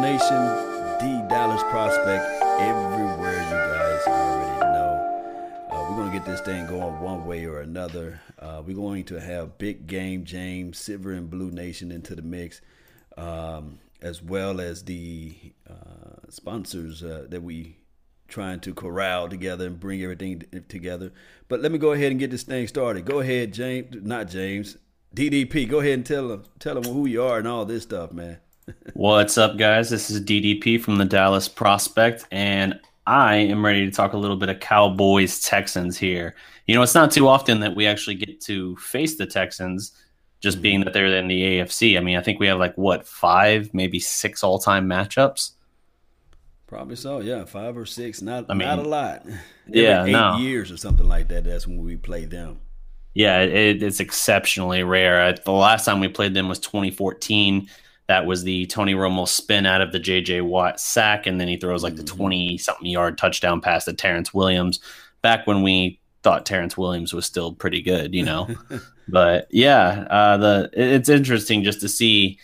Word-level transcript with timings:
Nation, 0.00 0.98
D 1.00 1.26
Dallas 1.28 1.62
Prospect, 1.70 2.24
everywhere 2.60 3.32
you 3.32 3.50
guys 3.50 4.06
already 4.06 4.60
know. 4.60 5.68
Uh, 5.70 5.86
we're 5.88 5.96
going 5.96 6.10
to 6.10 6.18
get 6.18 6.26
this 6.26 6.40
thing 6.42 6.66
going 6.66 7.00
one 7.00 7.24
way 7.24 7.46
or 7.46 7.60
another. 7.60 8.20
Uh, 8.38 8.62
we're 8.66 8.76
going 8.76 9.04
to 9.04 9.18
have 9.20 9.56
Big 9.58 9.86
Game 9.86 10.24
James, 10.24 10.78
Silver 10.78 11.12
and 11.12 11.30
Blue 11.30 11.50
Nation 11.50 11.90
into 11.90 12.14
the 12.14 12.22
mix, 12.22 12.60
um, 13.16 13.78
as 14.02 14.22
well 14.22 14.60
as 14.60 14.84
the 14.84 15.34
uh, 15.68 16.28
sponsors 16.28 17.02
uh, 17.02 17.26
that 17.30 17.42
we 17.42 17.76
trying 18.28 18.60
to 18.60 18.74
corral 18.74 19.28
together 19.28 19.66
and 19.66 19.80
bring 19.80 20.02
everything 20.02 20.42
together. 20.68 21.12
But 21.48 21.60
let 21.62 21.72
me 21.72 21.78
go 21.78 21.92
ahead 21.92 22.10
and 22.10 22.20
get 22.20 22.30
this 22.30 22.42
thing 22.42 22.66
started. 22.66 23.04
Go 23.06 23.20
ahead, 23.20 23.52
James. 23.52 23.94
Not 24.02 24.28
James. 24.28 24.76
DDP. 25.14 25.68
Go 25.68 25.80
ahead 25.80 25.94
and 25.94 26.06
tell 26.06 26.28
them 26.28 26.44
tell 26.58 26.80
them 26.80 26.92
who 26.92 27.06
you 27.06 27.22
are 27.22 27.38
and 27.38 27.48
all 27.48 27.64
this 27.64 27.84
stuff, 27.84 28.12
man. 28.12 28.38
What's 28.94 29.38
up, 29.38 29.58
guys? 29.58 29.90
This 29.90 30.10
is 30.10 30.20
DDP 30.20 30.80
from 30.80 30.96
the 30.96 31.04
Dallas 31.04 31.48
Prospect, 31.48 32.26
and 32.32 32.80
I 33.06 33.36
am 33.36 33.64
ready 33.64 33.86
to 33.86 33.92
talk 33.92 34.12
a 34.12 34.16
little 34.16 34.36
bit 34.36 34.48
of 34.48 34.58
Cowboys 34.58 35.40
Texans 35.40 35.96
here. 35.96 36.34
You 36.66 36.74
know, 36.74 36.82
it's 36.82 36.94
not 36.94 37.12
too 37.12 37.28
often 37.28 37.60
that 37.60 37.76
we 37.76 37.86
actually 37.86 38.16
get 38.16 38.40
to 38.42 38.74
face 38.76 39.16
the 39.16 39.26
Texans, 39.26 39.92
just 40.40 40.60
being 40.60 40.80
that 40.80 40.92
they're 40.92 41.06
in 41.06 41.28
the 41.28 41.60
AFC. 41.60 41.96
I 41.96 42.00
mean, 42.00 42.16
I 42.16 42.22
think 42.22 42.40
we 42.40 42.48
have 42.48 42.58
like 42.58 42.74
what 42.74 43.06
five, 43.06 43.72
maybe 43.72 44.00
six 44.00 44.42
all 44.42 44.58
time 44.58 44.88
matchups. 44.88 45.52
Probably 46.66 46.96
so, 46.96 47.20
yeah, 47.20 47.44
five 47.44 47.76
or 47.76 47.86
six. 47.86 48.20
Not, 48.20 48.46
I 48.48 48.54
mean, 48.54 48.66
not 48.66 48.80
a 48.80 48.82
lot. 48.82 49.22
Every 49.68 49.82
yeah, 49.82 50.04
eight 50.04 50.10
no. 50.10 50.38
years 50.38 50.72
or 50.72 50.76
something 50.76 51.06
like 51.06 51.28
that. 51.28 51.44
That's 51.44 51.68
when 51.68 51.84
we 51.84 51.96
play 51.96 52.24
them. 52.24 52.58
Yeah, 53.14 53.42
it, 53.42 53.82
it's 53.82 54.00
exceptionally 54.00 54.82
rare. 54.82 55.32
The 55.32 55.52
last 55.52 55.84
time 55.84 56.00
we 56.00 56.08
played 56.08 56.34
them 56.34 56.48
was 56.48 56.58
2014 56.58 57.68
that 58.08 58.26
was 58.26 58.44
the 58.44 58.66
Tony 58.66 58.94
Romo 58.94 59.26
spin 59.26 59.66
out 59.66 59.80
of 59.80 59.92
the 59.92 60.00
JJ 60.00 60.42
Watt 60.42 60.80
sack, 60.80 61.26
and 61.26 61.40
then 61.40 61.48
he 61.48 61.56
throws 61.56 61.82
like 61.82 61.94
mm-hmm. 61.94 62.04
the 62.04 62.12
20 62.12 62.58
something 62.58 62.86
yard 62.86 63.18
touchdown 63.18 63.60
pass 63.60 63.84
to 63.84 63.92
Terrence 63.92 64.32
Williams 64.32 64.80
back 65.22 65.46
when 65.46 65.62
we 65.62 65.98
thought 66.22 66.46
Terrence 66.46 66.76
Williams 66.76 67.12
was 67.12 67.26
still 67.26 67.52
pretty 67.52 67.82
good, 67.82 68.14
you 68.14 68.24
know. 68.24 68.48
but 69.08 69.48
yeah, 69.50 70.06
uh, 70.10 70.36
the 70.36 70.70
it's 70.72 71.08
interesting 71.08 71.64
just 71.64 71.80
to 71.80 71.88
see. 71.88 72.38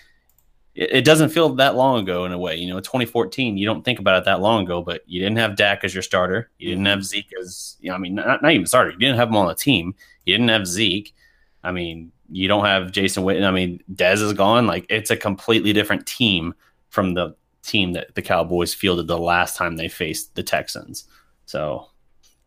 It, 0.74 0.90
it 0.92 1.04
doesn't 1.04 1.28
feel 1.28 1.54
that 1.56 1.76
long 1.76 2.02
ago 2.02 2.24
in 2.24 2.32
a 2.32 2.38
way, 2.38 2.56
you 2.56 2.68
know. 2.68 2.80
2014, 2.80 3.56
you 3.56 3.66
don't 3.66 3.84
think 3.84 3.98
about 3.98 4.18
it 4.18 4.24
that 4.24 4.40
long 4.40 4.64
ago, 4.64 4.82
but 4.82 5.02
you 5.06 5.20
didn't 5.20 5.38
have 5.38 5.56
Dak 5.56 5.84
as 5.84 5.94
your 5.94 6.02
starter. 6.02 6.50
You 6.58 6.70
didn't 6.70 6.86
have 6.86 7.00
mm-hmm. 7.00 7.04
Zeke 7.04 7.32
as, 7.40 7.76
you 7.80 7.90
know, 7.90 7.94
I 7.94 7.98
mean, 7.98 8.14
not, 8.14 8.42
not 8.42 8.52
even 8.52 8.66
starter. 8.66 8.90
You 8.90 8.98
didn't 8.98 9.16
have 9.16 9.28
him 9.28 9.36
on 9.36 9.48
the 9.48 9.54
team. 9.54 9.94
You 10.24 10.34
didn't 10.34 10.48
have 10.48 10.66
Zeke. 10.66 11.14
I 11.62 11.72
mean, 11.72 12.10
you 12.32 12.48
don't 12.48 12.64
have 12.64 12.92
Jason 12.92 13.24
Witten. 13.24 13.44
I 13.44 13.50
mean, 13.50 13.82
Dez 13.94 14.22
is 14.22 14.32
gone. 14.32 14.66
Like 14.66 14.86
it's 14.88 15.10
a 15.10 15.16
completely 15.16 15.72
different 15.72 16.06
team 16.06 16.54
from 16.88 17.14
the 17.14 17.36
team 17.62 17.92
that 17.92 18.14
the 18.14 18.22
Cowboys 18.22 18.74
fielded 18.74 19.06
the 19.06 19.18
last 19.18 19.56
time 19.56 19.76
they 19.76 19.88
faced 19.88 20.34
the 20.34 20.42
Texans. 20.42 21.04
So 21.44 21.88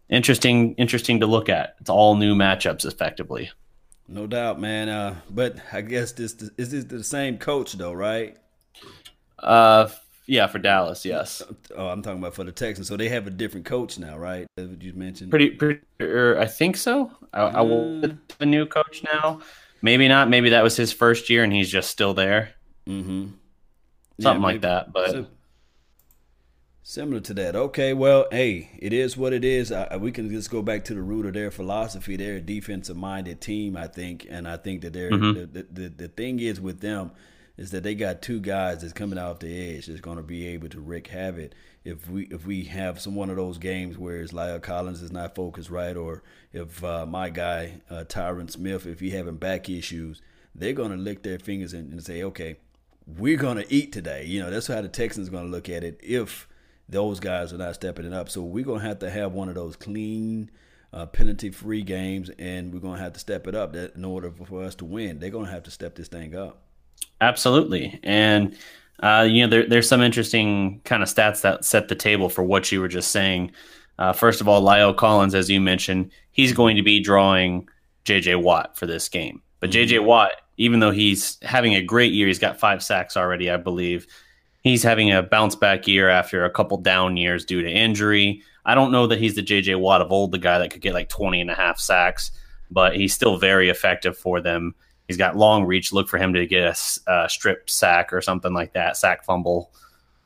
interesting, 0.09 0.73
interesting 0.75 1.19
to 1.19 1.27
look 1.27 1.49
at. 1.49 1.75
It's 1.79 1.89
all 1.89 2.15
new 2.15 2.35
matchups 2.35 2.85
effectively. 2.85 3.51
No 4.07 4.27
doubt, 4.27 4.59
man. 4.59 4.89
Uh, 4.89 5.15
but 5.29 5.57
I 5.71 5.81
guess 5.81 6.11
this 6.11 6.33
is 6.57 6.71
this 6.71 6.85
the 6.85 7.03
same 7.03 7.37
coach 7.37 7.73
though, 7.73 7.93
right? 7.93 8.37
Uh, 9.39 9.87
yeah, 10.27 10.47
for 10.47 10.57
Dallas, 10.57 11.05
yes. 11.05 11.43
Oh, 11.75 11.87
I'm 11.87 12.01
talking 12.01 12.19
about 12.19 12.33
for 12.33 12.43
the 12.43 12.51
Texans. 12.51 12.87
So 12.87 12.97
they 12.97 13.09
have 13.09 13.27
a 13.27 13.31
different 13.31 13.67
coach 13.67 13.99
now, 13.99 14.17
right? 14.17 14.47
As 14.57 14.69
you 14.79 14.93
mentioned. 14.93 15.29
Pretty, 15.29 15.51
pretty. 15.51 15.81
Er, 16.01 16.39
I 16.39 16.47
think 16.47 16.77
so. 16.77 17.11
I, 17.33 17.41
I 17.41 17.61
will 17.61 18.03
uh. 18.03 18.09
a 18.39 18.45
new 18.45 18.65
coach 18.65 19.03
now. 19.03 19.41
Maybe 19.81 20.07
not. 20.07 20.29
Maybe 20.29 20.49
that 20.49 20.63
was 20.63 20.77
his 20.77 20.91
first 20.91 21.29
year 21.29 21.43
and 21.43 21.53
he's 21.53 21.69
just 21.69 21.89
still 21.89 22.13
there. 22.13 22.51
Mm-hmm. 22.87 23.27
Something 24.19 24.41
yeah, 24.41 24.47
like 24.47 24.61
that. 24.61 24.93
But 24.93 25.27
similar 26.83 27.19
to 27.21 27.33
that. 27.33 27.55
Okay. 27.55 27.93
Well, 27.93 28.27
hey, 28.31 28.69
it 28.79 28.93
is 28.93 29.17
what 29.17 29.33
it 29.33 29.43
is. 29.43 29.71
I, 29.71 29.97
we 29.97 30.11
can 30.11 30.29
just 30.29 30.49
go 30.49 30.61
back 30.61 30.85
to 30.85 30.93
the 30.93 31.01
root 31.01 31.25
of 31.25 31.33
their 31.33 31.51
philosophy. 31.51 32.15
They're 32.15 32.37
a 32.37 32.41
defensive 32.41 32.97
minded 32.97 33.41
team, 33.41 33.75
I 33.75 33.87
think, 33.87 34.25
and 34.29 34.47
I 34.47 34.57
think 34.57 34.81
that 34.81 34.93
they're 34.93 35.11
mm-hmm. 35.11 35.39
the, 35.39 35.45
the, 35.45 35.67
the 35.71 35.89
the 35.89 36.07
thing 36.07 36.39
is 36.39 36.61
with 36.61 36.79
them 36.81 37.11
is 37.57 37.71
that 37.71 37.83
they 37.83 37.95
got 37.95 38.21
two 38.21 38.39
guys 38.39 38.81
that's 38.81 38.93
coming 38.93 39.17
off 39.17 39.39
the 39.39 39.75
edge 39.75 39.85
that's 39.85 40.01
going 40.01 40.17
to 40.17 40.23
be 40.23 40.47
able 40.47 40.69
to 40.69 40.81
wreak 40.81 41.07
havoc 41.07 41.51
if 41.85 42.09
we 42.09 42.23
if 42.25 42.45
we 42.45 42.63
have 42.63 42.99
some 42.99 43.15
one 43.15 43.29
of 43.29 43.37
those 43.37 43.59
games 43.59 43.97
where 43.97 44.17
it's 44.17 44.33
La'el 44.33 44.61
Collins 44.61 45.03
is 45.03 45.11
not 45.11 45.35
focused 45.35 45.69
right, 45.69 45.95
or 45.95 46.23
if 46.51 46.83
uh, 46.83 47.05
my 47.05 47.29
guy 47.29 47.81
uh, 47.89 48.03
Tyron 48.05 48.49
Smith, 48.49 48.87
if 48.87 48.99
he 48.99 49.11
having 49.11 49.37
back 49.37 49.69
issues, 49.69 50.21
they're 50.55 50.73
gonna 50.73 50.97
lick 50.97 51.21
their 51.21 51.37
fingers 51.37 51.73
and, 51.73 51.93
and 51.93 52.03
say, 52.03 52.23
okay, 52.23 52.57
we're 53.05 53.37
gonna 53.37 53.65
eat 53.69 53.93
today. 53.93 54.25
You 54.25 54.41
know, 54.41 54.49
that's 54.49 54.67
how 54.67 54.81
the 54.81 54.89
Texans 54.89 55.29
gonna 55.29 55.47
look 55.47 55.69
at 55.69 55.83
it 55.83 55.99
if 56.01 56.47
those 56.89 57.19
guys 57.19 57.53
are 57.53 57.57
not 57.57 57.75
stepping 57.75 58.05
it 58.05 58.13
up. 58.13 58.29
So 58.29 58.41
we're 58.41 58.65
gonna 58.65 58.79
have 58.79 58.99
to 58.99 59.09
have 59.11 59.31
one 59.31 59.47
of 59.47 59.55
those 59.55 59.75
clean. 59.75 60.51
Uh, 60.93 61.05
penalty-free 61.05 61.81
games, 61.81 62.29
and 62.39 62.73
we're 62.73 62.79
gonna 62.79 63.01
have 63.01 63.11
to 63.11 63.19
step 63.19 63.47
it 63.47 63.55
up 63.55 63.73
that 63.73 63.95
in 63.95 64.05
order 64.05 64.31
for 64.31 64.63
us 64.63 64.75
to 64.75 64.85
win. 64.85 65.19
They're 65.19 65.29
gonna 65.29 65.51
have 65.51 65.63
to 65.63 65.71
step 65.71 65.95
this 65.95 66.07
thing 66.07 66.33
up. 66.33 66.64
Absolutely, 67.21 67.99
and 68.03 68.55
uh, 69.01 69.27
you 69.29 69.43
know, 69.43 69.49
there, 69.49 69.67
there's 69.67 69.87
some 69.87 70.01
interesting 70.01 70.81
kind 70.83 71.03
of 71.03 71.09
stats 71.09 71.41
that 71.41 71.65
set 71.65 71.87
the 71.87 71.95
table 71.95 72.29
for 72.29 72.43
what 72.43 72.71
you 72.71 72.79
were 72.79 72.87
just 72.87 73.11
saying. 73.11 73.51
Uh, 73.99 74.13
first 74.13 74.41
of 74.41 74.47
all, 74.47 74.61
La'el 74.61 74.95
Collins, 74.95 75.35
as 75.35 75.49
you 75.49 75.61
mentioned, 75.61 76.11
he's 76.31 76.53
going 76.53 76.75
to 76.75 76.83
be 76.83 76.99
drawing 76.99 77.67
J.J. 78.03 78.35
Watt 78.35 78.77
for 78.77 78.85
this 78.85 79.09
game. 79.09 79.41
But 79.59 79.71
J.J. 79.71 79.97
Mm-hmm. 79.97 80.05
Watt, 80.05 80.31
even 80.57 80.79
though 80.79 80.91
he's 80.91 81.37
having 81.41 81.75
a 81.75 81.81
great 81.81 82.13
year, 82.13 82.27
he's 82.27 82.39
got 82.39 82.59
five 82.59 82.83
sacks 82.83 83.17
already, 83.17 83.49
I 83.49 83.57
believe. 83.57 84.07
He's 84.61 84.83
having 84.83 85.11
a 85.11 85.21
bounce 85.21 85.55
back 85.55 85.87
year 85.87 86.09
after 86.09 86.43
a 86.43 86.49
couple 86.49 86.77
down 86.77 87.17
years 87.17 87.45
due 87.45 87.61
to 87.61 87.69
injury. 87.69 88.41
I 88.65 88.73
don't 88.73 88.91
know 88.91 89.07
that 89.07 89.19
he's 89.19 89.35
the 89.35 89.41
J.J. 89.41 89.75
Watt 89.75 90.01
of 90.01 90.11
old, 90.11 90.31
the 90.31 90.37
guy 90.39 90.59
that 90.59 90.71
could 90.71 90.81
get 90.81 90.93
like 90.93 91.09
20 91.09 91.41
and 91.41 91.51
a 91.51 91.55
half 91.55 91.79
sacks, 91.79 92.31
but 92.71 92.95
he's 92.95 93.13
still 93.13 93.37
very 93.37 93.69
effective 93.69 94.17
for 94.17 94.41
them. 94.41 94.73
He's 95.07 95.17
got 95.17 95.37
long 95.37 95.65
reach. 95.65 95.93
Look 95.93 96.07
for 96.07 96.17
him 96.17 96.33
to 96.33 96.45
get 96.45 96.63
a, 96.63 97.11
a 97.11 97.29
strip 97.29 97.69
sack 97.69 98.11
or 98.11 98.21
something 98.21 98.53
like 98.53 98.73
that, 98.73 98.97
sack 98.97 99.23
fumble. 99.23 99.71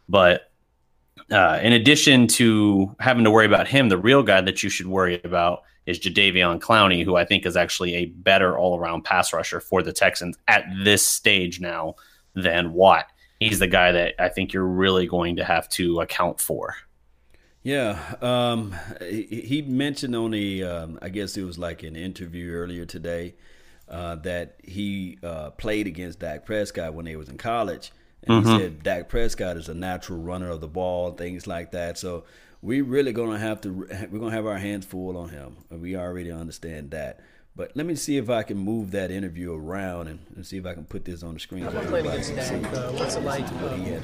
But 0.07 0.49
uh, 1.31 1.59
in 1.61 1.73
addition 1.73 2.27
to 2.27 2.95
having 2.99 3.23
to 3.23 3.31
worry 3.31 3.45
about 3.45 3.67
him, 3.67 3.89
the 3.89 3.97
real 3.97 4.23
guy 4.23 4.41
that 4.41 4.63
you 4.63 4.69
should 4.69 4.87
worry 4.87 5.21
about 5.23 5.63
is 5.85 5.99
Jadeveon 5.99 6.59
Clowney, 6.59 7.03
who 7.03 7.15
I 7.15 7.25
think 7.25 7.45
is 7.45 7.57
actually 7.57 7.95
a 7.95 8.05
better 8.05 8.57
all 8.57 8.77
around 8.77 9.03
pass 9.03 9.33
rusher 9.33 9.59
for 9.59 9.83
the 9.83 9.93
Texans 9.93 10.37
at 10.47 10.65
this 10.83 11.05
stage 11.05 11.59
now 11.59 11.95
than 12.35 12.73
Watt. 12.73 13.07
He's 13.39 13.59
the 13.59 13.67
guy 13.67 13.91
that 13.91 14.15
I 14.19 14.29
think 14.29 14.53
you're 14.53 14.65
really 14.65 15.07
going 15.07 15.37
to 15.37 15.45
have 15.45 15.69
to 15.69 16.01
account 16.01 16.41
for. 16.41 16.75
Yeah, 17.63 17.99
um, 18.21 18.75
he 19.01 19.63
mentioned 19.67 20.15
on 20.15 20.31
the, 20.31 20.63
um, 20.63 20.99
I 21.01 21.09
guess 21.09 21.37
it 21.37 21.43
was 21.43 21.57
like 21.57 21.83
an 21.83 21.95
interview 21.95 22.51
earlier 22.51 22.85
today 22.85 23.35
uh, 23.89 24.15
that 24.15 24.55
he 24.63 25.17
uh, 25.23 25.51
played 25.51 25.87
against 25.87 26.19
Dak 26.19 26.45
Prescott 26.45 26.93
when 26.93 27.05
they 27.05 27.15
was 27.15 27.29
in 27.29 27.37
college. 27.37 27.91
And 28.23 28.43
mm-hmm. 28.43 28.53
he 28.53 28.59
said 28.59 28.83
Dak 28.83 29.09
Prescott 29.09 29.57
is 29.57 29.69
a 29.69 29.73
natural 29.73 30.19
runner 30.19 30.49
of 30.49 30.61
the 30.61 30.67
ball, 30.67 31.11
things 31.11 31.47
like 31.47 31.71
that. 31.71 31.97
So 31.97 32.25
we 32.61 32.81
really 32.81 33.13
gonna 33.13 33.39
have 33.39 33.61
to 33.61 33.71
we're 33.71 34.19
gonna 34.19 34.31
have 34.31 34.45
our 34.45 34.57
hands 34.57 34.85
full 34.85 35.17
on 35.17 35.29
him. 35.29 35.57
We 35.69 35.95
already 35.95 36.31
understand 36.31 36.91
that. 36.91 37.21
But 37.55 37.75
let 37.75 37.85
me 37.85 37.95
see 37.95 38.15
if 38.17 38.29
I 38.29 38.43
can 38.43 38.57
move 38.57 38.91
that 38.91 39.11
interview 39.11 39.53
around 39.53 40.07
and, 40.07 40.19
and 40.35 40.45
see 40.45 40.57
if 40.57 40.65
I 40.65 40.73
can 40.73 40.85
put 40.85 41.03
this 41.03 41.23
on 41.23 41.33
the 41.33 41.39
screen. 41.41 41.63
How 41.63 41.71
playing 41.71 42.07
against 42.07 42.35
Dak? 42.35 42.73
Uh, 42.73 42.91
what's 42.91 43.15
it 43.15 43.23
like? 43.23 43.45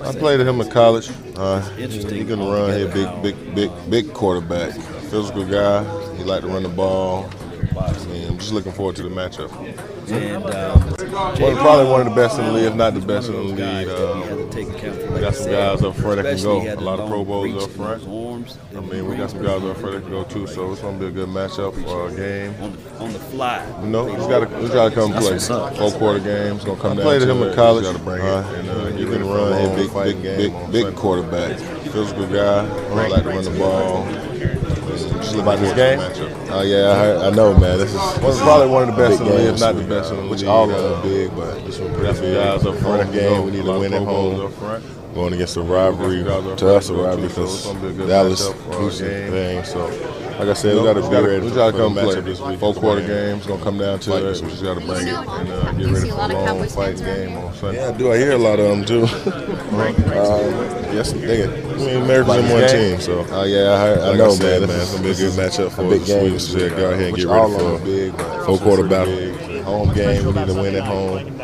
I 0.02 0.12
played 0.14 0.42
him 0.42 0.60
in 0.60 0.70
college. 0.70 1.10
Uh, 1.38 1.62
Interesting. 1.78 2.16
He's 2.16 2.28
gonna 2.28 2.50
run 2.50 2.72
here, 2.72 2.88
big, 2.92 3.22
big, 3.22 3.56
big, 3.56 3.90
big 3.90 4.14
quarterback, 4.14 4.74
physical 5.10 5.46
guy. 5.46 5.84
He 6.16 6.24
like 6.24 6.42
to 6.42 6.48
run 6.48 6.64
the 6.64 6.70
ball. 6.70 7.30
I'm 8.36 8.38
just 8.38 8.52
looking 8.52 8.72
forward 8.72 8.96
to 8.98 9.04
the 9.04 9.10
matchup. 9.10 9.52
And 10.12 10.44
um, 10.46 11.16
well, 11.40 11.56
probably 11.58 11.90
one 11.90 12.02
of 12.02 12.10
the 12.10 12.16
best 12.16 12.38
in 12.38 12.46
the 12.46 12.52
league, 12.52 12.66
if 12.66 12.76
not 12.76 12.94
the 12.94 13.00
best 13.00 13.30
in 13.30 13.34
the 13.34 13.42
league. 13.42 13.88
Uh, 13.88 15.14
we 15.14 15.22
got 15.22 15.36
some 15.36 15.52
guys 15.52 15.82
up 15.84 15.96
front 15.96 16.22
that 16.22 16.36
can 16.36 16.44
go. 16.44 16.62
A 16.62 16.76
lot 16.76 17.00
of 17.00 17.10
Pro 17.10 17.24
Bowls 17.24 17.64
up 17.64 17.72
front. 17.72 18.04
I 18.76 18.82
mean, 18.82 19.06
we 19.08 19.16
got 19.16 19.32
some 19.32 19.42
guys 19.42 19.64
up 19.64 19.78
front 19.78 19.96
that 19.96 20.02
can 20.02 20.12
go 20.12 20.24
too. 20.26 20.48
So 20.48 20.72
it's 20.72 20.82
gonna 20.82 21.00
be 21.00 21.08
a 21.08 21.12
good 21.12 21.30
matchup 21.30 21.74
for 21.86 22.10
a 22.10 22.16
game. 22.16 22.54
On 23.00 23.14
the, 23.14 23.20
fly. 23.20 23.66
You 23.82 23.88
know, 23.88 24.06
he's 24.06 24.28
got 24.28 24.50
to 24.50 24.60
he's 24.60 24.70
got 24.70 24.90
to 24.90 24.96
come 24.96 25.14
play. 25.14 25.40
Four 25.40 25.92
quarter 25.92 26.20
games. 26.20 26.64
Gonna 26.64 26.82
come 26.82 26.92
I 26.92 26.96
down 26.96 27.04
played 27.04 27.22
him 27.22 27.42
in 27.42 27.56
college. 27.56 27.86
Got 27.86 27.96
to 27.96 28.04
bring 28.04 28.22
it. 28.22 28.30
Uh, 28.30 28.54
and 28.54 28.70
uh, 28.70 28.98
you 28.98 29.08
can 29.08 29.28
run 29.28 29.78
here, 29.78 29.88
big, 29.88 30.22
big, 30.22 30.22
big, 30.24 30.72
big 30.72 30.96
quarterback, 30.96 31.58
physical 31.60 32.28
guy. 32.28 32.62
Like 32.90 33.24
to 33.24 33.30
run 33.30 33.44
the 33.44 33.52
ball 33.52 34.06
about 35.34 35.60
this 35.60 35.74
game? 35.74 36.00
Oh 36.52 36.62
yeah, 36.62 36.92
I, 36.92 36.96
heard, 36.96 37.22
I 37.22 37.30
know, 37.36 37.58
man. 37.58 37.78
This 37.78 37.90
is 37.90 37.96
well, 37.96 38.38
probably 38.38 38.70
one 38.70 38.90
of 38.90 38.96
the 38.96 39.02
best 39.02 39.22
in 39.22 39.28
the 39.28 39.34
league, 39.34 39.54
if 39.54 39.60
not 39.60 39.76
the 39.76 39.84
best 39.84 40.12
in 40.12 40.18
the 40.18 40.22
league. 40.24 40.32
Which 40.32 40.44
all 40.44 40.70
of 40.70 40.82
them 40.82 41.02
big, 41.02 41.36
but 41.36 41.66
this 41.66 41.80
one 41.80 41.94
pretty 41.94 42.20
big. 42.20 42.36
Guys 42.36 42.66
up 42.66 42.76
front 42.78 43.12
game, 43.12 43.46
we 43.46 43.52
need 43.52 43.66
to 43.66 43.80
win 43.80 43.94
at 43.94 44.04
home. 44.04 44.54
Going 45.14 45.34
against 45.34 45.56
a 45.56 45.62
rivalry, 45.62 46.24
to 46.24 46.76
us 46.76 46.90
a 46.90 46.94
rivalry 46.94 47.30
because 47.30 47.66
Dallas, 48.08 48.52
Houston 48.78 49.32
thing. 49.32 49.64
So 49.64 49.88
like 50.38 50.50
I 50.50 50.54
said, 50.54 50.76
we 50.76 50.84
got 50.84 50.94
to 50.94 51.02
be 51.02 51.08
ready. 51.08 51.46
We 51.46 51.52
got 51.52 51.72
to 51.72 51.78
come 51.78 51.94
play 51.94 52.20
this 52.20 52.42
week. 52.42 52.60
Four 52.60 52.74
quarter 52.74 53.00
games 53.00 53.48
gonna 53.48 53.64
come 53.64 53.78
down 53.78 54.00
to 54.02 54.18
it. 54.18 54.42
We 54.42 54.50
just 54.50 54.64
got 54.64 54.74
to 54.74 54.86
bring 54.86 55.08
it 55.08 55.14
and 55.14 55.50
uh, 55.50 55.72
get 55.72 55.88
ready 55.88 56.10
for 56.10 56.16
a 56.16 56.28
long 56.28 56.68
fight 56.68 56.98
game 56.98 57.38
on 57.38 57.54
Sunday. 57.54 57.80
Yeah, 57.80 57.98
do 57.98 58.12
I 58.12 58.18
hear 58.18 58.34
a 58.34 58.38
lot 58.38 58.60
of 58.60 58.68
them 58.68 58.84
too? 58.84 59.08
uh, 59.74 60.92
yes, 60.94 61.14
nigga. 61.14 61.48
I 61.48 61.78
mean, 61.78 62.02
Americans 62.04 62.38
in 62.38 62.52
one 62.52 62.70
team, 62.70 63.00
so. 63.02 63.26
Oh 63.30 63.44
yeah, 63.44 63.74
I, 63.74 63.78
heard, 63.80 64.00
I 64.00 64.18
know, 64.18 64.32
I 64.32 64.36
said, 64.36 64.62
man. 64.62 64.70
man. 64.70 64.80
It's 64.80 64.92
gonna 64.92 65.04
be 65.04 65.12
a 65.12 65.16
good 65.16 65.34
matchup 65.34 65.72
for 65.72 65.90
big 65.90 66.06
game. 66.06 66.40
So 66.40 66.58
yeah, 66.58 66.70
go 66.70 66.92
ahead 66.92 67.08
and 67.08 67.16
get 67.16 67.26
ready 67.26 67.58
for 67.58 67.80
big, 67.80 68.46
four 68.46 68.58
quarter 68.58 68.88
battle. 68.88 69.64
Home 69.64 69.94
game. 69.94 70.26
We 70.26 70.32
need 70.32 70.48
to 70.48 70.54
win 70.54 70.76
at 70.76 70.84
home. 70.84 71.38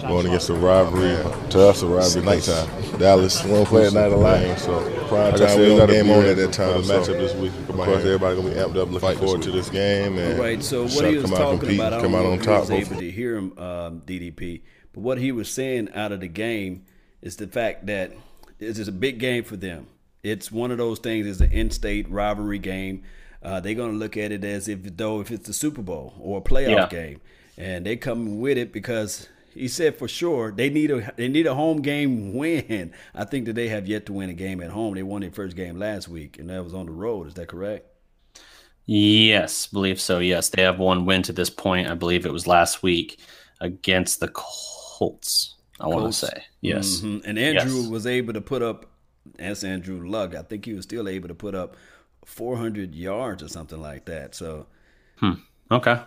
Going 0.00 0.26
against 0.26 0.48
a 0.48 0.54
rivalry. 0.54 1.16
To 1.50 1.68
us, 1.68 1.82
a 1.82 1.86
rivalry. 1.86 2.24
Nighttime. 2.24 2.98
Dallas. 2.98 3.44
We 3.44 3.50
don't 3.50 3.66
play 3.66 3.86
at 3.86 3.92
night 3.92 4.12
alone. 4.12 4.56
So 4.56 4.80
prime 5.08 5.34
time. 5.34 5.58
We 5.58 5.76
got 5.76 5.90
a 5.90 5.92
game 5.92 6.10
on 6.10 6.24
at 6.24 6.36
that 6.36 6.52
time. 6.52 6.82
Matchup 6.82 7.06
this 7.06 7.34
week. 7.34 7.52
Of 7.68 7.76
course, 7.76 8.04
everybody 8.04 8.36
gonna 8.36 8.48
be 8.48 8.56
amped 8.56 8.76
up, 8.76 8.90
looking 8.90 9.18
forward 9.18 9.42
to 9.42 9.50
this 9.50 9.68
game. 9.68 10.18
And 10.18 10.38
right. 10.38 10.62
So 10.62 10.84
what 10.88 11.04
he 11.04 11.16
was 11.16 11.30
talking 11.30 11.74
about, 11.74 11.92
I 11.92 12.00
don't 12.00 12.12
know 12.12 12.32
if 12.32 12.48
I 12.48 12.58
was 12.58 12.70
able 12.70 12.96
to 12.96 13.10
hear 13.10 13.36
him, 13.36 13.50
DDP. 13.52 14.62
But 14.92 15.02
what 15.02 15.18
he 15.18 15.30
was 15.30 15.50
saying 15.50 15.90
out 15.94 16.12
of 16.12 16.20
the 16.20 16.28
game 16.28 16.86
is 17.22 17.36
the 17.36 17.46
fact 17.46 17.86
that 17.86 18.12
this 18.58 18.78
is 18.78 18.88
a 18.88 18.92
big 18.92 19.18
game 19.18 19.44
for 19.44 19.56
them. 19.56 19.86
It's 20.22 20.50
one 20.50 20.70
of 20.70 20.78
those 20.78 20.98
things. 20.98 21.26
It's 21.26 21.40
an 21.40 21.52
in-state 21.52 22.10
rivalry 22.10 22.58
game. 22.58 23.02
Uh, 23.42 23.60
they're 23.60 23.74
going 23.74 23.92
to 23.92 23.98
look 23.98 24.16
at 24.16 24.32
it 24.32 24.44
as 24.44 24.68
if 24.68 24.96
though 24.96 25.20
if 25.20 25.30
it's 25.30 25.46
the 25.46 25.52
Super 25.52 25.82
Bowl 25.82 26.14
or 26.18 26.38
a 26.38 26.40
playoff 26.40 26.68
yeah. 26.68 26.88
game, 26.88 27.20
and 27.56 27.86
they 27.86 27.96
come 27.96 28.40
with 28.40 28.58
it 28.58 28.72
because 28.72 29.28
he 29.54 29.68
said 29.68 29.96
for 29.96 30.08
sure 30.08 30.50
they 30.50 30.68
need 30.68 30.90
a 30.90 31.12
they 31.16 31.28
need 31.28 31.46
a 31.46 31.54
home 31.54 31.80
game 31.80 32.34
win. 32.34 32.92
I 33.14 33.24
think 33.24 33.46
that 33.46 33.54
they 33.54 33.68
have 33.68 33.86
yet 33.86 34.06
to 34.06 34.12
win 34.12 34.30
a 34.30 34.34
game 34.34 34.60
at 34.60 34.70
home. 34.70 34.94
They 34.94 35.02
won 35.02 35.20
their 35.20 35.30
first 35.30 35.56
game 35.56 35.78
last 35.78 36.08
week, 36.08 36.38
and 36.38 36.50
that 36.50 36.64
was 36.64 36.74
on 36.74 36.86
the 36.86 36.92
road. 36.92 37.28
Is 37.28 37.34
that 37.34 37.48
correct? 37.48 37.86
Yes, 38.86 39.66
believe 39.66 40.00
so. 40.00 40.20
Yes, 40.20 40.48
they 40.48 40.62
have 40.62 40.78
one 40.78 41.06
win 41.06 41.22
to 41.22 41.32
this 41.32 41.50
point. 41.50 41.88
I 41.88 41.94
believe 41.94 42.24
it 42.24 42.32
was 42.32 42.46
last 42.46 42.82
week 42.82 43.20
against 43.60 44.20
the 44.20 44.28
Colts. 44.28 45.55
I 45.80 45.88
want 45.88 46.06
to 46.06 46.12
say 46.12 46.44
yes. 46.60 47.00
Mm-hmm. 47.00 47.28
And 47.28 47.38
Andrew 47.38 47.80
yes. 47.80 47.88
was 47.88 48.06
able 48.06 48.32
to 48.32 48.40
put 48.40 48.62
up. 48.62 48.86
That's 49.38 49.64
Andrew 49.64 50.08
Luck. 50.08 50.34
I 50.34 50.42
think 50.42 50.64
he 50.64 50.72
was 50.72 50.84
still 50.84 51.08
able 51.08 51.28
to 51.28 51.34
put 51.34 51.54
up 51.54 51.76
400 52.24 52.94
yards 52.94 53.42
or 53.42 53.48
something 53.48 53.80
like 53.80 54.04
that. 54.06 54.34
So, 54.34 54.66
hmm. 55.18 55.32
okay. 55.70 56.00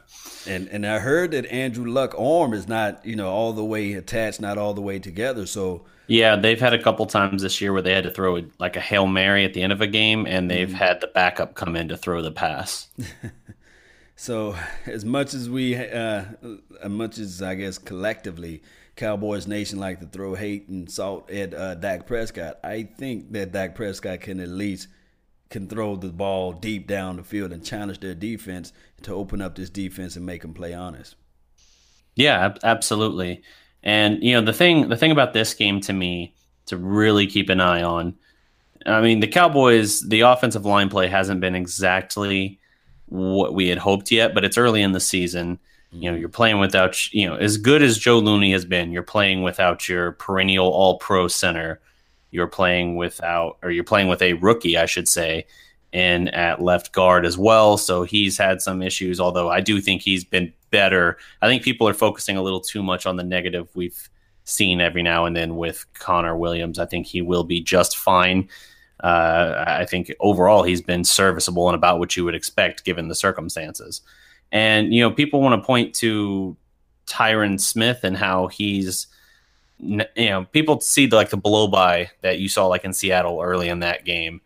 And 0.48 0.68
and 0.69 0.86
I 0.86 1.00
heard 1.00 1.31
that 1.31 1.45
Andrew 1.48 1.86
Luck 1.86 2.16
arm 2.18 2.54
is 2.54 2.68
not 2.68 3.06
you 3.06 3.16
know 3.16 3.30
all 3.30 3.54
the 3.54 3.63
way 3.63 3.94
attached, 3.94 4.42
not 4.42 4.57
all 4.57 4.74
the 4.74 4.81
way 4.81 5.00
together. 5.00 5.45
So 5.45 5.86
yeah, 6.07 6.36
they've 6.36 6.60
had 6.60 6.74
a 6.74 6.81
couple 6.81 7.06
times 7.06 7.44
this 7.44 7.62
year 7.62 7.71
where 7.71 7.83
they 7.83 7.94
had 7.94 8.04
to 8.04 8.12
throw 8.12 8.42
like 8.57 8.75
a 8.75 8.81
hail 8.81 9.06
mary 9.06 9.45
at 9.45 9.54
the 9.54 9.62
end 9.62 9.71
of 9.71 9.80
a 9.80 9.88
game, 9.88 10.25
and 10.25 10.50
they've 10.50 10.68
mm-hmm. 10.68 10.77
had 10.77 11.01
the 11.01 11.07
backup 11.07 11.54
come 11.54 11.75
in 11.75 11.88
to 11.89 11.98
throw 11.98 12.24
the 12.24 12.31
pass. 12.31 12.88
so 14.16 14.56
as 14.88 15.06
much 15.06 15.36
as 15.36 15.50
we, 15.50 15.75
uh, 15.75 16.25
as 16.81 16.89
much 16.89 17.19
as 17.19 17.44
I 17.44 17.54
guess 17.54 17.77
collectively 17.77 18.63
Cowboys 19.00 19.48
Nation 19.48 19.80
like 19.80 20.01
to 20.01 20.06
throw 20.06 20.36
hate 20.36 20.68
and 20.68 20.92
salt 20.92 21.31
at 21.31 21.54
uh, 21.54 21.75
Dak 21.75 22.06
Prescott. 22.06 22.60
I 22.66 22.84
think 22.84 23.31
that 23.31 23.54
Dak 23.54 23.74
Prescott 23.74 24.19
can 24.19 24.42
at 24.42 24.50
least 24.50 24.90
can 25.50 25.69
throw 25.69 25.96
the 25.96 26.10
ball 26.10 26.51
deep 26.51 26.86
down 26.86 27.16
the 27.16 27.24
field 27.24 27.54
and 27.54 27.66
challenge 27.66 28.01
their 28.01 28.13
defense 28.13 28.74
to 29.04 29.16
open 29.16 29.42
up 29.42 29.56
this 29.56 29.69
defense 29.69 30.18
and 30.18 30.25
make 30.25 30.42
them 30.42 30.54
play 30.54 30.74
honest. 30.74 31.16
Yeah, 32.16 32.54
absolutely. 32.62 33.42
And 33.81 34.22
you 34.22 34.34
know 34.34 34.42
the 34.42 34.51
thing 34.51 34.90
the 34.90 34.98
thing 34.98 35.12
about 35.12 35.31
this 35.31 35.54
game 35.54 35.80
to 35.81 35.94
me 35.94 36.34
to 36.66 36.75
really 36.75 37.25
keep 37.25 37.48
an 37.48 37.62
eye 37.62 37.81
on. 37.81 38.16
I 38.86 39.02
mean, 39.02 39.22
the 39.22 39.28
Cowboys, 39.28 40.02
the 40.02 40.22
offensive 40.22 40.66
line 40.66 40.90
play 40.90 41.07
hasn't 41.07 41.40
been 41.40 41.56
exactly 41.56 42.60
what 43.06 43.54
we 43.54 43.69
had 43.69 43.78
hoped 43.78 44.12
yet, 44.12 44.34
but 44.34 44.44
it's 44.44 44.57
early 44.57 44.81
in 44.81 44.92
the 44.92 45.00
season. 45.00 45.57
You 45.91 46.12
know, 46.12 46.18
you're 46.18 46.30
playing 46.30 46.59
without, 46.59 47.12
you 47.12 47.27
know, 47.27 47.36
as 47.36 47.57
good 47.57 47.81
as 47.81 47.97
Joe 47.97 48.19
Looney 48.19 48.51
has 48.51 48.65
been, 48.65 48.91
you're 48.91 49.01
playing 49.01 49.41
without 49.41 49.89
your 49.89 50.12
perennial 50.13 50.68
all 50.68 50.97
pro 51.00 51.27
center. 51.27 51.81
You're 52.31 52.47
playing 52.47 52.95
without, 52.95 53.57
or 53.63 53.71
you're 53.71 53.83
playing 53.83 54.07
with 54.07 54.21
a 54.21 54.33
rookie, 54.33 54.77
I 54.77 54.86
should 54.86 55.07
say, 55.07 55.47
in 55.91 56.27
at 56.30 56.62
left 56.62 56.91
guard 56.91 57.25
as 57.25 57.38
well. 57.38 57.77
So 57.77 58.03
he's 58.03 58.38
had 58.38 58.62
some 58.62 58.83
issues, 58.83 59.19
although 59.19 59.50
I 59.50 59.62
do 59.62 59.81
think 59.81 60.03
he's 60.03 60.24
been 60.24 60.53
better. 60.69 61.18
I 61.41 61.47
think 61.47 61.63
people 61.63 61.88
are 61.88 61.94
focusing 61.94 62.38
a 62.38 62.44
little 62.44 62.62
too 62.62 62.83
much 62.83 63.07
on 63.07 63.15
the 63.18 63.24
negative 63.24 63.68
we've 63.74 64.09
seen 64.44 64.81
every 64.81 65.01
now 65.01 65.25
and 65.25 65.35
then 65.35 65.56
with 65.57 65.85
Connor 65.94 66.38
Williams. 66.38 66.80
I 66.80 66.85
think 66.85 67.07
he 67.07 67.21
will 67.21 67.44
be 67.44 67.62
just 67.62 67.97
fine. 67.97 68.47
Uh, 69.03 69.63
I 69.65 69.85
think 69.85 70.13
overall 70.19 70.63
he's 70.63 70.81
been 70.81 71.03
serviceable 71.03 71.68
and 71.69 71.75
about 71.75 72.00
what 72.00 72.18
you 72.18 72.25
would 72.25 72.35
expect 72.35 72.83
given 72.83 73.07
the 73.07 73.15
circumstances. 73.15 74.01
And 74.51 74.94
you 74.94 75.01
know, 75.01 75.12
people 75.12 75.42
want 75.42 75.62
to 75.62 75.66
point 75.66 75.94
to 75.96 76.56
Tyron 77.06 77.60
Smith 77.60 78.04
and 78.04 78.18
how 78.18 78.48
he's 78.48 79.07
you 79.80 80.06
know, 80.18 80.46
people 80.51 80.81
see 80.81 81.06
the, 81.06 81.16
like 81.16 81.30
the 81.30 81.38
blow 81.38 81.68
by 81.68 82.12
that 82.22 82.40
you 82.40 82.50
saw 82.50 82.68
like 82.68 82.84
in 82.84 82.94
Seattle 82.94 83.40
early 83.42 83.69
in 83.69 83.80
that 83.80 84.06
game. 84.06 84.42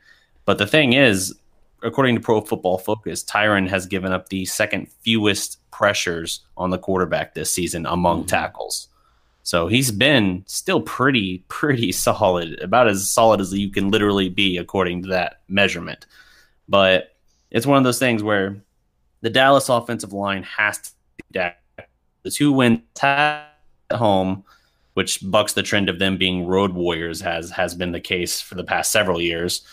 But 0.46 0.58
the 0.58 0.68
thing 0.68 0.94
is, 0.94 1.34
according 1.82 2.16
to 2.16 2.22
Pro 2.22 2.42
Football 2.42 2.78
Focus, 2.78 3.24
Tyron 3.24 3.68
has 3.68 3.86
given 3.86 4.12
up 4.12 4.30
the 4.30 4.46
second 4.46 4.92
fewest 5.02 5.60
pressures 5.72 6.42
on 6.56 6.70
the 6.70 6.78
quarterback 6.78 7.34
this 7.34 7.52
season 7.52 7.86
among 7.86 8.20
mm-hmm. 8.20 8.28
tackles. 8.28 8.90
So 9.42 9.68
he's 9.68 9.92
been 9.92 10.44
still 10.48 10.82
pretty, 10.82 11.44
pretty 11.48 11.92
solid, 11.92 12.60
about 12.62 12.88
as 12.88 13.10
solid 13.10 13.42
as 13.42 13.54
you 13.54 13.70
can 13.70 13.90
literally 13.90 14.30
be 14.30 14.58
according 14.58 15.04
to 15.04 15.10
that 15.10 15.42
measurement. 15.48 16.06
But 16.70 17.16
it's 17.52 17.66
one 17.66 17.78
of 17.78 17.84
those 17.84 18.00
things 18.00 18.24
where 18.24 18.56
the 19.24 19.30
Dallas 19.30 19.70
offensive 19.70 20.14
line 20.14 20.44
has 20.44 20.78
to 20.78 20.92
be 21.18 21.24
Dak. 21.32 21.58
The 22.24 22.30
two 22.30 22.52
wins 22.52 22.82
at 23.02 23.48
home, 23.92 24.44
which 24.94 25.20
bucks 25.24 25.54
the 25.54 25.64
trend 25.64 25.90
of 25.90 25.98
them 25.98 26.18
being 26.18 26.46
road 26.46 26.74
warriors, 26.74 27.22
has 27.22 27.50
has 27.52 27.74
been 27.74 27.94
the 27.94 28.02
case 28.02 28.42
for 28.42 28.56
the 28.56 28.66
past 28.66 28.92
several 28.92 29.20
years. 29.20 29.66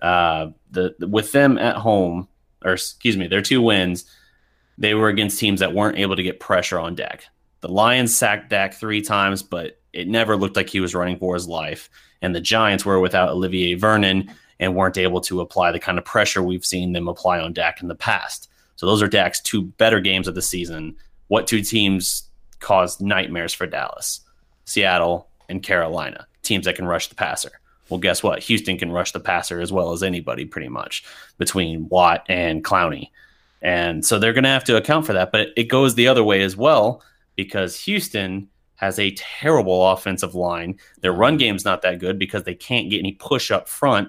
Uh, 0.00 0.50
the 0.70 0.94
with 1.00 1.32
them 1.32 1.58
at 1.58 1.76
home, 1.76 2.28
or 2.64 2.74
excuse 2.74 3.16
me, 3.16 3.26
their 3.26 3.42
two 3.42 3.60
wins, 3.60 4.04
they 4.78 4.94
were 4.94 5.08
against 5.08 5.38
teams 5.38 5.60
that 5.60 5.74
weren't 5.74 5.98
able 5.98 6.16
to 6.16 6.22
get 6.22 6.40
pressure 6.40 6.78
on 6.78 6.94
Dak. 6.94 7.24
The 7.60 7.68
Lions 7.68 8.14
sacked 8.14 8.50
Dak 8.50 8.74
three 8.74 9.02
times, 9.02 9.42
but 9.42 9.80
it 9.92 10.08
never 10.08 10.36
looked 10.36 10.56
like 10.56 10.68
he 10.68 10.80
was 10.80 10.94
running 10.94 11.18
for 11.18 11.34
his 11.34 11.48
life. 11.48 11.90
And 12.22 12.34
the 12.34 12.40
Giants 12.40 12.84
were 12.84 13.00
without 13.00 13.30
Olivier 13.30 13.74
Vernon 13.74 14.32
and 14.60 14.76
weren't 14.76 14.98
able 14.98 15.20
to 15.22 15.40
apply 15.40 15.72
the 15.72 15.80
kind 15.80 15.98
of 15.98 16.04
pressure 16.04 16.42
we've 16.42 16.64
seen 16.64 16.92
them 16.92 17.08
apply 17.08 17.40
on 17.40 17.52
Dak 17.52 17.82
in 17.82 17.88
the 17.88 17.96
past. 17.96 18.48
So 18.82 18.86
those 18.86 19.00
are 19.00 19.06
Dak's 19.06 19.40
two 19.40 19.62
better 19.62 20.00
games 20.00 20.26
of 20.26 20.34
the 20.34 20.42
season. 20.42 20.96
What 21.28 21.46
two 21.46 21.62
teams 21.62 22.24
caused 22.58 23.00
nightmares 23.00 23.54
for 23.54 23.64
Dallas? 23.64 24.22
Seattle 24.64 25.28
and 25.48 25.62
Carolina, 25.62 26.26
teams 26.42 26.64
that 26.64 26.74
can 26.74 26.86
rush 26.86 27.06
the 27.06 27.14
passer. 27.14 27.52
Well, 27.88 28.00
guess 28.00 28.24
what? 28.24 28.42
Houston 28.42 28.76
can 28.76 28.90
rush 28.90 29.12
the 29.12 29.20
passer 29.20 29.60
as 29.60 29.72
well 29.72 29.92
as 29.92 30.02
anybody, 30.02 30.44
pretty 30.44 30.66
much, 30.68 31.04
between 31.38 31.88
Watt 31.90 32.24
and 32.28 32.64
Clowney. 32.64 33.10
And 33.60 34.04
so 34.04 34.18
they're 34.18 34.32
going 34.32 34.42
to 34.42 34.50
have 34.50 34.64
to 34.64 34.76
account 34.76 35.06
for 35.06 35.12
that. 35.12 35.30
But 35.30 35.50
it 35.56 35.68
goes 35.68 35.94
the 35.94 36.08
other 36.08 36.24
way 36.24 36.42
as 36.42 36.56
well 36.56 37.04
because 37.36 37.78
Houston 37.82 38.48
has 38.74 38.98
a 38.98 39.12
terrible 39.12 39.90
offensive 39.92 40.34
line. 40.34 40.76
Their 41.02 41.12
run 41.12 41.36
game's 41.36 41.64
not 41.64 41.82
that 41.82 42.00
good 42.00 42.18
because 42.18 42.42
they 42.42 42.56
can't 42.56 42.90
get 42.90 42.98
any 42.98 43.12
push 43.12 43.52
up 43.52 43.68
front. 43.68 44.08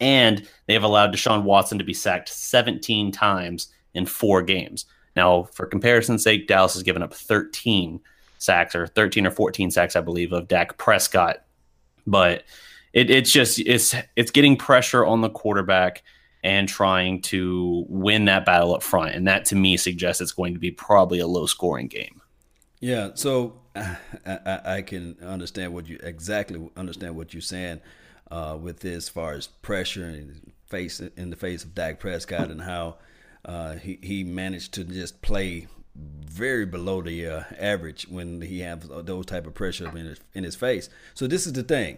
And 0.00 0.46
they 0.66 0.74
have 0.74 0.82
allowed 0.82 1.14
Deshaun 1.14 1.44
Watson 1.44 1.78
to 1.78 1.84
be 1.84 1.94
sacked 1.94 2.28
17 2.28 3.10
times 3.10 3.72
in 3.96 4.06
four 4.06 4.42
games. 4.42 4.84
Now, 5.16 5.44
for 5.44 5.66
comparison's 5.66 6.22
sake, 6.22 6.46
Dallas 6.46 6.74
has 6.74 6.82
given 6.82 7.02
up 7.02 7.12
13 7.12 8.00
sacks 8.38 8.74
or 8.74 8.86
13 8.86 9.26
or 9.26 9.30
14 9.30 9.70
sacks, 9.70 9.96
I 9.96 10.00
believe, 10.00 10.32
of 10.32 10.46
Dak 10.46 10.76
Prescott. 10.76 11.44
But 12.06 12.44
it, 12.92 13.10
it's 13.10 13.32
just 13.32 13.58
it's 13.58 13.94
it's 14.14 14.30
getting 14.30 14.56
pressure 14.56 15.04
on 15.04 15.22
the 15.22 15.30
quarterback 15.30 16.02
and 16.44 16.68
trying 16.68 17.20
to 17.22 17.84
win 17.88 18.26
that 18.26 18.46
battle 18.46 18.74
up 18.74 18.82
front, 18.82 19.14
and 19.14 19.26
that 19.26 19.46
to 19.46 19.56
me 19.56 19.76
suggests 19.76 20.20
it's 20.20 20.32
going 20.32 20.54
to 20.54 20.60
be 20.60 20.70
probably 20.70 21.18
a 21.18 21.26
low 21.26 21.46
scoring 21.46 21.88
game. 21.88 22.20
Yeah, 22.78 23.10
so 23.14 23.60
I, 23.74 24.60
I 24.64 24.82
can 24.82 25.16
understand 25.22 25.74
what 25.74 25.88
you 25.88 25.98
exactly 26.02 26.70
understand 26.76 27.16
what 27.16 27.34
you're 27.34 27.40
saying 27.40 27.80
uh, 28.30 28.56
with 28.60 28.80
this, 28.80 28.96
as 28.96 29.08
far 29.08 29.32
as 29.32 29.46
pressure 29.46 30.04
and 30.04 30.52
face 30.66 31.00
in 31.00 31.30
the 31.30 31.36
face 31.36 31.64
of 31.64 31.74
Dak 31.74 31.98
Prescott 31.98 32.50
and 32.50 32.60
how 32.60 32.96
uh, 33.46 33.76
he 33.76 33.98
he 34.02 34.24
managed 34.24 34.74
to 34.74 34.84
just 34.84 35.22
play 35.22 35.68
very 35.94 36.66
below 36.66 37.00
the 37.00 37.26
uh, 37.26 37.42
average 37.58 38.06
when 38.10 38.42
he 38.42 38.60
has 38.60 38.80
those 38.86 39.24
type 39.24 39.46
of 39.46 39.54
pressure 39.54 39.88
in 39.96 40.06
his, 40.06 40.20
in 40.34 40.44
his 40.44 40.54
face. 40.54 40.90
So 41.14 41.26
this 41.26 41.46
is 41.46 41.54
the 41.54 41.62
thing. 41.62 41.96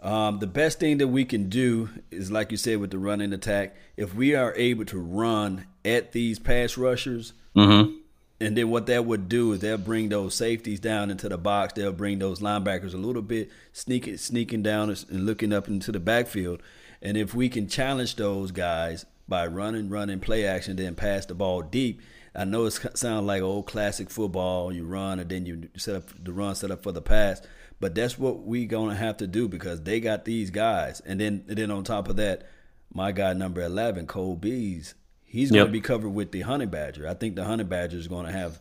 Um, 0.00 0.40
the 0.40 0.46
best 0.46 0.80
thing 0.80 0.98
that 0.98 1.08
we 1.08 1.24
can 1.24 1.48
do 1.48 1.88
is, 2.10 2.30
like 2.30 2.50
you 2.50 2.56
said, 2.56 2.78
with 2.78 2.90
the 2.90 2.98
running 2.98 3.32
attack. 3.32 3.76
If 3.96 4.14
we 4.14 4.34
are 4.34 4.52
able 4.56 4.84
to 4.86 4.98
run 4.98 5.66
at 5.84 6.12
these 6.12 6.38
pass 6.38 6.76
rushers, 6.76 7.32
mm-hmm. 7.54 7.94
and 8.40 8.56
then 8.56 8.70
what 8.70 8.86
that 8.86 9.04
would 9.04 9.28
do 9.28 9.52
is 9.52 9.60
they'll 9.60 9.78
bring 9.78 10.08
those 10.08 10.34
safeties 10.34 10.80
down 10.80 11.10
into 11.10 11.28
the 11.28 11.38
box. 11.38 11.74
They'll 11.74 11.92
bring 11.92 12.18
those 12.18 12.40
linebackers 12.40 12.94
a 12.94 12.98
little 12.98 13.22
bit 13.22 13.50
sneaking, 13.72 14.16
sneaking 14.18 14.62
down 14.62 14.90
and 14.90 15.26
looking 15.26 15.52
up 15.52 15.68
into 15.68 15.92
the 15.92 16.00
backfield. 16.00 16.62
And 17.00 17.16
if 17.16 17.34
we 17.34 17.48
can 17.48 17.68
challenge 17.68 18.16
those 18.16 18.50
guys 18.50 19.06
by 19.28 19.46
running, 19.46 19.88
running, 19.88 20.20
play 20.20 20.46
action, 20.46 20.76
then 20.76 20.94
pass 20.94 21.26
the 21.26 21.34
ball 21.34 21.62
deep. 21.62 22.00
I 22.34 22.44
know 22.44 22.66
it 22.66 22.78
sounds 22.94 23.26
like 23.26 23.42
old 23.42 23.66
classic 23.66 24.10
football. 24.10 24.72
You 24.72 24.84
run 24.84 25.18
and 25.18 25.28
then 25.28 25.46
you 25.46 25.68
set 25.76 25.96
up 25.96 26.10
the 26.22 26.32
run 26.32 26.54
set 26.54 26.70
up 26.70 26.82
for 26.82 26.92
the 26.92 27.00
pass, 27.00 27.40
but 27.80 27.94
that's 27.94 28.18
what 28.18 28.42
we 28.42 28.66
gonna 28.66 28.94
have 28.94 29.16
to 29.18 29.26
do 29.26 29.48
because 29.48 29.82
they 29.82 30.00
got 30.00 30.24
these 30.24 30.50
guys, 30.50 31.00
and 31.00 31.18
then 31.20 31.44
and 31.48 31.56
then 31.56 31.70
on 31.70 31.82
top 31.84 32.08
of 32.08 32.16
that, 32.16 32.46
my 32.92 33.10
guy 33.12 33.32
number 33.32 33.62
eleven, 33.62 34.06
Cole 34.06 34.36
Beasley, 34.36 34.98
he's 35.24 35.50
gonna 35.50 35.66
be 35.70 35.80
covered 35.80 36.10
with 36.10 36.30
the 36.30 36.42
honey 36.42 36.66
badger. 36.66 37.08
I 37.08 37.14
think 37.14 37.36
the 37.36 37.44
honey 37.44 37.64
badger 37.64 37.96
is 37.96 38.08
gonna 38.08 38.32
have 38.32 38.60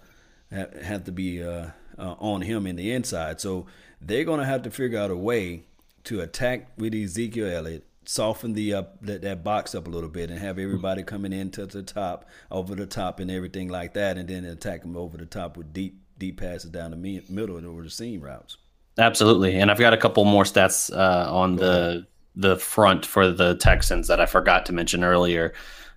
have 0.52 1.04
to 1.04 1.12
be 1.12 1.44
uh, 1.44 1.68
uh, 1.98 2.16
on 2.20 2.42
him 2.42 2.66
in 2.66 2.78
the 2.78 2.92
inside, 2.92 3.42
so 3.42 3.66
they're 4.00 4.24
gonna 4.24 4.46
have 4.46 4.64
to 4.64 4.72
figure 4.72 5.00
out 5.00 5.12
a 5.12 5.18
way 5.18 5.64
to 6.06 6.22
attack 6.22 6.70
with 6.78 6.94
Ezekiel 6.94 7.48
Elliott 7.48 7.84
soften 8.06 8.54
the 8.54 8.74
up 8.74 9.02
that, 9.02 9.22
that 9.22 9.44
box 9.44 9.74
up 9.76 9.88
a 9.88 9.90
little 9.90 10.10
bit 10.10 10.30
and 10.30 10.40
have 10.40 10.60
everybody 10.60 11.04
coming 11.04 11.34
in 11.34 11.42
into 11.42 11.66
the 11.66 11.84
top 11.84 12.28
over 12.52 12.76
the 12.76 12.86
top 12.86 13.20
and 13.20 13.30
everything 13.32 13.68
like 13.70 13.94
that 13.94 14.18
and 14.18 14.30
then 14.30 14.46
attack 14.46 14.82
them 14.82 14.96
over 14.96 15.18
the 15.18 15.26
top 15.26 15.58
with 15.58 15.74
deep 15.74 16.00
deep 16.18 16.40
passes 16.40 16.70
down 16.72 16.92
the 16.92 17.22
middle 17.30 17.58
and 17.58 17.68
over 17.68 17.84
the 17.84 17.90
seam 17.90 18.22
routes. 18.22 18.58
Absolutely. 18.98 19.56
And 19.60 19.70
i've 19.70 19.80
got 19.80 19.94
a 19.94 19.98
couple 19.98 20.24
more 20.26 20.44
stats 20.44 20.96
uh, 20.96 21.32
on 21.32 21.56
Go 21.56 21.66
the 21.66 21.88
ahead. 21.90 22.06
the 22.36 22.58
front 22.58 23.06
for 23.06 23.30
the 23.32 23.56
texans 23.56 24.08
that 24.08 24.20
i 24.22 24.26
forgot 24.26 24.66
to 24.68 24.74
mention 24.74 25.04
earlier. 25.04 25.54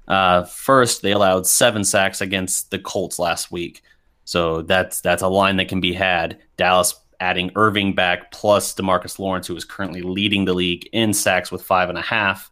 Uh, 0.07 0.45
first 0.45 1.03
they 1.03 1.13
allowed 1.13 1.47
seven 1.47 1.85
sacks 1.85 2.21
against 2.21 2.71
the 2.71 2.79
colts 2.79 3.19
last 3.19 3.53
week. 3.53 3.83
So 4.25 4.63
that's 4.63 5.01
that's 5.01 5.23
a 5.23 5.29
line 5.29 5.57
that 5.57 5.69
can 5.69 5.81
be 5.81 5.93
had. 5.93 6.39
Dallas 6.57 6.95
adding 7.21 7.51
Irving 7.57 7.95
back 7.95 8.31
plus 8.31 8.75
Demarcus 8.75 9.19
Lawrence, 9.19 9.47
who 9.47 9.57
is 9.57 9.65
currently 9.65 10.03
leading 10.03 10.45
the 10.45 10.55
league 10.55 10.89
in 10.93 11.13
sacks 11.13 11.51
with 11.51 11.63
five 11.63 11.89
and 11.89 11.99
a 11.99 12.03
half. 12.03 12.51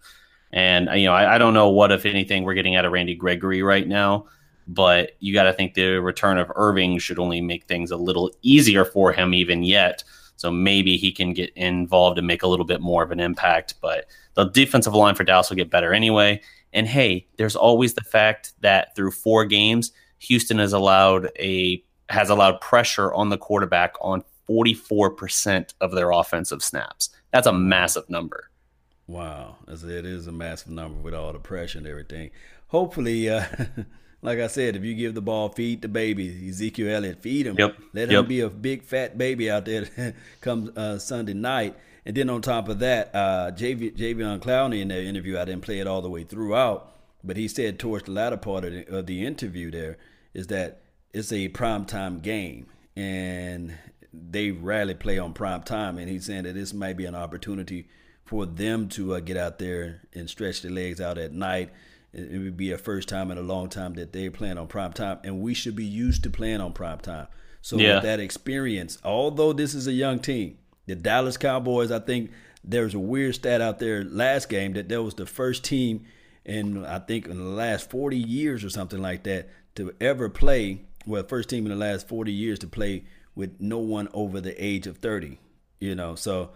And 0.53 0.89
uh, 0.89 0.93
you 0.93 1.07
know, 1.07 1.13
I, 1.13 1.35
I 1.35 1.39
don't 1.39 1.55
know 1.55 1.69
what, 1.69 1.93
if 1.93 2.07
anything, 2.07 2.45
we're 2.45 2.55
getting 2.55 2.77
out 2.77 2.85
of 2.85 2.93
Randy 2.93 3.15
Gregory 3.15 3.63
right 3.63 3.87
now, 3.87 4.27
but 4.67 5.13
you 5.21 5.33
got 5.33 5.45
to 5.45 5.53
think 5.53 5.75
the 5.75 5.99
return 5.99 6.39
of 6.39 6.51
Irving 6.57 6.99
should 6.99 7.19
only 7.19 7.41
make 7.41 7.65
things 7.67 7.91
a 7.91 7.97
little 7.97 8.31
easier 8.43 8.85
for 8.85 9.13
him, 9.13 9.35
even 9.35 9.63
yet. 9.63 10.03
So 10.37 10.51
maybe 10.51 10.97
he 10.97 11.13
can 11.13 11.33
get 11.33 11.51
involved 11.57 12.19
and 12.19 12.27
make 12.27 12.43
a 12.43 12.49
little 12.49 12.67
bit 12.67 12.81
more 12.81 13.03
of 13.03 13.11
an 13.11 13.21
impact. 13.21 13.75
But 13.81 14.07
the 14.35 14.45
defensive 14.45 14.95
line 14.95 15.15
for 15.15 15.25
Dallas 15.25 15.49
will 15.49 15.57
get 15.57 15.71
better 15.71 15.95
anyway. 15.95 16.43
And 16.73 16.87
hey, 16.87 17.27
there's 17.39 17.57
always 17.57 17.95
the 17.95 18.03
fact 18.03 18.53
that 18.61 18.95
through 18.95 19.13
four 19.13 19.47
games, 19.47 19.93
Houston 20.19 20.59
has 20.59 20.73
allowed 20.73 21.31
a 21.39 21.83
has 22.09 22.31
allowed 22.31 22.61
pressure 22.61 23.13
on 23.15 23.31
the 23.31 23.39
quarterback 23.39 23.95
on 24.01 24.23
44% 24.49 25.75
of 25.81 25.93
their 25.93 26.11
offensive 26.11 26.63
snaps. 26.63 27.11
That's 27.33 27.47
a 27.47 27.53
massive 27.53 28.09
number. 28.09 28.51
Wow. 29.07 29.57
It 29.69 29.83
is 30.05 30.27
a 30.27 30.33
massive 30.33 30.71
number 30.71 31.01
with 31.01 31.15
all 31.15 31.33
the 31.33 31.39
pressure 31.39 31.79
and 31.79 31.87
everything. 31.87 32.31
Hopefully, 32.69 33.29
uh, 33.29 33.45
like 34.23 34.39
I 34.39 34.47
said, 34.49 34.77
if 34.77 34.85
you 34.85 34.95
give 34.95 35.15
the 35.15 35.23
ball, 35.23 35.49
feed 35.49 35.83
the 35.83 35.89
baby. 35.89 36.49
Ezekiel 36.49 36.97
Elliott, 36.97 37.23
feed 37.23 37.47
him. 37.47 37.57
Yep. 37.59 37.77
Let 37.93 38.11
yep. 38.11 38.21
him 38.21 38.27
be 38.27 38.41
a 38.41 38.51
big 38.51 38.83
fat 38.83 39.17
baby 39.17 39.51
out 39.51 39.65
there 39.65 39.87
come 40.41 40.73
uh, 40.77 40.99
Sunday 40.99 41.35
night. 41.35 41.77
And 42.05 42.17
then 42.17 42.31
on 42.31 42.41
top 42.41 42.69
of 42.69 42.79
that, 42.81 43.13
uh, 43.15 43.51
JV, 43.53 43.97
Jadeveon 43.97 44.41
Clowney 44.41 44.81
in 44.81 44.89
their 44.89 45.03
interview, 45.03 45.39
I 45.39 45.45
didn't 45.45 45.63
play 45.63 45.81
it 45.81 45.89
all 45.89 46.03
the 46.03 46.09
way 46.09 46.23
throughout, 46.23 46.93
but 47.25 47.37
he 47.37 47.49
said 47.49 47.81
towards 47.81 48.05
the 48.05 48.13
latter 48.13 48.37
part 48.37 48.65
of 48.65 48.73
the, 48.73 48.87
of 48.87 49.07
the 49.07 49.27
interview 49.27 49.73
there 49.73 49.99
is 50.33 50.47
that 50.47 50.83
it's 51.13 51.33
a 51.33 51.49
primetime 51.49 52.23
game. 52.23 52.67
And 52.95 53.75
they 54.31 54.51
rarely 54.51 54.95
play 54.95 55.19
on 55.19 55.33
prime 55.33 55.63
time, 55.63 55.99
and 55.99 56.09
he's 56.09 56.27
saying 56.27 56.45
that 56.45 56.55
this 56.55 56.73
might 56.73 56.97
be 56.97 57.07
an 57.07 57.15
opportunity 57.15 57.89
for 58.25 58.45
them 58.45 58.89
to 58.91 59.15
uh, 59.15 59.21
get 59.21 59.37
out 59.37 59.59
there 59.59 60.03
and 60.13 60.29
stretch 60.29 60.63
their 60.63 60.73
legs 60.73 61.01
out 61.01 61.19
at 61.19 61.33
night. 61.33 61.71
It, 62.13 62.33
it 62.33 62.39
would 62.39 62.57
be 62.57 62.73
a 62.73 62.79
first 62.79 63.09
time 63.09 63.31
in 63.31 63.39
a 63.39 63.43
long 63.43 63.69
time 63.69 63.95
that 63.95 64.13
they're 64.13 64.31
playing 64.31 64.59
on 64.59 64.67
prime 64.67 64.93
time, 64.93 65.19
and 65.25 65.41
we 65.41 65.55
should 65.55 65.77
be 65.77 65.85
used 65.85 66.23
to 66.25 66.31
playing 66.31 66.61
on 66.61 66.73
prime 66.73 66.99
time. 66.99 67.29
So 67.63 67.77
yeah. 67.77 67.95
with 67.95 68.05
that 68.05 68.21
experience, 68.21 68.99
although 69.05 69.53
this 69.53 69.75
is 69.75 69.87
a 69.87 69.93
young 69.93 70.19
team, 70.19 70.59
the 70.87 70.95
Dallas 70.95 71.37
Cowboys, 71.37 71.91
I 71.91 71.99
think 71.99 72.31
there's 72.63 72.95
a 72.95 72.99
weird 72.99 73.35
stat 73.35 73.61
out 73.61 73.79
there 73.79 74.05
last 74.05 74.49
game 74.49 74.73
that 74.75 74.89
there 74.89 75.03
was 75.03 75.15
the 75.15 75.27
first 75.27 75.65
team 75.65 76.05
in 76.45 76.85
I 76.85 77.01
think 77.01 77.27
in 77.27 77.39
the 77.39 77.45
last 77.45 77.91
40 77.91 78.17
years 78.17 78.65
or 78.65 78.71
something 78.71 79.03
like 79.03 79.25
that 79.25 79.49
to 79.77 79.93
ever 80.01 80.29
play. 80.29 80.83
Well, 81.07 81.23
first 81.25 81.49
team 81.49 81.67
in 81.67 81.71
the 81.71 81.85
last 81.85 82.09
40 82.09 82.33
years 82.33 82.59
to 82.61 82.67
play 82.67 83.05
with 83.37 83.61
no 83.61 83.79
one 83.79 84.09
over 84.13 84.41
the 84.41 84.53
age 84.63 84.89
of 84.89 84.99
30. 84.99 85.39
You 85.79 85.95
know, 85.95 86.17
so 86.17 86.51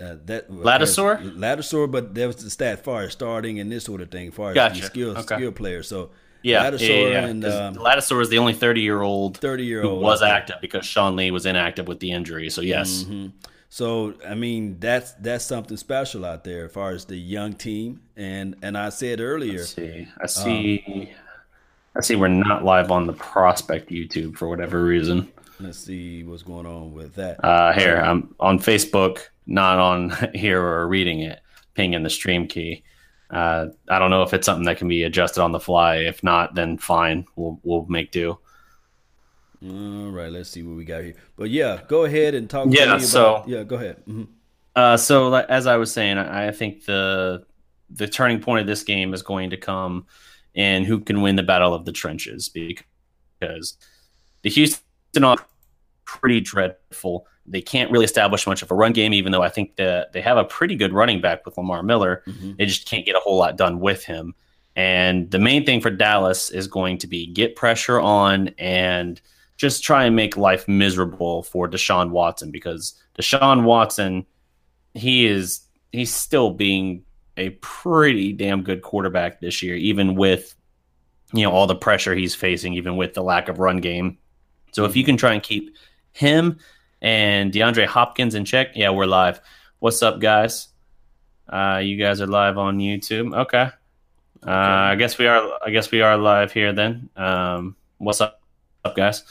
uh, 0.00 0.16
that 0.26 0.48
Ladouceur, 0.50 1.36
Ladouceur, 1.36 1.90
but 1.90 2.14
there 2.14 2.28
was 2.28 2.36
the 2.36 2.50
stat 2.50 2.84
far 2.84 3.02
as 3.02 3.12
starting 3.12 3.58
and 3.58 3.72
this 3.72 3.84
sort 3.84 4.00
of 4.00 4.10
thing, 4.10 4.30
far 4.30 4.50
as 4.50 4.54
gotcha. 4.54 4.84
skill 4.84 5.10
okay. 5.16 5.36
skill 5.36 5.50
players. 5.50 5.88
So 5.88 6.10
yeah, 6.42 6.70
Ladouceur 6.70 6.88
yeah, 6.88 7.08
yeah, 7.08 7.26
and 7.26 7.44
um, 7.44 7.74
Ladouceur 7.74 8.20
is 8.22 8.28
the 8.28 8.38
only 8.38 8.52
30 8.52 8.80
year 8.80 9.02
old 9.02 9.38
30 9.38 9.64
year 9.64 9.82
old 9.82 9.98
who 9.98 10.04
was 10.04 10.22
active 10.22 10.56
because 10.60 10.86
Sean 10.86 11.16
Lee 11.16 11.30
was 11.30 11.46
inactive 11.46 11.88
with 11.88 11.98
the 11.98 12.12
injury. 12.12 12.48
So 12.50 12.60
yes. 12.60 13.02
Mm-hmm. 13.02 13.28
So 13.70 14.14
I 14.26 14.34
mean 14.34 14.78
that's 14.78 15.12
that's 15.14 15.44
something 15.44 15.76
special 15.76 16.24
out 16.24 16.44
there 16.44 16.66
as 16.66 16.72
far 16.72 16.90
as 16.90 17.04
the 17.04 17.16
young 17.16 17.54
team 17.54 18.00
and 18.16 18.54
and 18.62 18.78
I 18.78 18.90
said 18.90 19.20
earlier. 19.20 19.58
Let's 19.58 19.74
see, 19.74 20.08
I 20.20 20.26
see, 20.26 20.84
um, 20.86 21.06
I 21.96 22.00
see. 22.02 22.16
We're 22.16 22.28
not 22.28 22.64
live 22.64 22.90
on 22.90 23.06
the 23.06 23.12
prospect 23.14 23.90
YouTube 23.90 24.36
for 24.36 24.48
whatever 24.48 24.84
reason. 24.84 25.30
Let's 25.60 25.78
see 25.78 26.22
what's 26.22 26.42
going 26.42 26.66
on 26.66 26.92
with 26.92 27.14
that. 27.16 27.44
Uh, 27.44 27.72
here, 27.72 27.96
I'm 27.96 28.34
on 28.38 28.58
Facebook, 28.58 29.22
not 29.46 29.78
on 29.78 30.10
here 30.34 30.62
or 30.62 30.86
reading 30.86 31.20
it, 31.20 31.40
pinging 31.74 32.02
the 32.02 32.10
stream 32.10 32.46
key. 32.46 32.84
Uh, 33.30 33.66
I 33.88 33.98
don't 33.98 34.10
know 34.10 34.22
if 34.22 34.32
it's 34.32 34.46
something 34.46 34.64
that 34.66 34.78
can 34.78 34.88
be 34.88 35.02
adjusted 35.02 35.42
on 35.42 35.52
the 35.52 35.60
fly. 35.60 35.96
If 35.96 36.22
not, 36.22 36.54
then 36.54 36.78
fine, 36.78 37.26
we'll 37.36 37.60
we'll 37.62 37.86
make 37.86 38.10
do. 38.10 38.38
All 39.62 40.10
right, 40.10 40.30
let's 40.30 40.50
see 40.50 40.62
what 40.62 40.76
we 40.76 40.84
got 40.84 41.02
here. 41.02 41.14
But 41.36 41.50
yeah, 41.50 41.80
go 41.88 42.04
ahead 42.04 42.34
and 42.34 42.48
talk. 42.48 42.68
Yeah, 42.70 42.84
about, 42.84 43.02
so 43.02 43.42
yeah, 43.46 43.64
go 43.64 43.76
ahead. 43.76 43.96
Mm-hmm. 44.06 44.24
Uh, 44.76 44.96
so 44.96 45.34
as 45.34 45.66
I 45.66 45.76
was 45.76 45.92
saying, 45.92 46.18
I 46.18 46.52
think 46.52 46.84
the 46.84 47.44
the 47.90 48.06
turning 48.06 48.40
point 48.40 48.60
of 48.60 48.66
this 48.66 48.82
game 48.82 49.12
is 49.12 49.22
going 49.22 49.50
to 49.50 49.56
come 49.56 50.06
in 50.54 50.84
who 50.84 51.00
can 51.00 51.20
win 51.20 51.36
the 51.36 51.42
battle 51.42 51.74
of 51.74 51.84
the 51.84 51.92
trenches 51.92 52.48
because 52.48 53.76
the 54.42 54.50
Houston 54.50 54.82
Pretty 56.04 56.40
dreadful. 56.40 57.26
They 57.46 57.60
can't 57.60 57.90
really 57.90 58.04
establish 58.04 58.46
much 58.46 58.62
of 58.62 58.70
a 58.70 58.74
run 58.74 58.92
game, 58.92 59.14
even 59.14 59.32
though 59.32 59.42
I 59.42 59.48
think 59.48 59.76
that 59.76 60.12
they 60.12 60.20
have 60.20 60.36
a 60.36 60.44
pretty 60.44 60.76
good 60.76 60.92
running 60.92 61.20
back 61.20 61.44
with 61.44 61.56
Lamar 61.56 61.82
Miller. 61.82 62.22
Mm-hmm. 62.26 62.52
They 62.58 62.66
just 62.66 62.88
can't 62.88 63.06
get 63.06 63.16
a 63.16 63.20
whole 63.20 63.38
lot 63.38 63.56
done 63.56 63.80
with 63.80 64.04
him. 64.04 64.34
And 64.76 65.30
the 65.30 65.38
main 65.38 65.66
thing 65.66 65.80
for 65.80 65.90
Dallas 65.90 66.50
is 66.50 66.68
going 66.68 66.98
to 66.98 67.06
be 67.06 67.26
get 67.26 67.56
pressure 67.56 68.00
on 68.00 68.48
and 68.58 69.20
just 69.56 69.82
try 69.82 70.04
and 70.04 70.14
make 70.14 70.36
life 70.36 70.68
miserable 70.68 71.42
for 71.42 71.68
Deshaun 71.68 72.10
Watson 72.10 72.52
because 72.52 72.94
Deshaun 73.18 73.64
Watson, 73.64 74.24
he 74.94 75.26
is 75.26 75.62
he's 75.90 76.14
still 76.14 76.52
being 76.52 77.04
a 77.36 77.50
pretty 77.60 78.32
damn 78.32 78.62
good 78.62 78.82
quarterback 78.82 79.40
this 79.40 79.62
year, 79.62 79.74
even 79.74 80.14
with 80.14 80.54
you 81.32 81.42
know 81.42 81.50
all 81.50 81.66
the 81.66 81.74
pressure 81.74 82.14
he's 82.14 82.36
facing, 82.36 82.74
even 82.74 82.96
with 82.96 83.14
the 83.14 83.22
lack 83.22 83.48
of 83.48 83.58
run 83.58 83.78
game. 83.78 84.18
So 84.78 84.84
if 84.84 84.94
you 84.94 85.02
can 85.02 85.16
try 85.16 85.34
and 85.34 85.42
keep 85.42 85.76
him 86.12 86.60
and 87.02 87.52
DeAndre 87.52 87.84
Hopkins 87.86 88.36
in 88.36 88.44
check, 88.44 88.76
yeah, 88.76 88.90
we're 88.90 89.06
live. 89.06 89.40
What's 89.80 90.04
up, 90.04 90.20
guys? 90.20 90.68
Uh, 91.48 91.80
you 91.82 91.96
guys 91.96 92.20
are 92.20 92.28
live 92.28 92.58
on 92.58 92.78
YouTube. 92.78 93.36
Okay. 93.36 93.70
Uh, 94.46 94.50
I 94.50 94.94
guess 94.94 95.18
we 95.18 95.26
are. 95.26 95.58
I 95.66 95.70
guess 95.70 95.90
we 95.90 96.00
are 96.00 96.16
live 96.16 96.52
here 96.52 96.72
then. 96.72 97.10
Um, 97.16 97.74
what's 97.96 98.20
up, 98.20 98.40
up, 98.84 98.94
guys? 98.94 99.24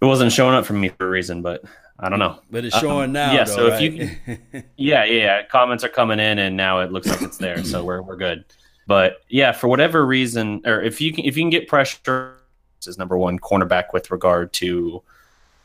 It 0.00 0.04
wasn't 0.04 0.32
showing 0.32 0.56
up 0.56 0.66
for 0.66 0.72
me 0.72 0.88
for 0.88 1.06
a 1.06 1.08
reason, 1.08 1.40
but 1.40 1.62
I 1.96 2.08
don't 2.08 2.18
know. 2.18 2.40
But 2.50 2.64
it's 2.64 2.76
showing 2.76 3.04
um, 3.04 3.12
now. 3.12 3.32
Yeah. 3.32 3.44
Though, 3.44 3.54
so 3.54 3.68
right? 3.68 3.82
if 3.84 4.00
you, 4.26 4.62
yeah, 4.76 5.04
yeah, 5.04 5.46
comments 5.46 5.84
are 5.84 5.88
coming 5.88 6.18
in, 6.18 6.40
and 6.40 6.56
now 6.56 6.80
it 6.80 6.90
looks 6.90 7.06
like 7.06 7.22
it's 7.22 7.38
there, 7.38 7.62
so 7.62 7.84
we're 7.84 8.02
we're 8.02 8.16
good. 8.16 8.46
But 8.88 9.18
yeah, 9.28 9.52
for 9.52 9.68
whatever 9.68 10.04
reason, 10.04 10.62
or 10.64 10.82
if 10.82 11.00
you 11.00 11.12
can, 11.12 11.24
if 11.24 11.36
you 11.36 11.44
can 11.44 11.50
get 11.50 11.68
pressure 11.68 12.38
is 12.86 12.98
number 12.98 13.16
one 13.16 13.38
cornerback 13.38 13.92
with 13.92 14.10
regard 14.10 14.52
to 14.54 15.02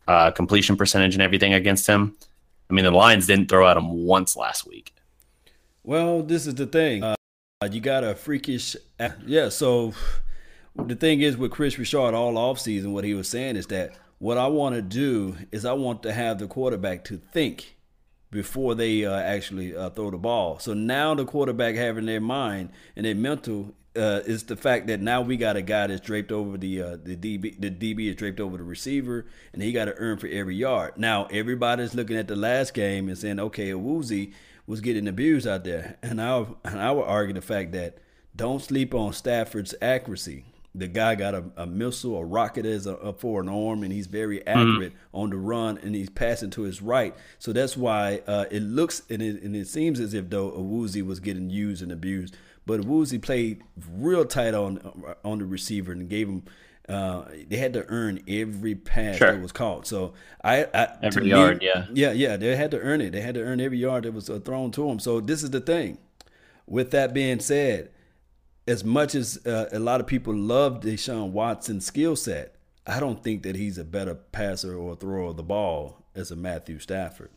uh, 0.08 0.32
completion 0.32 0.78
percentage 0.78 1.16
and 1.16 1.22
everything 1.22 1.54
against 1.54 1.88
him. 1.88 2.16
I 2.70 2.74
mean, 2.74 2.86
the 2.86 2.92
Lions 2.92 3.28
didn't 3.28 3.50
throw 3.50 3.68
at 3.68 3.78
him 3.78 4.06
once 4.06 4.36
last 4.36 4.68
week. 4.68 4.94
Well, 5.84 6.22
this 6.22 6.48
is 6.48 6.56
the 6.56 6.66
thing. 6.66 7.04
Uh, 7.04 7.16
you 7.72 7.80
got 7.80 8.04
a 8.04 8.14
freakish, 8.14 8.76
yeah. 9.26 9.50
So 9.50 9.94
the 10.76 10.96
thing 10.96 11.22
is 11.22 11.38
with 11.38 11.52
Kris 11.52 11.80
Richard 11.80 12.14
all 12.14 12.34
offseason, 12.34 12.92
what 12.92 13.04
he 13.04 13.14
was 13.14 13.30
saying 13.30 13.56
is 13.56 13.68
that 13.68 13.94
what 14.20 14.38
I 14.38 14.48
want 14.48 14.76
to 14.76 14.82
do 14.82 15.38
is 15.52 15.66
I 15.66 15.74
want 15.74 16.04
to 16.04 16.14
have 16.14 16.40
the 16.40 16.48
quarterback 16.48 17.04
to 17.06 17.18
think 17.18 17.78
before 18.32 18.76
they 18.76 19.06
uh, 19.06 19.18
actually 19.18 19.76
uh, 19.76 19.90
throw 19.92 20.12
the 20.12 20.18
ball. 20.18 20.60
So 20.60 20.74
now 20.74 21.16
the 21.16 21.26
quarterback 21.26 21.76
having 21.76 22.06
their 22.06 22.22
mind 22.22 22.70
and 22.96 23.06
their 23.06 23.16
mental 23.16 23.74
uh, 23.98 24.22
is 24.26 24.44
the 24.44 24.56
fact 24.56 24.88
that 24.88 25.02
now 25.02 25.22
we 25.22 25.38
got 25.38 25.58
a 25.58 25.62
guy 25.62 25.88
that's 25.88 26.02
draped 26.02 26.32
over 26.32 26.58
the 26.58 26.82
uh, 26.82 26.98
the 27.04 27.16
DB. 27.16 27.60
The 27.60 27.72
DB 27.72 28.10
is 28.10 28.16
draped 28.16 28.40
over 28.40 28.58
the 28.58 28.64
receiver, 28.64 29.26
and 29.54 29.62
he 29.62 29.72
got 29.72 29.86
to 29.86 29.96
earn 29.98 30.18
for 30.18 30.28
every 30.28 30.56
yard. 30.56 30.94
Now 30.98 31.26
everybody's 31.32 31.96
looking 31.96 32.16
at 32.16 32.28
the 32.28 32.36
last 32.36 32.74
game 32.74 33.08
and 33.08 33.18
saying, 33.18 33.40
okay, 33.40 33.72
Awuzie 33.72 34.34
was 34.68 34.82
getting 34.82 35.08
abused 35.08 35.48
out 35.48 35.64
there, 35.64 35.98
and 36.04 36.22
I 36.22 36.46
and 36.64 36.80
I 36.80 36.92
would 36.92 37.04
argue 37.04 37.34
the 37.34 37.42
fact 37.42 37.72
that 37.74 37.98
don't 38.36 38.62
sleep 38.62 38.94
on 38.94 39.14
Stafford's 39.14 39.74
accuracy. 39.82 40.46
The 40.76 40.88
guy 40.88 41.16
got 41.16 41.34
a, 41.34 41.44
a 41.58 41.66
missile, 41.66 42.18
a 42.18 42.24
rocket 42.24 42.64
as 42.64 42.86
a, 42.86 42.94
a, 42.96 43.12
for 43.12 43.42
an 43.42 43.50
arm, 43.50 43.82
and 43.82 43.92
he's 43.92 44.06
very 44.06 44.40
mm-hmm. 44.40 44.50
accurate 44.50 44.94
mm-hmm. 44.94 45.18
on 45.18 45.30
the 45.32 45.38
run, 45.38 45.80
and 45.80 45.96
he's 45.96 46.12
passing 46.12 46.52
to 46.52 46.62
his 46.62 46.84
right. 46.84 47.16
So 47.40 47.52
that's 47.52 47.76
why 47.76 48.22
uh, 48.28 48.46
it 48.52 48.62
looks 48.62 49.02
and 49.10 49.24
it, 49.24 49.42
and 49.42 49.56
it 49.56 49.68
seems 49.68 50.00
as 50.00 50.14
if 50.14 50.30
though 50.30 50.52
Awuzie 50.52 51.04
was 51.04 51.20
getting 51.20 51.50
used 51.50 51.82
and 51.82 51.92
abused, 51.92 52.38
but 52.68 52.82
Awuzie 52.82 53.22
played 53.22 53.64
real 53.92 54.26
tight 54.26 54.54
on 54.54 55.16
on 55.24 55.40
the 55.40 55.46
receiver 55.46 55.92
and 55.92 56.08
gave 56.08 56.28
him. 56.28 56.44
Uh, 56.88 57.26
they 57.50 57.58
had 57.58 57.74
to 57.74 57.86
earn 57.90 58.22
every 58.30 58.74
pass 58.74 59.18
sure. 59.18 59.34
that 59.34 59.42
was 59.42 59.52
caught. 59.52 59.86
So 59.86 60.14
I, 60.42 60.64
I 60.74 60.88
every 61.04 61.28
yard, 61.28 61.60
me, 61.60 61.68
yeah, 61.68 61.86
yeah, 61.92 62.12
yeah. 62.14 62.38
They 62.38 62.56
had 62.56 62.72
to 62.72 62.80
earn 62.80 63.02
it. 63.02 63.12
They 63.12 63.20
had 63.20 63.36
to 63.36 63.42
earn 63.42 63.60
every 63.60 63.78
yard 63.78 64.06
that 64.06 64.14
was 64.14 64.30
uh, 64.30 64.40
thrown 64.40 64.72
to 64.72 64.88
them. 64.88 65.00
So 65.00 65.20
this 65.20 65.44
is 65.44 65.50
the 65.50 65.60
thing. 65.60 65.98
With 66.66 66.92
that 66.92 67.14
being 67.14 67.42
said, 67.42 67.92
as 68.68 68.86
much 68.86 69.16
as 69.16 69.46
uh, 69.46 69.68
a 69.72 69.80
lot 69.80 70.00
of 70.00 70.08
people 70.08 70.34
love 70.34 70.80
Deshaun 70.80 71.32
Watson's 71.32 71.86
skill 71.86 72.16
set, 72.16 72.56
I 72.86 73.02
don't 73.02 73.22
think 73.22 73.44
that 73.44 73.58
he's 73.58 73.78
a 73.78 73.84
better 73.84 74.16
passer 74.16 74.78
or 74.78 74.96
thrower 74.96 75.32
of 75.32 75.38
the 75.38 75.44
ball 75.44 76.06
as 76.16 76.32
a 76.32 76.38
Matthew 76.38 76.80
Stafford. 76.80 77.32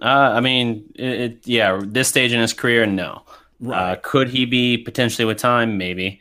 Uh, 0.00 0.32
I 0.34 0.40
mean, 0.40 0.90
it, 0.94 1.20
it, 1.20 1.46
yeah, 1.46 1.78
this 1.84 2.08
stage 2.08 2.32
in 2.32 2.40
his 2.40 2.54
career, 2.54 2.86
no. 2.86 3.22
Right. 3.60 3.92
Uh, 3.92 3.96
could 4.02 4.28
he 4.28 4.46
be 4.46 4.78
potentially 4.78 5.24
with 5.24 5.38
time? 5.38 5.76
Maybe. 5.76 6.20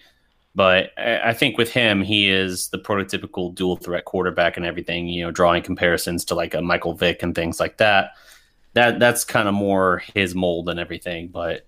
But 0.55 0.91
I, 0.97 1.29
I 1.29 1.33
think 1.33 1.57
with 1.57 1.71
him, 1.71 2.01
he 2.01 2.29
is 2.29 2.69
the 2.69 2.79
prototypical 2.79 3.53
dual 3.53 3.77
threat 3.77 4.05
quarterback 4.05 4.57
and 4.57 4.65
everything, 4.65 5.07
you 5.07 5.23
know, 5.23 5.31
drawing 5.31 5.63
comparisons 5.63 6.25
to 6.25 6.35
like 6.35 6.53
a 6.53 6.61
Michael 6.61 6.93
Vick 6.93 7.23
and 7.23 7.33
things 7.33 7.59
like 7.59 7.77
that. 7.77 8.11
That 8.73 8.99
That's 8.99 9.23
kind 9.23 9.47
of 9.47 9.53
more 9.53 10.03
his 10.13 10.35
mold 10.35 10.69
and 10.69 10.79
everything. 10.79 11.29
But 11.29 11.65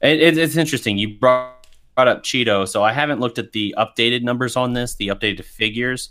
it, 0.00 0.36
it's 0.36 0.56
interesting. 0.56 0.98
You 0.98 1.18
brought 1.18 1.56
brought 1.96 2.08
up 2.08 2.22
Cheeto, 2.22 2.68
so 2.68 2.84
I 2.84 2.92
haven't 2.92 3.20
looked 3.20 3.38
at 3.38 3.52
the 3.52 3.74
updated 3.78 4.22
numbers 4.22 4.54
on 4.54 4.74
this, 4.74 4.94
the 4.96 5.08
updated 5.08 5.44
figures. 5.44 6.10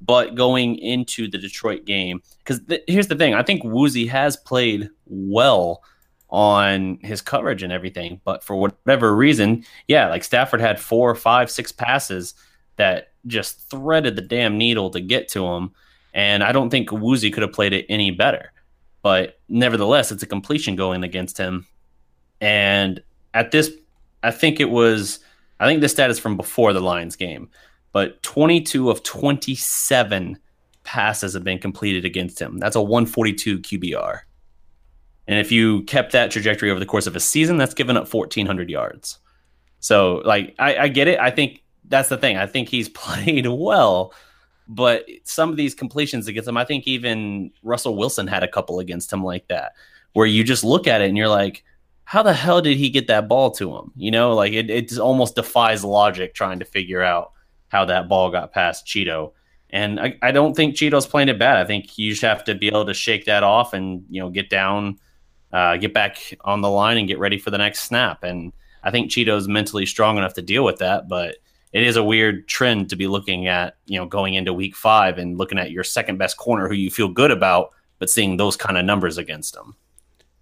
But 0.00 0.34
going 0.34 0.76
into 0.78 1.30
the 1.30 1.38
Detroit 1.38 1.84
game, 1.84 2.22
because 2.38 2.60
th- 2.68 2.82
here's 2.88 3.06
the 3.06 3.14
thing, 3.14 3.34
I 3.34 3.44
think 3.44 3.62
Woozy 3.62 4.04
has 4.08 4.36
played 4.36 4.90
well 5.06 5.84
on 6.32 6.98
his 7.02 7.20
coverage 7.20 7.62
and 7.62 7.72
everything, 7.72 8.20
but 8.24 8.42
for 8.42 8.56
whatever 8.56 9.14
reason, 9.14 9.64
yeah, 9.86 10.08
like 10.08 10.24
Stafford 10.24 10.62
had 10.62 10.80
four, 10.80 11.14
five, 11.14 11.50
six 11.50 11.70
passes 11.70 12.34
that 12.76 13.12
just 13.26 13.68
threaded 13.70 14.16
the 14.16 14.22
damn 14.22 14.56
needle 14.56 14.88
to 14.90 15.00
get 15.00 15.28
to 15.28 15.46
him, 15.46 15.72
and 16.14 16.42
I 16.42 16.50
don't 16.52 16.70
think 16.70 16.90
Woozy 16.90 17.30
could 17.30 17.42
have 17.42 17.52
played 17.52 17.74
it 17.74 17.86
any 17.90 18.10
better. 18.10 18.50
But 19.02 19.40
nevertheless, 19.48 20.10
it's 20.10 20.22
a 20.22 20.26
completion 20.26 20.74
going 20.74 21.04
against 21.04 21.36
him, 21.36 21.66
and 22.40 23.02
at 23.34 23.50
this 23.50 23.70
I 24.22 24.30
think 24.30 24.58
it 24.58 24.70
was 24.70 25.20
I 25.60 25.66
think 25.66 25.82
this 25.82 25.92
stat 25.92 26.10
is 26.10 26.18
from 26.18 26.38
before 26.38 26.72
the 26.72 26.80
Lions 26.80 27.14
game, 27.14 27.50
but 27.92 28.22
22 28.22 28.90
of 28.90 29.02
27 29.02 30.38
passes 30.82 31.34
have 31.34 31.44
been 31.44 31.58
completed 31.58 32.06
against 32.06 32.40
him. 32.40 32.56
That's 32.56 32.74
a 32.74 32.80
142 32.80 33.58
QBR. 33.58 34.20
And 35.28 35.38
if 35.38 35.52
you 35.52 35.82
kept 35.84 36.12
that 36.12 36.30
trajectory 36.30 36.70
over 36.70 36.80
the 36.80 36.86
course 36.86 37.06
of 37.06 37.14
a 37.14 37.20
season, 37.20 37.56
that's 37.56 37.74
given 37.74 37.96
up 37.96 38.12
1,400 38.12 38.68
yards. 38.68 39.18
So, 39.78 40.22
like, 40.24 40.54
I, 40.58 40.76
I 40.76 40.88
get 40.88 41.08
it. 41.08 41.18
I 41.18 41.30
think 41.30 41.62
that's 41.88 42.08
the 42.08 42.16
thing. 42.16 42.36
I 42.36 42.46
think 42.46 42.68
he's 42.68 42.88
played 42.88 43.46
well, 43.46 44.14
but 44.68 45.06
some 45.24 45.50
of 45.50 45.56
these 45.56 45.74
completions 45.74 46.28
against 46.28 46.48
him, 46.48 46.56
I 46.56 46.64
think 46.64 46.86
even 46.86 47.50
Russell 47.62 47.96
Wilson 47.96 48.26
had 48.26 48.42
a 48.42 48.48
couple 48.48 48.78
against 48.78 49.12
him 49.12 49.24
like 49.24 49.48
that, 49.48 49.72
where 50.12 50.26
you 50.26 50.44
just 50.44 50.64
look 50.64 50.86
at 50.86 51.02
it 51.02 51.08
and 51.08 51.16
you're 51.16 51.28
like, 51.28 51.64
how 52.04 52.22
the 52.22 52.32
hell 52.32 52.60
did 52.60 52.76
he 52.76 52.90
get 52.90 53.06
that 53.06 53.28
ball 53.28 53.50
to 53.52 53.74
him? 53.74 53.92
You 53.96 54.10
know, 54.10 54.34
like 54.34 54.52
it, 54.52 54.70
it 54.70 54.98
almost 54.98 55.34
defies 55.34 55.84
logic 55.84 56.34
trying 56.34 56.58
to 56.58 56.64
figure 56.64 57.02
out 57.02 57.32
how 57.68 57.84
that 57.86 58.08
ball 58.08 58.30
got 58.30 58.52
past 58.52 58.86
Cheeto. 58.86 59.32
And 59.70 59.98
I, 59.98 60.18
I 60.20 60.32
don't 60.32 60.54
think 60.54 60.74
Cheeto's 60.74 61.06
playing 61.06 61.30
it 61.30 61.38
bad. 61.38 61.56
I 61.56 61.64
think 61.64 61.96
you 61.96 62.10
just 62.10 62.22
have 62.22 62.44
to 62.44 62.54
be 62.54 62.66
able 62.68 62.84
to 62.84 62.94
shake 62.94 63.24
that 63.24 63.42
off 63.42 63.72
and, 63.72 64.04
you 64.10 64.20
know, 64.20 64.28
get 64.28 64.50
down, 64.50 64.98
uh, 65.52 65.76
get 65.76 65.92
back 65.92 66.38
on 66.42 66.60
the 66.60 66.70
line 66.70 66.98
and 66.98 67.08
get 67.08 67.18
ready 67.18 67.38
for 67.38 67.50
the 67.50 67.58
next 67.58 67.80
snap. 67.80 68.22
And 68.22 68.52
I 68.82 68.90
think 68.90 69.10
Cheeto's 69.10 69.48
mentally 69.48 69.86
strong 69.86 70.18
enough 70.18 70.34
to 70.34 70.42
deal 70.42 70.64
with 70.64 70.78
that. 70.78 71.08
But 71.08 71.36
it 71.72 71.82
is 71.82 71.96
a 71.96 72.04
weird 72.04 72.48
trend 72.48 72.90
to 72.90 72.96
be 72.96 73.06
looking 73.06 73.46
at, 73.46 73.76
you 73.86 73.98
know, 73.98 74.06
going 74.06 74.34
into 74.34 74.52
week 74.52 74.76
five 74.76 75.18
and 75.18 75.38
looking 75.38 75.58
at 75.58 75.70
your 75.70 75.84
second 75.84 76.18
best 76.18 76.36
corner 76.36 76.68
who 76.68 76.74
you 76.74 76.90
feel 76.90 77.08
good 77.08 77.30
about, 77.30 77.70
but 77.98 78.10
seeing 78.10 78.36
those 78.36 78.56
kind 78.56 78.76
of 78.76 78.84
numbers 78.84 79.18
against 79.18 79.54
them. 79.54 79.76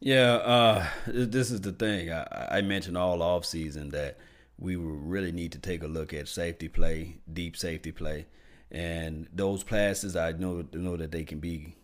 Yeah, 0.01 0.35
uh, 0.37 0.87
this 1.07 1.51
is 1.51 1.61
the 1.61 1.73
thing. 1.73 2.11
I, 2.11 2.49
I 2.51 2.61
mentioned 2.63 2.97
all 2.97 3.23
off 3.23 3.45
season 3.45 3.91
that 3.91 4.17
we 4.59 4.77
really 4.77 5.31
need 5.31 5.53
to 5.53 5.59
take 5.59 5.83
a 5.83 5.87
look 5.87 6.15
at 6.15 6.27
safety 6.27 6.69
play, 6.69 7.19
deep 7.31 7.57
safety 7.57 7.93
play, 7.93 8.27
and 8.71 9.29
those 9.33 9.63
passes. 9.63 10.17
I 10.17 10.33
know 10.33 10.65
know 10.73 10.97
that 10.97 11.13
they 11.13 11.25
can 11.25 11.39
be, 11.39 11.77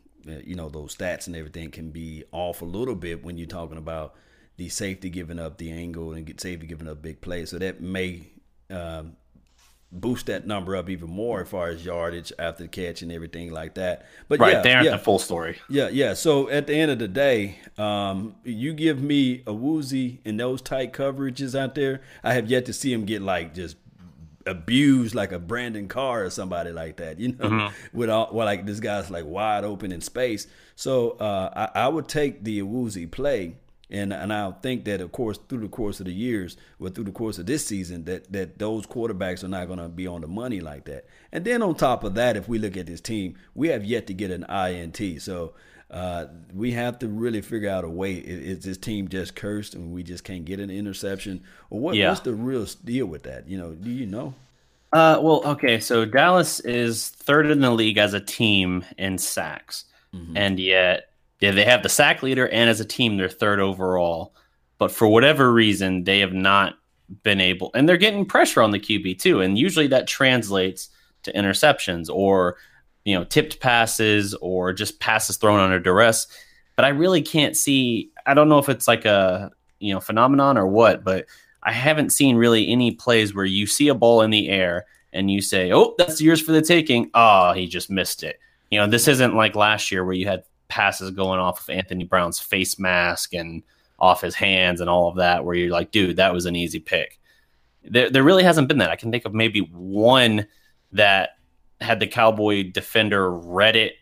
you 0.44 0.54
know, 0.54 0.68
those 0.68 0.96
stats 0.96 1.26
and 1.26 1.36
everything 1.36 1.70
can 1.70 1.90
be 1.90 2.24
off 2.32 2.62
a 2.62 2.64
little 2.64 2.94
bit 2.94 3.24
when 3.24 3.38
you're 3.38 3.46
talking 3.46 3.78
about 3.78 4.14
the 4.56 4.68
safety 4.68 5.10
giving 5.10 5.38
up 5.38 5.58
the 5.58 5.70
angle 5.70 6.12
and 6.12 6.26
get 6.26 6.40
safety 6.40 6.66
giving 6.66 6.88
up 6.88 7.02
big 7.02 7.20
plays. 7.20 7.50
So 7.50 7.58
that 7.58 7.80
may 7.80 8.28
um, 8.70 9.16
boost 9.92 10.26
that 10.26 10.46
number 10.46 10.76
up 10.76 10.88
even 10.88 11.10
more 11.10 11.42
as 11.42 11.48
far 11.48 11.68
as 11.68 11.84
yardage 11.84 12.32
after 12.38 12.64
the 12.64 12.68
catch 12.68 13.02
and 13.02 13.12
everything 13.12 13.52
like 13.52 13.74
that. 13.74 14.06
But 14.28 14.40
right, 14.40 14.54
yeah, 14.54 14.62
they 14.62 14.72
aren't 14.72 14.84
yeah. 14.86 14.92
the 14.92 14.98
full 14.98 15.18
story. 15.18 15.58
Yeah, 15.68 15.88
yeah. 15.88 16.14
So 16.14 16.48
at 16.48 16.66
the 16.66 16.74
end 16.74 16.90
of 16.90 16.98
the 16.98 17.08
day, 17.08 17.58
um, 17.78 18.36
you 18.44 18.72
give 18.72 19.00
me 19.00 19.42
a 19.46 19.52
woozy 19.52 20.20
in 20.24 20.36
those 20.36 20.62
tight 20.62 20.92
coverages 20.92 21.58
out 21.58 21.74
there. 21.74 22.00
I 22.24 22.34
have 22.34 22.50
yet 22.50 22.66
to 22.66 22.72
see 22.72 22.92
him 22.92 23.04
get 23.04 23.22
like 23.22 23.54
just 23.54 23.76
abused 24.46 25.14
like 25.14 25.32
a 25.32 25.38
Brandon 25.38 25.88
Carr 25.88 26.24
or 26.24 26.30
somebody 26.30 26.72
like 26.72 26.96
that. 26.96 27.18
You 27.18 27.28
know, 27.28 27.50
mm-hmm. 27.50 27.74
with 27.96 28.10
all 28.10 28.30
well, 28.32 28.46
like 28.46 28.66
this 28.66 28.80
guy's 28.80 29.10
like 29.10 29.24
wide 29.26 29.64
open 29.64 29.92
in 29.92 30.00
space. 30.00 30.46
So 30.74 31.10
uh, 31.12 31.68
I, 31.74 31.82
I 31.82 31.88
would 31.88 32.08
take 32.08 32.44
the 32.44 32.60
Awuzie 32.60 33.10
play 33.10 33.56
and 33.90 34.12
and 34.12 34.32
I 34.32 34.50
think 34.50 34.84
that 34.86 35.00
of 35.00 35.12
course 35.12 35.38
through 35.48 35.60
the 35.60 35.68
course 35.68 36.00
of 36.00 36.06
the 36.06 36.12
years, 36.12 36.56
or 36.80 36.90
through 36.90 37.04
the 37.04 37.12
course 37.12 37.38
of 37.38 37.46
this 37.46 37.64
season, 37.64 38.04
that 38.04 38.32
that 38.32 38.58
those 38.58 38.86
quarterbacks 38.86 39.44
are 39.44 39.48
not 39.48 39.66
going 39.66 39.78
to 39.78 39.88
be 39.88 40.06
on 40.06 40.22
the 40.22 40.26
money 40.26 40.60
like 40.60 40.84
that. 40.86 41.06
And 41.32 41.44
then 41.44 41.62
on 41.62 41.74
top 41.76 42.02
of 42.02 42.14
that, 42.14 42.36
if 42.36 42.48
we 42.48 42.58
look 42.58 42.76
at 42.76 42.86
this 42.86 43.00
team, 43.00 43.36
we 43.54 43.68
have 43.68 43.84
yet 43.84 44.06
to 44.08 44.14
get 44.14 44.30
an 44.30 44.44
INT. 44.44 45.22
So 45.22 45.54
uh, 45.90 46.26
we 46.54 46.72
have 46.72 46.98
to 47.00 47.08
really 47.08 47.40
figure 47.40 47.70
out 47.70 47.84
a 47.84 47.88
way. 47.88 48.14
Is, 48.14 48.64
this 48.64 48.78
team 48.78 49.08
just 49.08 49.36
cursed 49.36 49.74
and 49.74 49.92
we 49.92 50.02
just 50.02 50.24
can't 50.24 50.44
get 50.44 50.60
an 50.60 50.70
interception, 50.70 51.42
or 51.70 51.80
what, 51.80 51.94
yeah. 51.94 52.08
what's 52.08 52.20
the 52.20 52.34
real 52.34 52.66
deal 52.84 53.06
with 53.06 53.24
that? 53.24 53.48
You 53.48 53.58
know, 53.58 53.72
do 53.72 53.90
you 53.90 54.06
know? 54.06 54.34
Uh, 54.92 55.18
well, 55.20 55.42
okay. 55.44 55.80
So 55.80 56.04
Dallas 56.04 56.60
is 56.60 57.10
third 57.10 57.46
in 57.50 57.60
the 57.60 57.70
league 57.70 57.98
as 57.98 58.14
a 58.14 58.20
team 58.20 58.84
in 58.98 59.18
sacks, 59.18 59.84
mm-hmm. 60.14 60.36
and 60.36 60.58
yet 60.58 61.10
yeah, 61.40 61.50
they 61.50 61.64
have 61.64 61.82
the 61.82 61.88
sack 61.88 62.22
leader, 62.22 62.48
and 62.48 62.70
as 62.70 62.80
a 62.80 62.84
team, 62.84 63.16
they're 63.16 63.28
third 63.28 63.60
overall. 63.60 64.34
But 64.78 64.90
for 64.90 65.06
whatever 65.08 65.52
reason, 65.52 66.04
they 66.04 66.20
have 66.20 66.32
not 66.32 66.78
been 67.22 67.40
able, 67.40 67.70
and 67.74 67.88
they're 67.88 67.96
getting 67.96 68.24
pressure 68.24 68.62
on 68.62 68.70
the 68.70 68.80
QB 68.80 69.20
too. 69.20 69.40
And 69.40 69.58
usually 69.58 69.86
that 69.88 70.06
translates 70.06 70.88
to 71.24 71.32
interceptions 71.32 72.08
or 72.10 72.56
you 73.06 73.14
know 73.14 73.24
tipped 73.24 73.60
passes 73.60 74.34
or 74.34 74.72
just 74.72 75.00
passes 75.00 75.38
thrown 75.38 75.60
under 75.60 75.78
duress. 75.78 76.26
But 76.74 76.84
I 76.84 76.88
really 76.88 77.22
can't 77.22 77.56
see. 77.56 78.10
I 78.26 78.34
don't 78.34 78.50
know 78.50 78.58
if 78.58 78.68
it's 78.68 78.86
like 78.86 79.06
a 79.06 79.50
you 79.78 79.94
know 79.94 80.00
phenomenon 80.00 80.58
or 80.58 80.66
what, 80.66 81.04
but 81.04 81.26
I 81.62 81.72
haven't 81.72 82.10
seen 82.10 82.36
really 82.36 82.70
any 82.70 82.90
plays 82.90 83.34
where 83.34 83.46
you 83.46 83.66
see 83.66 83.88
a 83.88 83.94
ball 83.94 84.20
in 84.20 84.30
the 84.30 84.48
air 84.48 84.86
and 85.12 85.30
you 85.30 85.40
say, 85.40 85.72
"Oh, 85.72 85.94
that's 85.96 86.20
yours 86.20 86.42
for 86.42 86.52
the 86.52 86.60
taking." 86.60 87.08
Oh, 87.14 87.52
he 87.52 87.68
just 87.68 87.90
missed 87.90 88.24
it. 88.24 88.40
You 88.70 88.80
know, 88.80 88.88
this 88.88 89.06
isn't 89.06 89.36
like 89.36 89.54
last 89.54 89.92
year 89.92 90.04
where 90.04 90.14
you 90.14 90.26
had 90.26 90.42
passes 90.66 91.12
going 91.12 91.38
off 91.38 91.60
of 91.60 91.70
Anthony 91.70 92.02
Brown's 92.02 92.40
face 92.40 92.76
mask 92.76 93.32
and 93.34 93.62
off 94.00 94.20
his 94.20 94.34
hands 94.34 94.80
and 94.80 94.90
all 94.90 95.08
of 95.08 95.16
that, 95.16 95.44
where 95.44 95.54
you're 95.54 95.70
like, 95.70 95.92
dude, 95.92 96.16
that 96.16 96.34
was 96.34 96.44
an 96.44 96.56
easy 96.56 96.80
pick. 96.80 97.20
There, 97.84 98.10
there 98.10 98.24
really 98.24 98.42
hasn't 98.42 98.66
been 98.66 98.78
that. 98.78 98.90
I 98.90 98.96
can 98.96 99.12
think 99.12 99.24
of 99.24 99.32
maybe 99.32 99.60
one 99.60 100.48
that 100.90 101.35
had 101.80 102.00
the 102.00 102.06
Cowboy 102.06 102.70
defender 102.72 103.30
read 103.30 103.76
it, 103.76 103.94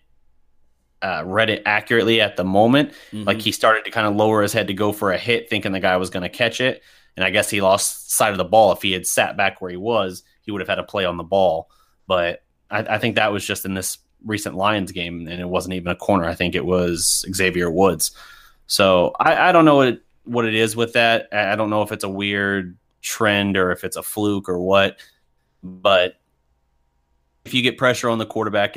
uh, 1.03 1.23
read 1.27 1.51
it 1.51 1.63
accurately 1.67 2.21
at 2.21 2.37
the 2.37 2.45
moment. 2.45 2.91
Mm-hmm. 3.13 3.25
Like 3.25 3.41
he 3.41 3.53
started 3.53 3.85
to 3.85 3.91
kind 3.91 4.07
of 4.07 4.17
lower 4.17 4.43
his 4.43 4.53
head 4.53 4.69
to 4.69 4.75
go 4.75 4.93
for 4.93 5.13
a 5.13 5.19
hit, 5.19 5.51
thinking 5.51 5.73
the 5.73 5.81
guy 5.81 5.97
was 5.97 6.11
going 6.11 6.23
to 6.23 6.29
catch 6.29 6.61
it, 6.61 6.83
and 7.17 7.25
I 7.25 7.31
guess 7.31 7.51
he 7.51 7.61
lost 7.61 8.11
sight 8.11 8.33
of 8.33 8.39
the 8.39 8.45
ball. 8.45 8.73
If 8.73 8.83
he 8.83 8.93
had 8.93 9.07
sat 9.07 9.37
back 9.37 9.61
where 9.61 9.71
he 9.71 9.77
was, 9.77 10.23
he 10.43 10.51
would 10.51 10.61
have 10.61 10.69
had 10.69 10.79
a 10.79 10.85
play 10.85 11.05
on 11.05 11.17
the 11.17 11.25
ball. 11.25 11.71
But 12.07 12.43
I, 12.71 12.81
I 12.81 12.99
think 12.99 13.17
that 13.17 13.33
was 13.33 13.47
just 13.47 13.65
in 13.65 13.75
this 13.75 13.99
recent 14.25 14.55
Lions 14.55 14.93
game, 14.93 15.27
and 15.27 15.41
it 15.41 15.49
wasn't 15.49 15.75
even 15.75 15.89
a 15.89 15.97
corner. 15.97 16.25
I 16.25 16.35
think 16.35 16.55
it 16.55 16.65
was 16.65 17.25
Xavier 17.33 17.71
Woods. 17.71 18.13
So 18.67 19.13
I, 19.21 19.49
I 19.49 19.53
don't 19.53 19.65
know 19.65 19.77
what 19.77 19.89
it, 19.89 20.03
what 20.25 20.45
it 20.47 20.55
is 20.55 20.75
with 20.75 20.95
that. 20.95 21.29
I 21.33 21.55
don't 21.57 21.71
know 21.71 21.83
if 21.83 21.93
it's 21.93 22.05
a 22.05 22.09
weird 22.09 22.79
trend 23.03 23.57
or 23.57 23.73
if 23.73 23.85
it's 23.85 23.97
a 23.97 24.03
fluke 24.03 24.49
or 24.49 24.59
what. 24.59 24.99
But 25.63 26.15
if 27.45 27.55
you 27.55 27.63
get 27.63 27.79
pressure 27.79 28.09
on 28.09 28.19
the 28.19 28.27
quarterback 28.27 28.77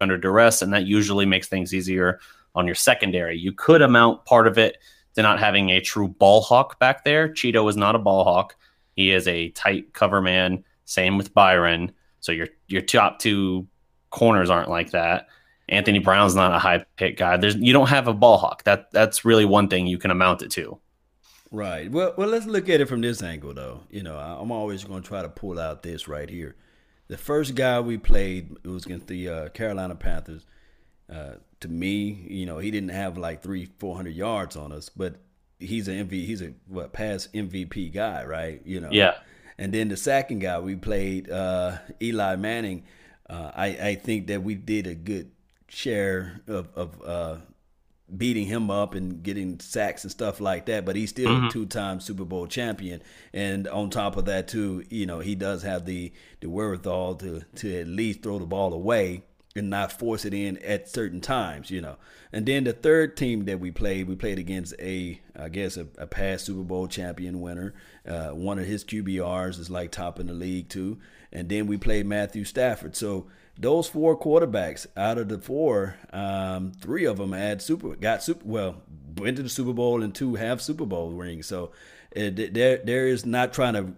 under 0.00 0.18
duress, 0.18 0.62
and 0.62 0.72
that 0.72 0.86
usually 0.86 1.26
makes 1.26 1.48
things 1.48 1.72
easier 1.72 2.20
on 2.54 2.66
your 2.66 2.74
secondary, 2.74 3.38
you 3.38 3.52
could 3.52 3.82
amount 3.82 4.24
part 4.24 4.46
of 4.46 4.58
it 4.58 4.78
to 5.14 5.22
not 5.22 5.38
having 5.38 5.70
a 5.70 5.80
true 5.80 6.08
ball 6.08 6.40
hawk 6.40 6.78
back 6.78 7.04
there. 7.04 7.28
Cheeto 7.28 7.68
is 7.68 7.76
not 7.76 7.94
a 7.94 7.98
ball 7.98 8.24
hawk. 8.24 8.56
He 8.94 9.12
is 9.12 9.28
a 9.28 9.50
tight 9.50 9.92
cover 9.92 10.20
man. 10.20 10.64
Same 10.84 11.16
with 11.16 11.32
Byron. 11.32 11.92
So 12.20 12.32
your 12.32 12.48
your 12.68 12.82
top 12.82 13.18
two 13.18 13.66
corners 14.10 14.50
aren't 14.50 14.70
like 14.70 14.90
that. 14.90 15.28
Anthony 15.68 16.00
Brown's 16.00 16.34
not 16.34 16.52
a 16.52 16.58
high 16.58 16.84
pick 16.96 17.16
guy. 17.16 17.36
There's 17.36 17.56
you 17.56 17.72
don't 17.72 17.88
have 17.88 18.08
a 18.08 18.14
ball 18.14 18.38
hawk. 18.38 18.64
That 18.64 18.90
that's 18.90 19.24
really 19.24 19.44
one 19.44 19.68
thing 19.68 19.86
you 19.86 19.98
can 19.98 20.10
amount 20.10 20.42
it 20.42 20.50
to. 20.52 20.78
Right. 21.50 21.90
Well, 21.90 22.14
well, 22.16 22.28
let's 22.28 22.46
look 22.46 22.70
at 22.70 22.80
it 22.80 22.86
from 22.86 23.02
this 23.02 23.22
angle, 23.22 23.52
though. 23.52 23.82
You 23.90 24.02
know, 24.02 24.16
I'm 24.16 24.50
always 24.50 24.84
going 24.84 25.02
to 25.02 25.08
try 25.08 25.20
to 25.20 25.28
pull 25.28 25.60
out 25.60 25.82
this 25.82 26.08
right 26.08 26.28
here. 26.28 26.56
The 27.12 27.18
first 27.18 27.54
guy 27.54 27.78
we 27.78 27.98
played 27.98 28.56
it 28.64 28.68
was 28.68 28.86
against 28.86 29.06
the 29.06 29.28
uh, 29.28 29.48
Carolina 29.50 29.94
Panthers. 29.94 30.46
Uh, 31.12 31.32
to 31.60 31.68
me, 31.68 32.24
you 32.26 32.46
know, 32.46 32.56
he 32.56 32.70
didn't 32.70 32.88
have 32.88 33.18
like 33.18 33.42
three, 33.42 33.68
four 33.78 33.96
hundred 33.96 34.14
yards 34.14 34.56
on 34.56 34.72
us, 34.72 34.88
but 34.88 35.16
he's 35.58 35.88
an 35.88 36.08
MVP. 36.08 36.24
He's 36.24 36.40
a 36.40 36.54
what 36.68 36.94
past 36.94 37.30
MVP 37.34 37.92
guy, 37.92 38.24
right? 38.24 38.62
You 38.64 38.80
know. 38.80 38.88
Yeah. 38.90 39.16
And 39.58 39.74
then 39.74 39.88
the 39.88 39.96
second 39.98 40.38
guy 40.38 40.58
we 40.58 40.74
played, 40.74 41.28
uh, 41.28 41.76
Eli 42.00 42.36
Manning. 42.36 42.84
Uh, 43.28 43.50
I 43.54 43.66
I 43.66 43.94
think 43.96 44.28
that 44.28 44.42
we 44.42 44.54
did 44.54 44.86
a 44.86 44.94
good 44.94 45.32
share 45.68 46.40
of 46.48 46.70
of 46.74 47.02
uh, 47.04 47.36
beating 48.16 48.46
him 48.46 48.70
up 48.70 48.94
and 48.94 49.22
getting 49.22 49.58
sacks 49.60 50.04
and 50.04 50.10
stuff 50.10 50.40
like 50.40 50.66
that. 50.66 50.84
But 50.84 50.96
he's 50.96 51.10
still 51.10 51.30
mm-hmm. 51.30 51.46
a 51.46 51.50
two 51.50 51.66
time 51.66 52.00
Super 52.00 52.24
Bowl 52.24 52.46
champion. 52.46 53.02
And 53.32 53.66
on 53.68 53.90
top 53.90 54.16
of 54.16 54.26
that, 54.26 54.48
too, 54.48 54.84
you 54.90 55.06
know, 55.06 55.20
he 55.20 55.34
does 55.34 55.62
have 55.62 55.86
the, 55.86 56.12
the 56.40 56.48
wherewithal 56.48 57.16
to, 57.16 57.42
to 57.56 57.80
at 57.80 57.86
least 57.86 58.22
throw 58.22 58.38
the 58.38 58.46
ball 58.46 58.72
away 58.72 59.22
and 59.54 59.68
not 59.68 59.92
force 59.92 60.24
it 60.24 60.32
in 60.32 60.56
at 60.58 60.88
certain 60.88 61.20
times, 61.20 61.70
you 61.70 61.80
know. 61.80 61.96
And 62.32 62.46
then 62.46 62.64
the 62.64 62.72
third 62.72 63.16
team 63.16 63.44
that 63.44 63.60
we 63.60 63.70
played, 63.70 64.08
we 64.08 64.16
played 64.16 64.38
against 64.38 64.74
a, 64.78 65.20
I 65.36 65.48
guess, 65.50 65.76
a, 65.76 65.86
a 65.98 66.06
past 66.06 66.46
Super 66.46 66.62
Bowl 66.62 66.88
champion 66.88 67.40
winner. 67.40 67.74
Uh, 68.06 68.30
one 68.30 68.58
of 68.58 68.66
his 68.66 68.84
QBRs 68.84 69.58
is 69.58 69.68
like 69.68 69.90
top 69.90 70.18
in 70.18 70.26
the 70.26 70.32
league, 70.32 70.68
too. 70.68 70.98
And 71.30 71.48
then 71.48 71.66
we 71.66 71.76
played 71.76 72.06
Matthew 72.06 72.44
Stafford. 72.44 72.96
So, 72.96 73.26
those 73.58 73.88
four 73.88 74.18
quarterbacks 74.18 74.86
out 74.96 75.18
of 75.18 75.28
the 75.28 75.38
four, 75.38 75.96
um, 76.12 76.72
three 76.72 77.04
of 77.04 77.18
them 77.18 77.32
had 77.32 77.62
super 77.62 77.94
got 77.94 78.22
super 78.22 78.44
well 78.44 78.82
went 79.16 79.36
to 79.36 79.42
the 79.42 79.48
Super 79.48 79.72
Bowl 79.72 80.02
and 80.02 80.14
two 80.14 80.36
have 80.36 80.62
Super 80.62 80.86
Bowl 80.86 81.10
rings. 81.10 81.46
So 81.46 81.72
it, 82.10 82.54
there 82.54 82.78
there 82.78 83.06
is 83.06 83.26
not 83.26 83.52
trying 83.52 83.74
to 83.74 83.92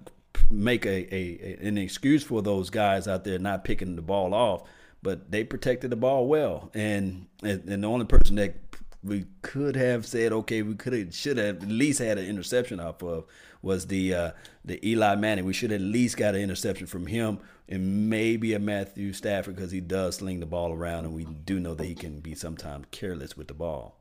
make 0.50 0.84
a, 0.84 1.14
a, 1.14 1.58
an 1.66 1.78
excuse 1.78 2.22
for 2.22 2.42
those 2.42 2.70
guys 2.70 3.08
out 3.08 3.24
there 3.24 3.38
not 3.38 3.64
picking 3.64 3.96
the 3.96 4.02
ball 4.02 4.34
off, 4.34 4.62
but 5.02 5.30
they 5.30 5.44
protected 5.44 5.90
the 5.90 5.96
ball 5.96 6.26
well. 6.26 6.70
And 6.74 7.26
and, 7.42 7.64
and 7.68 7.84
the 7.84 7.88
only 7.88 8.06
person 8.06 8.36
that 8.36 8.56
we 9.02 9.26
could 9.42 9.76
have 9.76 10.06
said 10.06 10.32
okay, 10.32 10.62
we 10.62 10.74
could 10.74 10.92
have 10.92 11.14
should 11.14 11.38
have 11.38 11.62
at 11.62 11.68
least 11.68 12.00
had 12.00 12.18
an 12.18 12.26
interception 12.26 12.80
off 12.80 13.02
of 13.02 13.24
was 13.62 13.86
the 13.86 14.14
uh, 14.14 14.30
the 14.64 14.86
Eli 14.86 15.14
Manning. 15.14 15.44
We 15.44 15.52
should 15.52 15.70
have 15.70 15.80
at 15.80 15.86
least 15.86 16.16
got 16.16 16.34
an 16.34 16.40
interception 16.40 16.86
from 16.86 17.06
him 17.06 17.38
and 17.68 18.10
maybe 18.10 18.54
a 18.54 18.58
Matthew 18.58 19.12
Stafford 19.12 19.56
because 19.56 19.70
he 19.70 19.80
does 19.80 20.16
sling 20.16 20.40
the 20.40 20.46
ball 20.46 20.72
around, 20.72 21.04
and 21.04 21.14
we 21.14 21.24
do 21.24 21.58
know 21.60 21.74
that 21.74 21.86
he 21.86 21.94
can 21.94 22.20
be 22.20 22.34
sometimes 22.34 22.86
careless 22.90 23.36
with 23.36 23.48
the 23.48 23.54
ball. 23.54 23.96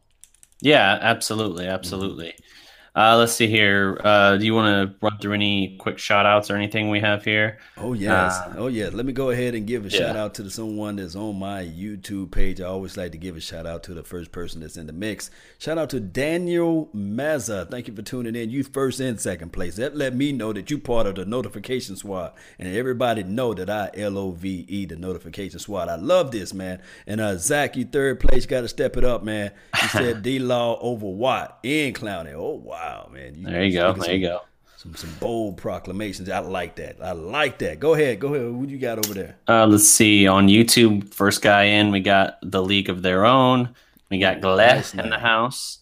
Yeah, 0.62 0.98
absolutely, 1.02 1.68
absolutely. 1.68 2.30
Mm-hmm. 2.30 2.63
Uh, 2.96 3.18
let's 3.18 3.34
see 3.34 3.48
here. 3.48 4.00
Uh, 4.04 4.38
do 4.38 4.46
you 4.46 4.54
want 4.54 4.68
to 4.68 4.96
run 5.02 5.18
through 5.18 5.34
any 5.34 5.76
quick 5.78 5.98
shout 5.98 6.28
outs 6.28 6.52
or 6.52 6.56
anything 6.56 6.92
we 6.92 7.00
have 7.00 7.26
here? 7.26 7.58
Oh, 7.76 7.94
yes. 7.94 8.38
Uh, 8.38 8.54
oh, 8.58 8.68
yeah. 8.68 8.90
Let 8.94 9.08
me 9.08 9.14
go 9.14 9.32
ahead 9.32 9.56
and 9.56 9.66
give 9.66 9.88
a 9.88 9.90
yeah. 9.90 9.98
shout 9.98 10.16
out 10.16 10.36
to 10.36 10.48
someone 10.52 10.98
that's 10.98 11.16
on 11.16 11.40
my 11.40 11.64
YouTube 11.64 12.30
page. 12.30 12.62
I 12.62 12.66
always 12.66 12.96
like 12.96 13.12
to 13.14 13.18
give 13.18 13.36
a 13.36 13.40
shout 13.40 13.66
out 13.66 13.82
to 13.84 13.96
the 13.96 14.04
first 14.04 14.32
person 14.32 14.62
that's 14.62 14.78
in 14.78 14.86
the 14.86 14.94
mix. 14.94 15.32
Shout 15.58 15.80
out 15.80 15.90
to 15.90 16.00
Daniel 16.00 16.92
Mazza. 16.96 17.68
Thank 17.68 17.88
you 17.88 17.96
for 17.96 18.04
tuning 18.04 18.36
in. 18.36 18.52
You 18.52 18.64
first 18.64 19.00
and 19.00 19.20
second 19.20 19.54
place. 19.54 19.78
That 19.78 19.96
let 19.96 20.16
me 20.16 20.32
know 20.32 20.54
that 20.54 20.70
you 20.70 20.78
part 20.78 21.08
of 21.08 21.16
the 21.16 21.26
notification 21.26 21.96
squad. 21.96 22.34
And 22.60 22.76
everybody 22.76 23.24
know 23.24 23.56
that 23.56 23.72
I 23.72 23.90
L 23.96 24.20
O 24.20 24.32
V 24.32 24.66
E, 24.68 24.86
the 24.86 24.98
notification 24.98 25.58
squad. 25.58 25.90
I 25.90 25.96
love 25.96 26.30
this, 26.30 26.54
man. 26.54 26.80
And 27.08 27.20
uh, 27.20 27.38
Zach, 27.38 27.76
you 27.76 27.86
third 27.86 28.20
place. 28.20 28.46
Got 28.46 28.62
to 28.62 28.68
step 28.68 28.98
it 28.98 29.04
up, 29.04 29.24
man. 29.24 29.52
You 29.82 29.88
said 29.90 30.22
D 30.22 30.38
Law 30.38 30.78
over 30.80 31.08
Watt 31.08 31.58
in 31.64 31.96
Clowney. 31.96 32.34
Oh, 32.34 32.62
wow. 32.64 32.83
Wow, 32.84 33.10
man. 33.14 33.36
You, 33.36 33.46
there 33.48 33.64
you 33.64 33.74
go. 33.74 33.94
There 33.94 34.04
some, 34.04 34.14
you 34.14 34.28
go. 34.28 34.42
Some 34.76 34.96
some 34.96 35.12
bold 35.22 35.56
proclamations. 35.56 36.30
I 36.30 36.40
like 36.40 36.76
that. 36.76 36.98
I 37.02 37.14
like 37.14 37.60
that. 37.60 37.80
Go 37.80 37.94
ahead. 37.94 38.20
Go 38.20 38.34
ahead. 38.34 38.52
What 38.52 38.68
do 38.68 38.74
you 38.74 38.80
got 38.80 38.98
over 38.98 39.14
there? 39.14 39.38
Uh, 39.48 39.66
let's 39.66 39.88
see. 39.88 40.28
On 40.28 40.48
YouTube, 40.48 41.14
first 41.14 41.42
guy 41.42 41.64
in, 41.64 41.92
we 41.92 42.02
got 42.02 42.40
the 42.42 42.62
League 42.62 42.90
of 42.90 43.02
Their 43.02 43.26
Own. 43.26 43.70
We 44.12 44.20
got 44.20 44.42
Gillette 44.42 44.94
in 44.96 45.10
the 45.10 45.18
house. 45.18 45.80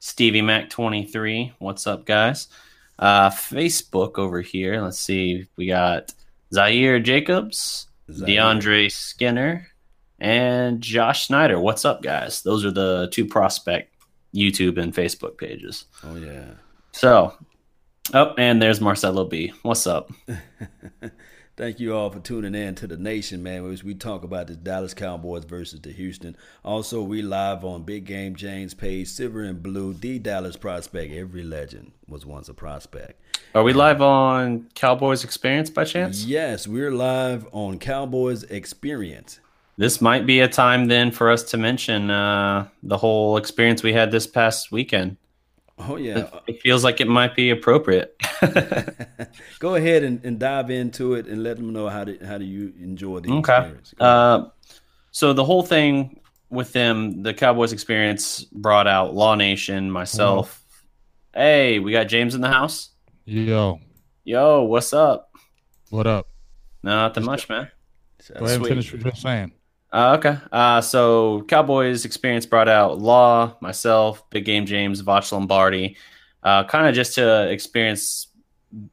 Stevie 0.00 0.42
Mac 0.42 0.70
twenty 0.70 1.06
three. 1.06 1.52
What's 1.60 1.86
up, 1.86 2.04
guys? 2.04 2.48
Uh, 2.98 3.30
Facebook 3.30 4.18
over 4.18 4.40
here. 4.40 4.82
Let's 4.82 4.98
see. 4.98 5.46
We 5.56 5.66
got 5.66 6.12
Zaire 6.52 6.98
Jacobs, 6.98 7.86
Zaire. 8.10 8.26
DeAndre 8.26 8.90
Skinner, 8.90 9.68
and 10.18 10.80
Josh 10.80 11.28
Snyder. 11.28 11.60
What's 11.60 11.84
up, 11.84 12.02
guys? 12.02 12.42
Those 12.42 12.64
are 12.64 12.72
the 12.72 13.08
two 13.12 13.26
prospect 13.26 13.89
YouTube 14.34 14.78
and 14.78 14.94
Facebook 14.94 15.38
pages. 15.38 15.86
Oh 16.04 16.16
yeah. 16.16 16.44
So, 16.92 17.34
oh, 18.14 18.34
and 18.36 18.60
there's 18.60 18.80
Marcelo 18.80 19.24
B. 19.24 19.52
What's 19.62 19.86
up? 19.86 20.10
Thank 21.56 21.78
you 21.78 21.94
all 21.94 22.08
for 22.08 22.20
tuning 22.20 22.54
in 22.54 22.74
to 22.76 22.86
the 22.86 22.96
nation, 22.96 23.42
man. 23.42 23.70
As 23.70 23.84
we 23.84 23.94
talk 23.94 24.24
about 24.24 24.46
the 24.46 24.56
Dallas 24.56 24.94
Cowboys 24.94 25.44
versus 25.44 25.80
the 25.80 25.92
Houston. 25.92 26.34
Also, 26.64 27.02
we 27.02 27.20
live 27.20 27.66
on 27.66 27.82
Big 27.82 28.06
Game 28.06 28.34
James 28.34 28.72
page, 28.72 29.08
Silver 29.08 29.42
and 29.42 29.62
Blue, 29.62 29.92
the 29.92 30.18
Dallas 30.18 30.56
prospect. 30.56 31.12
Every 31.12 31.42
legend 31.42 31.92
was 32.08 32.24
once 32.24 32.48
a 32.48 32.54
prospect. 32.54 33.20
Are 33.54 33.62
we 33.62 33.74
live 33.74 34.00
on 34.00 34.70
Cowboys 34.74 35.22
Experience 35.22 35.68
by 35.68 35.84
chance? 35.84 36.24
Yes, 36.24 36.66
we're 36.66 36.92
live 36.92 37.46
on 37.52 37.78
Cowboys 37.78 38.42
Experience 38.44 39.40
this 39.80 40.02
might 40.02 40.26
be 40.26 40.40
a 40.40 40.48
time 40.48 40.88
then 40.88 41.10
for 41.10 41.30
us 41.30 41.42
to 41.42 41.56
mention 41.56 42.10
uh, 42.10 42.68
the 42.82 42.98
whole 42.98 43.38
experience 43.38 43.82
we 43.82 43.94
had 43.94 44.10
this 44.10 44.26
past 44.26 44.70
weekend. 44.70 45.16
Oh 45.78 45.96
yeah, 45.96 46.18
it, 46.18 46.34
it 46.48 46.60
feels 46.60 46.84
like 46.84 47.00
it 47.00 47.08
might 47.08 47.34
be 47.34 47.48
appropriate. 47.48 48.14
Go 49.58 49.76
ahead 49.76 50.04
and, 50.04 50.22
and, 50.22 50.38
dive 50.38 50.70
into 50.70 51.14
it 51.14 51.26
and 51.26 51.42
let 51.42 51.56
them 51.56 51.72
know 51.72 51.88
how 51.88 52.04
do 52.04 52.18
how 52.22 52.36
do 52.36 52.44
you 52.44 52.74
enjoy 52.78 53.20
the 53.20 53.32
okay. 53.32 53.56
experience. 53.56 53.94
Uh, 53.98 54.48
so 55.12 55.32
the 55.32 55.44
whole 55.44 55.62
thing 55.62 56.20
with 56.50 56.74
them, 56.74 57.22
the 57.22 57.32
Cowboys 57.32 57.72
experience 57.72 58.44
brought 58.52 58.86
out 58.86 59.14
Law 59.14 59.34
Nation, 59.34 59.90
myself. 59.90 60.62
Mm-hmm. 61.32 61.40
Hey, 61.40 61.78
we 61.78 61.92
got 61.92 62.04
James 62.04 62.34
in 62.34 62.42
the 62.42 62.48
house. 62.48 62.90
Yo, 63.24 63.80
yo, 64.24 64.64
what's 64.64 64.92
up? 64.92 65.32
What 65.88 66.06
up? 66.06 66.28
Nothing 66.82 67.24
much, 67.24 67.48
man. 67.48 67.70
Go 68.38 68.44
ahead 68.44 68.58
and 68.58 68.66
finish 68.66 68.92
what 68.92 69.02
you're 69.02 69.14
saying. 69.14 69.52
Uh, 69.92 70.16
okay. 70.18 70.38
Uh, 70.52 70.80
so 70.80 71.42
Cowboys 71.48 72.04
experience 72.04 72.46
brought 72.46 72.68
out 72.68 72.98
Law, 72.98 73.56
myself, 73.60 74.28
Big 74.30 74.44
Game 74.44 74.66
James, 74.66 75.02
Vach 75.02 75.30
Lombardi, 75.32 75.96
uh, 76.42 76.64
kind 76.64 76.86
of 76.86 76.94
just 76.94 77.16
to 77.16 77.50
experience 77.50 78.28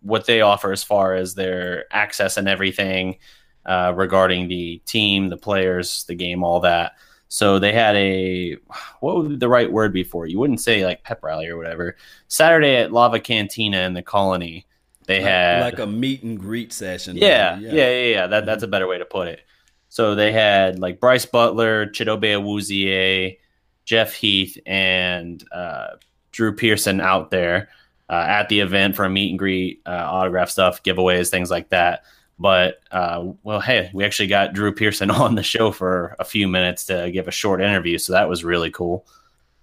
what 0.01 0.25
they 0.25 0.41
offer 0.41 0.71
as 0.71 0.83
far 0.83 1.13
as 1.13 1.36
their 1.36 1.86
access 1.91 2.38
and 2.38 2.47
everything 2.47 3.17
uh, 3.65 3.93
regarding 3.95 4.47
the 4.47 4.79
team, 4.86 5.29
the 5.29 5.38
players, 5.38 6.03
the 6.05 6.15
game, 6.15 6.43
all 6.43 6.62
that. 6.62 6.93
So 7.29 7.60
they 7.60 7.73
had 7.73 7.95
a 7.95 8.57
what 9.01 9.17
would 9.17 9.39
the 9.39 9.49
right 9.49 9.71
word 9.71 9.93
be 9.93 10.03
for? 10.03 10.25
You 10.25 10.39
wouldn't 10.39 10.62
say 10.62 10.86
like 10.86 11.03
pep 11.03 11.21
rally 11.23 11.47
or 11.47 11.57
whatever. 11.57 11.97
Saturday 12.27 12.77
at 12.77 12.93
Lava 12.93 13.19
Cantina 13.19 13.79
in 13.79 13.93
the 13.93 14.01
Colony, 14.01 14.65
they 15.05 15.19
like, 15.19 15.27
had 15.27 15.62
like 15.62 15.79
a 15.79 15.86
meet 15.86 16.23
and 16.23 16.39
greet 16.39 16.71
session. 16.71 17.17
Yeah, 17.17 17.60
yeah, 17.60 17.71
yeah, 17.71 17.89
yeah. 17.89 18.05
yeah. 18.05 18.27
That, 18.27 18.45
that's 18.45 18.63
a 18.63 18.67
better 18.67 18.88
way 18.88 18.97
to 18.97 19.05
put 19.05 19.27
it. 19.27 19.41
So 19.89 20.15
they 20.15 20.32
had 20.32 20.80
like 20.80 21.00
Brice 21.00 21.26
Butler, 21.26 21.88
Chidobe 21.88 22.34
Awuzie, 22.34 23.38
Jeff 23.86 24.13
Heath, 24.13 24.58
and 24.65 25.43
uh, 25.52 25.95
Drew 26.32 26.54
Pearson 26.54 27.02
out 27.02 27.32
there 27.32 27.69
uh, 28.10 28.26
at 28.28 28.50
the 28.50 28.60
event 28.60 28.95
for 28.95 29.06
a 29.06 29.10
meet 29.10 29.30
and 29.30 29.39
greet, 29.39 29.82
uh, 29.86 30.08
autograph 30.10 30.50
stuff, 30.50 30.84
giveaways, 30.84 31.30
things 31.30 31.50
like 31.50 31.69
that. 31.69 32.04
But 32.39 32.80
uh, 32.91 33.32
well, 33.43 33.60
hey, 33.60 33.89
we 33.93 34.06
actually 34.06 34.28
got 34.28 34.54
Drew 34.54 34.71
Pearson 34.71 35.10
on 35.12 35.36
the 35.36 35.43
show 35.43 35.71
for 35.71 36.15
a 36.19 36.26
few 36.26 36.47
minutes 36.47 36.86
to 36.86 37.10
give 37.12 37.28
a 37.28 37.32
short 37.32 37.62
interview, 37.62 37.97
so 37.97 38.13
that 38.13 38.30
was 38.30 38.43
really 38.43 38.71
cool. 38.71 39.06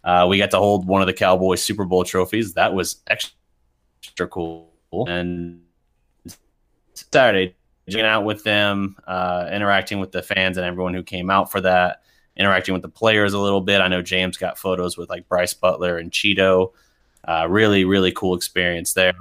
Uh, 0.02 0.26
we 0.28 0.36
got 0.38 0.50
to 0.50 0.58
hold 0.58 0.86
one 0.86 1.00
of 1.00 1.06
the 1.06 1.14
Cowboys 1.14 1.62
Super 1.62 1.84
Bowl 1.84 2.04
trophies. 2.04 2.54
That 2.54 2.74
was 2.74 2.96
extra 3.06 4.28
cool. 4.28 4.70
And 5.08 5.62
Saturday, 6.94 7.56
hanging 7.88 8.04
out 8.06 8.24
with 8.24 8.44
them, 8.44 8.96
uh, 9.06 9.48
interacting 9.52 10.00
with 10.00 10.12
the 10.12 10.22
fans 10.22 10.56
and 10.56 10.66
everyone 10.66 10.94
who 10.94 11.02
came 11.02 11.30
out 11.30 11.50
for 11.50 11.60
that, 11.60 12.02
interacting 12.36 12.72
with 12.72 12.82
the 12.82 12.88
players 12.88 13.32
a 13.34 13.38
little 13.38 13.60
bit. 13.60 13.80
I 13.80 13.88
know 13.88 14.02
James 14.02 14.36
got 14.36 14.58
photos 14.58 14.96
with 14.96 15.08
like 15.08 15.28
Brice 15.28 15.54
Butler 15.54 15.98
and 15.98 16.10
Cheeto. 16.10 16.72
Uh, 17.26 17.46
really, 17.48 17.84
really 17.84 18.12
cool 18.12 18.34
experience 18.34 18.94
there. 18.94 19.14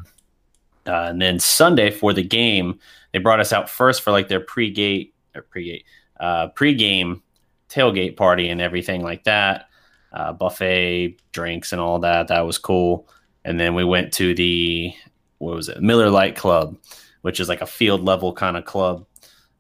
Uh, 0.86 1.08
and 1.10 1.22
then 1.22 1.40
Sunday 1.40 1.92
for 1.92 2.14
the 2.14 2.24
game, 2.24 2.80
they 3.12 3.20
brought 3.20 3.40
us 3.40 3.54
out 3.54 3.70
first 3.70 4.02
for 4.02 4.12
like 4.12 4.28
their 4.28 4.40
pre-gate 4.40 5.14
or 5.36 5.42
pre-gate, 5.44 5.86
uh, 6.20 6.48
pre-game 6.50 7.22
tailgate 7.70 8.18
party 8.18 8.50
and 8.50 8.62
everything 8.62 9.02
like 9.02 9.24
that. 9.24 9.68
uh, 10.14 10.32
buffet 10.32 11.18
drinks 11.32 11.72
and 11.72 11.82
all 11.82 12.00
that. 12.00 12.28
That 12.28 12.46
was 12.46 12.58
cool. 12.58 13.08
And 13.44 13.60
then 13.60 13.76
we 13.76 13.84
went 13.84 14.14
to 14.14 14.34
the 14.34 14.94
what 15.40 15.56
was 15.56 15.68
it 15.70 15.82
Miller 15.82 16.10
Lite 16.10 16.36
Club, 16.36 16.78
which 17.24 17.40
is 17.40 17.50
like 17.50 17.62
a 17.62 17.66
field 17.66 18.04
level 18.06 18.32
kind 18.32 18.56
of 18.56 18.64
club, 18.64 19.06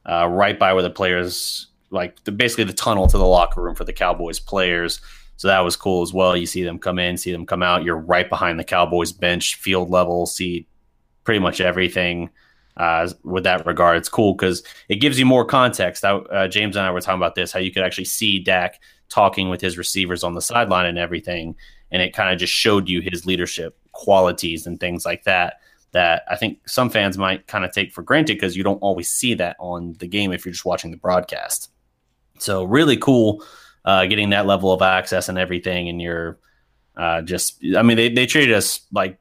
uh, 0.06 0.28
right 0.28 0.60
by 0.60 0.72
where 0.74 0.84
the 0.84 0.90
players 0.90 1.68
like 1.90 2.24
the, 2.24 2.32
basically 2.32 2.66
the 2.66 2.74
tunnel 2.74 3.08
to 3.08 3.18
the 3.18 3.26
locker 3.26 3.62
room 3.62 3.76
for 3.76 3.84
the 3.84 3.94
Cowboys 3.94 4.40
players. 4.40 5.00
So 5.38 5.48
that 5.48 5.60
was 5.62 5.76
cool 5.76 6.02
as 6.02 6.14
well. 6.14 6.36
You 6.36 6.46
see 6.46 6.64
them 6.64 6.80
come 6.80 7.00
in, 7.00 7.18
see 7.18 7.32
them 7.32 7.46
come 7.46 7.64
out. 7.64 7.84
You're 7.84 7.98
right 7.98 8.30
behind 8.30 8.60
the 8.60 8.64
Cowboys 8.64 9.12
bench, 9.12 9.56
field 9.56 9.90
level, 9.90 10.26
see 10.26 10.68
pretty 11.24 11.40
much 11.40 11.62
everything 11.62 12.30
uh, 12.78 13.10
with 13.24 13.44
that 13.44 13.66
regard. 13.66 13.98
It's 13.98 14.10
cool 14.10 14.34
because 14.34 14.64
it 14.90 14.96
gives 14.96 15.20
you 15.20 15.26
more 15.26 15.46
context. 15.46 16.04
I, 16.04 16.16
uh, 16.16 16.48
James 16.48 16.76
and 16.76 16.86
I 16.86 16.92
were 16.92 17.02
talking 17.02 17.20
about 17.20 17.36
this, 17.36 17.52
how 17.52 17.60
you 17.60 17.72
could 17.72 17.84
actually 17.84 18.06
see 18.06 18.40
Dak 18.40 18.80
talking 19.10 19.50
with 19.50 19.62
his 19.62 19.78
receivers 19.78 20.24
on 20.24 20.34
the 20.34 20.42
sideline 20.42 20.86
and 20.86 20.98
everything. 20.98 21.56
And 21.92 22.02
it 22.02 22.14
kind 22.14 22.34
of 22.34 22.40
just 22.40 22.54
showed 22.54 22.90
you 22.90 23.02
his 23.02 23.26
leadership 23.26 23.78
qualities 23.92 24.66
and 24.66 24.80
things 24.80 25.06
like 25.06 25.24
that. 25.26 25.60
That 25.94 26.24
I 26.30 26.36
think 26.36 26.68
some 26.68 26.90
fans 26.90 27.18
might 27.18 27.48
kind 27.48 27.64
of 27.64 27.72
take 27.72 27.94
for 27.94 28.02
granted 28.02 28.36
because 28.36 28.58
you 28.58 28.64
don't 28.64 28.80
always 28.80 29.10
see 29.10 29.36
that 29.36 29.56
on 29.60 29.94
the 30.00 30.08
game 30.08 30.32
if 30.32 30.46
you're 30.46 30.52
just 30.52 30.66
watching 30.66 30.92
the 30.92 30.98
broadcast. 30.98 31.70
So, 32.40 32.64
really 32.64 32.98
cool 32.98 33.44
uh, 33.86 34.06
getting 34.06 34.30
that 34.30 34.46
level 34.46 34.72
of 34.72 34.82
access 34.82 35.30
and 35.30 35.38
everything. 35.38 35.90
And 35.90 36.02
you're 36.02 36.40
uh, 36.96 37.22
just, 37.22 37.64
I 37.76 37.82
mean, 37.82 37.98
they, 37.98 38.10
they 38.10 38.26
treated 38.26 38.56
us 38.56 38.82
like 38.92 39.20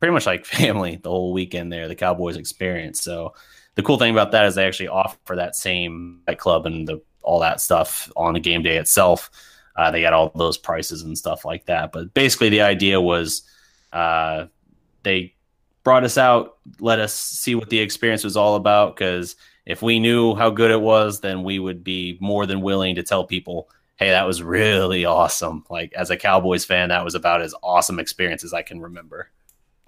pretty 0.00 0.12
much 0.12 0.26
like 0.26 0.44
family 0.46 0.96
the 0.96 1.10
whole 1.10 1.32
weekend 1.32 1.72
there, 1.72 1.88
the 1.88 1.94
Cowboys 1.94 2.36
experience. 2.36 3.02
So 3.02 3.34
the 3.74 3.82
cool 3.82 3.98
thing 3.98 4.12
about 4.12 4.32
that 4.32 4.46
is 4.46 4.54
they 4.54 4.66
actually 4.66 4.88
offer 4.88 5.36
that 5.36 5.56
same 5.56 6.20
club 6.38 6.66
and 6.66 6.86
the, 6.86 7.02
all 7.22 7.40
that 7.40 7.60
stuff 7.60 8.10
on 8.16 8.34
the 8.34 8.40
game 8.40 8.62
day 8.62 8.76
itself. 8.76 9.30
Uh, 9.76 9.90
they 9.90 10.02
got 10.02 10.12
all 10.12 10.30
those 10.34 10.58
prices 10.58 11.02
and 11.02 11.16
stuff 11.16 11.44
like 11.44 11.64
that. 11.66 11.92
But 11.92 12.12
basically, 12.12 12.50
the 12.50 12.60
idea 12.60 13.00
was 13.00 13.42
uh, 13.92 14.46
they 15.02 15.34
brought 15.84 16.04
us 16.04 16.18
out, 16.18 16.58
let 16.80 16.98
us 16.98 17.14
see 17.14 17.54
what 17.54 17.70
the 17.70 17.78
experience 17.78 18.24
was 18.24 18.36
all 18.36 18.56
about. 18.56 18.96
Because 18.96 19.36
if 19.66 19.82
we 19.82 19.98
knew 19.98 20.34
how 20.34 20.50
good 20.50 20.70
it 20.70 20.80
was, 20.80 21.20
then 21.20 21.42
we 21.42 21.58
would 21.58 21.84
be 21.84 22.18
more 22.20 22.46
than 22.46 22.60
willing 22.60 22.94
to 22.96 23.02
tell 23.02 23.24
people, 23.24 23.68
hey, 23.96 24.10
that 24.10 24.26
was 24.26 24.42
really 24.42 25.04
awesome. 25.04 25.64
Like, 25.70 25.92
as 25.94 26.10
a 26.10 26.16
Cowboys 26.16 26.64
fan, 26.64 26.88
that 26.88 27.04
was 27.04 27.14
about 27.14 27.42
as 27.42 27.54
awesome 27.62 27.98
experience 27.98 28.44
as 28.44 28.52
I 28.52 28.62
can 28.62 28.80
remember. 28.80 29.28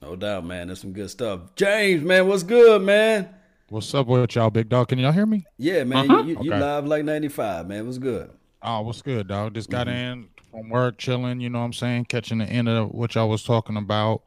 No 0.00 0.16
doubt, 0.16 0.44
man. 0.44 0.68
That's 0.68 0.80
some 0.80 0.92
good 0.92 1.10
stuff. 1.10 1.40
James, 1.56 2.02
man, 2.02 2.28
what's 2.28 2.42
good, 2.42 2.82
man? 2.82 3.28
What's 3.70 3.92
up 3.94 4.06
with 4.06 4.34
y'all, 4.34 4.50
big 4.50 4.68
dog? 4.68 4.88
Can 4.88 4.98
y'all 4.98 5.12
hear 5.12 5.26
me? 5.26 5.46
Yeah, 5.56 5.84
man. 5.84 6.10
Uh-huh. 6.10 6.22
You, 6.22 6.42
you 6.42 6.52
okay. 6.52 6.60
live 6.60 6.86
like 6.86 7.04
95, 7.04 7.66
man. 7.66 7.86
What's 7.86 7.98
good? 7.98 8.30
Oh, 8.62 8.82
what's 8.82 9.02
good, 9.02 9.28
dog? 9.28 9.54
Just 9.54 9.70
got 9.70 9.86
mm-hmm. 9.86 9.96
in 9.96 10.28
from 10.50 10.68
work, 10.68 10.98
chilling, 10.98 11.40
you 11.40 11.50
know 11.50 11.58
what 11.58 11.66
I'm 11.66 11.72
saying? 11.72 12.04
Catching 12.04 12.38
the 12.38 12.44
end 12.44 12.68
of 12.68 12.90
what 12.90 13.14
y'all 13.14 13.28
was 13.28 13.42
talking 13.42 13.76
about. 13.76 14.22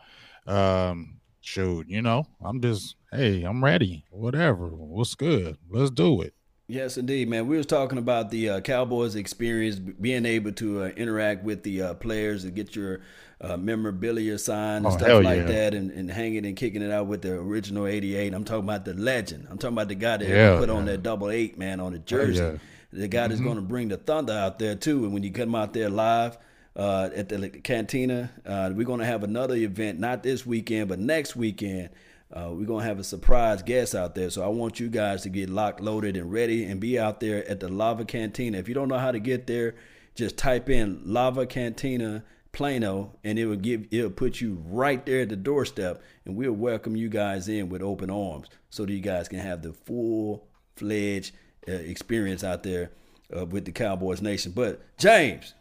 Um, 0.45 1.16
shoot, 1.41 1.88
you 1.88 2.02
know, 2.02 2.26
I'm 2.43 2.62
just, 2.62 2.95
hey, 3.12 3.43
I'm 3.43 3.63
ready. 3.63 4.06
Whatever. 4.12 4.67
What's 4.67 5.15
good? 5.15 5.58
Let's 5.69 5.91
do 5.91 6.21
it. 6.21 6.34
Yes, 6.69 6.97
indeed, 6.97 7.30
man. 7.30 7.47
We 7.47 7.56
was 7.56 7.65
talking 7.65 7.97
about 7.97 8.30
the 8.30 8.50
uh, 8.50 8.60
Cowboys 8.60 9.15
experience, 9.15 9.80
being 9.80 10.26
able 10.26 10.52
to 10.54 10.84
uh, 10.84 10.88
interact 10.89 11.45
with 11.45 11.63
the 11.63 11.82
uh, 11.82 11.93
players 11.93 12.43
and 12.43 12.54
get 12.54 12.76
your 12.76 13.00
uh, 13.39 13.56
memorabilia 13.56 14.38
signed 14.38 14.86
and 14.86 14.93
oh, 14.93 14.97
stuff 14.97 15.23
like 15.23 15.38
yeah. 15.38 15.43
that, 15.45 15.73
and, 15.73 15.91
and 15.91 16.12
hanging 16.12 16.45
and 16.45 16.58
kicking 16.58 16.82
it 16.82 16.91
out 16.91 17.08
with 17.08 17.21
the 17.21 17.36
original 17.36 17.88
'88. 17.88 18.34
I'm 18.34 18.43
talking 18.43 18.65
about 18.65 18.84
the 18.84 18.95
legend. 18.95 19.47
I'm 19.50 19.58
talking 19.58 19.78
about 19.78 19.88
the 19.88 19.95
guy 19.95 20.17
that 20.17 20.28
yeah, 20.28 20.58
put 20.58 20.69
on 20.69 20.84
that 20.86 21.04
double 21.04 21.30
eight 21.30 21.58
man 21.58 21.80
on 21.80 21.93
the 21.93 22.00
jersey. 22.00 22.41
Oh, 22.41 22.52
yeah. 22.52 22.58
The 22.91 23.08
guy 23.08 23.28
that's 23.28 23.39
mm-hmm. 23.39 23.45
going 23.45 23.56
to 23.56 23.62
bring 23.62 23.88
the 23.88 23.97
thunder 23.97 24.34
out 24.34 24.60
there 24.60 24.76
too. 24.76 25.06
And 25.06 25.13
when 25.13 25.23
you 25.23 25.32
come 25.32 25.56
out 25.56 25.71
there 25.71 25.89
live 25.89 26.38
uh, 26.78 27.10
at 27.13 27.28
the 27.28 27.50
cantina, 27.50 28.32
uh, 28.46 28.72
we're 28.74 28.86
going 28.86 29.00
to 29.00 29.06
have 29.06 29.24
another 29.24 29.56
event, 29.56 30.00
not 30.00 30.24
this 30.24 30.46
weekend, 30.46 30.88
but 30.88 31.00
next 31.00 31.36
weekend 31.36 31.90
uh, 32.32 32.50
we're 32.52 32.66
gonna 32.66 32.84
have 32.84 33.00
a 33.00 33.04
surprise 33.04 33.63
guest 33.63 33.96
out 33.96 34.13
there, 34.13 34.30
so 34.30 34.44
I 34.44 34.48
want 34.48 34.80
you 34.80 34.90
guys 34.90 35.22
to 35.24 35.30
get 35.30 35.50
locked, 35.50 35.80
loaded, 35.80 36.18
and 36.18 36.32
ready, 36.32 36.66
and 36.66 36.80
be 36.80 37.00
out 37.00 37.20
there 37.22 37.48
at 37.48 37.62
the 37.62 37.70
Lava 37.70 38.04
Cantina. 38.04 38.58
If 38.58 38.68
you 38.68 38.74
don't 38.74 38.90
know 38.90 38.98
how 38.98 39.12
to 39.12 39.20
get 39.20 39.48
there, 39.48 39.76
just 40.13 40.38
type 40.38 40.70
in 40.70 41.02
Lava 41.06 41.46
Cantina 41.46 42.26
Plano, 42.52 43.13
and 43.24 43.40
it 43.40 43.46
will 43.46 43.56
give 43.56 43.88
it'll 43.92 44.10
put 44.10 44.42
you 44.42 44.62
right 44.66 45.06
there 45.06 45.22
at 45.22 45.30
the 45.30 45.38
doorstep, 45.38 46.02
and 46.26 46.36
we'll 46.36 46.52
welcome 46.52 46.98
you 46.98 47.08
guys 47.08 47.48
in 47.48 47.70
with 47.70 47.82
open 47.82 48.10
arms, 48.10 48.50
so 48.70 48.86
that 48.86 48.92
you 48.92 49.00
guys 49.00 49.30
can 49.30 49.40
have 49.40 49.62
the 49.62 49.72
full 49.72 50.46
fledged 50.76 51.34
uh, 51.68 51.72
experience 51.72 52.44
out 52.44 52.63
there 52.63 52.92
uh, 53.36 53.46
with 53.46 53.63
the 53.63 53.72
Cowboys 53.72 54.22
Nation. 54.22 54.52
But 54.54 54.82
James, 54.98 55.54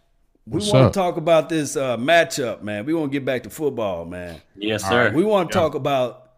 we 0.47 0.61
want 0.71 0.93
to 0.93 0.97
talk 0.97 1.17
about 1.17 1.49
this 1.49 1.77
uh, 1.77 1.97
matchup, 1.97 2.63
man. 2.63 2.85
We 2.85 2.95
want 2.95 3.11
to 3.11 3.19
get 3.19 3.25
back 3.25 3.43
to 3.45 3.51
football, 3.51 4.05
man. 4.05 4.41
Yes, 4.55 4.85
sir. 4.85 5.07
Right. 5.07 5.13
We 5.13 5.25
want 5.25 5.51
to 5.51 5.59
yeah. 5.59 5.63
talk 5.63 5.75
about 5.75 6.31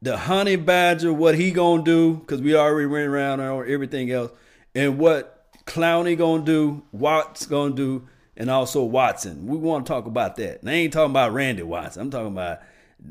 the 0.00 0.16
honey 0.16 0.56
badger, 0.56 1.12
what 1.12 1.34
he 1.34 1.50
gonna 1.50 1.82
do, 1.82 2.14
because 2.14 2.40
we 2.40 2.56
already 2.56 2.86
ran 2.86 3.08
around 3.08 3.40
on 3.40 3.70
everything 3.70 4.10
else, 4.10 4.32
and 4.74 4.98
what 4.98 5.52
Clowney 5.66 6.16
gonna 6.16 6.44
do, 6.44 6.82
Watts 6.92 7.44
gonna 7.46 7.74
do, 7.74 8.08
and 8.36 8.50
also 8.50 8.82
Watson. 8.82 9.46
We 9.46 9.58
want 9.58 9.86
to 9.86 9.92
talk 9.92 10.06
about 10.06 10.36
that. 10.36 10.62
And 10.62 10.70
I 10.70 10.72
ain't 10.72 10.92
talking 10.92 11.10
about 11.10 11.32
Randy 11.32 11.62
Watson. 11.62 12.02
I'm 12.02 12.10
talking 12.10 12.32
about 12.32 12.60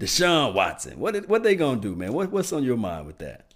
Deshaun 0.00 0.54
Watson. 0.54 0.98
What 0.98 1.28
what 1.28 1.42
they 1.42 1.56
gonna 1.56 1.80
do, 1.80 1.94
man? 1.94 2.14
What, 2.14 2.30
what's 2.32 2.52
on 2.52 2.64
your 2.64 2.78
mind 2.78 3.06
with 3.06 3.18
that? 3.18 3.52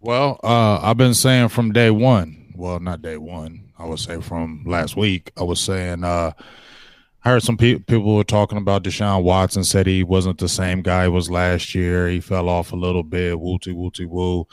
Well, 0.00 0.38
uh, 0.44 0.78
I've 0.82 0.98
been 0.98 1.14
saying 1.14 1.48
from 1.48 1.72
day 1.72 1.90
one. 1.90 2.52
Well, 2.54 2.80
not 2.80 3.00
day 3.00 3.16
one. 3.16 3.65
I 3.78 3.86
would 3.86 3.98
say 3.98 4.20
from 4.20 4.62
last 4.66 4.96
week. 4.96 5.32
I 5.36 5.42
was 5.42 5.60
saying 5.60 6.04
uh, 6.04 6.32
I 7.24 7.28
heard 7.30 7.42
some 7.42 7.56
pe- 7.56 7.78
people 7.78 8.16
were 8.16 8.24
talking 8.24 8.58
about 8.58 8.84
Deshaun 8.84 9.22
Watson 9.22 9.64
said 9.64 9.86
he 9.86 10.02
wasn't 10.02 10.38
the 10.38 10.48
same 10.48 10.82
guy 10.82 11.08
was 11.08 11.30
last 11.30 11.74
year. 11.74 12.08
He 12.08 12.20
fell 12.20 12.48
off 12.48 12.72
a 12.72 12.76
little 12.76 13.02
bit. 13.02 13.38
Wooty 13.38 13.72
wooty 13.72 14.06
woo. 14.06 14.46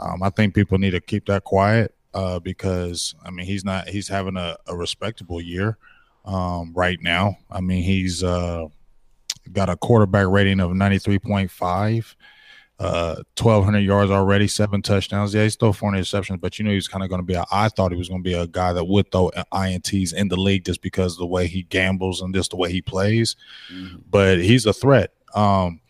Um, 0.00 0.22
I 0.22 0.30
think 0.30 0.54
people 0.54 0.78
need 0.78 0.92
to 0.92 1.00
keep 1.00 1.26
that 1.26 1.44
quiet 1.44 1.94
uh, 2.14 2.38
because 2.38 3.14
I 3.24 3.30
mean 3.30 3.46
he's 3.46 3.64
not 3.64 3.88
he's 3.88 4.08
having 4.08 4.36
a, 4.36 4.56
a 4.66 4.76
respectable 4.76 5.40
year 5.40 5.76
um, 6.24 6.72
right 6.74 6.98
now. 7.02 7.36
I 7.50 7.60
mean 7.60 7.82
he's 7.82 8.22
uh, 8.22 8.66
got 9.52 9.68
a 9.68 9.76
quarterback 9.76 10.28
rating 10.28 10.60
of 10.60 10.72
ninety 10.74 10.98
three 10.98 11.18
point 11.18 11.50
five 11.50 12.16
uh 12.80 13.16
1200 13.38 13.78
yards 13.78 14.10
already 14.10 14.48
seven 14.48 14.82
touchdowns. 14.82 15.32
Yeah 15.32 15.44
he's 15.44 15.52
still 15.52 15.72
four 15.72 15.92
interceptions 15.92 16.40
but 16.40 16.58
you 16.58 16.64
know 16.64 16.72
he's 16.72 16.88
kind 16.88 17.04
of 17.04 17.08
going 17.08 17.20
to 17.20 17.26
be 17.26 17.34
a, 17.34 17.44
I 17.52 17.68
thought 17.68 17.92
he 17.92 17.98
was 17.98 18.08
going 18.08 18.22
to 18.22 18.28
be 18.28 18.34
a 18.34 18.46
guy 18.46 18.72
that 18.72 18.84
would 18.84 19.12
throw 19.12 19.30
ints 19.52 20.12
in 20.12 20.28
the 20.28 20.36
league 20.36 20.64
just 20.64 20.82
because 20.82 21.12
of 21.12 21.18
the 21.18 21.26
way 21.26 21.46
he 21.46 21.62
gambles 21.62 22.20
and 22.20 22.34
just 22.34 22.50
the 22.50 22.56
way 22.56 22.72
he 22.72 22.82
plays. 22.82 23.36
Mm-hmm. 23.72 23.98
but 24.10 24.38
he's 24.38 24.66
a 24.66 24.72
threat. 24.72 25.12
Um 25.34 25.80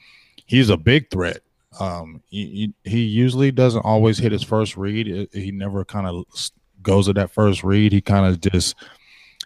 he's 0.46 0.68
a 0.68 0.76
big 0.76 1.10
threat. 1.10 1.40
Um 1.80 2.22
he, 2.28 2.74
he 2.84 3.02
usually 3.02 3.50
doesn't 3.50 3.84
always 3.84 4.18
hit 4.18 4.32
his 4.32 4.42
first 4.42 4.76
read. 4.76 5.28
He 5.32 5.50
never 5.50 5.84
kind 5.84 6.06
of 6.06 6.24
goes 6.82 7.08
at 7.08 7.14
that 7.14 7.30
first 7.32 7.64
read. 7.64 7.92
He 7.92 8.00
kind 8.00 8.26
of 8.26 8.40
just 8.40 8.76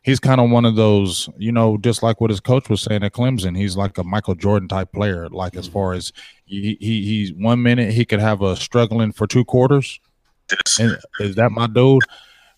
he's 0.08 0.18
kind 0.18 0.40
of 0.40 0.50
one 0.50 0.64
of 0.64 0.74
those, 0.74 1.28
you 1.36 1.52
know, 1.52 1.76
just 1.76 2.02
like 2.02 2.18
what 2.18 2.30
his 2.30 2.40
coach 2.40 2.70
was 2.70 2.80
saying 2.80 3.02
at 3.02 3.12
Clemson. 3.12 3.54
He's 3.54 3.76
like 3.76 3.98
a 3.98 4.04
Michael 4.04 4.34
Jordan 4.34 4.66
type 4.66 4.90
player. 4.90 5.28
Like 5.28 5.54
as 5.54 5.68
far 5.68 5.92
as 5.92 6.14
he, 6.46 6.78
he 6.80 7.04
he's 7.04 7.32
one 7.34 7.62
minute 7.62 7.92
he 7.92 8.06
could 8.06 8.20
have 8.20 8.40
a 8.40 8.56
struggling 8.56 9.12
for 9.12 9.26
two 9.26 9.44
quarters. 9.44 10.00
And 10.80 10.96
is 11.20 11.36
that 11.36 11.52
my 11.52 11.66
dude? 11.66 12.02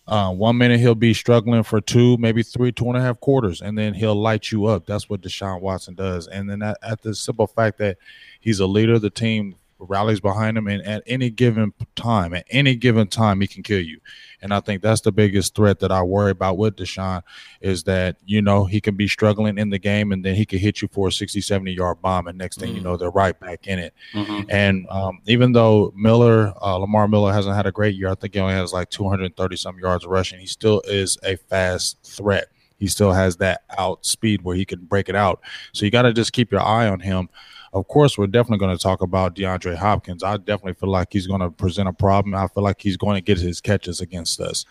Uh, 0.06 0.32
one 0.32 0.58
minute 0.58 0.78
he'll 0.78 0.94
be 0.94 1.12
struggling 1.12 1.64
for 1.64 1.80
two, 1.80 2.16
maybe 2.18 2.44
three, 2.44 2.70
two 2.70 2.86
and 2.86 2.96
a 2.96 3.00
half 3.00 3.18
quarters, 3.20 3.60
and 3.60 3.76
then 3.76 3.94
he'll 3.94 4.14
light 4.14 4.50
you 4.50 4.66
up. 4.66 4.86
That's 4.86 5.08
what 5.10 5.20
Deshaun 5.20 5.60
Watson 5.60 5.94
does. 5.94 6.28
And 6.28 6.48
then 6.48 6.62
at, 6.62 6.78
at 6.82 7.02
the 7.02 7.14
simple 7.14 7.48
fact 7.48 7.78
that 7.78 7.98
he's 8.40 8.60
a 8.60 8.66
leader 8.66 8.94
of 8.94 9.02
the 9.02 9.10
team, 9.10 9.56
rallies 9.80 10.20
behind 10.20 10.56
him, 10.56 10.66
and 10.66 10.82
at 10.86 11.02
any 11.06 11.30
given 11.30 11.72
time, 11.96 12.34
at 12.34 12.46
any 12.50 12.74
given 12.74 13.08
time, 13.08 13.40
he 13.40 13.46
can 13.46 13.62
kill 13.62 13.80
you. 13.80 14.00
And 14.42 14.54
I 14.54 14.60
think 14.60 14.82
that's 14.82 15.00
the 15.02 15.12
biggest 15.12 15.54
threat 15.54 15.80
that 15.80 15.92
I 15.92 16.02
worry 16.02 16.30
about 16.30 16.56
with 16.56 16.76
Deshaun 16.76 17.22
is 17.60 17.84
that, 17.84 18.16
you 18.24 18.40
know, 18.40 18.64
he 18.64 18.80
can 18.80 18.96
be 18.96 19.06
struggling 19.06 19.58
in 19.58 19.70
the 19.70 19.78
game 19.78 20.12
and 20.12 20.24
then 20.24 20.34
he 20.34 20.46
could 20.46 20.60
hit 20.60 20.80
you 20.80 20.88
for 20.88 21.08
a 21.08 21.12
60, 21.12 21.40
70 21.40 21.72
yard 21.72 22.00
bomb. 22.00 22.26
And 22.26 22.38
next 22.38 22.58
thing 22.58 22.68
mm-hmm. 22.68 22.78
you 22.78 22.82
know, 22.82 22.96
they're 22.96 23.10
right 23.10 23.38
back 23.38 23.66
in 23.66 23.78
it. 23.78 23.94
Mm-hmm. 24.14 24.50
And 24.50 24.86
um, 24.88 25.20
even 25.26 25.52
though 25.52 25.92
Miller, 25.94 26.54
uh, 26.62 26.76
Lamar 26.76 27.08
Miller 27.08 27.32
hasn't 27.32 27.54
had 27.54 27.66
a 27.66 27.72
great 27.72 27.94
year, 27.94 28.08
I 28.08 28.14
think 28.14 28.34
he 28.34 28.40
only 28.40 28.54
has 28.54 28.72
like 28.72 28.90
230 28.90 29.56
some 29.56 29.78
yards 29.78 30.06
rushing. 30.06 30.40
He 30.40 30.46
still 30.46 30.80
is 30.86 31.18
a 31.22 31.36
fast 31.36 31.98
threat. 32.02 32.46
He 32.78 32.86
still 32.86 33.12
has 33.12 33.36
that 33.36 33.62
out 33.76 34.06
speed 34.06 34.40
where 34.42 34.56
he 34.56 34.64
can 34.64 34.80
break 34.80 35.10
it 35.10 35.14
out. 35.14 35.42
So 35.74 35.84
you 35.84 35.90
got 35.90 36.02
to 36.02 36.14
just 36.14 36.32
keep 36.32 36.50
your 36.50 36.62
eye 36.62 36.88
on 36.88 37.00
him. 37.00 37.28
Of 37.72 37.86
course, 37.86 38.18
we're 38.18 38.26
definitely 38.26 38.58
going 38.58 38.76
to 38.76 38.82
talk 38.82 39.00
about 39.00 39.36
DeAndre 39.36 39.76
Hopkins. 39.76 40.24
I 40.24 40.36
definitely 40.38 40.74
feel 40.74 40.90
like 40.90 41.12
he's 41.12 41.28
going 41.28 41.40
to 41.40 41.50
present 41.50 41.88
a 41.88 41.92
problem. 41.92 42.34
I 42.34 42.48
feel 42.48 42.64
like 42.64 42.80
he's 42.80 42.96
going 42.96 43.14
to 43.14 43.20
get 43.20 43.38
his 43.38 43.60
catches 43.60 44.00
against 44.00 44.40
us. 44.40 44.64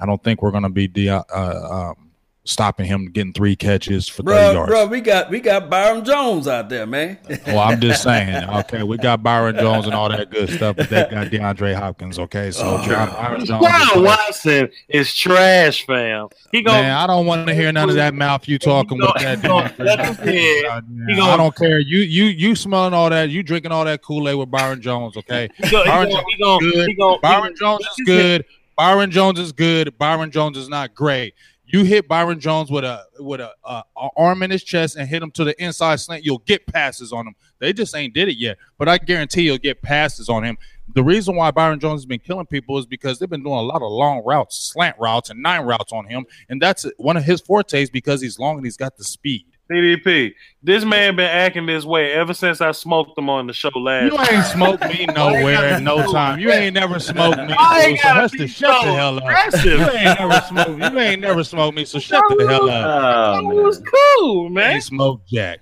I 0.00 0.06
don't 0.06 0.22
think 0.22 0.40
we're 0.40 0.50
going 0.50 0.62
to 0.62 0.70
be 0.70 0.88
de- 0.88 1.10
uh, 1.10 1.24
um, 1.90 2.07
stopping 2.48 2.86
him 2.86 3.10
getting 3.10 3.34
three 3.34 3.54
catches 3.54 4.08
for 4.08 4.22
bro, 4.22 4.34
30 4.34 4.54
yards. 4.54 4.70
Bro, 4.70 4.86
we 4.86 5.00
got 5.02 5.30
we 5.30 5.38
got 5.38 5.68
Byron 5.68 6.02
Jones 6.02 6.48
out 6.48 6.70
there, 6.70 6.86
man. 6.86 7.18
well, 7.46 7.58
I'm 7.60 7.78
just 7.78 8.02
saying, 8.02 8.48
okay, 8.48 8.82
we 8.82 8.96
got 8.96 9.22
Byron 9.22 9.56
Jones 9.56 9.84
and 9.84 9.94
all 9.94 10.08
that 10.08 10.30
good 10.30 10.48
stuff, 10.48 10.76
but 10.76 10.88
they 10.88 11.06
got 11.10 11.26
DeAndre 11.26 11.74
Hopkins, 11.74 12.18
okay? 12.18 12.50
So 12.50 12.62
oh, 12.64 12.86
John, 12.86 13.10
Byron 13.10 13.44
Jones 13.44 13.66
John 13.66 14.02
Watson 14.02 14.70
is 14.88 15.14
trash, 15.14 15.84
fam. 15.84 16.28
He 16.50 16.62
gonna, 16.62 16.82
Man, 16.82 16.96
I 16.96 17.06
don't 17.06 17.26
want 17.26 17.46
to 17.46 17.54
hear 17.54 17.70
none 17.70 17.90
of 17.90 17.96
that 17.96 18.14
mouth 18.14 18.48
you 18.48 18.58
talking 18.58 18.98
with 18.98 19.12
that. 19.18 19.44
I 21.18 21.36
don't 21.36 21.54
care. 21.54 21.78
You 21.78 21.98
you 21.98 22.24
you 22.24 22.56
smelling 22.56 22.94
all 22.94 23.10
that, 23.10 23.28
you 23.28 23.42
drinking 23.42 23.72
all 23.72 23.84
that 23.84 24.02
Kool-Aid 24.02 24.36
with 24.36 24.50
Byron 24.50 24.80
Jones, 24.80 25.16
okay? 25.18 25.48
Byron 25.70 26.10
Jones 26.10 26.64
is 26.64 26.86
good. 26.96 27.20
Byron 27.20 27.54
Jones 27.54 27.84
is 27.84 28.04
good. 28.06 28.44
Byron 28.76 29.10
Jones 29.10 29.38
is 29.38 29.52
good. 29.52 29.98
Byron 29.98 30.30
Jones 30.30 30.56
is 30.56 30.68
not 30.68 30.94
great. 30.94 31.34
You 31.70 31.84
hit 31.84 32.08
Byron 32.08 32.40
Jones 32.40 32.70
with 32.70 32.84
a 32.84 33.04
with 33.18 33.40
a, 33.40 33.52
a, 33.62 33.82
a, 33.94 34.08
arm 34.16 34.42
in 34.42 34.50
his 34.50 34.64
chest 34.64 34.96
and 34.96 35.06
hit 35.06 35.22
him 35.22 35.30
to 35.32 35.44
the 35.44 35.62
inside 35.62 35.96
slant, 35.96 36.24
you'll 36.24 36.38
get 36.38 36.66
passes 36.66 37.12
on 37.12 37.26
him. 37.26 37.34
They 37.58 37.74
just 37.74 37.94
ain't 37.94 38.14
did 38.14 38.28
it 38.28 38.38
yet, 38.38 38.56
but 38.78 38.88
I 38.88 38.96
guarantee 38.96 39.42
you'll 39.42 39.58
get 39.58 39.82
passes 39.82 40.30
on 40.30 40.44
him. 40.44 40.56
The 40.94 41.04
reason 41.04 41.36
why 41.36 41.50
Byron 41.50 41.78
Jones 41.78 42.00
has 42.00 42.06
been 42.06 42.20
killing 42.20 42.46
people 42.46 42.78
is 42.78 42.86
because 42.86 43.18
they've 43.18 43.28
been 43.28 43.42
doing 43.42 43.58
a 43.58 43.62
lot 43.62 43.82
of 43.82 43.90
long 43.90 44.22
routes, 44.24 44.56
slant 44.56 44.96
routes, 44.98 45.28
and 45.28 45.42
nine 45.42 45.66
routes 45.66 45.92
on 45.92 46.06
him, 46.06 46.24
and 46.48 46.62
that's 46.62 46.86
one 46.96 47.18
of 47.18 47.24
his 47.24 47.42
fortes 47.42 47.90
because 47.90 48.22
he's 48.22 48.38
long 48.38 48.56
and 48.56 48.64
he's 48.64 48.78
got 48.78 48.96
the 48.96 49.04
speed. 49.04 49.44
DDP, 49.70 50.34
this 50.62 50.84
man 50.84 51.16
been 51.16 51.30
acting 51.30 51.66
this 51.66 51.84
way 51.84 52.12
ever 52.12 52.32
since 52.34 52.60
I 52.60 52.72
smoked 52.72 53.18
him 53.18 53.28
on 53.28 53.46
the 53.46 53.52
show 53.52 53.70
last. 53.74 54.12
You 54.12 54.20
ain't 54.20 54.46
smoked 54.46 54.88
me 54.88 55.06
nowhere 55.14 55.76
in 55.76 55.84
no 55.84 56.10
time. 56.10 56.38
You 56.38 56.50
ain't 56.50 56.74
never 56.74 56.98
smoked 56.98 57.38
me. 57.38 57.54
I 57.58 57.80
ain't 57.80 58.00
so 58.00 58.38
to 58.38 58.46
shut 58.46 58.84
the 58.84 58.92
hell 58.92 59.18
up. 59.18 59.64
You 59.64 59.80
ain't 59.80 60.18
never 60.18 60.40
smoked. 60.48 60.94
You 60.94 60.98
ain't 60.98 61.20
never 61.20 61.44
smoked 61.44 61.76
me. 61.76 61.84
So 61.84 61.98
shut 61.98 62.24
the 62.28 62.46
hell 62.48 62.68
up. 62.68 63.44
Oh, 63.44 63.58
it 63.58 63.62
was 63.62 63.82
cool, 64.18 64.48
man. 64.48 64.72
Ain't 64.72 64.84
smoked 64.84 65.28
Jack. 65.28 65.60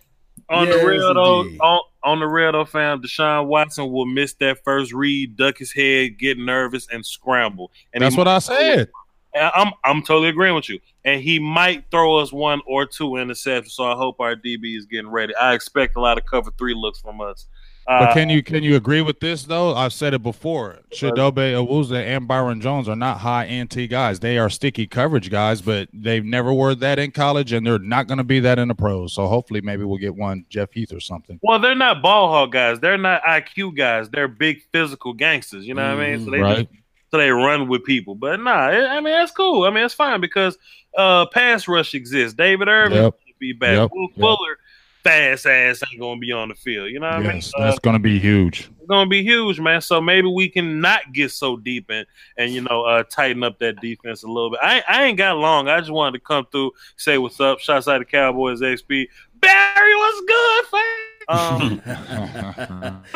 On 0.49 0.67
yes, 0.69 0.81
the 0.81 0.87
real 0.87 1.15
though, 1.15 1.41
on, 1.41 1.81
on 2.05 2.21
the 2.21 2.27
real 2.27 2.53
though, 2.53 2.65
fam, 2.65 3.03
Deshaun 3.03 3.47
Watson 3.47 3.91
will 3.91 4.07
miss 4.07 4.35
that 4.35 4.63
first 4.63 4.93
read, 4.93 5.37
duck 5.37 5.59
his 5.59 5.73
head, 5.73 6.19
get 6.19 6.39
nervous, 6.39 6.87
and 6.91 7.05
scramble. 7.05 7.73
And 7.93 8.05
that's 8.05 8.17
what 8.17 8.29
I 8.29 8.39
said. 8.39 8.89
I'm 9.37 9.73
I'm 9.85 10.03
totally 10.03 10.29
agreeing 10.29 10.55
with 10.55 10.69
you. 10.69 10.81
And 11.05 11.21
he 11.21 11.39
might 11.39 11.85
throw 11.91 12.17
us 12.17 12.33
one 12.33 12.61
or 12.67 12.85
two 12.87 13.11
interceptions. 13.11 13.71
So 13.71 13.85
I 13.85 13.95
hope 13.95 14.21
our 14.21 14.35
DB 14.35 14.77
is 14.77 14.87
getting 14.87 15.11
ready. 15.11 15.35
I 15.37 15.55
expect 15.55 15.97
a 15.97 16.01
lot 16.01 16.19
of 16.19 16.27
cover 16.27 16.51
three 16.59 16.75
looks 16.75 17.01
from 17.01 17.21
us. 17.21 17.47
Uh, 17.87 18.07
but 18.07 18.15
can 18.15 18.29
you 18.29 18.43
can 18.43 18.65
you 18.65 18.75
agree 18.75 19.01
with 19.01 19.21
this 19.21 19.45
though? 19.45 19.73
I've 19.75 19.93
said 19.93 20.13
it 20.13 20.23
before. 20.23 20.81
Chidobe 20.93 21.53
Awuzie 21.53 22.05
and 22.05 22.27
Byron 22.27 22.61
Jones 22.61 22.89
are 22.89 22.97
not 22.97 23.19
high 23.19 23.47
NT 23.63 23.89
guys. 23.89 24.19
They 24.19 24.39
are 24.39 24.51
sticky 24.51 24.89
coverage 24.89 25.31
guys, 25.31 25.63
but 25.63 25.89
they've 25.93 26.25
never 26.25 26.53
were 26.53 26.75
that 26.75 26.99
in 26.99 27.13
college, 27.13 27.53
and 27.53 27.65
they're 27.65 27.79
not 27.79 28.09
going 28.09 28.19
to 28.19 28.25
be 28.25 28.41
that 28.41 28.59
in 28.59 28.67
the 28.67 28.75
pros. 28.75 29.15
So 29.15 29.29
hopefully, 29.29 29.61
maybe 29.61 29.85
we'll 29.85 29.99
get 29.99 30.17
one 30.17 30.45
Jeff 30.49 30.73
Heath 30.73 30.93
or 30.93 30.99
something. 30.99 31.39
Well, 31.43 31.61
they're 31.61 31.77
not 31.77 32.03
ball 32.03 32.29
hog 32.29 32.51
guys. 32.51 32.81
They're 32.81 32.99
not 32.99 33.23
IQ 33.23 33.77
guys. 33.77 34.09
They're 34.11 34.27
big 34.27 34.63
physical 34.73 35.13
gangsters. 35.13 35.65
You 35.65 35.75
know 35.75 35.83
mm, 35.83 35.97
what 35.97 36.05
I 36.05 36.11
mean? 36.11 36.25
So 36.25 36.31
they 36.33 36.41
right. 36.41 36.69
just, 36.69 36.83
so 37.11 37.19
they 37.19 37.31
run 37.31 37.69
with 37.69 37.85
people. 37.85 38.15
But 38.15 38.41
nah, 38.41 38.53
I 38.53 39.01
mean 39.01 39.13
that's 39.13 39.33
cool. 39.33 39.65
I 39.65 39.71
mean 39.71 39.85
it's 39.85 39.95
fine 39.95 40.21
because 40.21 40.59
uh 40.97 41.27
pass 41.27 41.69
rush 41.69 41.95
exists. 41.95 42.37
David 42.37 42.69
Irving 42.69 43.05
yep. 43.05 43.15
be 43.39 43.53
back. 43.53 43.77
Yep. 43.77 43.91
Will 43.93 44.09
yep. 44.11 44.21
Fuller 44.21 44.59
fast 45.07 45.47
ass 45.47 45.83
ain't 45.89 46.01
gonna 46.01 46.19
be 46.19 46.33
on 46.33 46.49
the 46.49 46.55
field. 46.57 46.91
You 46.91 46.99
know 46.99 47.09
what 47.09 47.23
yes, 47.23 47.53
I 47.57 47.61
mean? 47.61 47.69
That's 47.69 47.79
gonna 47.79 48.01
be 48.01 48.19
huge. 48.19 48.71
It's 48.79 48.89
gonna 48.89 49.09
be 49.09 49.23
huge, 49.23 49.61
man. 49.61 49.81
So 49.81 50.01
maybe 50.01 50.27
we 50.27 50.49
can 50.49 50.81
not 50.81 51.13
get 51.13 51.31
so 51.31 51.57
deep 51.57 51.87
and 51.91 52.07
and 52.37 52.53
you 52.53 52.63
know 52.63 52.83
uh, 52.83 53.05
tighten 53.05 53.45
up 53.45 53.59
that 53.61 53.81
defense 53.81 54.25
a 54.25 54.27
little 54.27 54.51
bit. 54.51 54.61
I 54.63 54.83
I 54.89 55.05
ain't 55.05 55.19
got 55.19 55.37
long. 55.37 55.69
I 55.69 55.79
just 55.79 55.93
wanted 55.93 56.19
to 56.19 56.25
come 56.25 56.47
through, 56.51 56.73
say 56.97 57.19
what's 57.19 57.41
up. 57.41 57.61
Shots 57.61 57.87
out 57.87 58.01
the 58.01 58.05
Cowboys 58.05 58.61
XP. 58.61 59.09
Barry, 59.41 59.97
what's 59.97 60.21
good, 60.27 60.65
fam? 60.67 61.06
Um. 61.29 61.81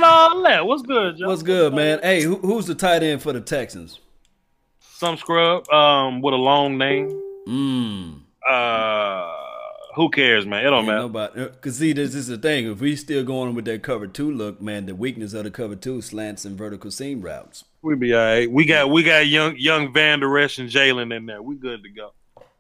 What's 0.67 0.83
good, 0.83 1.17
Joe? 1.17 1.29
What's 1.29 1.43
good, 1.43 1.75
man? 1.75 2.01
Hey, 2.03 2.23
who, 2.23 2.37
who's 2.37 2.67
the 2.67 2.75
tight 2.75 3.03
end 3.03 3.23
for 3.23 3.33
the 3.33 3.41
Texans? 3.41 4.01
Some 4.81 5.17
scrub 5.17 5.69
um, 5.71 6.21
with 6.21 6.35
a 6.35 6.37
long 6.37 6.77
name. 6.77 7.09
Mm. 7.47 8.21
Uh, 8.49 9.33
who 9.95 10.11
cares, 10.11 10.47
man? 10.47 10.67
It 10.67 10.71
don't 10.71 10.87
matter. 10.87 10.99
Nobody, 10.99 11.41
uh, 11.41 11.49
Cause 11.61 11.77
see, 11.77 11.93
this 11.93 12.15
is 12.15 12.27
the 12.27 12.39
thing. 12.39 12.71
If 12.71 12.81
we 12.81 12.97
still 12.97 13.25
going 13.25 13.55
with 13.55 13.65
that 13.65 13.83
cover 13.83 14.07
two 14.07 14.31
look, 14.31 14.61
man, 14.61 14.87
the 14.87 14.95
weakness 14.95 15.33
of 15.33 15.45
the 15.45 15.51
cover 15.51 15.77
two 15.77 16.03
slants 16.03 16.45
and 16.45 16.57
vertical 16.57 16.91
seam 16.91 17.23
routes. 17.23 17.65
We 17.83 17.95
be 17.97 18.15
all 18.15 18.21
right. 18.21 18.51
We 18.51 18.67
got 18.67 18.91
we 18.91 19.03
got 19.03 19.27
young 19.27 19.57
young 19.57 19.93
Van 19.93 20.21
Der 20.21 20.39
Esch 20.39 20.59
and 20.59 20.69
Jaylon 20.69 21.17
in 21.17 21.27
there. 21.27 21.43
We 21.43 21.57
good 21.57 21.83
to 21.83 21.91
go. 21.91 22.13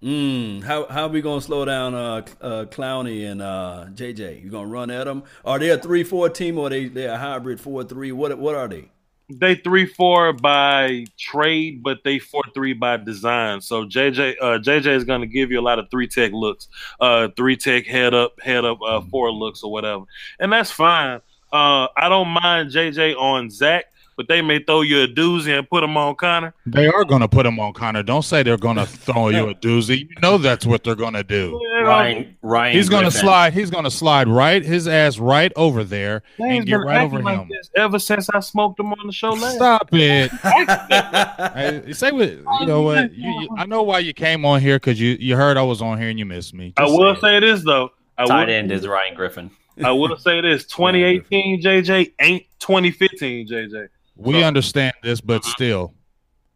Mm, 0.02 0.62
how 0.62 0.86
how 0.86 1.06
are 1.06 1.08
we 1.08 1.20
gonna 1.20 1.42
slow 1.42 1.66
down 1.66 1.94
uh, 1.94 2.22
uh 2.40 2.64
Clowney 2.64 3.30
and 3.30 3.42
uh 3.42 3.86
JJ? 3.92 4.42
You 4.42 4.48
gonna 4.50 4.66
run 4.66 4.90
at 4.90 5.04
them? 5.04 5.24
Are 5.44 5.58
they 5.58 5.68
a 5.68 5.76
three 5.76 6.04
four 6.04 6.30
team 6.30 6.56
or 6.56 6.70
they 6.70 6.86
they 6.86 7.04
a 7.04 7.18
hybrid 7.18 7.60
four 7.60 7.84
three? 7.84 8.10
What 8.10 8.38
what 8.38 8.54
are 8.54 8.66
they? 8.66 8.88
They 9.28 9.56
three 9.56 9.84
four 9.84 10.32
by 10.32 11.04
trade, 11.18 11.82
but 11.82 11.98
they 12.02 12.18
four 12.18 12.42
three 12.54 12.72
by 12.72 12.96
design. 12.96 13.60
So 13.60 13.84
JJ 13.84 14.36
uh, 14.40 14.58
JJ 14.58 14.86
is 14.86 15.04
gonna 15.04 15.26
give 15.26 15.50
you 15.50 15.60
a 15.60 15.62
lot 15.62 15.78
of 15.78 15.90
three 15.90 16.08
tech 16.08 16.32
looks, 16.32 16.68
uh 16.98 17.28
three 17.36 17.58
tech 17.58 17.86
head 17.86 18.14
up 18.14 18.40
head 18.40 18.64
up 18.64 18.78
uh, 18.82 19.02
four 19.02 19.30
looks 19.30 19.62
or 19.62 19.70
whatever, 19.70 20.04
and 20.38 20.50
that's 20.50 20.70
fine. 20.70 21.20
Uh, 21.52 21.88
I 21.94 22.08
don't 22.08 22.28
mind 22.28 22.70
JJ 22.70 23.16
on 23.16 23.50
Zach 23.50 23.84
but 24.20 24.28
they 24.28 24.42
may 24.42 24.62
throw 24.62 24.82
you 24.82 25.04
a 25.04 25.08
doozy 25.08 25.58
and 25.58 25.66
put 25.66 25.80
them 25.80 25.96
on 25.96 26.14
Connor. 26.14 26.52
They 26.66 26.86
are 26.88 27.06
going 27.06 27.22
to 27.22 27.28
put 27.28 27.44
them 27.44 27.58
on 27.58 27.72
Connor. 27.72 28.02
Don't 28.02 28.20
say 28.20 28.42
they're 28.42 28.58
going 28.58 28.76
to 28.76 28.84
throw 28.84 29.30
you 29.30 29.48
a 29.48 29.54
doozy. 29.54 30.00
You 30.00 30.20
know 30.20 30.36
that's 30.36 30.66
what 30.66 30.84
they're 30.84 30.94
going 30.94 31.14
to 31.14 31.24
do. 31.24 31.58
Ryan, 31.82 32.36
Ryan, 32.42 32.76
he's 32.76 32.90
going 32.90 33.06
to 33.06 33.10
slide. 33.10 33.54
He's 33.54 33.70
going 33.70 33.84
to 33.84 33.90
slide 33.90 34.28
right 34.28 34.62
his 34.62 34.86
ass 34.86 35.18
right 35.18 35.50
over 35.56 35.84
there 35.84 36.22
and 36.38 36.66
get 36.66 36.74
right 36.74 37.00
over 37.00 37.22
like 37.22 37.38
him. 37.38 37.50
ever 37.76 37.98
since 37.98 38.28
I 38.28 38.40
smoked 38.40 38.78
him 38.78 38.92
on 38.92 39.06
the 39.06 39.12
show 39.14 39.30
last. 39.30 39.54
Stop 39.54 39.88
it. 39.92 40.30
hey, 40.34 41.90
say 41.94 42.12
what 42.12 42.28
you 42.28 42.66
know. 42.66 42.82
What 42.82 43.14
you, 43.14 43.30
you, 43.40 43.48
I 43.56 43.64
know 43.64 43.82
why 43.82 44.00
you 44.00 44.12
came 44.12 44.44
on 44.44 44.60
here 44.60 44.76
because 44.76 45.00
you 45.00 45.16
you 45.18 45.34
heard 45.34 45.56
I 45.56 45.62
was 45.62 45.80
on 45.80 45.98
here 45.98 46.10
and 46.10 46.18
you 46.18 46.26
missed 46.26 46.52
me. 46.52 46.74
Just 46.76 46.92
I 46.92 46.94
will 46.94 47.14
say, 47.14 47.20
say 47.22 47.40
this 47.40 47.64
though. 47.64 47.92
I 48.18 48.26
Tight 48.26 48.50
end 48.50 48.70
is 48.70 48.86
Ryan 48.86 49.14
Griffin. 49.14 49.50
I 49.82 49.92
will 49.92 50.14
say 50.18 50.42
this: 50.42 50.64
2018 50.66 51.62
JJ 51.62 52.12
ain't 52.20 52.44
2015 52.58 53.48
JJ. 53.48 53.88
We 54.20 54.40
so, 54.40 54.46
understand 54.46 54.92
this, 55.02 55.20
but 55.20 55.42
uh-huh. 55.42 55.50
still. 55.50 55.94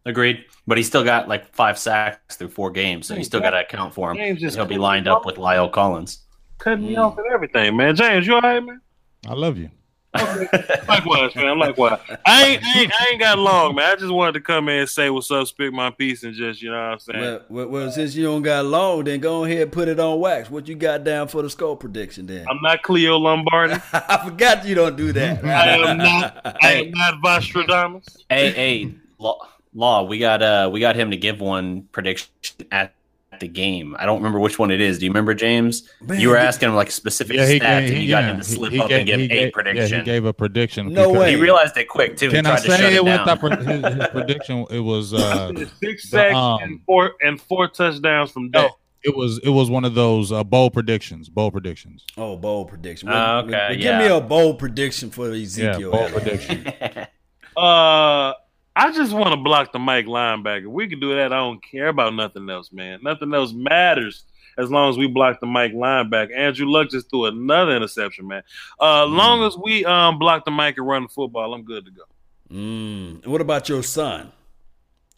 Agreed. 0.05 0.45
But 0.67 0.77
he's 0.77 0.87
still 0.87 1.05
got 1.05 1.29
like 1.29 1.55
five 1.55 1.79
sacks 1.79 2.37
through 2.37 2.51
four 2.51 2.71
games, 2.71 3.07
so 3.07 3.15
you 3.15 3.25
still 3.25 3.41
got 3.41 3.51
to 3.51 3.61
account 3.61 3.95
for 3.95 4.11
him. 4.11 4.19
James 4.19 4.55
He'll 4.55 4.67
be 4.67 4.79
lined 4.79 5.09
up 5.09 5.25
with 5.25 5.37
La'el 5.37 5.73
Collins. 5.73 6.25
Cutting 6.59 6.87
me 6.87 6.97
off 6.97 7.17
and 7.17 7.27
everything, 7.33 7.77
man. 7.77 7.97
James, 7.97 8.27
you 8.27 8.35
all 8.35 8.41
right, 8.43 8.61
man? 8.61 8.81
I 9.27 9.33
love 9.33 9.57
you. 9.57 9.71
Okay. 10.15 10.81
likewise, 10.89 11.35
man. 11.35 11.59
Likewise. 11.59 12.01
I 12.25 12.45
ain't, 12.45 12.65
I 12.65 12.81
ain't, 12.81 12.93
I 13.01 13.09
ain't 13.11 13.21
got 13.21 13.39
long, 13.39 13.75
man. 13.75 13.91
I 13.91 13.97
just 13.97 14.13
wanted 14.13 14.33
to 14.35 14.41
come 14.41 14.69
in 14.69 14.81
and 14.81 14.89
say 14.89 15.11
what's 15.11 15.31
up, 15.31 15.47
speak 15.47 15.73
my 15.73 15.91
piece, 15.91 16.23
and 16.23 16.35
just 16.35 16.63
you 16.63 16.71
know 16.71 16.77
what 16.77 16.93
I'm 16.93 16.99
saying. 16.99 17.41
Well, 17.49 17.69
well, 17.69 17.91
since 17.91 18.15
you 18.15 18.25
don't 18.25 18.43
got 18.43 18.65
long, 18.65 19.05
then 19.05 19.21
go 19.21 19.45
ahead 19.45 19.63
and 19.63 19.73
put 19.73 19.89
it 19.89 19.99
on 19.99 20.21
wax. 20.21 20.51
What 20.51 20.69
you 20.69 20.75
got 20.77 21.05
down 21.05 21.29
for 21.29 21.43
the 21.43 21.51
score 21.51 21.77
prediction? 21.77 22.27
Then 22.27 22.47
I'm 22.49 22.61
not 22.63 22.83
Cleo 22.83 23.19
Lombardi. 23.19 23.75
I 23.93 24.21
forgot 24.25 24.65
you 24.65 24.75
don't 24.75 24.97
do 24.97 25.13
that. 25.13 25.45
I 25.45 25.79
am 25.79 25.99
not. 25.99 26.59
I 26.63 26.73
am 26.75 26.91
not 26.93 27.15
Vostradamus. 27.23 28.17
Hey, 28.29 28.53
hey, 28.53 28.95
law, 29.19 29.39
law. 29.75 30.05
We 30.05 30.19
got 30.19 30.43
uh, 30.43 30.71
we 30.73 30.81
got 30.81 30.97
him 30.97 31.11
to 31.11 31.17
give 31.17 31.41
one 31.41 31.89
prediction 31.93 32.31
at 32.71 32.95
the 33.41 33.49
game. 33.49 33.97
I 33.99 34.07
don't 34.07 34.19
remember 34.19 34.39
which 34.39 34.59
one 34.59 34.71
it 34.71 34.81
is. 34.81 34.99
Do 34.99 35.07
you 35.07 35.11
remember, 35.11 35.35
James? 35.35 35.89
Man, 36.01 36.21
you 36.21 36.29
were 36.29 36.37
asking 36.37 36.69
him 36.69 36.75
like 36.75 36.91
specific 36.91 37.37
yeah, 37.37 37.47
he, 37.47 37.61
stats, 37.61 37.81
he, 37.83 37.95
and 37.95 38.03
you 38.03 38.09
yeah, 38.09 38.21
got 38.21 38.31
him 38.31 38.37
to 38.39 38.45
slip 38.45 38.73
he, 38.73 38.81
up 38.81 38.89
gave, 38.89 38.99
and 38.99 39.07
give 39.07 39.21
a 39.21 39.29
gave, 39.29 39.53
prediction. 39.53 39.91
Yeah, 39.91 39.99
he 39.99 40.05
gave 40.05 40.25
a 40.25 40.33
prediction. 40.33 40.93
No 40.93 41.13
way. 41.13 41.31
He 41.31 41.37
realized 41.37 41.77
it 41.77 41.89
quick 41.89 42.17
too. 42.17 42.31
Can 42.31 42.47
I 42.47 42.57
say 42.57 42.97
it 42.97 43.05
went 43.05 43.27
up? 43.27 43.41
His, 43.41 43.67
his, 43.67 44.09
prediction. 44.13 44.67
It 44.71 44.81
was 44.81 45.15
uh, 45.15 45.53
six 45.81 46.09
sacks 46.09 46.35
um, 46.35 46.61
and 46.63 46.81
four 46.85 47.15
and 47.21 47.41
four 47.41 47.69
touchdowns 47.69 48.31
from 48.31 48.51
Dak. 48.51 48.63
No, 48.63 48.77
it 49.03 49.15
was 49.17 49.39
it 49.45 49.51
was 49.51 49.71
one 49.71 49.85
of 49.85 49.95
those 49.95 50.33
uh, 50.33 50.43
bold 50.43 50.73
predictions. 50.73 51.29
Bold 51.29 51.53
predictions. 51.53 52.05
Oh, 52.17 52.37
bold 52.37 52.69
prediction. 52.69 53.09
Uh, 53.09 53.43
okay, 53.45 53.77
give 53.77 53.99
me 53.99 54.07
a 54.07 54.21
bold 54.21 54.59
prediction 54.59 55.11
for 55.11 55.31
Ezekiel. 55.31 55.93
Yeah, 55.93 55.99
bold 55.99 56.13
prediction. 56.13 56.73
uh 57.57 58.33
I 58.77 58.91
just 58.91 59.13
want 59.13 59.31
to 59.31 59.37
block 59.37 59.73
the 59.73 59.79
Mike 59.79 60.07
linebacker. 60.07 60.67
We 60.67 60.89
can 60.89 60.99
do 61.01 61.15
that. 61.15 61.33
I 61.33 61.37
don't 61.37 61.63
care 61.63 61.89
about 61.89 62.15
nothing 62.15 62.49
else, 62.51 62.73
man. 62.73 63.01
Nothing 63.03 63.33
else 63.33 63.53
matters 63.53 64.25
as 64.59 64.71
long 64.71 64.91
as 64.91 64.99
we 64.99 65.07
block 65.07 65.41
the 65.41 65.47
Mike 65.47 65.73
linebacker. 65.73 66.37
Andrew 66.37 66.67
Luck 66.67 66.91
just 66.91 67.11
threw 67.11 67.27
another 67.27 67.77
interception, 67.77 68.27
man. 68.27 68.43
Uh, 68.79 69.05
mm. 69.05 69.17
long 69.17 69.45
as 69.45 69.57
we 69.57 69.85
um 69.85 70.19
block 70.19 70.45
the 70.45 70.51
Mike 70.51 70.77
and 70.77 70.87
run 70.87 71.03
the 71.05 71.09
football, 71.09 71.55
I'm 71.55 71.63
good 71.63 71.85
to 71.85 71.91
go. 71.91 72.03
Mm. 72.51 73.27
What 73.27 73.41
about 73.41 73.69
your 73.69 73.83
son? 73.83 74.33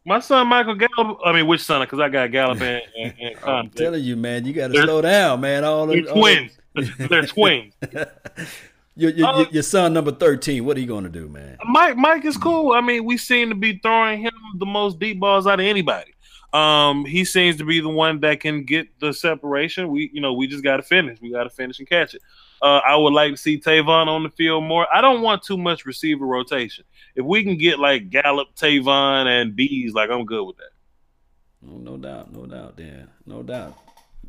My 0.05 0.21
son 0.21 0.47
Michael 0.47 0.77
Gallup. 0.77 1.19
I 1.25 1.33
mean, 1.33 1.47
which 1.47 1.63
son? 1.63 1.81
Because 1.81 1.99
I 1.99 2.09
got 2.09 2.31
Gallup 2.31 2.61
and, 2.61 2.83
and, 2.99 3.15
and 3.19 3.39
I'm 3.45 3.71
telling 3.71 4.05
you, 4.05 4.17
man, 4.17 4.45
you 4.45 4.53
got 4.53 4.69
to 4.69 4.83
slow 4.83 5.01
down, 5.01 5.41
man. 5.41 5.65
All 5.65 5.87
they're 5.89 6.03
twins. 6.03 6.53
they're 6.75 7.27
twins. 7.27 7.75
Your, 8.99 9.11
your, 9.11 9.27
uh, 9.27 9.45
your, 9.51 9.63
son 9.63 9.93
number 9.93 10.11
13, 10.11 10.65
what 10.65 10.77
are 10.77 10.81
you 10.81 10.87
going 10.87 11.05
to 11.05 11.11
do, 11.11 11.29
man? 11.29 11.59
Mike 11.67 11.99
Mike 11.99 12.25
is 12.25 12.39
cool. 12.39 12.73
I 12.73 12.81
mean, 12.81 13.05
we 13.05 13.19
seem 13.19 13.51
to 13.51 13.55
be 13.55 13.79
throwing 13.79 14.23
him 14.23 14.33
the 14.57 14.65
most 14.65 14.99
deep 14.99 15.21
balls 15.21 15.47
out 15.47 15.61
of 15.61 15.67
anybody. 15.67 16.15
Um, 16.55 17.05
he 17.05 17.27
seems 17.27 17.57
to 17.59 17.65
be 17.65 17.81
the 17.81 17.91
one 17.91 18.21
that 18.21 18.41
can 18.41 18.65
get 18.65 18.99
the 18.99 19.13
separation. 19.13 19.89
We, 19.89 20.11
you 20.15 20.23
know, 20.23 20.33
we 20.33 20.47
just 20.47 20.65
got 20.65 20.79
to 20.79 20.83
finish. 20.83 21.21
We 21.21 21.31
got 21.31 21.45
to 21.45 21.51
finish 21.51 21.79
and 21.79 21.87
catch 21.87 22.15
it. 22.15 22.23
Uh, 22.63 22.81
I 22.87 22.97
would 22.97 23.13
like 23.13 23.33
to 23.33 23.37
see 23.37 23.61
Tavon 23.61 24.07
on 24.07 24.23
the 24.23 24.31
field 24.31 24.65
more. 24.65 24.87
I 24.93 25.03
don't 25.03 25.21
want 25.21 25.43
too 25.43 25.59
much 25.59 25.85
receiver 25.85 26.25
rotation. 26.25 26.85
If 27.15 27.27
we 27.27 27.45
can 27.45 27.59
get 27.59 27.79
like 27.79 28.09
Gallup, 28.09 28.55
Tavon, 28.57 29.27
and 29.27 29.55
Bees, 29.55 29.93
like 29.93 30.09
I'm 30.09 30.25
good 30.25 30.45
with 30.45 30.57
that. 30.57 30.71
No, 31.61 31.77
no 31.77 31.97
doubt, 31.99 32.33
no 32.33 32.47
doubt, 32.47 32.77
Dan, 32.77 33.11
no 33.27 33.43
doubt. 33.43 33.77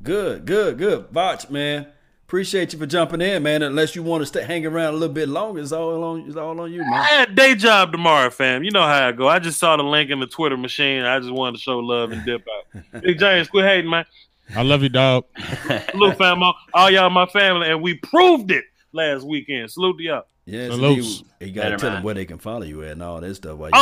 Good, 0.04 0.46
good, 0.46 0.78
good. 0.78 1.08
Voch, 1.12 1.50
man. 1.50 1.88
Appreciate 2.28 2.74
you 2.74 2.80
for 2.80 2.86
jumping 2.86 3.22
in, 3.22 3.42
man. 3.42 3.62
Unless 3.62 3.96
you 3.96 4.04
want 4.04 4.22
to 4.22 4.26
stay 4.26 4.44
hang 4.44 4.66
around 4.66 4.94
a 4.94 4.98
little 4.98 5.16
bit 5.16 5.30
longer, 5.30 5.62
it's 5.62 5.72
all 5.72 6.04
on 6.04 6.28
it's 6.28 6.36
all 6.36 6.60
on 6.60 6.74
you, 6.74 6.82
man. 6.82 6.92
I 6.92 7.06
had 7.06 7.36
day 7.36 7.56
job 7.56 7.94
tomorrow, 7.94 8.30
fam. 8.30 8.66
You 8.66 8.72
know 8.72 8.82
how 8.82 9.08
I 9.08 9.14
go. 9.14 9.30
I 9.30 9.40
just 9.40 9.58
saw 9.58 9.78
the 9.78 9.84
link 9.84 10.10
in 10.10 10.20
the 10.20 10.28
Twitter 10.28 10.58
machine. 10.58 11.04
I 11.04 11.20
just 11.20 11.32
wanted 11.32 11.56
to 11.56 11.62
show 11.62 11.80
love 11.80 12.12
and 12.12 12.26
dip 12.26 12.46
out. 12.76 12.84
Big 13.02 13.18
James, 13.18 13.48
quit 13.48 13.64
hating, 13.64 13.90
man. 13.90 14.06
I 14.54 14.64
love 14.64 14.84
you, 14.84 14.90
dog. 14.90 15.24
Salute, 15.92 16.18
fam. 16.18 16.44
All, 16.44 16.54
all 16.74 16.92
y'all 16.92 17.10
my 17.10 17.28
family, 17.28 17.70
and 17.70 17.82
we 17.82 17.94
proved 17.94 18.52
it 18.52 18.66
last 18.92 19.24
weekend. 19.24 19.72
Salute 19.72 19.98
to 20.00 20.04
y'all. 20.04 20.24
Yes, 20.44 20.74
Salutes. 20.74 21.24
you 21.40 21.54
got 21.54 21.70
to 21.70 21.78
tell 21.78 21.92
them 21.92 22.04
where 22.04 22.14
they 22.14 22.26
can 22.26 22.40
follow 22.40 22.64
you 22.64 22.84
at 22.84 22.92
and 22.92 23.04
all 23.04 23.22
that 23.22 23.36
stuff. 23.36 23.58
While 23.58 23.72
oh, 23.74 23.78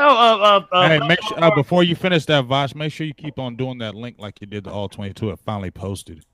uh, 0.00 0.62
uh, 0.62 0.76
uh, 0.76 0.88
hey, 0.88 1.00
make 1.08 1.20
sure 1.22 1.54
before 1.56 1.82
you 1.82 1.96
finish 1.96 2.24
that, 2.26 2.44
Voch, 2.44 2.76
make 2.76 2.92
sure 2.92 3.04
you 3.04 3.14
keep 3.14 3.40
on 3.40 3.56
doing 3.56 3.78
that 3.78 3.96
link 3.96 4.14
like 4.20 4.40
you 4.40 4.46
did 4.46 4.62
the 4.62 4.70
all 4.70 4.88
twenty 4.88 5.12
two. 5.12 5.30
It 5.30 5.40
finally 5.44 5.72
posted. 5.72 6.24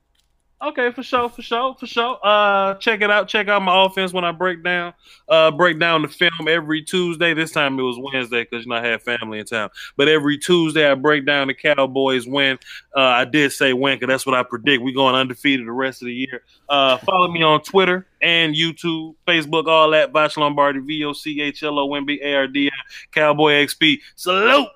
Okay, 0.62 0.90
for 0.90 1.02
sure, 1.02 1.28
for 1.28 1.42
sure, 1.42 1.76
for 1.78 1.86
sure. 1.86 2.18
Uh, 2.22 2.74
check 2.76 3.02
it 3.02 3.10
out. 3.10 3.28
Check 3.28 3.46
out 3.48 3.60
my 3.60 3.84
offense 3.84 4.14
when 4.14 4.24
I 4.24 4.32
break 4.32 4.64
down, 4.64 4.94
uh, 5.28 5.50
break 5.50 5.78
down 5.78 6.00
the 6.00 6.08
film 6.08 6.48
every 6.48 6.82
Tuesday. 6.82 7.34
This 7.34 7.50
time 7.50 7.78
it 7.78 7.82
was 7.82 7.98
Wednesday 7.98 8.44
because 8.44 8.64
you 8.64 8.70
know 8.70 8.76
I 8.76 8.86
had 8.86 9.02
family 9.02 9.38
in 9.38 9.44
town. 9.44 9.68
But 9.98 10.08
every 10.08 10.38
Tuesday 10.38 10.90
I 10.90 10.94
break 10.94 11.26
down 11.26 11.48
the 11.48 11.54
Cowboys 11.54 12.26
win. 12.26 12.58
Uh, 12.96 13.00
I 13.00 13.26
did 13.26 13.52
say 13.52 13.74
win 13.74 13.98
because 13.98 14.10
that's 14.10 14.24
what 14.24 14.34
I 14.34 14.42
predict. 14.44 14.82
We 14.82 14.94
going 14.94 15.14
undefeated 15.14 15.66
the 15.66 15.72
rest 15.72 16.00
of 16.00 16.06
the 16.06 16.14
year. 16.14 16.42
Uh, 16.70 16.96
follow 16.98 17.28
me 17.28 17.42
on 17.42 17.60
Twitter 17.60 18.06
and 18.22 18.54
YouTube, 18.54 19.14
Facebook, 19.28 19.68
all 19.68 19.90
that. 19.90 20.14
Voch 20.14 20.38
Lombardi, 20.38 20.80
V 20.80 21.04
O 21.04 21.12
C 21.12 21.42
H 21.42 21.64
L 21.64 21.78
O 21.78 21.94
N 21.94 22.06
B 22.06 22.18
A 22.22 22.34
R 22.34 22.46
D 22.46 22.68
I, 22.68 22.92
Cowboy 23.12 23.52
XP. 23.52 24.00
Salute. 24.14 24.68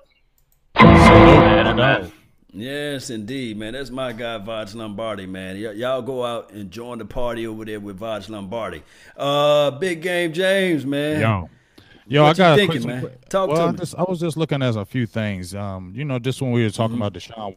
Salute. 0.77 2.13
Yes, 2.53 3.09
indeed, 3.09 3.57
man. 3.57 3.73
That's 3.73 3.89
my 3.89 4.11
guy, 4.11 4.37
Voch 4.37 4.75
Lombardi, 4.75 5.25
man. 5.25 5.55
Y- 5.55 5.71
y'all 5.71 6.01
go 6.01 6.25
out 6.25 6.51
and 6.51 6.69
join 6.69 6.97
the 6.97 7.05
party 7.05 7.47
over 7.47 7.63
there 7.63 7.79
with 7.79 7.97
Voch 7.97 8.29
Lombardi. 8.29 8.83
Uh, 9.15 9.71
big 9.71 10.01
game, 10.01 10.33
James, 10.33 10.85
man. 10.85 11.21
Yo, 11.21 11.49
yo, 12.07 12.23
what 12.23 12.39
I 12.39 12.43
got 12.43 12.57
thinking, 12.57 12.85
man. 12.85 13.09
Talk 13.29 13.49
well, 13.49 13.57
to 13.57 13.63
I 13.63 13.71
me. 13.71 13.77
Just, 13.77 13.95
I 13.97 14.03
was 14.03 14.19
just 14.19 14.35
looking 14.35 14.61
at 14.61 14.75
a 14.75 14.83
few 14.83 15.05
things. 15.05 15.55
Um, 15.55 15.93
you 15.95 16.03
know, 16.03 16.19
just 16.19 16.41
when 16.41 16.51
we 16.51 16.63
were 16.63 16.69
talking 16.69 16.97
mm-hmm. 16.97 17.03
about 17.03 17.13
Deshaun 17.13 17.55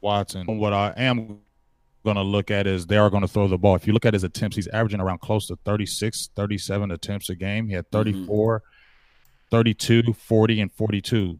Watson, 0.00 0.58
what 0.58 0.72
I 0.72 0.92
am 0.96 1.38
going 2.04 2.16
to 2.16 2.22
look 2.22 2.50
at 2.50 2.66
is 2.66 2.86
they 2.86 2.96
are 2.96 3.10
going 3.10 3.22
to 3.22 3.28
throw 3.28 3.46
the 3.46 3.58
ball. 3.58 3.76
If 3.76 3.86
you 3.86 3.92
look 3.92 4.06
at 4.06 4.14
his 4.14 4.24
attempts, 4.24 4.56
he's 4.56 4.68
averaging 4.68 5.00
around 5.00 5.20
close 5.20 5.46
to 5.48 5.56
36, 5.64 6.30
37 6.34 6.90
attempts 6.90 7.30
a 7.30 7.36
game. 7.36 7.68
He 7.68 7.74
had 7.74 7.84
mm-hmm. 7.90 8.10
34, 8.26 8.58
mm-hmm. 8.58 9.56
32, 9.56 10.14
40, 10.14 10.60
and 10.62 10.72
42 10.72 11.38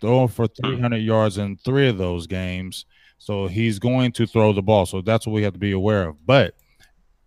throwing 0.00 0.28
for 0.28 0.46
300 0.46 0.98
yards 0.98 1.38
in 1.38 1.56
three 1.56 1.88
of 1.88 1.98
those 1.98 2.26
games. 2.26 2.86
So 3.18 3.46
he's 3.46 3.78
going 3.78 4.12
to 4.12 4.26
throw 4.26 4.52
the 4.52 4.62
ball. 4.62 4.86
So 4.86 5.00
that's 5.00 5.26
what 5.26 5.32
we 5.32 5.42
have 5.42 5.52
to 5.52 5.58
be 5.58 5.72
aware 5.72 6.08
of. 6.08 6.26
But 6.26 6.54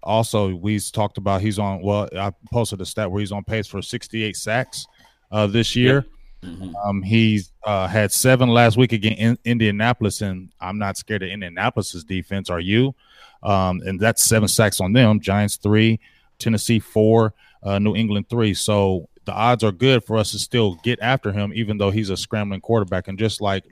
also, 0.03 0.55
we 0.55 0.79
talked 0.79 1.17
about 1.17 1.41
he's 1.41 1.59
on. 1.59 1.81
Well, 1.81 2.09
I 2.17 2.31
posted 2.51 2.81
a 2.81 2.85
stat 2.85 3.11
where 3.11 3.19
he's 3.19 3.31
on 3.31 3.43
pace 3.43 3.67
for 3.67 3.81
68 3.81 4.35
sacks 4.35 4.85
uh, 5.31 5.47
this 5.47 5.75
year. 5.75 6.05
Mm-hmm. 6.43 6.75
Um, 6.83 7.03
he's 7.03 7.51
uh, 7.65 7.87
had 7.87 8.11
seven 8.11 8.49
last 8.49 8.77
week 8.77 8.93
against 8.93 9.19
in 9.19 9.37
Indianapolis, 9.45 10.21
and 10.21 10.51
I'm 10.59 10.79
not 10.79 10.97
scared 10.97 11.21
of 11.21 11.29
Indianapolis's 11.29 12.03
defense. 12.03 12.49
Are 12.49 12.59
you? 12.59 12.95
Um, 13.43 13.81
and 13.85 13.99
that's 13.99 14.23
seven 14.23 14.47
sacks 14.47 14.81
on 14.81 14.93
them. 14.93 15.19
Giants 15.19 15.57
three, 15.57 15.99
Tennessee 16.39 16.79
four, 16.79 17.35
uh, 17.61 17.77
New 17.77 17.95
England 17.95 18.27
three. 18.27 18.55
So 18.55 19.07
the 19.25 19.33
odds 19.33 19.63
are 19.63 19.71
good 19.71 20.03
for 20.03 20.17
us 20.17 20.31
to 20.31 20.39
still 20.39 20.75
get 20.83 20.99
after 21.01 21.31
him, 21.31 21.51
even 21.53 21.77
though 21.77 21.91
he's 21.91 22.09
a 22.09 22.17
scrambling 22.17 22.61
quarterback. 22.61 23.07
And 23.07 23.19
just 23.19 23.39
like 23.39 23.63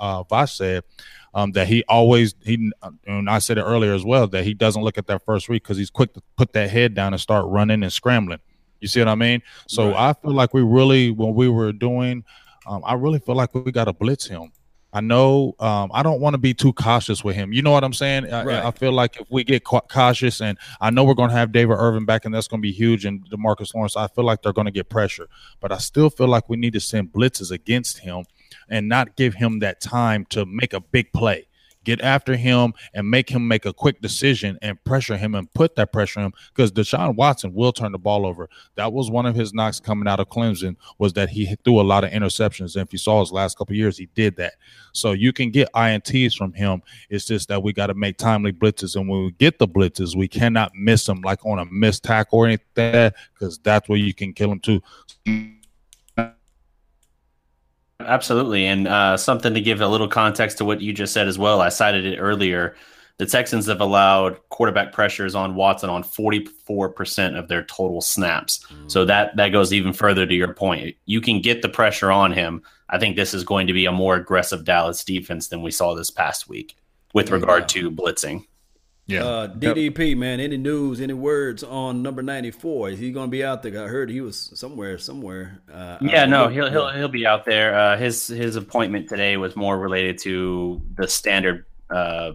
uh, 0.00 0.46
said, 0.46 0.84
um, 1.34 1.52
that 1.52 1.68
he 1.68 1.84
always 1.88 2.34
he 2.44 2.70
and 3.06 3.30
I 3.30 3.38
said 3.38 3.58
it 3.58 3.62
earlier 3.62 3.94
as 3.94 4.04
well 4.04 4.26
that 4.28 4.44
he 4.44 4.54
doesn't 4.54 4.82
look 4.82 4.98
at 4.98 5.06
that 5.06 5.24
first 5.24 5.48
read 5.48 5.62
because 5.62 5.76
he's 5.76 5.90
quick 5.90 6.14
to 6.14 6.22
put 6.36 6.52
that 6.54 6.70
head 6.70 6.94
down 6.94 7.12
and 7.12 7.20
start 7.20 7.46
running 7.46 7.82
and 7.82 7.92
scrambling. 7.92 8.40
You 8.80 8.88
see 8.88 9.00
what 9.00 9.08
I 9.08 9.14
mean? 9.14 9.42
So 9.66 9.88
right. 9.88 10.10
I 10.10 10.12
feel 10.14 10.32
like 10.32 10.54
we 10.54 10.62
really 10.62 11.10
when 11.10 11.34
we 11.34 11.48
were 11.48 11.72
doing, 11.72 12.24
um, 12.66 12.82
I 12.84 12.94
really 12.94 13.18
feel 13.18 13.34
like 13.34 13.54
we 13.54 13.70
got 13.70 13.84
to 13.84 13.92
blitz 13.92 14.26
him. 14.26 14.52
I 14.92 15.00
know 15.02 15.54
um, 15.58 15.90
I 15.92 16.02
don't 16.02 16.20
want 16.20 16.34
to 16.34 16.38
be 16.38 16.54
too 16.54 16.72
cautious 16.72 17.22
with 17.22 17.36
him. 17.36 17.52
You 17.52 17.60
know 17.60 17.70
what 17.70 17.84
I'm 17.84 17.92
saying? 17.92 18.24
Right. 18.24 18.48
I, 18.48 18.68
I, 18.68 18.70
feel 18.70 18.92
like 18.92 19.20
if 19.20 19.30
we 19.30 19.44
get 19.44 19.64
cautious, 19.64 20.40
and 20.40 20.56
I 20.80 20.90
know 20.90 21.04
we're 21.04 21.14
going 21.14 21.28
to 21.28 21.36
have 21.36 21.52
David 21.52 21.74
Irving 21.74 22.06
back, 22.06 22.24
and 22.24 22.34
that's 22.34 22.48
going 22.48 22.62
to 22.62 22.66
be 22.66 22.72
huge, 22.72 23.04
and 23.04 23.28
Demarcus 23.28 23.74
Lawrence, 23.74 23.96
I 23.96 24.06
feel 24.08 24.24
like 24.24 24.42
they're 24.42 24.52
going 24.52 24.64
to 24.66 24.70
get 24.70 24.88
pressure. 24.88 25.28
But 25.60 25.72
I 25.72 25.78
still 25.78 26.08
feel 26.08 26.28
like 26.28 26.48
we 26.48 26.56
need 26.56 26.72
to 26.72 26.80
send 26.80 27.12
blitzes 27.12 27.50
against 27.50 27.98
him 27.98 28.24
and 28.68 28.88
not 28.88 29.16
give 29.16 29.34
him 29.34 29.58
that 29.58 29.80
time 29.80 30.24
to 30.30 30.46
make 30.46 30.72
a 30.72 30.80
big 30.80 31.12
play 31.12 31.47
get 31.88 32.02
after 32.02 32.36
him 32.36 32.74
and 32.92 33.10
make 33.10 33.30
him 33.30 33.48
make 33.48 33.64
a 33.64 33.72
quick 33.72 34.02
decision 34.02 34.58
and 34.60 34.82
pressure 34.84 35.16
him 35.16 35.34
and 35.34 35.50
put 35.54 35.74
that 35.76 35.90
pressure 35.90 36.20
on 36.20 36.26
him 36.26 36.32
because 36.54 36.70
Deshaun 36.70 37.16
Watson 37.16 37.54
will 37.54 37.72
turn 37.72 37.92
the 37.92 37.98
ball 37.98 38.26
over. 38.26 38.50
That 38.74 38.92
was 38.92 39.10
one 39.10 39.24
of 39.24 39.34
his 39.34 39.54
knocks 39.54 39.80
coming 39.80 40.06
out 40.06 40.20
of 40.20 40.28
Clemson 40.28 40.76
was 40.98 41.14
that 41.14 41.30
he 41.30 41.56
threw 41.64 41.80
a 41.80 41.82
lot 41.82 42.04
of 42.04 42.10
interceptions. 42.10 42.76
And 42.76 42.86
if 42.86 42.92
you 42.92 42.98
saw 42.98 43.20
his 43.20 43.32
last 43.32 43.56
couple 43.56 43.74
years, 43.74 43.96
he 43.96 44.06
did 44.14 44.36
that. 44.36 44.54
So 44.92 45.12
you 45.12 45.32
can 45.32 45.50
get 45.50 45.72
ints 45.72 46.36
from 46.36 46.52
him. 46.52 46.82
It's 47.08 47.24
just 47.24 47.48
that 47.48 47.62
we 47.62 47.72
got 47.72 47.86
to 47.86 47.94
make 47.94 48.18
timely 48.18 48.52
blitzes, 48.52 48.94
and 48.94 49.08
when 49.08 49.24
we 49.24 49.30
get 49.32 49.58
the 49.58 49.66
blitzes, 49.66 50.14
we 50.14 50.28
cannot 50.28 50.72
miss 50.74 51.06
them 51.06 51.22
like 51.22 51.44
on 51.46 51.58
a 51.58 51.64
missed 51.66 52.04
tackle 52.04 52.40
or 52.40 52.46
anything 52.46 53.12
because 53.32 53.58
that's 53.58 53.88
where 53.88 53.98
you 53.98 54.12
can 54.12 54.34
kill 54.34 54.52
him 54.52 54.60
too. 54.60 54.82
Absolutely. 58.08 58.66
And 58.66 58.88
uh, 58.88 59.16
something 59.16 59.54
to 59.54 59.60
give 59.60 59.80
a 59.80 59.88
little 59.88 60.08
context 60.08 60.58
to 60.58 60.64
what 60.64 60.80
you 60.80 60.92
just 60.92 61.12
said 61.12 61.28
as 61.28 61.38
well. 61.38 61.60
I 61.60 61.68
cited 61.68 62.06
it 62.06 62.18
earlier. 62.18 62.74
The 63.18 63.26
Texans 63.26 63.66
have 63.66 63.80
allowed 63.80 64.38
quarterback 64.48 64.92
pressures 64.92 65.34
on 65.34 65.56
Watson 65.56 65.90
on 65.90 66.04
44% 66.04 67.38
of 67.38 67.48
their 67.48 67.64
total 67.64 68.00
snaps. 68.00 68.64
Mm. 68.66 68.90
So 68.90 69.04
that 69.04 69.36
that 69.36 69.48
goes 69.48 69.72
even 69.72 69.92
further 69.92 70.24
to 70.24 70.34
your 70.34 70.54
point. 70.54 70.96
You 71.04 71.20
can 71.20 71.42
get 71.42 71.62
the 71.62 71.68
pressure 71.68 72.12
on 72.12 72.32
him. 72.32 72.62
I 72.88 72.98
think 72.98 73.16
this 73.16 73.34
is 73.34 73.44
going 73.44 73.66
to 73.66 73.72
be 73.72 73.86
a 73.86 73.92
more 73.92 74.14
aggressive 74.14 74.64
Dallas 74.64 75.04
defense 75.04 75.48
than 75.48 75.62
we 75.62 75.72
saw 75.72 75.94
this 75.94 76.10
past 76.10 76.48
week 76.48 76.76
with 77.12 77.30
regard 77.30 77.62
yeah. 77.62 77.82
to 77.82 77.90
blitzing. 77.90 78.46
Yeah. 79.08 79.24
Uh, 79.24 79.48
DDP, 79.48 80.14
man, 80.18 80.38
any 80.38 80.58
news, 80.58 81.00
any 81.00 81.14
words 81.14 81.64
on 81.64 82.02
number 82.02 82.22
94? 82.22 82.90
Is 82.90 82.98
he 82.98 83.10
going 83.10 83.28
to 83.28 83.30
be 83.30 83.42
out 83.42 83.62
there? 83.62 83.82
I 83.82 83.88
heard 83.88 84.10
he 84.10 84.20
was 84.20 84.50
somewhere, 84.54 84.98
somewhere. 84.98 85.62
Uh, 85.72 85.96
yeah, 86.02 86.26
no, 86.26 86.48
he'll, 86.48 86.70
he'll, 86.70 86.90
he'll 86.90 87.08
be 87.08 87.26
out 87.26 87.46
there. 87.46 87.74
Uh, 87.74 87.96
his, 87.96 88.26
his 88.26 88.56
appointment 88.56 89.08
today 89.08 89.38
was 89.38 89.56
more 89.56 89.78
related 89.78 90.18
to 90.18 90.82
the 90.96 91.08
standard, 91.08 91.64
uh, 91.88 92.32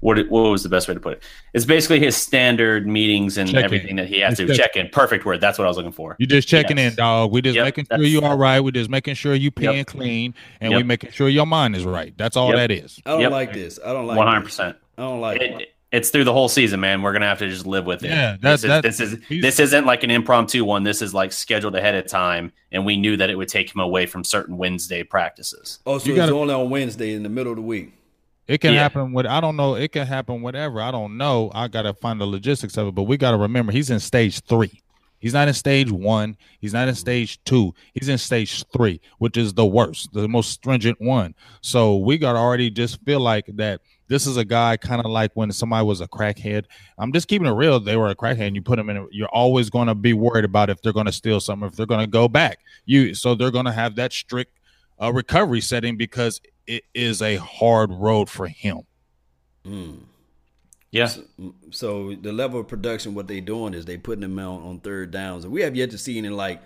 what, 0.00 0.16
what 0.30 0.50
was 0.50 0.62
the 0.62 0.70
best 0.70 0.88
way 0.88 0.94
to 0.94 1.00
put 1.00 1.14
it? 1.14 1.22
It's 1.52 1.66
basically 1.66 2.00
his 2.00 2.16
standard 2.16 2.86
meetings 2.86 3.36
and 3.36 3.50
check 3.50 3.64
everything 3.64 3.90
in. 3.90 3.96
that 3.96 4.08
he 4.08 4.20
has 4.20 4.38
just 4.38 4.48
to 4.48 4.56
check, 4.56 4.74
check 4.74 4.76
in. 4.82 4.88
Perfect 4.90 5.26
word. 5.26 5.42
That's 5.42 5.58
what 5.58 5.64
I 5.64 5.68
was 5.68 5.76
looking 5.76 5.92
for. 5.92 6.16
You 6.18 6.26
just 6.26 6.48
checking 6.48 6.78
yes. 6.78 6.92
in, 6.92 6.96
dog. 6.96 7.32
We 7.32 7.42
just 7.42 7.56
yep, 7.56 7.64
making 7.64 7.86
sure 7.90 8.02
you're 8.02 8.24
all 8.24 8.38
right. 8.38 8.60
We 8.60 8.72
just 8.72 8.88
making 8.88 9.14
sure 9.14 9.34
you 9.34 9.50
peeing 9.50 9.76
yep. 9.76 9.86
clean, 9.86 10.34
and 10.60 10.72
yep. 10.72 10.78
we 10.78 10.84
making 10.84 11.10
sure 11.10 11.28
your 11.28 11.46
mind 11.46 11.76
is 11.76 11.84
right. 11.84 12.16
That's 12.16 12.36
all 12.36 12.52
that 12.52 12.70
is. 12.70 13.00
I 13.04 13.20
don't 13.20 13.32
like 13.32 13.52
this. 13.52 13.78
I 13.84 13.92
don't 13.92 14.06
like. 14.06 14.16
One 14.16 14.26
hundred 14.26 14.44
percent. 14.44 14.76
I 14.98 15.02
don't 15.02 15.20
like 15.20 15.40
it. 15.40 15.60
it 15.60 15.72
it's 15.92 16.10
through 16.10 16.24
the 16.24 16.32
whole 16.32 16.48
season, 16.48 16.80
man. 16.80 17.00
We're 17.00 17.12
gonna 17.12 17.26
have 17.26 17.38
to 17.38 17.48
just 17.48 17.66
live 17.66 17.86
with 17.86 18.04
it. 18.04 18.10
Yeah, 18.10 18.36
that's, 18.40 18.62
this 18.62 19.00
is 19.00 19.00
this 19.00 19.00
is 19.00 19.42
this 19.42 19.60
isn't 19.60 19.86
like 19.86 20.02
an 20.02 20.10
impromptu 20.10 20.64
one. 20.64 20.82
This 20.82 21.00
is 21.00 21.14
like 21.14 21.32
scheduled 21.32 21.76
ahead 21.76 21.94
of 21.94 22.06
time, 22.06 22.52
and 22.72 22.84
we 22.84 22.96
knew 22.96 23.16
that 23.16 23.30
it 23.30 23.36
would 23.36 23.48
take 23.48 23.72
him 23.72 23.80
away 23.80 24.06
from 24.06 24.24
certain 24.24 24.56
Wednesday 24.56 25.02
practices. 25.04 25.78
Oh, 25.86 25.98
so 25.98 26.06
you 26.06 26.12
it's 26.12 26.18
gotta, 26.18 26.32
only 26.32 26.54
on 26.54 26.70
Wednesday 26.70 27.14
in 27.14 27.22
the 27.22 27.28
middle 27.28 27.52
of 27.52 27.56
the 27.56 27.62
week. 27.62 27.92
It 28.48 28.60
can 28.60 28.74
yeah. 28.74 28.80
happen 28.80 29.12
with 29.12 29.26
I 29.26 29.40
don't 29.40 29.56
know. 29.56 29.74
It 29.74 29.92
can 29.92 30.06
happen 30.06 30.42
whatever. 30.42 30.80
I 30.80 30.90
don't 30.90 31.16
know. 31.16 31.50
I 31.54 31.68
gotta 31.68 31.94
find 31.94 32.20
the 32.20 32.26
logistics 32.26 32.76
of 32.76 32.88
it. 32.88 32.94
But 32.94 33.04
we 33.04 33.16
gotta 33.16 33.36
remember 33.36 33.72
he's 33.72 33.90
in 33.90 34.00
stage 34.00 34.40
three. 34.40 34.82
He's 35.18 35.32
not 35.32 35.48
in 35.48 35.54
stage 35.54 35.90
one. 35.90 36.36
He's 36.60 36.74
not 36.74 36.88
in 36.88 36.94
stage 36.94 37.42
two. 37.44 37.74
He's 37.94 38.08
in 38.08 38.18
stage 38.18 38.64
three, 38.72 39.00
which 39.18 39.36
is 39.36 39.54
the 39.54 39.64
worst, 39.64 40.12
the 40.12 40.28
most 40.28 40.50
stringent 40.50 41.00
one. 41.00 41.34
So 41.62 41.96
we 41.96 42.18
got 42.18 42.34
to 42.34 42.38
already 42.38 42.70
just 42.70 43.02
feel 43.02 43.20
like 43.20 43.46
that 43.54 43.80
this 44.08 44.26
is 44.26 44.36
a 44.36 44.44
guy 44.44 44.76
kind 44.76 45.04
of 45.04 45.10
like 45.10 45.32
when 45.34 45.50
somebody 45.52 45.84
was 45.84 46.00
a 46.00 46.08
crackhead. 46.08 46.64
I'm 46.98 47.12
just 47.12 47.28
keeping 47.28 47.46
it 47.46 47.52
real. 47.52 47.80
They 47.80 47.96
were 47.96 48.08
a 48.08 48.14
crackhead. 48.14 48.46
And 48.46 48.56
you 48.56 48.62
put 48.62 48.76
them 48.76 48.88
in. 48.90 48.96
A, 48.96 49.06
you're 49.10 49.28
always 49.28 49.70
going 49.70 49.88
to 49.88 49.94
be 49.94 50.12
worried 50.12 50.44
about 50.44 50.70
if 50.70 50.80
they're 50.82 50.92
going 50.92 51.06
to 51.06 51.12
steal 51.12 51.40
something, 51.40 51.68
if 51.68 51.76
they're 51.76 51.86
going 51.86 52.00
to 52.00 52.06
go 52.06 52.28
back. 52.28 52.58
You 52.84 53.14
so 53.14 53.34
they're 53.34 53.50
going 53.50 53.64
to 53.66 53.72
have 53.72 53.96
that 53.96 54.12
strict 54.12 54.58
uh, 55.00 55.12
recovery 55.12 55.60
setting 55.60 55.96
because 55.96 56.40
it 56.66 56.84
is 56.94 57.22
a 57.22 57.36
hard 57.36 57.90
road 57.92 58.28
for 58.28 58.46
him. 58.46 58.82
Mm. 59.64 60.00
Yeah. 60.90 61.06
So, 61.06 61.22
so, 61.70 62.14
the 62.14 62.32
level 62.32 62.60
of 62.60 62.68
production, 62.68 63.14
what 63.14 63.26
they're 63.26 63.40
doing 63.40 63.74
is 63.74 63.84
they 63.84 63.98
putting 63.98 64.22
them 64.22 64.38
out 64.38 64.62
on 64.62 64.80
third 64.80 65.10
downs, 65.10 65.44
and 65.44 65.52
we 65.52 65.60
have 65.62 65.76
yet 65.76 65.90
to 65.90 65.98
see 65.98 66.16
any 66.16 66.28
like 66.28 66.62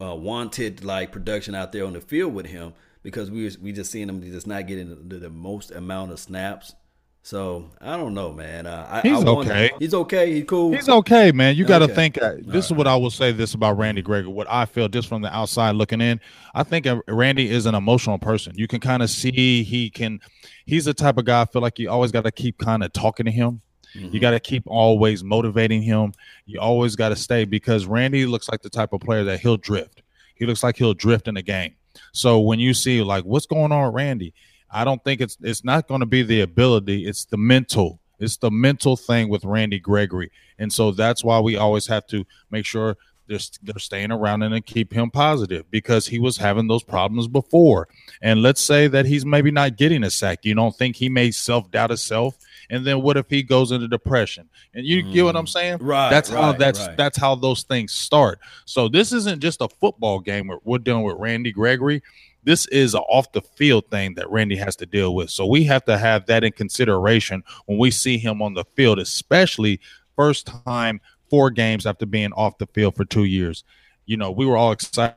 uh, 0.00 0.14
wanted 0.14 0.84
like 0.84 1.12
production 1.12 1.54
out 1.54 1.72
there 1.72 1.84
on 1.84 1.92
the 1.92 2.00
field 2.00 2.34
with 2.34 2.46
him 2.46 2.72
because 3.08 3.30
we 3.30 3.50
we 3.60 3.72
just 3.72 3.90
seeing 3.90 4.08
him 4.08 4.20
just 4.22 4.46
not 4.46 4.66
getting 4.66 5.08
the, 5.08 5.16
the 5.16 5.30
most 5.30 5.70
amount 5.70 6.12
of 6.12 6.20
snaps. 6.20 6.74
So 7.22 7.70
I 7.80 7.96
don't 7.96 8.14
know, 8.14 8.32
man. 8.32 8.66
Uh, 8.66 9.00
he's 9.02 9.24
I 9.24 9.28
okay. 9.28 9.70
He's 9.78 9.94
okay. 9.94 10.34
He's 10.34 10.44
cool. 10.44 10.72
He's 10.72 10.88
okay, 10.88 11.32
man. 11.32 11.56
You 11.56 11.64
got 11.64 11.80
to 11.80 11.86
okay. 11.86 11.94
think. 11.94 12.22
Uh, 12.22 12.34
this 12.40 12.46
All 12.46 12.56
is 12.56 12.70
right. 12.70 12.78
what 12.78 12.86
I 12.86 12.96
will 12.96 13.10
say. 13.10 13.32
This 13.32 13.54
about 13.54 13.78
Randy 13.78 14.02
Gregory. 14.02 14.32
What 14.32 14.46
I 14.50 14.66
feel 14.66 14.88
just 14.88 15.08
from 15.08 15.22
the 15.22 15.34
outside 15.34 15.74
looking 15.74 16.00
in, 16.00 16.20
I 16.54 16.64
think 16.64 16.86
uh, 16.86 17.00
Randy 17.08 17.50
is 17.50 17.66
an 17.66 17.74
emotional 17.74 18.18
person. 18.18 18.52
You 18.56 18.68
can 18.68 18.80
kind 18.80 19.02
of 19.02 19.10
see 19.10 19.62
he 19.62 19.90
can. 19.90 20.20
He's 20.66 20.84
the 20.84 20.94
type 20.94 21.16
of 21.16 21.24
guy. 21.24 21.42
I 21.42 21.44
feel 21.46 21.62
like 21.62 21.78
you 21.78 21.90
always 21.90 22.12
got 22.12 22.24
to 22.24 22.32
keep 22.32 22.58
kind 22.58 22.84
of 22.84 22.92
talking 22.92 23.24
to 23.26 23.32
him. 23.32 23.62
Mm-hmm. 23.94 24.14
You 24.14 24.20
got 24.20 24.32
to 24.32 24.40
keep 24.40 24.64
always 24.66 25.24
motivating 25.24 25.82
him. 25.82 26.12
You 26.44 26.60
always 26.60 26.94
got 26.94 27.08
to 27.08 27.16
stay 27.16 27.44
because 27.44 27.86
Randy 27.86 28.26
looks 28.26 28.48
like 28.50 28.62
the 28.62 28.70
type 28.70 28.92
of 28.92 29.00
player 29.00 29.24
that 29.24 29.40
he'll 29.40 29.56
drift. 29.56 30.02
He 30.34 30.46
looks 30.46 30.62
like 30.62 30.76
he'll 30.76 30.94
drift 30.94 31.26
in 31.26 31.34
the 31.34 31.42
game. 31.42 31.74
So 32.12 32.40
when 32.40 32.58
you 32.58 32.74
see 32.74 33.02
like 33.02 33.24
what's 33.24 33.46
going 33.46 33.72
on 33.72 33.92
Randy, 33.92 34.34
I 34.70 34.84
don't 34.84 35.02
think 35.02 35.20
it's 35.20 35.36
it's 35.40 35.64
not 35.64 35.88
going 35.88 36.00
to 36.00 36.06
be 36.06 36.22
the 36.22 36.40
ability, 36.40 37.06
it's 37.06 37.24
the 37.24 37.36
mental. 37.38 38.00
It's 38.20 38.36
the 38.36 38.50
mental 38.50 38.96
thing 38.96 39.28
with 39.28 39.44
Randy 39.44 39.78
Gregory. 39.78 40.30
And 40.58 40.72
so 40.72 40.90
that's 40.90 41.22
why 41.22 41.38
we 41.38 41.56
always 41.56 41.86
have 41.86 42.04
to 42.08 42.24
make 42.50 42.66
sure 42.66 42.96
they're, 43.28 43.38
they're 43.62 43.78
staying 43.78 44.10
around 44.10 44.42
and 44.42 44.66
keep 44.66 44.92
him 44.92 45.10
positive 45.10 45.70
because 45.70 46.06
he 46.06 46.18
was 46.18 46.36
having 46.36 46.66
those 46.66 46.82
problems 46.82 47.28
before. 47.28 47.88
And 48.22 48.42
let's 48.42 48.60
say 48.60 48.88
that 48.88 49.06
he's 49.06 49.24
maybe 49.24 49.50
not 49.50 49.76
getting 49.76 50.02
a 50.04 50.10
sack. 50.10 50.40
You 50.44 50.54
don't 50.54 50.74
think 50.74 50.96
he 50.96 51.08
may 51.08 51.30
self 51.30 51.70
doubt 51.70 51.90
himself? 51.90 52.36
And 52.70 52.86
then 52.86 53.02
what 53.02 53.16
if 53.16 53.30
he 53.30 53.42
goes 53.42 53.70
into 53.70 53.88
depression? 53.88 54.48
And 54.74 54.84
you 54.84 55.04
mm. 55.04 55.12
get 55.12 55.24
what 55.24 55.36
I'm 55.36 55.44
mm. 55.44 55.50
saying? 55.50 55.78
Right. 55.78 56.10
That's 56.10 56.30
right, 56.30 56.42
how 56.42 56.52
that's 56.52 56.86
right. 56.86 56.96
that's 56.96 57.18
how 57.18 57.34
those 57.34 57.62
things 57.62 57.92
start. 57.92 58.40
So 58.64 58.88
this 58.88 59.12
isn't 59.12 59.40
just 59.40 59.60
a 59.60 59.68
football 59.68 60.20
game. 60.20 60.48
We're, 60.48 60.58
we're 60.64 60.78
dealing 60.78 61.04
with 61.04 61.16
Randy 61.18 61.52
Gregory 61.52 62.02
this 62.44 62.66
is 62.68 62.94
an 62.94 63.02
off 63.10 63.30
the 63.32 63.42
field 63.42 63.90
thing 63.90 64.14
that 64.14 64.30
Randy 64.30 64.56
has 64.56 64.74
to 64.76 64.86
deal 64.86 65.14
with. 65.14 65.28
So 65.28 65.44
we 65.44 65.64
have 65.64 65.84
to 65.84 65.98
have 65.98 66.24
that 66.26 66.44
in 66.44 66.52
consideration 66.52 67.42
when 67.66 67.76
we 67.78 67.90
see 67.90 68.16
him 68.16 68.40
on 68.40 68.54
the 68.54 68.64
field, 68.74 68.98
especially 68.98 69.80
first 70.16 70.46
time 70.64 71.00
four 71.30 71.50
games 71.50 71.86
after 71.86 72.06
being 72.06 72.32
off 72.32 72.58
the 72.58 72.66
field 72.66 72.96
for 72.96 73.04
two 73.04 73.24
years. 73.24 73.64
You 74.06 74.16
know, 74.16 74.30
we 74.30 74.46
were 74.46 74.56
all 74.56 74.72
excited 74.72 75.16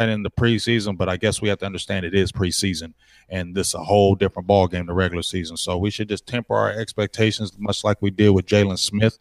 in 0.00 0.22
the 0.22 0.30
preseason, 0.30 0.96
but 0.96 1.08
I 1.08 1.16
guess 1.16 1.42
we 1.42 1.48
have 1.48 1.58
to 1.58 1.66
understand 1.66 2.06
it 2.06 2.14
is 2.14 2.30
preseason 2.30 2.94
and 3.28 3.54
this 3.54 3.68
is 3.68 3.74
a 3.74 3.84
whole 3.84 4.14
different 4.14 4.46
ball 4.46 4.66
game 4.66 4.86
the 4.86 4.94
regular 4.94 5.22
season. 5.22 5.56
So 5.56 5.76
we 5.76 5.90
should 5.90 6.08
just 6.08 6.26
temper 6.26 6.54
our 6.54 6.70
expectations, 6.70 7.52
much 7.58 7.84
like 7.84 7.98
we 8.00 8.10
did 8.10 8.30
with 8.30 8.46
Jaylon 8.46 8.78
Smith 8.78 9.18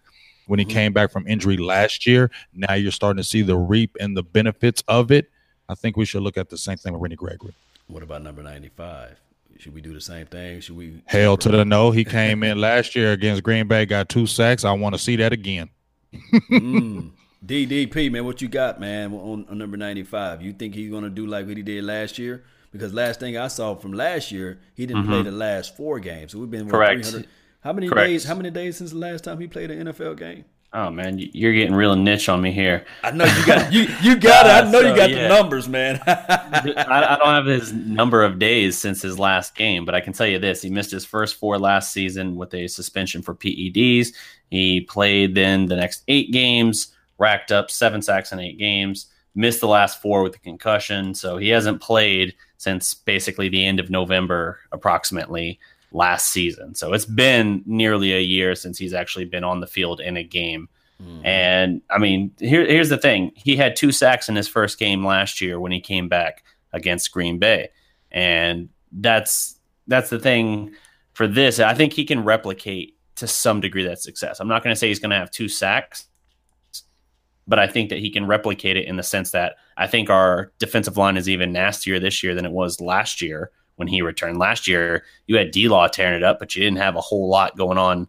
when 0.47 0.59
he 0.59 0.65
mm-hmm. 0.65 0.73
came 0.73 0.93
back 0.93 1.11
from 1.11 1.27
injury 1.27 1.57
last 1.57 2.05
year. 2.05 2.31
Now 2.53 2.73
you're 2.75 2.91
starting 2.91 3.17
to 3.17 3.27
see 3.27 3.41
the 3.41 3.57
reap 3.57 3.95
and 3.99 4.15
the 4.15 4.23
benefits 4.23 4.83
of 4.87 5.11
it. 5.11 5.29
I 5.69 5.75
think 5.75 5.97
we 5.97 6.05
should 6.05 6.23
look 6.23 6.37
at 6.37 6.49
the 6.49 6.57
same 6.57 6.77
thing 6.77 6.93
with 6.93 7.01
Randy 7.01 7.17
Gregory. 7.17 7.53
What 7.87 8.03
about 8.03 8.21
number 8.21 8.41
95? 8.41 9.17
Should 9.59 9.73
we 9.73 9.81
do 9.81 9.93
the 9.93 10.01
same 10.01 10.27
thing? 10.27 10.61
Should 10.61 10.77
we? 10.77 11.01
Hell 11.05 11.35
to 11.37 11.49
the 11.49 11.65
no. 11.65 11.89
He 11.89 12.05
came 12.05 12.43
in 12.43 12.61
last 12.61 12.95
year 12.95 13.11
against 13.11 13.41
Green 13.41 13.67
Bay, 13.67 13.85
got 13.85 14.07
two 14.07 14.27
sacks. 14.27 14.63
I 14.63 14.71
want 14.71 14.93
to 14.93 14.99
see 14.99 15.15
that 15.15 15.33
again. 15.33 15.69
Mm. 16.13 17.11
DDP, 17.45 18.11
man, 18.11 18.25
what 18.25 18.41
you 18.41 18.47
got, 18.47 18.79
man, 18.79 19.13
on, 19.13 19.45
on 19.49 19.57
number 19.57 19.77
95? 19.77 20.41
You 20.41 20.53
think 20.53 20.75
he's 20.75 20.89
going 20.89 21.03
to 21.03 21.09
do 21.09 21.25
like 21.25 21.47
what 21.47 21.57
he 21.57 21.63
did 21.63 21.83
last 21.83 22.17
year? 22.17 22.43
Because 22.71 22.93
last 22.93 23.19
thing 23.19 23.37
I 23.37 23.47
saw 23.47 23.75
from 23.75 23.93
last 23.93 24.31
year, 24.31 24.59
he 24.75 24.85
didn't 24.85 25.03
mm-hmm. 25.03 25.11
play 25.11 25.21
the 25.23 25.31
last 25.31 25.75
four 25.77 25.99
games. 25.99 26.33
So 26.33 26.39
we've 26.39 26.51
been 26.51 26.69
correct. 26.69 27.15
How 27.61 27.73
many 27.73 27.89
Correct. 27.89 28.07
days? 28.07 28.23
How 28.23 28.35
many 28.35 28.49
days 28.49 28.77
since 28.77 28.91
the 28.91 28.97
last 28.97 29.23
time 29.23 29.39
he 29.39 29.47
played 29.47 29.71
an 29.71 29.87
NFL 29.87 30.17
game? 30.17 30.45
Oh 30.73 30.89
man, 30.91 31.17
you're 31.17 31.53
getting 31.53 31.73
real 31.73 31.95
niche 31.95 32.27
on 32.27 32.41
me 32.41 32.51
here. 32.51 32.85
I 33.01 33.11
know 33.11 33.23
you 33.23 33.45
got 33.45 33.73
you 33.73 33.87
you 34.01 34.15
got 34.17 34.45
uh, 34.45 34.49
it. 34.49 34.67
I 34.67 34.71
know 34.71 34.81
so, 34.81 34.89
you 34.89 34.95
got 34.95 35.09
yeah. 35.09 35.23
the 35.23 35.29
numbers, 35.29 35.69
man. 35.69 36.01
I, 36.07 37.13
I, 37.13 37.17
don't 37.17 37.27
have 37.27 37.45
his 37.45 37.71
number 37.71 38.23
of 38.23 38.37
days 38.37 38.77
since 38.77 39.01
his 39.01 39.17
last 39.17 39.55
game, 39.55 39.85
but 39.85 39.95
I 39.95 40.01
can 40.01 40.11
tell 40.11 40.27
you 40.27 40.39
this: 40.39 40.61
he 40.61 40.69
missed 40.69 40.91
his 40.91 41.05
first 41.05 41.35
four 41.35 41.57
last 41.57 41.93
season 41.93 42.35
with 42.35 42.53
a 42.53 42.67
suspension 42.67 43.21
for 43.21 43.33
PEDs. 43.33 44.09
He 44.49 44.81
played 44.81 45.35
then 45.35 45.67
the 45.67 45.77
next 45.77 46.03
eight 46.09 46.31
games, 46.31 46.93
racked 47.17 47.51
up 47.51 47.71
seven 47.71 48.01
sacks 48.01 48.33
in 48.33 48.39
eight 48.39 48.57
games. 48.57 49.07
Missed 49.35 49.61
the 49.61 49.67
last 49.67 50.01
four 50.01 50.21
with 50.21 50.35
a 50.35 50.39
concussion, 50.39 51.13
so 51.13 51.37
he 51.37 51.49
hasn't 51.49 51.81
played 51.81 52.35
since 52.57 52.93
basically 52.93 53.47
the 53.47 53.65
end 53.65 53.79
of 53.79 53.89
November, 53.89 54.59
approximately 54.71 55.59
last 55.91 56.29
season. 56.29 56.75
So 56.75 56.93
it's 56.93 57.05
been 57.05 57.63
nearly 57.65 58.13
a 58.13 58.21
year 58.21 58.55
since 58.55 58.77
he's 58.77 58.93
actually 58.93 59.25
been 59.25 59.43
on 59.43 59.59
the 59.59 59.67
field 59.67 59.99
in 59.99 60.17
a 60.17 60.23
game. 60.23 60.69
Mm. 61.01 61.25
And 61.25 61.81
I 61.89 61.97
mean, 61.97 62.31
here, 62.39 62.65
here's 62.65 62.89
the 62.89 62.97
thing 62.97 63.31
he 63.35 63.55
had 63.55 63.75
two 63.75 63.91
sacks 63.91 64.29
in 64.29 64.35
his 64.35 64.47
first 64.47 64.79
game 64.79 65.05
last 65.05 65.41
year 65.41 65.59
when 65.59 65.71
he 65.71 65.79
came 65.79 66.09
back 66.09 66.43
against 66.73 67.11
Green 67.11 67.39
Bay. 67.39 67.69
And 68.11 68.69
that's 68.91 69.59
that's 69.87 70.09
the 70.09 70.19
thing 70.19 70.73
for 71.13 71.27
this. 71.27 71.59
I 71.59 71.73
think 71.73 71.93
he 71.93 72.05
can 72.05 72.23
replicate 72.23 72.95
to 73.15 73.27
some 73.27 73.61
degree 73.61 73.83
that 73.85 73.99
success. 73.99 74.39
I'm 74.39 74.47
not 74.47 74.63
going 74.63 74.73
to 74.73 74.79
say 74.79 74.87
he's 74.87 74.99
going 74.99 75.11
to 75.11 75.17
have 75.17 75.31
two 75.31 75.47
sacks, 75.47 76.07
but 77.47 77.59
I 77.59 77.67
think 77.67 77.89
that 77.89 77.99
he 77.99 78.09
can 78.09 78.27
replicate 78.27 78.77
it 78.77 78.85
in 78.85 78.97
the 78.97 79.03
sense 79.03 79.31
that 79.31 79.55
I 79.77 79.87
think 79.87 80.09
our 80.09 80.51
defensive 80.59 80.97
line 80.97 81.17
is 81.17 81.27
even 81.27 81.51
nastier 81.51 81.99
this 81.99 82.21
year 82.23 82.35
than 82.35 82.45
it 82.45 82.51
was 82.51 82.79
last 82.81 83.21
year 83.21 83.51
when 83.77 83.87
he 83.87 84.01
returned. 84.01 84.37
Last 84.37 84.67
year, 84.67 85.03
you 85.27 85.37
had 85.37 85.51
D 85.51 85.69
Law 85.69 85.87
tearing 85.87 86.15
it 86.15 86.23
up, 86.23 86.39
but 86.39 86.55
you 86.55 86.63
didn't 86.63 86.79
have 86.79 86.95
a 86.95 87.01
whole 87.01 87.29
lot 87.29 87.57
going 87.57 87.77
on 87.77 88.07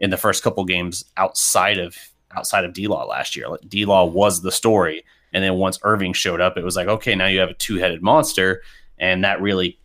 in 0.00 0.10
the 0.10 0.16
first 0.16 0.42
couple 0.42 0.64
games 0.64 1.04
outside 1.16 1.78
of 1.78 1.96
outside 2.36 2.64
of 2.64 2.72
D 2.72 2.86
Law 2.88 3.04
last 3.04 3.36
year. 3.36 3.46
D 3.68 3.84
Law 3.84 4.04
was 4.04 4.42
the 4.42 4.52
story, 4.52 5.04
and 5.32 5.44
then 5.44 5.54
once 5.54 5.78
Irving 5.82 6.12
showed 6.12 6.40
up, 6.40 6.56
it 6.56 6.64
was 6.64 6.76
like, 6.76 6.88
okay, 6.88 7.14
now 7.14 7.26
you 7.26 7.38
have 7.38 7.50
a 7.50 7.54
two 7.54 7.76
headed 7.76 8.02
monster, 8.02 8.62
and 8.98 9.24
that 9.24 9.40
really, 9.40 9.78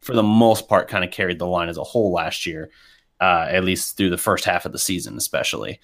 for 0.00 0.14
the 0.14 0.22
most 0.22 0.68
part, 0.68 0.88
kind 0.88 1.04
of 1.04 1.10
carried 1.10 1.38
the 1.38 1.46
line 1.46 1.68
as 1.68 1.78
a 1.78 1.84
whole 1.84 2.12
last 2.12 2.44
year, 2.44 2.70
uh, 3.20 3.46
at 3.48 3.64
least 3.64 3.96
through 3.96 4.10
the 4.10 4.18
first 4.18 4.44
half 4.44 4.66
of 4.66 4.72
the 4.72 4.78
season, 4.78 5.16
especially. 5.16 5.80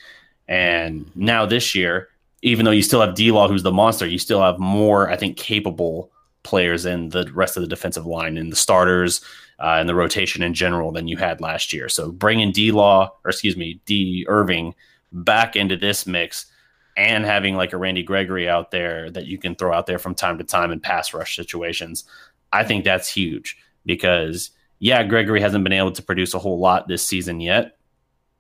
And 0.49 1.11
now 1.17 1.47
this 1.47 1.75
year, 1.75 2.09
even 2.43 2.65
though 2.65 2.71
you 2.71 2.83
still 2.83 3.01
have 3.01 3.15
D 3.15 3.31
Law, 3.31 3.49
who's 3.49 3.63
the 3.63 3.73
monster, 3.73 4.07
you 4.07 4.19
still 4.19 4.43
have 4.43 4.59
more, 4.59 5.09
I 5.09 5.17
think, 5.17 5.37
capable 5.37 6.11
players 6.47 6.87
in 6.87 7.11
the 7.11 7.31
rest 7.35 7.57
of 7.57 7.63
the 7.63 7.69
defensive 7.69 8.07
line 8.07 8.39
and 8.39 8.51
the 8.51 8.57
starters 8.57 9.21
uh, 9.59 9.77
and 9.79 9.89
the 9.89 9.95
rotation 9.95 10.43
in 10.43 10.55
general 10.55 10.93
than 10.93 11.09
you 11.09 11.17
had 11.17 11.41
last 11.41 11.73
year. 11.73 11.89
So 11.89 12.13
bringing 12.13 12.53
D 12.53 12.73
Law, 12.73 13.13
or 13.25 13.31
excuse 13.31 13.57
me, 13.57 13.81
D 13.85 14.25
Irving 14.29 14.75
back 15.13 15.57
into 15.57 15.77
this 15.77 16.07
mix 16.07 16.47
and 16.97 17.25
having 17.25 17.57
like 17.57 17.73
a 17.73 17.77
Randy 17.77 18.03
Gregory 18.03 18.49
out 18.49 18.71
there 18.71 19.11
that 19.11 19.27
you 19.27 19.39
can 19.39 19.55
throw 19.55 19.73
out 19.73 19.87
there 19.87 19.99
from 19.99 20.15
time 20.15 20.39
to 20.39 20.45
time 20.45 20.73
in 20.73 20.81
pass 20.81 21.13
rush 21.13 21.37
situations, 21.37 22.05
I 22.53 22.65
think 22.65 22.85
that's 22.85 23.09
huge 23.09 23.57
because, 23.85 24.51
yeah, 24.79 25.03
Gregory 25.03 25.41
hasn't 25.41 25.65
been 25.65 25.73
able 25.73 25.93
to 25.93 26.03
produce 26.03 26.33
a 26.33 26.39
whole 26.39 26.59
lot 26.59 26.89
this 26.89 27.07
season 27.07 27.41
yet, 27.41 27.77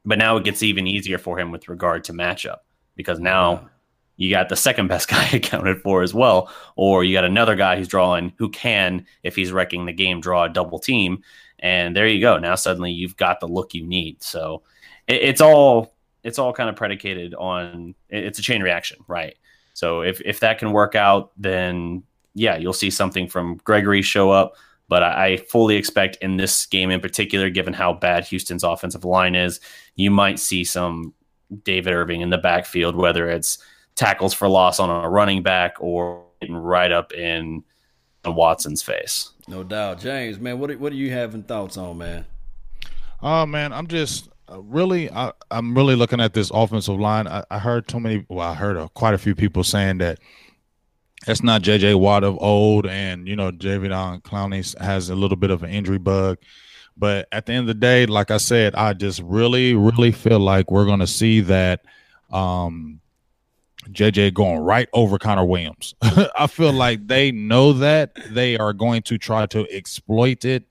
but 0.04 0.18
now 0.18 0.36
it 0.36 0.44
gets 0.44 0.62
even 0.62 0.86
easier 0.86 1.18
for 1.18 1.38
him 1.38 1.50
with 1.50 1.68
regard 1.68 2.04
to 2.04 2.12
matchup 2.12 2.58
because 2.94 3.18
now 3.18 3.68
you 4.16 4.30
got 4.30 4.48
the 4.48 4.56
second 4.56 4.88
best 4.88 5.08
guy 5.10 5.26
accounted 5.28 5.80
for 5.82 6.02
as 6.02 6.14
well, 6.14 6.50
or 6.76 7.04
you 7.04 7.14
got 7.14 7.24
another 7.24 7.54
guy 7.54 7.76
who's 7.76 7.88
drawing 7.88 8.32
who 8.38 8.48
can, 8.48 9.06
if 9.22 9.36
he's 9.36 9.52
wrecking 9.52 9.86
the 9.86 9.92
game, 9.92 10.20
draw 10.20 10.44
a 10.44 10.48
double 10.48 10.78
team, 10.78 11.22
and 11.58 11.96
there 11.96 12.06
you 12.06 12.20
go. 12.20 12.38
Now 12.38 12.54
suddenly 12.54 12.92
you've 12.92 13.16
got 13.16 13.40
the 13.40 13.48
look 13.48 13.74
you 13.74 13.86
need. 13.86 14.22
So 14.22 14.62
it, 15.06 15.22
it's 15.22 15.40
all 15.40 15.94
it's 16.22 16.38
all 16.38 16.52
kind 16.52 16.68
of 16.68 16.76
predicated 16.76 17.34
on 17.34 17.94
it's 18.08 18.38
a 18.38 18.42
chain 18.42 18.62
reaction, 18.62 18.98
right? 19.06 19.36
So 19.74 20.02
if 20.02 20.20
if 20.24 20.40
that 20.40 20.58
can 20.58 20.72
work 20.72 20.94
out, 20.94 21.32
then 21.36 22.02
yeah, 22.34 22.56
you'll 22.56 22.72
see 22.72 22.90
something 22.90 23.28
from 23.28 23.56
Gregory 23.64 24.02
show 24.02 24.30
up. 24.30 24.56
But 24.88 25.02
I, 25.02 25.26
I 25.26 25.36
fully 25.38 25.76
expect 25.76 26.16
in 26.20 26.36
this 26.36 26.66
game 26.66 26.90
in 26.90 27.00
particular, 27.00 27.50
given 27.50 27.72
how 27.72 27.92
bad 27.92 28.24
Houston's 28.26 28.62
offensive 28.62 29.04
line 29.04 29.34
is, 29.34 29.58
you 29.96 30.10
might 30.10 30.38
see 30.38 30.62
some 30.62 31.12
David 31.64 31.92
Irving 31.92 32.20
in 32.20 32.30
the 32.30 32.38
backfield, 32.38 32.94
whether 32.94 33.28
it's 33.28 33.58
tackles 33.96 34.32
for 34.32 34.48
loss 34.48 34.78
on 34.78 34.88
a 35.04 35.08
running 35.08 35.42
back 35.42 35.76
or 35.80 36.24
getting 36.40 36.56
right 36.56 36.92
up 36.92 37.12
in 37.12 37.64
Watson's 38.24 38.82
face. 38.82 39.30
No 39.48 39.62
doubt, 39.62 40.00
James. 40.00 40.38
Man, 40.38 40.58
what 40.58 40.74
what 40.78 40.92
are 40.92 40.96
you 40.96 41.10
having 41.10 41.42
thoughts 41.42 41.76
on, 41.76 41.98
man? 41.98 42.26
Oh 43.22 43.46
man, 43.46 43.72
I'm 43.72 43.86
just 43.86 44.28
uh, 44.50 44.60
really 44.60 45.10
I, 45.10 45.32
am 45.50 45.74
really 45.74 45.96
looking 45.96 46.20
at 46.20 46.34
this 46.34 46.50
offensive 46.52 46.98
line. 46.98 47.26
I, 47.26 47.44
I 47.50 47.58
heard 47.58 47.88
too 47.88 48.00
many. 48.00 48.26
Well, 48.28 48.46
I 48.46 48.54
heard 48.54 48.76
uh, 48.76 48.88
quite 48.88 49.14
a 49.14 49.18
few 49.18 49.34
people 49.34 49.64
saying 49.64 49.98
that 49.98 50.18
it's 51.26 51.42
not 51.42 51.62
J.J. 51.62 51.94
Watt 51.94 52.24
of 52.24 52.36
old, 52.40 52.86
and 52.86 53.26
you 53.26 53.36
know 53.36 53.50
Jadeveon 53.50 54.22
Clowney 54.22 54.78
has 54.80 55.08
a 55.10 55.14
little 55.14 55.36
bit 55.36 55.50
of 55.50 55.62
an 55.62 55.70
injury 55.70 55.98
bug. 55.98 56.38
But 56.96 57.28
at 57.30 57.46
the 57.46 57.52
end 57.52 57.68
of 57.68 57.74
the 57.76 57.80
day, 57.80 58.06
like 58.06 58.30
I 58.30 58.38
said, 58.38 58.74
I 58.74 58.94
just 58.94 59.20
really, 59.22 59.74
really 59.74 60.12
feel 60.12 60.40
like 60.40 60.70
we're 60.70 60.86
going 60.86 61.00
to 61.00 61.06
see 61.06 61.40
that 61.42 61.84
um, 62.32 63.00
JJ 63.90 64.34
going 64.34 64.58
right 64.58 64.88
over 64.92 65.18
Connor 65.18 65.44
Williams. 65.44 65.94
I 66.02 66.46
feel 66.46 66.72
like 66.72 67.06
they 67.06 67.32
know 67.32 67.72
that 67.74 68.16
they 68.30 68.56
are 68.58 68.72
going 68.72 69.02
to 69.02 69.18
try 69.18 69.46
to 69.46 69.66
exploit 69.70 70.44
it 70.44 70.64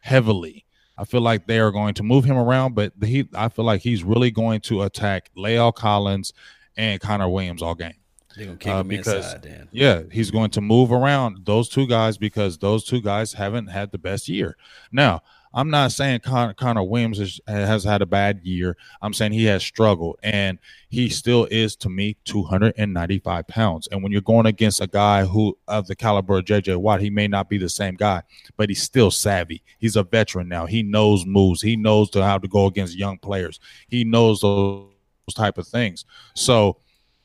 heavily. 0.00 0.64
I 0.96 1.04
feel 1.04 1.22
like 1.22 1.46
they 1.46 1.58
are 1.58 1.70
going 1.70 1.94
to 1.94 2.02
move 2.02 2.24
him 2.24 2.36
around, 2.36 2.74
but 2.74 2.92
he 3.02 3.26
I 3.34 3.48
feel 3.48 3.64
like 3.64 3.80
he's 3.80 4.04
really 4.04 4.30
going 4.30 4.60
to 4.62 4.82
attack 4.82 5.30
La'el 5.36 5.74
Collins 5.74 6.32
and 6.76 7.00
Connor 7.00 7.28
Williams 7.28 7.62
all 7.62 7.74
game. 7.74 7.94
They're 8.36 8.46
gonna 8.46 8.58
kick 8.58 8.72
uh, 8.72 8.80
him 8.80 8.88
because, 8.88 9.34
inside. 9.34 9.68
Yeah, 9.72 10.02
he's 10.12 10.30
going 10.30 10.50
to 10.50 10.60
move 10.60 10.92
around 10.92 11.46
those 11.46 11.68
two 11.68 11.86
guys 11.86 12.16
because 12.18 12.58
those 12.58 12.84
two 12.84 13.00
guys 13.00 13.32
haven't 13.32 13.68
had 13.68 13.90
the 13.92 13.98
best 13.98 14.28
year. 14.28 14.56
Now, 14.92 15.22
I'm 15.52 15.68
not 15.68 15.90
saying 15.90 16.20
Con- 16.20 16.54
Connor 16.54 16.84
Williams 16.84 17.18
has, 17.18 17.40
has, 17.46 17.82
had 17.82 18.02
a 18.02 18.06
bad 18.06 18.40
year. 18.44 18.76
I'm 19.02 19.12
saying 19.12 19.32
he 19.32 19.44
has 19.46 19.62
struggled, 19.64 20.18
and 20.22 20.58
he 20.88 21.08
still 21.08 21.46
is 21.50 21.74
to 21.76 21.88
me 21.88 22.16
295 22.24 23.48
pounds. 23.48 23.88
And 23.90 24.02
when 24.02 24.12
you're 24.12 24.20
going 24.20 24.46
against 24.46 24.80
a 24.80 24.86
guy 24.86 25.24
who 25.24 25.58
of 25.66 25.88
the 25.88 25.96
caliber 25.96 26.38
of 26.38 26.44
JJ 26.44 26.76
Watt, 26.76 27.00
he 27.00 27.10
may 27.10 27.26
not 27.26 27.48
be 27.48 27.58
the 27.58 27.68
same 27.68 27.96
guy, 27.96 28.22
but 28.56 28.68
he's 28.68 28.82
still 28.82 29.10
savvy. 29.10 29.62
He's 29.78 29.96
a 29.96 30.04
veteran 30.04 30.48
now. 30.48 30.66
He 30.66 30.82
knows 30.84 31.26
moves. 31.26 31.62
He 31.62 31.76
knows 31.76 32.10
to 32.10 32.24
how 32.24 32.38
to 32.38 32.46
go 32.46 32.66
against 32.66 32.96
young 32.96 33.18
players. 33.18 33.58
He 33.88 34.04
knows 34.04 34.40
those 34.40 34.86
type 35.34 35.58
of 35.58 35.66
things. 35.66 36.04
So 36.34 36.76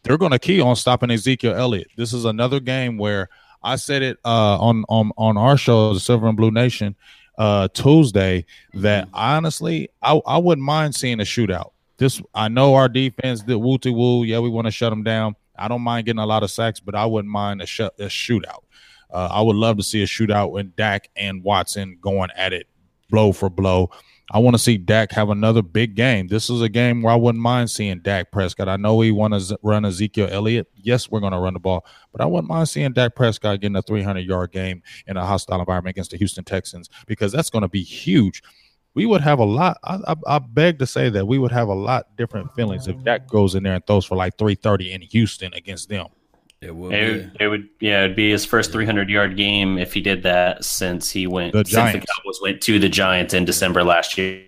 they're 0.01 0.17
going 0.17 0.31
to 0.31 0.39
key 0.39 0.61
on 0.61 0.75
stopping 0.75 1.11
Ezekiel 1.11 1.55
Elliott. 1.55 1.89
This 1.95 2.11
is 2.11 2.25
another 2.25 2.59
game 2.59 2.97
where 2.97 3.29
I 3.61 3.75
said 3.75 4.01
it 4.01 4.17
uh, 4.25 4.59
on 4.59 4.83
on 4.89 5.11
on 5.17 5.37
our 5.37 5.57
show, 5.57 5.93
the 5.93 5.99
Silver 5.99 6.27
and 6.27 6.37
Blue 6.37 6.51
Nation 6.51 6.95
uh, 7.37 7.67
Tuesday 7.69 8.45
that 8.73 9.05
mm-hmm. 9.05 9.15
honestly 9.15 9.89
I, 10.01 10.19
I 10.25 10.37
wouldn't 10.37 10.65
mind 10.65 10.95
seeing 10.95 11.19
a 11.19 11.23
shootout. 11.23 11.71
This 11.97 12.21
I 12.33 12.47
know 12.47 12.75
our 12.75 12.89
defense 12.89 13.41
did 13.41 13.55
wooty 13.55 13.89
woo. 13.89 14.23
Yeah, 14.23 14.39
we 14.39 14.49
want 14.49 14.65
to 14.65 14.71
shut 14.71 14.89
them 14.89 15.03
down. 15.03 15.35
I 15.57 15.67
don't 15.67 15.81
mind 15.81 16.05
getting 16.05 16.19
a 16.19 16.25
lot 16.25 16.43
of 16.43 16.51
sacks, 16.51 16.79
but 16.79 16.95
I 16.95 17.05
wouldn't 17.05 17.31
mind 17.31 17.61
a, 17.61 17.65
sh- 17.65 17.79
a 17.79 18.07
shootout. 18.07 18.63
Uh, 19.09 19.29
I 19.31 19.41
would 19.41 19.55
love 19.55 19.77
to 19.77 19.83
see 19.83 20.03
a 20.03 20.05
shootout 20.05 20.51
when 20.51 20.73
Dak 20.75 21.09
and 21.15 21.43
Watson 21.43 21.97
going 22.01 22.29
at 22.35 22.51
it 22.51 22.67
blow 23.09 23.31
for 23.31 23.49
blow. 23.49 23.89
I 24.31 24.39
want 24.39 24.55
to 24.55 24.59
see 24.59 24.77
Dak 24.77 25.11
have 25.11 25.29
another 25.29 25.61
big 25.61 25.95
game. 25.95 26.27
This 26.27 26.49
is 26.49 26.61
a 26.61 26.69
game 26.69 27.03
where 27.03 27.13
I 27.13 27.17
wouldn't 27.17 27.41
mind 27.41 27.69
seeing 27.69 27.99
Dak 27.99 28.31
Prescott. 28.31 28.67
I 28.67 28.75
know 28.75 28.99
he 29.01 29.11
want 29.11 29.35
to 29.35 29.59
run 29.61 29.85
Ezekiel 29.85 30.27
Elliott. 30.31 30.67
Yes, 30.75 31.11
we're 31.11 31.19
going 31.19 31.33
to 31.33 31.39
run 31.39 31.53
the 31.53 31.59
ball, 31.59 31.85
but 32.11 32.21
I 32.21 32.25
wouldn't 32.25 32.49
mind 32.49 32.67
seeing 32.67 32.91
Dak 32.93 33.15
Prescott 33.15 33.61
getting 33.61 33.75
a 33.75 33.83
300 33.83 34.21
yard 34.21 34.51
game 34.51 34.81
in 35.05 35.15
a 35.17 35.25
hostile 35.25 35.59
environment 35.59 35.93
against 35.93 36.11
the 36.11 36.17
Houston 36.17 36.43
Texans 36.43 36.89
because 37.05 37.31
that's 37.31 37.51
going 37.51 37.61
to 37.61 37.69
be 37.69 37.83
huge. 37.83 38.41
We 38.95 39.05
would 39.05 39.21
have 39.21 39.39
a 39.39 39.45
lot. 39.45 39.77
I, 39.83 39.99
I, 40.07 40.15
I, 40.25 40.39
beg 40.39 40.79
to 40.79 40.87
say 40.87 41.09
that 41.09 41.27
we 41.27 41.37
would 41.37 41.51
have 41.51 41.67
a 41.67 41.73
lot 41.73 42.15
different 42.15 42.53
feelings 42.55 42.87
if 42.87 43.01
Dak 43.03 43.27
goes 43.27 43.53
in 43.53 43.63
there 43.63 43.75
and 43.75 43.85
throws 43.85 44.05
for 44.05 44.15
like 44.15 44.37
330 44.37 44.93
in 44.93 45.01
Houston 45.01 45.53
against 45.53 45.89
them. 45.89 46.07
It 46.65 46.75
would. 46.75 46.93
It, 46.93 47.31
it, 47.39 47.47
would. 47.47 47.69
Yeah, 47.79 48.03
it'd 48.03 48.15
be 48.15 48.31
his 48.31 48.43
first 48.43 48.71
300 48.71 49.09
yard 49.09 49.37
game 49.37 49.77
if 49.77 49.93
he 49.93 50.01
did 50.01 50.23
that 50.23 50.65
since 50.65 51.11
he 51.11 51.27
went 51.27 51.53
the 51.53 51.63
since 51.63 51.93
the 51.93 51.99
Cowboys 51.99 52.39
went 52.41 52.61
to 52.61 52.79
the 52.79 52.89
Giants 52.89 53.33
in 53.33 53.45
December 53.45 53.83
last 53.83 54.17
year. 54.17 54.45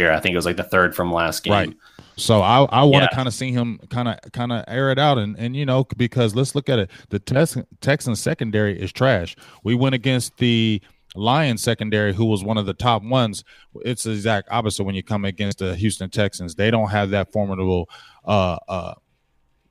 I 0.00 0.18
think 0.20 0.32
it 0.32 0.36
was 0.36 0.46
like 0.46 0.56
the 0.56 0.64
third 0.64 0.94
from 0.94 1.12
last 1.12 1.42
game. 1.42 1.52
Right. 1.52 1.74
So 2.16 2.40
I, 2.40 2.62
I 2.64 2.82
want 2.84 3.02
to 3.04 3.08
yeah. 3.10 3.14
kind 3.16 3.28
of 3.28 3.34
see 3.34 3.52
him 3.52 3.78
kind 3.90 4.08
of 4.08 4.18
kind 4.32 4.50
of 4.50 4.64
air 4.66 4.90
it 4.90 4.98
out 4.98 5.18
and 5.18 5.38
and 5.38 5.54
you 5.54 5.66
know 5.66 5.84
because 5.96 6.34
let's 6.34 6.54
look 6.54 6.68
at 6.68 6.78
it. 6.78 6.90
The 7.10 7.18
Tex- 7.18 7.58
Texans 7.80 8.20
secondary 8.20 8.80
is 8.80 8.90
trash. 8.92 9.36
We 9.62 9.74
went 9.74 9.94
against 9.94 10.36
the 10.38 10.80
Lions 11.14 11.62
secondary, 11.62 12.14
who 12.14 12.24
was 12.24 12.42
one 12.42 12.58
of 12.58 12.66
the 12.66 12.74
top 12.74 13.02
ones. 13.02 13.44
It's 13.84 14.04
the 14.04 14.12
exact 14.12 14.48
opposite 14.50 14.84
when 14.84 14.94
you 14.94 15.02
come 15.02 15.24
against 15.24 15.58
the 15.58 15.74
Houston 15.76 16.10
Texans. 16.10 16.54
They 16.54 16.70
don't 16.70 16.90
have 16.90 17.10
that 17.10 17.32
formidable 17.32 17.88
uh, 18.24 18.58
uh, 18.68 18.94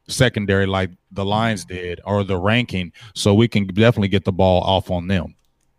secondary 0.07 0.65
like 0.65 0.91
the 1.11 1.25
Lions 1.25 1.65
mm-hmm. 1.65 1.75
did 1.75 2.01
or 2.05 2.23
the 2.23 2.37
ranking, 2.37 2.91
so 3.13 3.33
we 3.33 3.47
can 3.47 3.67
definitely 3.67 4.07
get 4.07 4.25
the 4.25 4.31
ball 4.31 4.61
off 4.61 4.91
on 4.91 5.07
them. 5.07 5.35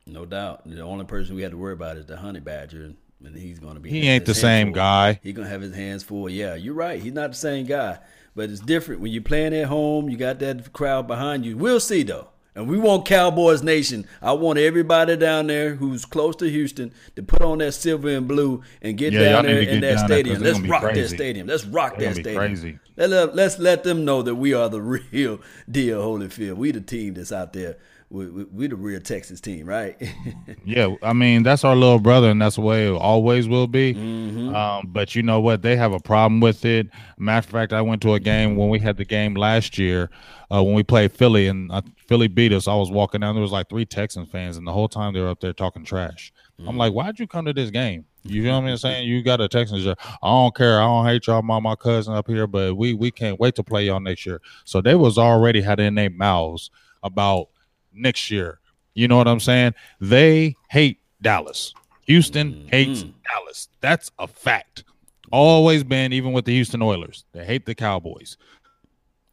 No 0.06 0.24
doubt. 0.24 0.62
The 0.64 0.82
only 0.82 1.04
person 1.04 1.36
we 1.36 1.42
had 1.42 1.52
to 1.52 1.58
worry 1.58 1.74
about 1.74 1.96
is 1.96 2.06
the 2.06 2.16
Honey 2.16 2.40
Badger, 2.40 2.94
and 3.24 3.36
he's 3.36 3.58
going 3.58 3.74
to 3.74 3.80
be. 3.80 3.90
He 3.90 4.08
ain't 4.08 4.24
the 4.24 4.34
same 4.34 4.68
full. 4.68 4.74
guy. 4.74 5.20
He's 5.22 5.34
going 5.34 5.46
to 5.46 5.52
have 5.52 5.60
his 5.60 5.74
hands 5.74 6.02
full. 6.02 6.30
Yeah, 6.30 6.54
you're 6.54 6.74
right. 6.74 7.00
He's 7.00 7.12
not 7.12 7.30
the 7.30 7.36
same 7.36 7.66
guy, 7.66 7.98
but 8.34 8.50
it's 8.50 8.60
different 8.60 9.00
when 9.00 9.12
you're 9.12 9.22
playing 9.22 9.54
at 9.54 9.66
home. 9.66 10.08
You 10.08 10.16
got 10.16 10.38
that 10.38 10.72
crowd 10.72 11.06
behind 11.06 11.44
you. 11.44 11.56
We'll 11.56 11.80
see 11.80 12.02
though. 12.02 12.28
And 12.58 12.66
we 12.66 12.76
want 12.76 13.06
Cowboys 13.06 13.62
Nation. 13.62 14.04
I 14.20 14.32
want 14.32 14.58
everybody 14.58 15.16
down 15.16 15.46
there 15.46 15.76
who's 15.76 16.04
close 16.04 16.34
to 16.36 16.50
Houston 16.50 16.92
to 17.14 17.22
put 17.22 17.40
on 17.40 17.58
that 17.58 17.70
silver 17.70 18.08
and 18.08 18.26
blue 18.26 18.64
and 18.82 18.98
get 18.98 19.12
yeah, 19.12 19.20
down 19.20 19.44
there 19.44 19.60
in 19.60 19.80
that 19.82 20.00
stadium. 20.00 20.42
Let's 20.42 20.58
rock 20.58 20.82
that 20.92 21.08
stadium. 21.08 21.46
Let's 21.46 21.64
rock 21.64 21.98
that 21.98 22.14
stadium. 22.14 22.36
Crazy. 22.36 22.78
Let, 22.96 23.36
let's 23.36 23.60
let 23.60 23.84
them 23.84 24.04
know 24.04 24.22
that 24.22 24.34
we 24.34 24.54
are 24.54 24.68
the 24.68 24.82
real 24.82 25.40
deal 25.70 26.02
Holyfield. 26.02 26.56
We 26.56 26.72
the 26.72 26.80
team 26.80 27.14
that's 27.14 27.30
out 27.30 27.52
there 27.52 27.76
we, 28.10 28.26
we, 28.26 28.44
we 28.44 28.66
the 28.66 28.76
real 28.76 29.00
Texas 29.00 29.40
team, 29.40 29.66
right? 29.66 29.96
yeah, 30.64 30.94
I 31.02 31.12
mean 31.12 31.42
that's 31.42 31.64
our 31.64 31.76
little 31.76 31.98
brother, 31.98 32.30
and 32.30 32.40
that's 32.40 32.56
the 32.56 32.62
way 32.62 32.88
it 32.88 32.94
always 32.94 33.48
will 33.48 33.66
be. 33.66 33.94
Mm-hmm. 33.94 34.54
Um, 34.54 34.88
but 34.88 35.14
you 35.14 35.22
know 35.22 35.40
what? 35.40 35.62
They 35.62 35.76
have 35.76 35.92
a 35.92 36.00
problem 36.00 36.40
with 36.40 36.64
it. 36.64 36.88
Matter 37.18 37.46
of 37.46 37.50
fact, 37.50 37.72
I 37.72 37.82
went 37.82 38.00
to 38.02 38.14
a 38.14 38.20
game 38.20 38.56
when 38.56 38.70
we 38.70 38.78
had 38.78 38.96
the 38.96 39.04
game 39.04 39.34
last 39.34 39.78
year 39.78 40.10
uh, 40.50 40.62
when 40.62 40.74
we 40.74 40.82
played 40.82 41.12
Philly, 41.12 41.48
and 41.48 41.70
uh, 41.70 41.82
Philly 42.08 42.26
beat 42.26 42.52
us. 42.52 42.66
I 42.66 42.74
was 42.74 42.90
walking 42.90 43.20
down, 43.20 43.34
there 43.34 43.42
was 43.42 43.52
like 43.52 43.68
three 43.68 43.84
Texans 43.84 44.30
fans, 44.30 44.56
and 44.56 44.66
the 44.66 44.72
whole 44.72 44.88
time 44.88 45.12
they 45.12 45.20
were 45.20 45.28
up 45.28 45.40
there 45.40 45.52
talking 45.52 45.84
trash. 45.84 46.32
Mm-hmm. 46.58 46.68
I'm 46.68 46.76
like, 46.78 46.94
why'd 46.94 47.18
you 47.18 47.26
come 47.26 47.44
to 47.44 47.52
this 47.52 47.70
game? 47.70 48.06
You 48.24 48.42
know 48.42 48.60
what 48.60 48.68
I'm 48.68 48.76
saying? 48.78 49.06
You 49.08 49.22
got 49.22 49.40
a 49.40 49.48
Texans. 49.48 49.86
I 49.86 49.94
don't 50.22 50.54
care. 50.54 50.80
I 50.80 50.84
don't 50.84 51.06
hate 51.06 51.26
y'all, 51.26 51.42
my 51.42 51.60
my 51.60 51.76
cousin 51.76 52.14
up 52.14 52.26
here, 52.26 52.46
but 52.46 52.76
we 52.76 52.94
we 52.94 53.10
can't 53.10 53.38
wait 53.38 53.54
to 53.54 53.62
play 53.62 53.86
y'all 53.86 54.00
next 54.00 54.26
year. 54.26 54.40
So 54.64 54.80
they 54.80 54.94
was 54.94 55.18
already 55.18 55.60
had 55.60 55.80
in 55.80 55.94
their 55.94 56.10
mouths 56.10 56.70
about 57.02 57.48
next 57.92 58.30
year. 58.30 58.60
You 58.94 59.06
know 59.06 59.16
what 59.16 59.28
I'm 59.28 59.40
saying? 59.40 59.74
They 60.00 60.56
hate 60.68 61.00
Dallas. 61.22 61.74
Houston 62.06 62.52
mm-hmm. 62.52 62.68
hates 62.68 63.02
Dallas. 63.02 63.68
That's 63.80 64.10
a 64.18 64.26
fact. 64.26 64.84
Always 65.30 65.84
been, 65.84 66.12
even 66.12 66.32
with 66.32 66.46
the 66.46 66.54
Houston 66.54 66.80
Oilers. 66.80 67.24
They 67.32 67.44
hate 67.44 67.66
the 67.66 67.74
Cowboys. 67.74 68.38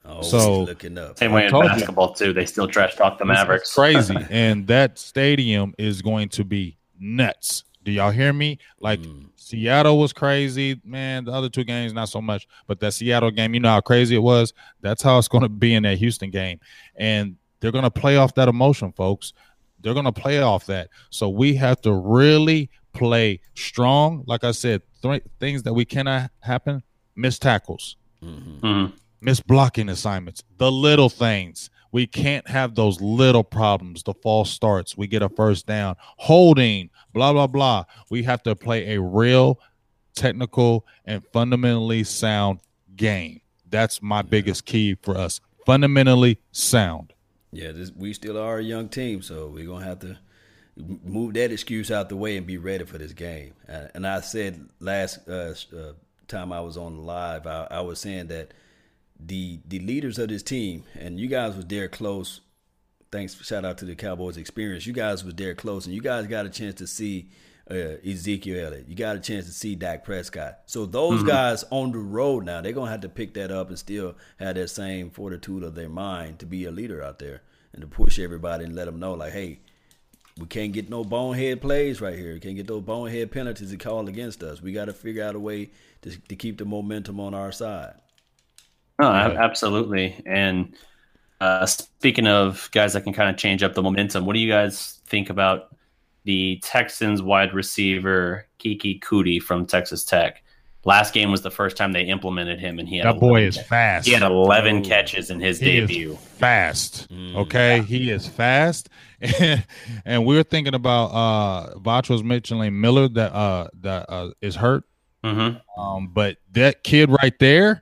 Oh, 0.07 0.21
so 0.21 0.61
looking 0.63 0.97
up. 0.97 1.17
Same 1.17 1.31
way 1.31 1.47
in 1.47 1.51
basketball 1.51 2.13
too. 2.13 2.33
They 2.33 2.45
still 2.45 2.67
trash 2.67 2.95
talk 2.95 3.17
the 3.17 3.25
Mavericks. 3.25 3.73
crazy, 3.73 4.15
and 4.29 4.67
that 4.67 4.99
stadium 4.99 5.73
is 5.77 6.01
going 6.01 6.29
to 6.29 6.43
be 6.43 6.77
nuts. 6.99 7.63
Do 7.83 7.91
y'all 7.91 8.11
hear 8.11 8.33
me? 8.33 8.59
Like 8.79 8.99
mm. 8.99 9.27
Seattle 9.35 9.99
was 9.99 10.13
crazy, 10.13 10.79
man. 10.83 11.25
The 11.25 11.31
other 11.31 11.49
two 11.49 11.63
games 11.63 11.93
not 11.93 12.09
so 12.09 12.21
much, 12.21 12.47
but 12.67 12.79
that 12.79 12.93
Seattle 12.93 13.31
game, 13.31 13.53
you 13.53 13.59
know 13.59 13.69
how 13.69 13.81
crazy 13.81 14.15
it 14.15 14.19
was. 14.19 14.53
That's 14.81 15.01
how 15.01 15.17
it's 15.17 15.27
going 15.27 15.43
to 15.43 15.49
be 15.49 15.73
in 15.73 15.83
that 15.83 15.97
Houston 15.97 16.29
game, 16.29 16.59
and 16.95 17.35
they're 17.59 17.71
going 17.71 17.83
to 17.83 17.91
play 17.91 18.17
off 18.17 18.35
that 18.35 18.47
emotion, 18.47 18.91
folks. 18.91 19.33
They're 19.81 19.93
going 19.93 20.05
to 20.05 20.11
play 20.11 20.41
off 20.41 20.65
that. 20.67 20.89
So 21.09 21.29
we 21.29 21.55
have 21.55 21.81
to 21.81 21.93
really 21.93 22.69
play 22.93 23.39
strong. 23.53 24.23
Like 24.25 24.43
I 24.43 24.51
said, 24.51 24.81
th- 25.01 25.23
things 25.39 25.63
that 25.63 25.73
we 25.73 25.85
cannot 25.85 26.31
happen: 26.39 26.83
miss 27.15 27.39
tackles, 27.39 27.97
mm-hmm. 28.23 28.65
Mm-hmm. 28.65 28.95
Miss 29.21 29.39
blocking 29.39 29.89
assignments, 29.89 30.43
the 30.57 30.71
little 30.71 31.09
things. 31.09 31.69
We 31.91 32.07
can't 32.07 32.47
have 32.49 32.75
those 32.75 32.99
little 32.99 33.43
problems, 33.43 34.03
the 34.03 34.13
false 34.13 34.51
starts. 34.51 34.97
We 34.97 35.07
get 35.07 35.21
a 35.21 35.29
first 35.29 35.65
down, 35.65 35.95
holding, 35.99 36.89
blah 37.13 37.31
blah 37.33 37.47
blah. 37.47 37.85
We 38.09 38.23
have 38.23 38.43
to 38.43 38.55
play 38.55 38.95
a 38.95 39.01
real, 39.01 39.59
technical, 40.13 40.85
and 41.05 41.23
fundamentally 41.31 42.03
sound 42.03 42.59
game. 42.95 43.41
That's 43.69 44.01
my 44.01 44.21
biggest 44.21 44.65
key 44.65 44.97
for 45.01 45.17
us. 45.17 45.39
Fundamentally 45.65 46.39
sound. 46.51 47.13
Yeah, 47.51 47.71
this, 47.71 47.91
we 47.95 48.13
still 48.13 48.37
are 48.37 48.57
a 48.57 48.63
young 48.63 48.89
team, 48.89 49.21
so 49.21 49.47
we're 49.47 49.65
gonna 49.65 49.85
have 49.85 49.99
to 49.99 50.17
move 50.77 51.33
that 51.35 51.51
excuse 51.51 51.89
out 51.89 52.09
the 52.09 52.15
way 52.15 52.37
and 52.37 52.45
be 52.45 52.57
ready 52.57 52.83
for 52.83 52.97
this 52.97 53.13
game. 53.13 53.53
Uh, 53.69 53.87
and 53.93 54.05
I 54.05 54.21
said 54.21 54.67
last 54.79 55.27
uh, 55.27 55.53
uh, 55.75 55.93
time 56.27 56.51
I 56.51 56.59
was 56.59 56.77
on 56.77 57.05
live, 57.05 57.47
I, 57.47 57.67
I, 57.71 57.81
was 57.81 57.99
saying 57.99 58.27
that 58.27 58.53
the 59.19 59.59
the 59.67 59.79
leaders 59.79 60.19
of 60.19 60.29
this 60.29 60.43
team, 60.43 60.83
and 60.99 61.19
you 61.19 61.27
guys 61.27 61.55
was 61.55 61.65
there 61.65 61.87
close. 61.87 62.41
Thanks, 63.11 63.41
shout 63.45 63.63
out 63.63 63.77
to 63.79 63.85
the 63.85 63.95
Cowboys 63.95 64.37
experience. 64.37 64.85
You 64.85 64.93
guys 64.93 65.23
was 65.23 65.35
there 65.35 65.55
close, 65.55 65.85
and 65.85 65.95
you 65.95 66.01
guys 66.01 66.27
got 66.27 66.45
a 66.45 66.49
chance 66.49 66.75
to 66.75 66.87
see 66.87 67.29
uh, 67.69 67.97
Ezekiel 68.05 68.65
Elliott. 68.65 68.87
You 68.87 68.95
got 68.95 69.15
a 69.15 69.19
chance 69.19 69.45
to 69.45 69.51
see 69.51 69.75
Dak 69.75 70.03
Prescott. 70.03 70.59
So 70.65 70.85
those 70.85 71.19
mm-hmm. 71.19 71.27
guys 71.27 71.63
on 71.71 71.91
the 71.91 71.99
road 71.99 72.45
now, 72.45 72.61
they're 72.61 72.73
gonna 72.73 72.91
have 72.91 73.01
to 73.01 73.09
pick 73.09 73.33
that 73.35 73.51
up 73.51 73.69
and 73.69 73.79
still 73.79 74.15
have 74.37 74.55
that 74.55 74.69
same 74.69 75.09
fortitude 75.09 75.63
of 75.63 75.75
their 75.75 75.89
mind 75.89 76.39
to 76.39 76.45
be 76.45 76.65
a 76.65 76.71
leader 76.71 77.03
out 77.03 77.19
there 77.19 77.41
and 77.73 77.81
to 77.81 77.87
push 77.87 78.19
everybody 78.19 78.65
and 78.65 78.75
let 78.75 78.85
them 78.85 78.99
know 78.99 79.13
like, 79.13 79.33
hey, 79.33 79.59
we 80.37 80.45
can't 80.47 80.73
get 80.73 80.89
no 80.89 81.03
bonehead 81.03 81.61
plays 81.61 82.01
right 82.01 82.17
here. 82.17 82.33
We 82.33 82.39
can't 82.39 82.57
get 82.57 82.67
those 82.67 82.83
bonehead 82.83 83.31
penalties 83.31 83.71
to 83.71 83.77
call 83.77 84.07
against 84.09 84.43
us. 84.43 84.61
We 84.61 84.73
got 84.73 84.85
to 84.85 84.93
figure 84.93 85.23
out 85.23 85.35
a 85.35 85.39
way 85.39 85.71
to 86.01 86.17
to 86.17 86.35
keep 86.35 86.57
the 86.57 86.65
momentum 86.65 87.19
on 87.19 87.33
our 87.33 87.51
side. 87.51 87.95
Oh, 88.99 89.05
absolutely. 89.05 90.21
And 90.25 90.75
uh, 91.41 91.65
speaking 91.65 92.27
of 92.27 92.69
guys 92.71 92.93
that 92.93 93.03
can 93.03 93.13
kind 93.13 93.29
of 93.29 93.37
change 93.37 93.61
up 93.63 93.73
the 93.73 93.81
momentum, 93.81 94.25
what 94.25 94.33
do 94.33 94.39
you 94.39 94.49
guys 94.49 95.01
think 95.05 95.29
about 95.29 95.75
the 96.25 96.59
Texans 96.63 97.21
wide 97.21 97.53
receiver 97.53 98.47
Keke 98.59 98.99
Coutee 98.99 99.41
from 99.41 99.65
Texas 99.65 100.03
Tech. 100.03 100.43
Last 100.83 101.15
game 101.15 101.31
was 101.31 101.41
the 101.41 101.49
first 101.49 101.77
time 101.77 101.93
they 101.93 102.03
implemented 102.03 102.59
him, 102.59 102.77
and 102.77 102.87
he 102.87 102.97
had 102.97 103.07
that 103.07 103.19
boy 103.19 103.41
is 103.41 103.57
fast. 103.57 104.05
He 104.05 104.13
had 104.13 104.21
eleven 104.21 104.83
catches 104.83 105.31
in 105.31 105.39
his 105.39 105.59
he 105.59 105.79
debut. 105.79 106.15
fast, 106.15 107.11
mm, 107.11 107.35
okay, 107.37 107.77
yeah. 107.77 107.83
he 107.83 108.11
is 108.11 108.27
fast, 108.27 108.89
and, 110.05 110.25
we 110.25 110.37
are 110.37 110.43
thinking 110.43 110.75
about 110.75 111.05
uh 111.07 111.79
Voch 111.79 112.07
was 112.07 112.23
mentioning 112.23 112.79
Miller 112.79 113.07
that 113.07 113.33
uh 113.33 113.67
that 113.81 114.05
uh, 114.09 114.29
is 114.41 114.55
hurt, 114.55 114.83
mm-hmm. 115.23 115.81
um, 115.81 116.09
but 116.13 116.37
that 116.51 116.83
kid 116.83 117.09
right 117.09 117.33
there, 117.39 117.81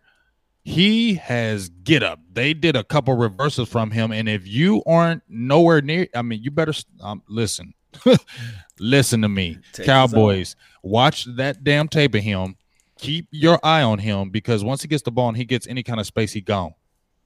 he 0.64 1.16
has 1.16 1.70
get 1.70 2.04
up. 2.04 2.20
They 2.32 2.54
did 2.54 2.76
a 2.76 2.84
couple 2.84 3.16
reverses 3.16 3.68
from 3.68 3.92
him, 3.92 4.12
and 4.12 4.30
if 4.30 4.48
you 4.48 4.82
aren't 4.86 5.24
nowhere 5.28 5.82
near, 5.82 6.08
I 6.16 6.22
mean, 6.22 6.42
you 6.42 6.52
better 6.52 6.74
um, 7.02 7.22
listen. 7.28 7.74
listen 8.80 9.22
to 9.22 9.30
me, 9.30 9.60
Take 9.74 9.86
Cowboys. 9.86 10.56
Watch 10.82 11.26
that 11.36 11.64
damn 11.64 11.88
tape 11.88 12.16
of 12.16 12.24
him. 12.24 12.56
Keep 12.98 13.28
your 13.32 13.60
eye 13.64 13.82
on 13.82 14.00
him 14.00 14.30
because 14.30 14.64
once 14.64 14.82
he 14.82 14.88
gets 14.88 15.04
the 15.04 15.12
ball 15.12 15.28
and 15.28 15.38
he 15.38 15.46
gets 15.46 15.68
any 15.68 15.84
kind 15.84 16.00
of 16.00 16.06
space, 16.06 16.32
he 16.32 16.42
gone. 16.42 16.74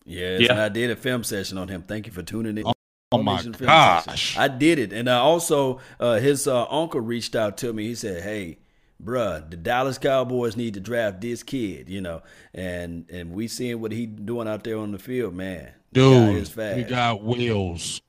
Yes, 0.05 0.41
yeah. 0.41 0.63
I 0.63 0.69
did 0.69 0.89
a 0.89 0.95
film 0.95 1.23
session 1.23 1.57
on 1.57 1.67
him. 1.67 1.83
Thank 1.83 2.07
you 2.07 2.13
for 2.13 2.23
tuning 2.23 2.57
in. 2.57 2.65
Oh, 2.65 2.73
oh 3.11 3.23
my 3.23 3.43
gosh, 3.43 4.37
I 4.37 4.47
did 4.47 4.79
it, 4.79 4.91
and 4.91 5.07
uh, 5.07 5.21
also 5.21 5.79
uh, 5.99 6.15
his 6.15 6.47
uh, 6.47 6.65
uncle 6.69 7.01
reached 7.01 7.35
out 7.35 7.57
to 7.57 7.71
me. 7.71 7.87
He 7.87 7.95
said, 7.95 8.23
"Hey, 8.23 8.57
bruh, 9.03 9.49
the 9.49 9.57
Dallas 9.57 9.97
Cowboys 9.97 10.55
need 10.55 10.73
to 10.75 10.79
draft 10.79 11.21
this 11.21 11.43
kid, 11.43 11.89
you 11.89 12.01
know, 12.01 12.21
and 12.53 13.09
and 13.09 13.31
we 13.31 13.47
seeing 13.47 13.81
what 13.81 13.91
he 13.91 14.05
doing 14.05 14.47
out 14.47 14.63
there 14.63 14.77
on 14.77 14.91
the 14.91 14.99
field, 14.99 15.33
man. 15.33 15.71
Dude, 15.93 16.47
he 16.47 16.83
got 16.83 17.23
wheels. 17.23 18.01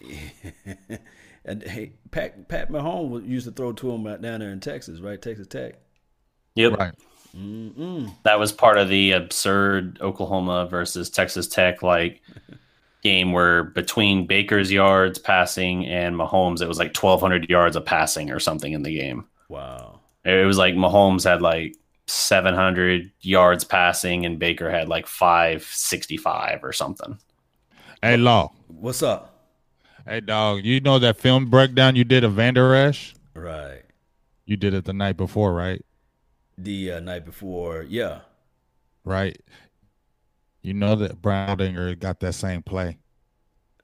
and 1.44 1.62
hey, 1.62 1.92
Pat 2.10 2.48
Pat 2.48 2.70
Mahomes 2.70 3.28
used 3.28 3.46
to 3.46 3.52
throw 3.52 3.72
to 3.72 3.90
him 3.90 4.04
down 4.20 4.40
there 4.40 4.50
in 4.50 4.60
Texas, 4.60 5.00
right? 5.00 5.20
Texas 5.20 5.46
Tech. 5.46 5.74
Yep. 6.54 6.78
Right. 6.78 6.94
Mm-mm. 7.36 8.14
That 8.22 8.38
was 8.38 8.52
part 8.52 8.78
of 8.78 8.88
the 8.88 9.12
absurd 9.12 9.98
Oklahoma 10.00 10.66
versus 10.70 11.10
Texas 11.10 11.48
Tech 11.48 11.82
like 11.82 12.22
game 13.02 13.32
where 13.32 13.64
between 13.64 14.26
Baker's 14.26 14.70
yards 14.70 15.18
passing 15.18 15.86
and 15.86 16.14
Mahomes, 16.14 16.62
it 16.62 16.68
was 16.68 16.78
like 16.78 16.96
1,200 16.96 17.50
yards 17.50 17.76
of 17.76 17.84
passing 17.84 18.30
or 18.30 18.38
something 18.38 18.72
in 18.72 18.82
the 18.82 18.96
game. 18.96 19.24
Wow. 19.48 20.00
It 20.24 20.46
was 20.46 20.56
like 20.56 20.74
Mahomes 20.74 21.24
had 21.24 21.42
like 21.42 21.76
700 22.06 23.10
yards 23.20 23.64
passing 23.64 24.24
and 24.24 24.38
Baker 24.38 24.70
had 24.70 24.88
like 24.88 25.06
565 25.06 26.64
or 26.64 26.72
something. 26.72 27.18
Hey, 28.02 28.16
Law. 28.16 28.52
What's 28.68 29.02
up? 29.02 29.30
Hey, 30.06 30.20
dog. 30.20 30.64
You 30.64 30.80
know 30.80 30.98
that 30.98 31.18
film 31.18 31.46
breakdown 31.50 31.96
you 31.96 32.04
did 32.04 32.24
of 32.24 32.34
Van 32.34 32.54
Der 32.54 32.74
Esch? 32.74 33.14
Right. 33.34 33.82
You 34.46 34.56
did 34.56 34.74
it 34.74 34.84
the 34.84 34.92
night 34.92 35.16
before, 35.16 35.52
right? 35.54 35.84
The 36.56 36.92
uh, 36.92 37.00
night 37.00 37.24
before, 37.24 37.82
yeah. 37.82 38.20
Right. 39.04 39.40
You 40.62 40.74
know 40.74 40.94
that 40.96 41.20
Baldinger 41.20 41.98
got 41.98 42.20
that 42.20 42.34
same 42.34 42.62
play. 42.62 42.98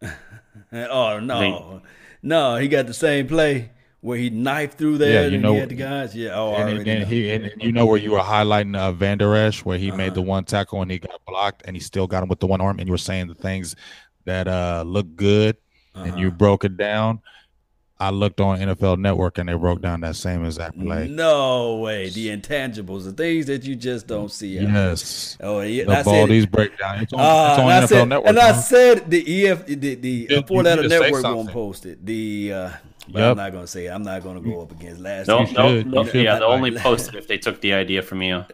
oh 0.73 1.21
no, 1.21 1.83
no, 2.23 2.57
he 2.57 2.69
got 2.69 2.87
the 2.87 2.95
same 2.95 3.27
play 3.27 3.71
where 4.01 4.17
he 4.17 4.31
knifed 4.31 4.79
through 4.79 4.99
there 4.99 5.25
yeah, 5.25 5.29
you 5.29 5.39
know, 5.39 5.53
he 5.53 5.59
had 5.59 5.69
the 5.69 5.75
guys. 5.75 6.15
Yeah, 6.15 6.31
oh, 6.35 6.55
and, 6.55 6.87
and 6.87 7.07
he 7.07 7.31
and 7.31 7.53
you 7.59 7.73
know 7.73 7.87
where 7.87 7.99
you 7.99 8.13
were 8.13 8.19
highlighting 8.19 8.77
uh, 8.77 8.93
Van 8.93 9.19
Der 9.19 9.35
Esch, 9.35 9.65
where 9.65 9.79
he 9.79 9.89
uh-huh. 9.89 9.97
made 9.97 10.15
the 10.15 10.23
one 10.23 10.45
tackle 10.45 10.83
and 10.83 10.91
he 10.91 10.99
got 10.99 11.21
blocked, 11.27 11.63
and 11.67 11.77
he 11.77 11.81
still 11.81 12.07
got 12.07 12.23
him 12.23 12.29
with 12.29 12.41
the 12.41 12.47
one 12.47 12.61
arm, 12.61 12.79
and 12.79 12.89
you 12.89 12.93
were 12.93 12.99
saying 12.99 13.29
the 13.29 13.35
things 13.35 13.77
that 14.25 14.49
uh 14.49 14.83
look 14.87 15.15
good, 15.17 15.57
uh-huh. 15.95 16.05
and 16.05 16.19
you 16.19 16.29
uh-huh. 16.29 16.37
broke 16.37 16.65
it 16.65 16.77
down. 16.77 17.21
I 18.01 18.09
looked 18.09 18.41
on 18.41 18.59
NFL 18.59 18.99
Network 18.99 19.37
and 19.37 19.47
they 19.47 19.53
broke 19.53 19.83
down 19.83 20.01
that 20.01 20.17
same 20.17 20.43
exact 20.43 20.81
play. 20.81 21.07
No 21.07 21.77
way, 21.77 22.09
the 22.09 22.29
intangibles, 22.29 23.05
the 23.05 23.13
things 23.13 23.45
that 23.45 23.65
you 23.65 23.77
just 23.77 24.07
don't 24.07 24.33
see. 24.33 24.59
Yes. 24.59 25.37
Oh 25.39 25.61
yeah. 25.61 25.85
The 25.85 26.03
ball 26.03 26.27
these 26.27 26.47
breakdown. 26.47 27.01
It's 27.01 27.13
on, 27.13 27.21
uh, 27.21 27.51
it's 27.53 27.59
on 27.59 27.67
NFL 27.67 27.89
said, 27.89 28.09
Network. 28.09 28.29
And 28.31 28.39
I 28.39 28.53
said 28.53 29.11
the 29.11 29.47
EF, 29.47 29.67
the 29.67 29.95
the 29.97 30.29
uh, 30.35 30.43
four 30.45 30.63
letter 30.63 30.89
network 30.89 31.23
won't 31.25 31.51
post 31.51 31.85
it. 31.85 32.05
The 32.07 32.53
uh, 32.55 32.71
but 33.13 33.21
yep. 33.21 33.31
I'm 33.33 33.37
not 33.37 33.53
gonna 33.53 33.67
say 33.67 33.87
it. 33.87 33.91
I'm 33.91 34.03
not 34.03 34.23
gonna 34.23 34.41
go 34.41 34.63
up 34.63 34.73
against 34.73 35.01
last. 35.01 35.29
No, 35.29 35.45
no, 35.45 35.83
no 35.83 36.05
yeah, 36.05 36.39
they'll 36.39 36.49
only 36.49 36.71
post 36.79 37.09
it 37.09 37.15
if 37.15 37.27
they 37.27 37.39
took 37.39 37.61
the 37.61 37.73
idea 37.73 38.03
from 38.03 38.23
you. 38.23 38.45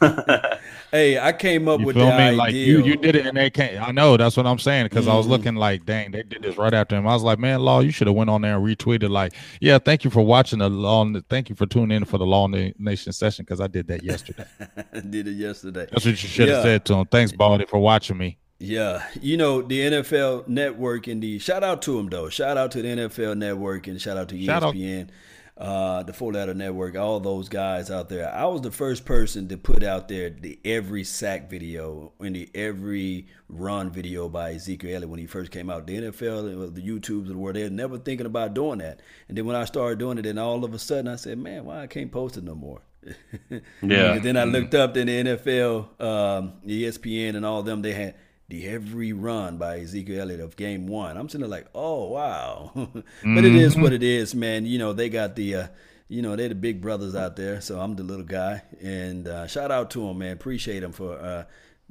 hey, 0.90 1.18
I 1.18 1.32
came 1.32 1.68
up 1.68 1.80
you 1.80 1.86
with 1.86 1.96
the 1.96 2.04
me? 2.04 2.10
idea. 2.10 2.36
Like 2.36 2.54
you, 2.54 2.84
you 2.84 2.96
did 2.96 3.16
it, 3.16 3.26
and 3.26 3.36
they 3.36 3.50
can't. 3.50 3.80
I 3.80 3.92
know 3.92 4.16
that's 4.16 4.36
what 4.36 4.46
I'm 4.46 4.58
saying 4.58 4.86
because 4.86 5.04
mm-hmm. 5.04 5.14
I 5.14 5.16
was 5.16 5.26
mm-hmm. 5.26 5.32
looking 5.32 5.54
like, 5.56 5.86
dang, 5.86 6.10
they 6.10 6.22
did 6.22 6.42
this 6.42 6.56
right 6.56 6.74
after 6.74 6.96
him. 6.96 7.06
I 7.06 7.14
was 7.14 7.22
like, 7.22 7.38
man, 7.38 7.60
Law, 7.60 7.80
you 7.80 7.90
should 7.90 8.06
have 8.06 8.16
went 8.16 8.30
on 8.30 8.42
there 8.42 8.56
and 8.56 8.64
retweeted 8.64 9.10
like, 9.10 9.32
yeah, 9.60 9.78
thank 9.78 10.04
you 10.04 10.10
for 10.10 10.24
watching 10.24 10.58
the 10.58 10.68
Law. 10.68 11.10
Thank 11.28 11.48
you 11.48 11.54
for 11.54 11.66
tuning 11.66 11.96
in 11.96 12.04
for 12.04 12.18
the 12.18 12.26
Law 12.26 12.46
Nation 12.46 13.12
session 13.12 13.44
because 13.44 13.60
I 13.60 13.66
did 13.66 13.88
that 13.88 14.02
yesterday. 14.02 14.44
did 15.10 15.28
it 15.28 15.32
yesterday. 15.32 15.86
That's 15.90 16.04
what 16.04 16.10
you 16.10 16.16
should 16.16 16.48
have 16.48 16.58
yeah. 16.58 16.62
said 16.62 16.84
to 16.86 16.94
him. 16.94 17.06
Thanks, 17.06 17.32
Baldy, 17.32 17.66
for 17.66 17.78
watching 17.78 18.18
me. 18.18 18.38
Yeah, 18.62 19.04
you 19.20 19.36
know 19.36 19.60
the 19.60 19.80
NFL 19.80 20.46
Network 20.46 21.08
and 21.08 21.20
the 21.20 21.40
shout 21.40 21.64
out 21.64 21.82
to 21.82 21.96
them 21.96 22.08
though. 22.08 22.28
Shout 22.28 22.56
out 22.56 22.70
to 22.72 22.82
the 22.82 22.88
NFL 22.88 23.36
Network 23.36 23.88
and 23.88 24.00
shout 24.00 24.16
out 24.16 24.28
to 24.28 24.36
ESPN, 24.36 25.08
uh, 25.56 26.04
the 26.04 26.12
Four 26.12 26.32
Letter 26.32 26.54
Network, 26.54 26.96
all 26.96 27.18
those 27.18 27.48
guys 27.48 27.90
out 27.90 28.08
there. 28.08 28.32
I 28.32 28.44
was 28.46 28.60
the 28.60 28.70
first 28.70 29.04
person 29.04 29.48
to 29.48 29.56
put 29.56 29.82
out 29.82 30.06
there 30.06 30.30
the 30.30 30.60
every 30.64 31.02
sack 31.02 31.50
video 31.50 32.12
and 32.20 32.36
the 32.36 32.48
every 32.54 33.26
run 33.48 33.90
video 33.90 34.28
by 34.28 34.52
Ezekiel 34.52 34.94
Elliott 34.94 35.10
when 35.10 35.18
he 35.18 35.26
first 35.26 35.50
came 35.50 35.68
out. 35.68 35.88
The 35.88 35.98
NFL, 35.98 36.72
the 36.72 36.82
YouTubes 36.82 37.26
the 37.26 37.36
world, 37.36 37.56
they're 37.56 37.68
never 37.68 37.98
thinking 37.98 38.26
about 38.26 38.54
doing 38.54 38.78
that. 38.78 39.00
And 39.28 39.36
then 39.36 39.44
when 39.44 39.56
I 39.56 39.64
started 39.64 39.98
doing 39.98 40.18
it, 40.18 40.22
then 40.22 40.38
all 40.38 40.64
of 40.64 40.72
a 40.72 40.78
sudden 40.78 41.08
I 41.08 41.16
said, 41.16 41.36
man, 41.36 41.64
why 41.64 41.82
I 41.82 41.88
can't 41.88 42.12
post 42.12 42.36
it 42.36 42.44
no 42.44 42.54
more. 42.54 42.80
yeah. 43.50 44.12
and 44.12 44.22
then 44.22 44.36
I 44.36 44.44
looked 44.44 44.76
up 44.76 44.96
in 44.96 45.08
the 45.08 45.24
NFL, 45.24 46.00
um, 46.00 46.52
ESPN, 46.64 47.34
and 47.34 47.44
all 47.44 47.58
of 47.58 47.66
them. 47.66 47.82
They 47.82 47.92
had 47.92 48.14
the 48.52 48.68
every 48.68 49.14
run 49.14 49.56
by 49.56 49.80
Ezekiel 49.80 50.20
Elliott 50.20 50.40
of 50.40 50.56
game 50.56 50.86
one. 50.86 51.16
I'm 51.16 51.26
sitting 51.30 51.40
there 51.40 51.48
like, 51.48 51.68
oh 51.74 52.10
wow. 52.10 52.70
but 52.74 52.84
mm-hmm. 52.92 53.38
it 53.38 53.54
is 53.54 53.78
what 53.78 53.94
it 53.94 54.02
is, 54.02 54.34
man. 54.34 54.66
You 54.66 54.78
know, 54.78 54.92
they 54.92 55.08
got 55.08 55.36
the 55.36 55.54
uh, 55.54 55.66
you 56.08 56.20
know, 56.20 56.36
they're 56.36 56.50
the 56.50 56.54
big 56.54 56.82
brothers 56.82 57.14
out 57.14 57.34
there, 57.34 57.62
so 57.62 57.80
I'm 57.80 57.96
the 57.96 58.02
little 58.02 58.26
guy. 58.26 58.62
And 58.82 59.26
uh, 59.26 59.46
shout 59.46 59.70
out 59.70 59.90
to 59.92 60.06
them, 60.06 60.18
man. 60.18 60.34
Appreciate 60.34 60.80
them 60.80 60.92
for 60.92 61.18
uh, 61.18 61.44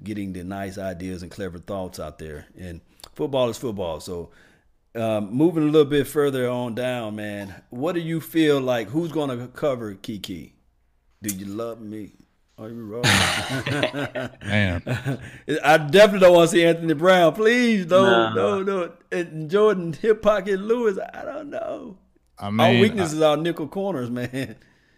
getting 0.03 0.33
the 0.33 0.43
nice 0.43 0.77
ideas 0.77 1.23
and 1.23 1.31
clever 1.31 1.57
thoughts 1.57 1.99
out 1.99 2.19
there. 2.19 2.45
And 2.55 2.81
football 3.15 3.49
is 3.49 3.57
football. 3.57 3.99
So 3.99 4.29
um, 4.93 5.33
moving 5.33 5.63
a 5.63 5.71
little 5.71 5.89
bit 5.89 6.05
further 6.05 6.47
on 6.47 6.75
down, 6.75 7.15
man, 7.15 7.63
what 7.71 7.95
do 7.95 8.01
you 8.01 8.21
feel 8.21 8.61
like? 8.61 8.89
Who's 8.89 9.11
going 9.11 9.35
to 9.35 9.47
cover 9.47 9.95
Keke? 9.95 10.51
Do 11.23 11.35
you 11.35 11.45
love 11.45 11.81
me? 11.81 12.11
Are 12.61 12.69
you 12.69 12.85
wrong? 12.85 13.01
Man. 14.45 14.83
I 15.63 15.77
definitely 15.79 16.19
don't 16.19 16.35
want 16.35 16.51
to 16.51 16.55
see 16.55 16.63
Anthony 16.63 16.93
Brown. 16.93 17.33
Please, 17.33 17.87
no, 17.87 18.31
no, 18.33 18.61
no. 18.61 18.91
And 19.11 19.49
Jordan 19.49 19.93
Hip 19.93 20.21
Pocket 20.21 20.59
Lewis, 20.59 20.99
I 21.11 21.25
don't 21.25 21.49
know. 21.49 21.97
I 22.37 22.51
mean, 22.51 22.59
our 22.59 22.79
weaknesses 22.79 23.19
I, 23.19 23.31
are 23.31 23.37
nickel 23.37 23.67
corners, 23.67 24.09
man. 24.11 24.57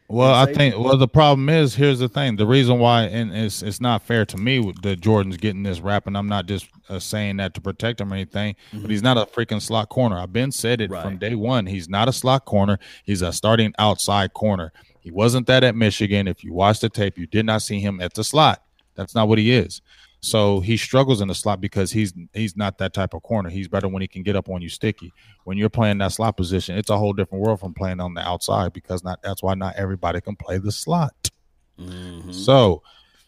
Well, 0.09 0.33
I 0.33 0.53
think 0.53 0.77
well 0.77 0.97
the 0.97 1.07
problem 1.07 1.47
is 1.47 1.73
here's 1.73 1.99
the 1.99 2.09
thing. 2.09 2.35
The 2.35 2.45
reason 2.45 2.79
why 2.79 3.03
and 3.03 3.33
it's 3.33 3.63
it's 3.63 3.79
not 3.79 4.03
fair 4.03 4.25
to 4.25 4.37
me 4.37 4.73
that 4.83 4.99
Jordan's 4.99 5.37
getting 5.37 5.63
this 5.63 5.79
rap, 5.79 6.05
and 6.05 6.17
I'm 6.17 6.27
not 6.27 6.45
just 6.45 6.67
uh, 6.89 6.99
saying 6.99 7.37
that 7.37 7.53
to 7.53 7.61
protect 7.61 8.01
him 8.01 8.11
or 8.11 8.15
anything, 8.15 8.55
mm-hmm. 8.73 8.81
but 8.81 8.91
he's 8.91 9.01
not 9.01 9.17
a 9.17 9.25
freaking 9.25 9.61
slot 9.61 9.87
corner. 9.87 10.19
I've 10.19 10.33
been 10.33 10.51
said 10.51 10.81
it 10.81 10.91
right. 10.91 11.01
from 11.01 11.17
day 11.17 11.33
one. 11.33 11.67
He's 11.67 11.87
not 11.87 12.09
a 12.09 12.13
slot 12.13 12.43
corner. 12.43 12.77
He's 13.05 13.21
a 13.21 13.31
starting 13.31 13.73
outside 13.79 14.33
corner. 14.33 14.73
He 15.03 15.11
wasn't 15.11 15.47
that 15.47 15.65
at 15.65 15.75
Michigan. 15.75 16.29
If 16.29 16.45
you 16.45 16.53
watch 16.53 16.79
the 16.79 16.87
tape, 16.87 17.17
you 17.17 17.27
did 17.27 17.45
not 17.45 17.61
see 17.61 17.81
him 17.81 17.99
at 17.99 18.13
the 18.13 18.23
slot. 18.23 18.63
That's 18.95 19.13
not 19.13 19.27
what 19.27 19.37
he 19.37 19.51
is. 19.51 19.81
So 20.21 20.61
he 20.61 20.77
struggles 20.77 21.19
in 21.19 21.27
the 21.27 21.35
slot 21.35 21.59
because 21.59 21.91
he's 21.91 22.13
he's 22.33 22.55
not 22.55 22.77
that 22.77 22.93
type 22.93 23.13
of 23.13 23.21
corner. 23.23 23.49
He's 23.49 23.67
better 23.67 23.89
when 23.89 24.01
he 24.01 24.07
can 24.07 24.23
get 24.23 24.37
up 24.37 24.47
on 24.47 24.61
you 24.61 24.69
sticky. 24.69 25.11
When 25.43 25.57
you're 25.57 25.69
playing 25.69 25.97
that 25.97 26.13
slot 26.13 26.37
position, 26.37 26.77
it's 26.77 26.89
a 26.89 26.97
whole 26.97 27.11
different 27.11 27.43
world 27.43 27.59
from 27.59 27.73
playing 27.73 27.99
on 27.99 28.13
the 28.13 28.21
outside 28.21 28.71
because 28.71 29.03
not 29.03 29.21
that's 29.21 29.43
why 29.43 29.55
not 29.55 29.75
everybody 29.75 30.21
can 30.21 30.37
play 30.37 30.59
the 30.59 30.71
slot. 30.71 31.29
Mm-hmm. 31.77 32.31
So 32.31 32.83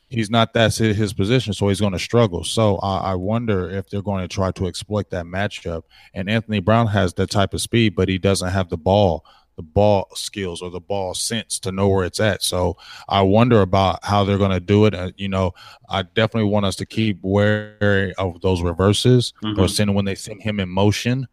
he's 0.08 0.30
not 0.30 0.54
that's 0.54 0.78
his 0.78 1.12
position, 1.12 1.52
so 1.52 1.68
he's 1.68 1.82
going 1.82 1.92
to 1.92 2.00
struggle. 2.00 2.46
So 2.46 2.78
I, 2.78 3.12
I 3.12 3.16
wonder 3.16 3.70
if 3.70 3.90
they're 3.90 4.02
going 4.02 4.22
to 4.22 4.34
try 4.34 4.52
to 4.52 4.66
exploit 4.66 5.10
that 5.10 5.26
matchup. 5.26 5.84
And 6.14 6.30
Anthony 6.30 6.62
Brown 6.62 6.88
has 6.88 7.14
that 7.16 7.30
type 7.30 7.54
of 7.54 7.60
speed, 7.60 7.98
but 7.98 8.08
he 8.08 8.18
doesn't 8.18 8.52
have 8.52 8.70
the 8.70 8.78
ball 8.78 9.26
the 9.56 9.64
ball 9.64 10.08
skills 10.16 10.62
or 10.62 10.70
the 10.70 10.80
ball 10.80 11.14
sense 11.14 11.60
to 11.60 11.72
know 11.72 11.88
where 11.88 12.06
it's 12.06 12.20
at. 12.20 12.44
So 12.44 12.78
I 13.08 13.22
wonder 13.22 13.62
about 13.62 14.04
how 14.04 14.24
they're 14.24 14.38
going 14.38 14.52
to 14.52 14.60
do 14.60 14.86
it. 14.86 14.94
Uh, 14.94 15.12
you 15.16 15.30
know, 15.30 15.54
I 15.90 16.04
definitely 16.04 16.50
want 16.50 16.66
us 16.66 16.76
to 16.78 16.86
keep 16.86 17.20
wary 17.22 18.14
of 18.16 18.42
those 18.42 18.62
reverses 18.62 19.34
mm-hmm. 19.44 19.60
or 19.60 19.68
send 19.68 19.96
when 19.96 20.06
they 20.06 20.16
send 20.16 20.42
him 20.42 20.60
in 20.60 20.70
motion 20.70 21.28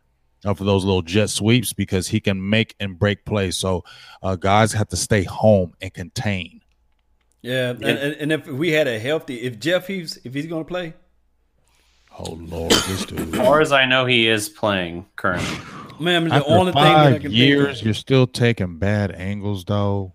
uh, 0.45 0.55
for 0.55 0.65
those 0.65 0.85
little 0.85 1.03
jet 1.03 1.31
sweeps 1.31 1.73
because 1.73 2.09
he 2.09 2.21
can 2.21 2.49
make 2.49 2.75
and 2.81 2.99
break 2.99 3.25
plays. 3.25 3.57
So 3.57 3.85
uh, 4.23 4.37
guys 4.37 4.73
have 4.73 4.89
to 4.89 4.97
stay 4.97 5.25
home 5.25 5.75
and 5.81 5.93
contain. 5.93 6.61
Yeah, 7.43 7.71
and, 7.71 7.85
and, 7.85 8.33
if 8.33 8.47
we 8.47 8.71
had 8.71 8.87
a 8.87 9.01
healthy, 9.01 9.41
if 9.43 9.59
Jeff 9.59 9.89
Heath, 9.89 10.17
if 10.23 10.33
he's 10.33 10.47
going 10.47 10.63
to 10.63 10.69
play. 10.69 10.95
Oh 12.17 12.35
Lord, 12.35 12.71
this 12.71 13.05
dude. 13.05 13.19
As 13.19 13.35
far 13.35 13.61
as 13.61 13.73
I 13.73 13.85
know, 13.85 14.07
he 14.07 14.29
is 14.29 14.49
playing 14.49 15.07
currently. 15.17 15.59
Man, 16.01 16.29
the 16.29 16.35
After 16.37 16.51
only 16.51 16.73
thing 16.73 16.83
that 16.83 17.13
I 17.13 17.19
can 17.19 17.33
years, 17.33 17.83
you're 17.83 17.95
still 17.95 18.27
taking 18.27 18.79
bad 18.79 19.13
angles, 19.13 19.65
though. 19.65 20.15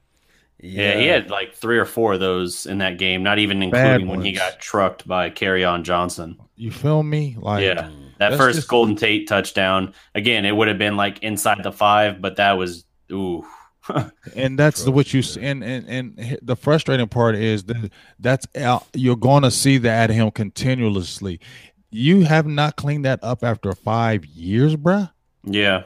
Yeah. 0.60 0.94
yeah. 0.94 1.00
he 1.00 1.08
had 1.08 1.30
like 1.30 1.54
three 1.54 1.78
or 1.78 1.86
four 1.86 2.14
of 2.14 2.20
those 2.20 2.66
in 2.66 2.80
that 2.80 2.98
game, 2.98 3.24
not 3.24 3.40
even 3.40 3.62
including 3.62 4.08
when 4.08 4.22
he 4.22 4.32
got 4.32 4.60
trucked 4.60 5.08
by 5.08 5.30
Kerryon 5.30 5.84
Johnson. 5.84 6.38
You 6.56 6.72
feel 6.72 7.04
me? 7.04 7.36
Like, 7.40 7.64
yeah, 7.64 7.90
that 8.18 8.38
first 8.38 8.58
just... 8.58 8.68
Golden 8.68 8.96
Tate 8.96 9.28
touchdown. 9.28 9.94
Again, 10.16 10.46
it 10.46 10.56
would 10.56 10.68
have 10.68 10.80
been 10.80 10.98
like 10.98 11.20
inside 11.20 11.64
the 11.64 11.72
five, 11.72 12.22
but 12.22 12.38
that 12.38 12.54
was 12.54 12.86
ooh. 13.12 13.46
and 14.36 14.60
that's 14.60 14.84
the, 14.84 14.92
what 14.92 15.14
you 15.14 15.24
and, 15.40 15.64
and 15.64 15.88
and 15.88 16.40
the 16.42 16.56
frustrating 16.56 17.08
part 17.08 17.36
is 17.36 17.64
that 17.66 17.90
that's 18.20 18.46
uh, 18.56 18.80
you're 18.94 19.16
going 19.16 19.44
to 19.44 19.52
see 19.52 19.78
that 19.78 20.10
at 20.10 20.14
him 20.14 20.30
continuously. 20.32 21.40
You 21.90 22.24
have 22.24 22.46
not 22.48 22.76
cleaned 22.76 23.06
that 23.06 23.24
up 23.24 23.44
after 23.44 23.72
five 23.74 24.26
years, 24.26 24.76
bruh. 24.76 25.12
Yeah, 25.44 25.84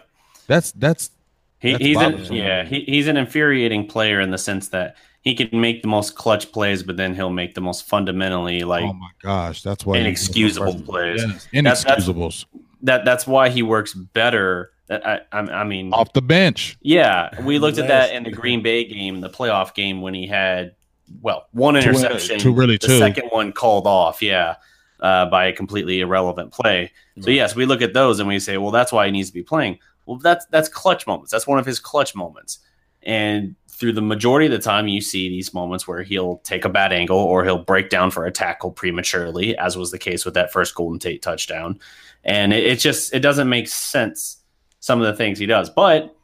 that's 0.48 0.72
that's. 0.74 1.12
He, 1.60 1.74
that's 1.74 1.84
he's 1.84 1.98
an, 1.98 2.34
yeah 2.34 2.64
he, 2.66 2.80
he's 2.86 3.06
an 3.08 3.18
infuriating 3.18 3.86
player 3.86 4.20
in 4.20 4.32
the 4.32 4.40
sense 4.40 4.70
that 4.70 4.96
he 5.22 5.36
can 5.36 5.62
make 5.62 5.84
the 5.84 5.88
most 5.88 6.16
clutch 6.16 6.52
plays, 6.52 6.82
but 6.82 6.98
then 6.98 7.14
he'll 7.14 7.30
make 7.30 7.54
the 7.54 7.62
most 7.62 7.88
fundamentally 7.88 8.64
like 8.64 8.84
oh 8.84 8.94
my 8.94 9.10
gosh, 9.22 9.62
that's 9.62 9.86
why 9.86 9.98
inexcusable 9.98 10.82
plays. 10.82 11.22
Yes, 11.22 11.48
inexcusables. 11.54 11.84
That's, 11.84 12.06
that's, 12.06 12.46
that 12.82 13.06
that's 13.06 13.28
why 13.28 13.50
he 13.50 13.62
works 13.62 13.94
better. 13.94 14.72
I, 14.90 15.22
I, 15.32 15.40
I 15.40 15.64
mean, 15.64 15.94
off 15.94 16.12
the 16.14 16.22
bench. 16.22 16.78
Yeah, 16.82 17.40
we 17.44 17.60
looked 17.60 17.78
at 17.78 17.88
that 17.88 18.14
in 18.14 18.24
the 18.24 18.32
Green 18.32 18.62
Bay 18.62 18.84
game, 18.84 19.22
the 19.22 19.30
playoff 19.30 19.74
game, 19.74 20.02
when 20.02 20.14
he 20.14 20.28
had 20.28 20.76
well 21.22 21.48
one 21.52 21.76
interception, 21.76 22.40
two, 22.40 22.46
two 22.46 22.54
really 22.54 22.78
the 22.78 22.88
two. 22.88 22.98
second 22.98 23.30
one 23.30 23.54
called 23.54 23.88
off. 23.88 24.22
Yeah, 24.22 24.56
uh, 25.02 25.26
by 25.26 25.46
a 25.46 25.54
completely 25.54 26.02
irrelevant 26.02 26.52
play. 26.52 26.92
So 27.20 27.30
yes, 27.30 27.56
we 27.56 27.66
look 27.66 27.82
at 27.82 27.94
those 27.94 28.20
and 28.20 28.28
we 28.28 28.40
say, 28.40 28.58
well, 28.58 28.72
that's 28.72 28.92
why 28.92 29.06
he 29.06 29.12
needs 29.12 29.30
to 29.30 29.34
be 29.34 29.44
playing. 29.44 29.80
Well, 30.06 30.18
that's 30.18 30.46
that's 30.48 30.70
clutch 30.70 31.08
moments. 31.08 31.32
That's 31.32 31.48
one 31.48 31.60
of 31.60 31.66
his 31.66 31.80
clutch 31.80 32.16
moments. 32.16 32.60
And 33.04 33.56
through 33.68 33.94
the 33.94 34.02
majority 34.02 34.46
of 34.46 34.52
the 34.52 34.60
time, 34.60 34.88
you 34.88 35.02
see 35.02 35.28
these 35.30 35.54
moments 35.54 35.88
where 35.88 36.04
he'll 36.04 36.38
take 36.40 36.66
a 36.66 36.70
bad 36.70 36.94
angle 36.94 37.18
or 37.18 37.44
he'll 37.44 37.64
break 37.64 37.90
down 37.90 38.12
for 38.12 38.26
a 38.26 38.32
tackle 38.32 38.72
prematurely, 38.72 39.58
as 39.58 39.76
was 39.76 39.90
the 39.90 39.98
case 39.98 40.24
with 40.24 40.36
that 40.36 40.52
first 40.52 40.76
Golden 40.76 41.00
Tate 41.00 41.22
touchdown. 41.22 41.80
And 42.24 42.54
it, 42.54 42.64
it 42.64 42.76
just 42.78 43.14
it 43.14 43.20
doesn't 43.20 43.50
make 43.50 43.68
sense 43.68 44.38
some 44.80 45.02
of 45.02 45.08
the 45.08 45.16
things 45.16 45.40
he 45.40 45.46
does. 45.46 45.70
But 45.70 46.16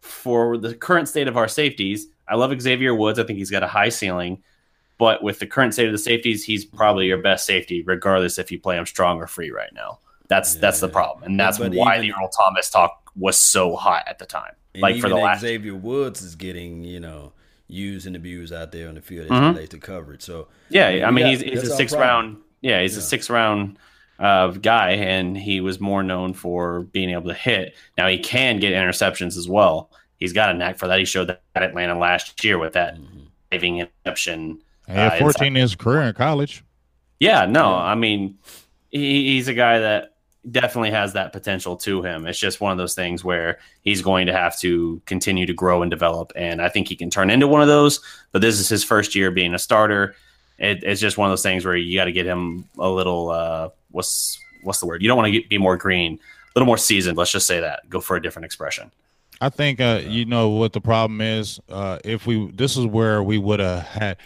for 0.00 0.58
the 0.58 0.74
current 0.74 1.08
state 1.08 1.28
of 1.28 1.36
our 1.36 1.48
safeties, 1.48 2.06
I 2.28 2.34
love 2.34 2.58
Xavier 2.60 2.94
Woods. 2.94 3.18
I 3.18 3.24
think 3.24 3.38
he's 3.38 3.50
got 3.50 3.62
a 3.62 3.68
high 3.68 3.88
ceiling. 3.88 4.42
But 4.98 5.22
with 5.22 5.38
the 5.38 5.46
current 5.46 5.74
state 5.74 5.86
of 5.86 5.92
the 5.92 5.98
safeties, 5.98 6.44
he's 6.44 6.64
probably 6.64 7.06
your 7.06 7.18
best 7.18 7.46
safety, 7.46 7.82
regardless 7.82 8.38
if 8.38 8.50
you 8.50 8.58
play 8.58 8.76
him 8.76 8.84
strong 8.84 9.18
or 9.18 9.28
free 9.28 9.50
right 9.50 9.72
now. 9.72 10.00
That's 10.28 10.54
yeah. 10.54 10.60
that's 10.60 10.80
the 10.80 10.88
problem, 10.88 11.24
and 11.24 11.40
that's 11.40 11.58
but 11.58 11.72
why 11.72 11.96
even, 11.96 12.08
the 12.08 12.14
Earl 12.14 12.28
Thomas 12.28 12.68
talk 12.68 13.10
was 13.16 13.38
so 13.38 13.76
hot 13.76 14.04
at 14.06 14.18
the 14.18 14.26
time. 14.26 14.52
like 14.76 15.00
for 15.00 15.08
the 15.08 15.16
last 15.16 15.40
Xavier 15.40 15.74
Woods 15.74 16.20
is 16.20 16.34
getting 16.34 16.84
you 16.84 17.00
know 17.00 17.32
used 17.68 18.06
and 18.06 18.16
abused 18.16 18.52
out 18.52 18.72
there 18.72 18.88
on 18.88 18.94
the 18.94 19.00
field 19.00 19.26
as 19.26 19.30
mm-hmm. 19.30 19.46
relates 19.46 19.70
to 19.70 19.78
coverage. 19.78 20.22
So 20.22 20.48
yeah, 20.68 21.04
I 21.06 21.10
mean 21.10 21.26
he's, 21.26 21.40
he's 21.40 21.62
a 21.62 21.74
six 21.74 21.94
round. 21.94 22.38
Yeah, 22.60 22.82
he's 22.82 22.94
yeah. 22.94 22.98
a 22.98 23.02
six 23.02 23.30
round 23.30 23.78
uh, 24.18 24.48
guy, 24.48 24.90
and 24.92 25.36
he 25.36 25.60
was 25.60 25.80
more 25.80 26.02
known 26.02 26.34
for 26.34 26.80
being 26.80 27.10
able 27.10 27.28
to 27.28 27.34
hit. 27.34 27.74
Now 27.96 28.08
he 28.08 28.18
can 28.18 28.58
get 28.58 28.72
interceptions 28.72 29.36
as 29.36 29.48
well. 29.48 29.90
He's 30.16 30.32
got 30.32 30.50
a 30.50 30.54
knack 30.54 30.78
for 30.78 30.88
that. 30.88 30.98
He 30.98 31.04
showed 31.04 31.28
that 31.28 31.42
at 31.54 31.62
Atlanta 31.62 31.96
last 31.96 32.42
year 32.44 32.58
with 32.58 32.72
that 32.72 32.96
mm-hmm. 32.96 33.20
diving 33.50 33.78
interception 33.78 34.60
he 34.88 34.94
had 34.94 35.14
uh, 35.14 35.18
14 35.18 35.48
in 35.48 35.54
his 35.54 35.74
career 35.74 36.02
in 36.02 36.14
college. 36.14 36.64
Yeah, 37.20 37.46
no, 37.46 37.74
I 37.74 37.94
mean, 37.94 38.38
he, 38.90 39.34
he's 39.34 39.48
a 39.48 39.54
guy 39.54 39.78
that 39.80 40.14
definitely 40.50 40.90
has 40.90 41.12
that 41.12 41.32
potential 41.32 41.76
to 41.76 42.02
him. 42.02 42.26
It's 42.26 42.38
just 42.38 42.60
one 42.60 42.72
of 42.72 42.78
those 42.78 42.94
things 42.94 43.24
where 43.24 43.58
he's 43.82 44.02
going 44.02 44.26
to 44.26 44.32
have 44.32 44.58
to 44.60 45.02
continue 45.04 45.46
to 45.46 45.52
grow 45.52 45.82
and 45.82 45.90
develop. 45.90 46.32
And 46.36 46.62
I 46.62 46.68
think 46.68 46.88
he 46.88 46.96
can 46.96 47.10
turn 47.10 47.30
into 47.30 47.46
one 47.46 47.60
of 47.60 47.68
those. 47.68 48.00
But 48.32 48.40
this 48.40 48.58
is 48.58 48.68
his 48.68 48.84
first 48.84 49.14
year 49.14 49.30
being 49.30 49.54
a 49.54 49.58
starter. 49.58 50.14
It, 50.58 50.82
it's 50.82 51.00
just 51.00 51.18
one 51.18 51.28
of 51.28 51.32
those 51.32 51.42
things 51.42 51.64
where 51.64 51.76
you 51.76 51.98
got 51.98 52.06
to 52.06 52.12
get 52.12 52.26
him 52.26 52.68
a 52.78 52.88
little 52.88 53.30
uh, 53.30 53.70
what's 53.90 54.40
what's 54.62 54.80
the 54.80 54.86
word? 54.86 55.02
You 55.02 55.08
don't 55.08 55.16
want 55.16 55.32
to 55.32 55.42
be 55.48 55.58
more 55.58 55.76
green, 55.76 56.14
a 56.14 56.58
little 56.58 56.66
more 56.66 56.78
seasoned. 56.78 57.16
Let's 57.16 57.30
just 57.30 57.46
say 57.46 57.60
that. 57.60 57.88
Go 57.88 58.00
for 58.00 58.16
a 58.16 58.22
different 58.22 58.46
expression. 58.46 58.90
I 59.40 59.50
think 59.50 59.80
uh, 59.80 60.00
you 60.04 60.24
know 60.24 60.48
what 60.50 60.72
the 60.72 60.80
problem 60.80 61.20
is. 61.20 61.60
Uh, 61.68 61.98
if 62.04 62.26
we 62.26 62.50
this 62.50 62.76
is 62.76 62.86
where 62.86 63.22
we 63.22 63.38
would 63.38 63.60
have 63.60 63.82
had 63.82 64.16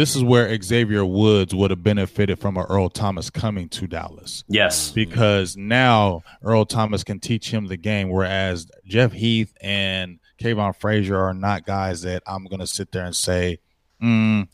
this 0.00 0.16
is 0.16 0.24
where 0.24 0.58
Xavier 0.62 1.04
Woods 1.04 1.54
would 1.54 1.70
have 1.70 1.82
benefited 1.82 2.38
from 2.38 2.56
a 2.56 2.62
Earl 2.62 2.88
Thomas 2.88 3.28
coming 3.28 3.68
to 3.68 3.86
Dallas. 3.86 4.44
Yes. 4.48 4.92
Because 4.92 5.58
now 5.58 6.22
Earl 6.42 6.64
Thomas 6.64 7.04
can 7.04 7.20
teach 7.20 7.50
him 7.50 7.66
the 7.66 7.76
game, 7.76 8.08
whereas 8.08 8.70
Jeff 8.86 9.12
Heath 9.12 9.52
and 9.60 10.18
Kavon 10.40 10.74
Frazier 10.74 11.18
are 11.18 11.34
not 11.34 11.66
guys 11.66 12.00
that 12.00 12.22
I'm 12.26 12.46
going 12.46 12.60
to 12.60 12.66
sit 12.66 12.92
there 12.92 13.04
and 13.04 13.14
say, 13.14 13.58
mm, 14.02 14.48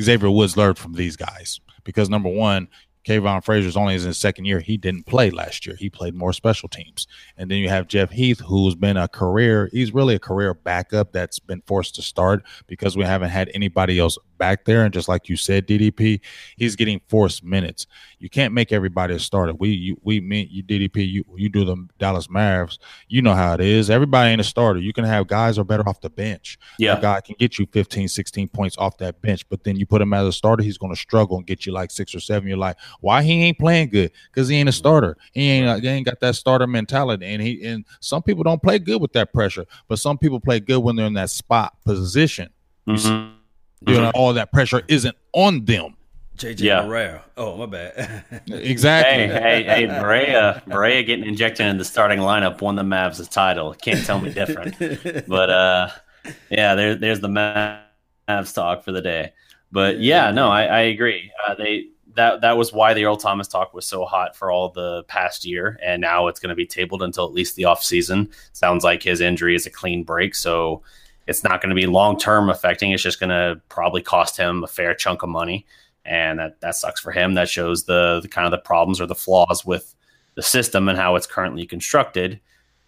Xavier 0.00 0.32
Woods 0.32 0.56
learned 0.56 0.78
from 0.78 0.94
these 0.94 1.14
guys. 1.14 1.60
Because 1.84 2.10
number 2.10 2.28
one, 2.28 2.66
Kavon 3.04 3.42
Frazier's 3.42 3.76
only 3.76 3.94
in 3.94 4.00
his 4.00 4.18
second 4.18 4.46
year. 4.46 4.58
He 4.58 4.76
didn't 4.76 5.06
play 5.06 5.30
last 5.30 5.64
year. 5.64 5.76
He 5.76 5.88
played 5.88 6.14
more 6.14 6.32
special 6.32 6.68
teams. 6.68 7.06
And 7.36 7.48
then 7.48 7.58
you 7.58 7.68
have 7.68 7.86
Jeff 7.86 8.10
Heath, 8.10 8.40
who's 8.40 8.74
been 8.74 8.96
a 8.96 9.08
career, 9.08 9.70
he's 9.72 9.94
really 9.94 10.16
a 10.16 10.18
career 10.18 10.54
backup 10.54 11.12
that's 11.12 11.38
been 11.38 11.62
forced 11.66 11.94
to 11.94 12.02
start 12.02 12.42
because 12.66 12.96
we 12.96 13.04
haven't 13.04 13.30
had 13.30 13.50
anybody 13.54 13.98
else 13.98 14.18
back 14.38 14.64
there. 14.64 14.84
And 14.84 14.94
just 14.94 15.08
like 15.08 15.28
you 15.28 15.36
said, 15.36 15.66
DDP, 15.66 16.20
he's 16.56 16.76
getting 16.76 17.00
forced 17.08 17.44
minutes. 17.44 17.86
You 18.18 18.30
can't 18.30 18.54
make 18.54 18.72
everybody 18.72 19.14
a 19.14 19.18
starter. 19.18 19.54
We 19.54 19.70
you, 19.70 20.00
we 20.02 20.20
mean 20.20 20.48
you 20.50 20.62
DDP, 20.62 21.08
you 21.08 21.24
you 21.36 21.48
do 21.48 21.64
the 21.64 21.76
Dallas 21.98 22.28
Mavs. 22.28 22.78
You 23.08 23.22
know 23.22 23.34
how 23.34 23.54
it 23.54 23.60
is. 23.60 23.90
Everybody 23.90 24.30
ain't 24.30 24.40
a 24.40 24.44
starter. 24.44 24.80
You 24.80 24.92
can 24.92 25.04
have 25.04 25.26
guys 25.26 25.58
are 25.58 25.64
better 25.64 25.88
off 25.88 26.00
the 26.00 26.10
bench. 26.10 26.58
Yeah. 26.78 26.96
A 26.96 27.00
guy 27.00 27.20
can 27.20 27.36
get 27.38 27.58
you 27.58 27.66
15, 27.72 28.08
16 28.08 28.48
points 28.48 28.78
off 28.78 28.98
that 28.98 29.20
bench, 29.20 29.48
but 29.48 29.64
then 29.64 29.76
you 29.76 29.86
put 29.86 30.00
him 30.00 30.14
as 30.14 30.26
a 30.26 30.32
starter, 30.32 30.62
he's 30.62 30.78
gonna 30.78 30.96
struggle 30.96 31.36
and 31.36 31.46
get 31.46 31.66
you 31.66 31.72
like 31.72 31.90
six 31.90 32.14
or 32.14 32.20
seven. 32.20 32.48
You're 32.48 32.58
like, 32.58 32.76
why 33.00 33.22
he 33.22 33.44
ain't 33.44 33.58
playing 33.58 33.90
good? 33.90 34.12
Because 34.30 34.48
he 34.48 34.56
ain't 34.56 34.68
a 34.68 34.72
starter. 34.72 35.16
He 35.32 35.50
ain't 35.50 35.82
he 35.82 35.88
ain't 35.88 36.06
got 36.06 36.20
that 36.20 36.36
starter 36.36 36.66
mentality. 36.66 37.26
And 37.26 37.42
he 37.42 37.64
and 37.64 37.84
some 38.00 38.22
people 38.22 38.44
don't 38.44 38.62
play 38.62 38.78
good 38.78 39.00
with 39.00 39.12
that 39.12 39.32
pressure, 39.32 39.66
but 39.88 39.98
some 39.98 40.18
people 40.18 40.40
play 40.40 40.60
good 40.60 40.78
when 40.78 40.96
they're 40.96 41.06
in 41.06 41.14
that 41.14 41.30
spot 41.30 41.76
position. 41.84 42.50
Mm-hmm. 42.86 43.37
You 43.86 43.94
know, 43.94 44.10
all 44.14 44.32
that 44.34 44.52
pressure 44.52 44.82
isn't 44.88 45.16
on 45.32 45.64
them. 45.64 45.96
JJ 46.36 46.60
yeah. 46.60 46.82
Barea. 46.82 47.20
Oh, 47.36 47.56
my 47.56 47.66
bad. 47.66 48.24
exactly. 48.46 49.26
Hey, 49.26 49.62
hey, 49.62 49.62
hey, 49.64 49.86
Barea, 49.86 50.64
Barea 50.66 51.04
getting 51.04 51.26
injected 51.26 51.66
in 51.66 51.78
the 51.78 51.84
starting 51.84 52.20
lineup 52.20 52.60
won 52.60 52.76
the 52.76 52.82
Mavs 52.82 53.18
the 53.18 53.26
title. 53.26 53.74
Can't 53.74 54.04
tell 54.04 54.20
me 54.20 54.32
different. 54.32 54.76
but 55.28 55.50
uh, 55.50 55.90
yeah, 56.50 56.74
there, 56.76 56.94
there's 56.94 57.20
the 57.20 57.28
Mavs 57.28 58.54
talk 58.54 58.84
for 58.84 58.92
the 58.92 59.02
day. 59.02 59.32
But 59.72 60.00
yeah, 60.00 60.30
no, 60.30 60.48
I, 60.48 60.64
I 60.64 60.80
agree. 60.80 61.30
Uh, 61.46 61.54
they 61.54 61.88
that 62.14 62.40
that 62.40 62.56
was 62.56 62.72
why 62.72 62.94
the 62.94 63.04
Earl 63.04 63.16
Thomas 63.16 63.48
talk 63.48 63.74
was 63.74 63.86
so 63.86 64.04
hot 64.04 64.36
for 64.36 64.50
all 64.50 64.70
the 64.70 65.04
past 65.04 65.44
year, 65.44 65.78
and 65.82 66.00
now 66.00 66.26
it's 66.26 66.40
going 66.40 66.48
to 66.50 66.54
be 66.54 66.66
tabled 66.66 67.02
until 67.02 67.26
at 67.26 67.32
least 67.32 67.56
the 67.56 67.64
off 67.64 67.82
season. 67.82 68.30
Sounds 68.52 68.82
like 68.82 69.02
his 69.02 69.20
injury 69.20 69.54
is 69.54 69.66
a 69.66 69.70
clean 69.70 70.04
break, 70.04 70.34
so 70.34 70.82
it's 71.28 71.44
not 71.44 71.60
going 71.60 71.68
to 71.68 71.76
be 71.76 71.86
long 71.86 72.18
term 72.18 72.48
affecting. 72.48 72.90
It's 72.90 73.02
just 73.02 73.20
going 73.20 73.30
to 73.30 73.60
probably 73.68 74.02
cost 74.02 74.36
him 74.36 74.64
a 74.64 74.66
fair 74.66 74.94
chunk 74.94 75.22
of 75.22 75.28
money, 75.28 75.66
and 76.04 76.38
that 76.38 76.60
that 76.62 76.74
sucks 76.74 77.00
for 77.00 77.12
him. 77.12 77.34
That 77.34 77.50
shows 77.50 77.84
the, 77.84 78.20
the 78.22 78.28
kind 78.28 78.46
of 78.46 78.50
the 78.50 78.58
problems 78.58 79.00
or 79.00 79.06
the 79.06 79.14
flaws 79.14 79.64
with 79.64 79.94
the 80.34 80.42
system 80.42 80.88
and 80.88 80.98
how 80.98 81.16
it's 81.16 81.26
currently 81.26 81.66
constructed. 81.66 82.40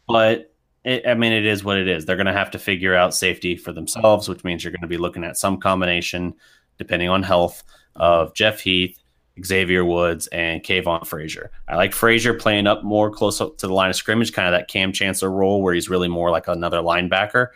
But 0.08 0.54
it, 0.84 1.06
I 1.06 1.14
mean, 1.14 1.32
it 1.32 1.44
is 1.44 1.62
what 1.62 1.76
it 1.76 1.86
is. 1.86 2.06
They're 2.06 2.16
going 2.16 2.26
to 2.26 2.32
have 2.32 2.50
to 2.52 2.58
figure 2.58 2.94
out 2.94 3.14
safety 3.14 3.56
for 3.56 3.72
themselves, 3.72 4.26
which 4.26 4.42
means 4.42 4.64
you're 4.64 4.72
going 4.72 4.80
to 4.80 4.88
be 4.88 4.96
looking 4.96 5.22
at 5.22 5.36
some 5.36 5.60
combination, 5.60 6.32
depending 6.78 7.10
on 7.10 7.22
health, 7.22 7.62
of 7.96 8.32
Jeff 8.34 8.60
Heath, 8.60 8.98
Xavier 9.44 9.84
Woods, 9.84 10.28
and 10.28 10.62
Kavon 10.62 11.06
Frazier. 11.06 11.50
I 11.68 11.76
like 11.76 11.92
Frazier 11.92 12.32
playing 12.32 12.66
up 12.66 12.84
more 12.84 13.10
close 13.10 13.38
up 13.40 13.58
to 13.58 13.66
the 13.66 13.74
line 13.74 13.90
of 13.90 13.96
scrimmage, 13.96 14.32
kind 14.32 14.48
of 14.48 14.58
that 14.58 14.68
Kam 14.68 14.92
Chancellor 14.92 15.30
role 15.30 15.60
where 15.62 15.74
he's 15.74 15.90
really 15.90 16.08
more 16.08 16.30
like 16.30 16.48
another 16.48 16.78
linebacker. 16.78 17.48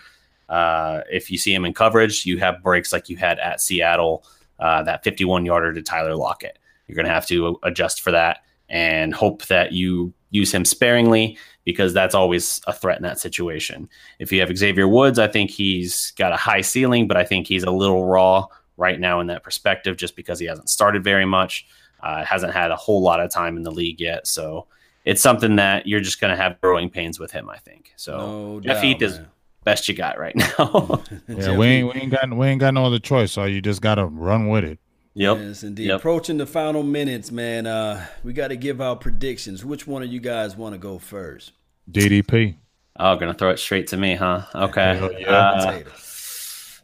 Uh, 0.48 1.00
if 1.10 1.30
you 1.30 1.38
see 1.38 1.54
him 1.54 1.64
in 1.64 1.74
coverage, 1.74 2.26
you 2.26 2.38
have 2.38 2.62
breaks 2.62 2.92
like 2.92 3.08
you 3.08 3.16
had 3.16 3.38
at 3.38 3.60
Seattle, 3.60 4.24
uh, 4.58 4.82
that 4.82 5.04
51 5.04 5.44
yarder 5.44 5.72
to 5.72 5.82
Tyler 5.82 6.14
Lockett. 6.14 6.58
You're 6.86 6.96
going 6.96 7.06
to 7.06 7.12
have 7.12 7.26
to 7.26 7.58
adjust 7.62 8.02
for 8.02 8.10
that 8.10 8.44
and 8.68 9.14
hope 9.14 9.46
that 9.46 9.72
you 9.72 10.12
use 10.30 10.52
him 10.52 10.64
sparingly 10.64 11.38
because 11.64 11.94
that's 11.94 12.14
always 12.14 12.60
a 12.66 12.72
threat 12.72 12.98
in 12.98 13.02
that 13.04 13.18
situation. 13.18 13.88
If 14.18 14.32
you 14.32 14.40
have 14.40 14.56
Xavier 14.56 14.88
Woods, 14.88 15.18
I 15.18 15.28
think 15.28 15.50
he's 15.50 16.12
got 16.12 16.32
a 16.32 16.36
high 16.36 16.60
ceiling, 16.60 17.08
but 17.08 17.16
I 17.16 17.24
think 17.24 17.46
he's 17.46 17.62
a 17.62 17.70
little 17.70 18.04
raw 18.04 18.46
right 18.76 18.98
now 18.98 19.20
in 19.20 19.28
that 19.28 19.42
perspective 19.42 19.96
just 19.96 20.16
because 20.16 20.38
he 20.38 20.46
hasn't 20.46 20.68
started 20.68 21.04
very 21.04 21.24
much, 21.24 21.66
uh, 22.02 22.24
hasn't 22.24 22.52
had 22.52 22.70
a 22.70 22.76
whole 22.76 23.00
lot 23.00 23.20
of 23.20 23.30
time 23.30 23.56
in 23.56 23.62
the 23.62 23.70
league 23.70 24.00
yet. 24.00 24.26
So 24.26 24.66
it's 25.04 25.22
something 25.22 25.56
that 25.56 25.86
you're 25.86 26.00
just 26.00 26.20
going 26.20 26.30
to 26.30 26.36
have 26.36 26.60
growing 26.60 26.90
pains 26.90 27.18
with 27.18 27.30
him, 27.30 27.48
I 27.48 27.58
think. 27.58 27.92
So 27.96 28.18
no 28.18 28.60
Jeff 28.60 28.82
Heath 28.82 29.02
is 29.02 29.20
best 29.64 29.88
you 29.88 29.94
got 29.94 30.18
right 30.18 30.36
now. 30.58 31.02
yeah, 31.28 31.56
we 31.56 31.66
ain't 31.66 31.94
we 31.94 32.00
ain't 32.00 32.12
got 32.12 32.32
we 32.32 32.46
ain't 32.46 32.60
got 32.60 32.74
no 32.74 32.84
other 32.84 32.98
choice. 32.98 33.32
So 33.32 33.44
you 33.44 33.60
just 33.60 33.80
gotta 33.82 34.04
run 34.04 34.48
with 34.48 34.64
it. 34.64 34.78
Yep. 35.14 35.38
Yes, 35.38 35.62
indeed. 35.62 35.86
Yep. 35.86 35.98
Approaching 35.98 36.38
the 36.38 36.46
final 36.46 36.82
minutes, 36.82 37.30
man. 37.30 37.66
Uh, 37.66 38.04
we 38.24 38.32
got 38.32 38.48
to 38.48 38.56
give 38.56 38.80
our 38.80 38.96
predictions. 38.96 39.64
Which 39.64 39.86
one 39.86 40.02
of 40.02 40.12
you 40.12 40.18
guys 40.18 40.56
want 40.56 40.74
to 40.74 40.78
go 40.78 40.98
first? 40.98 41.52
DDP. 41.88 42.56
Oh, 42.98 43.16
gonna 43.16 43.34
throw 43.34 43.50
it 43.50 43.58
straight 43.58 43.86
to 43.88 43.96
me, 43.96 44.14
huh? 44.14 44.42
Okay. 44.54 45.20
yeah. 45.20 45.30
Uh, 45.30 45.82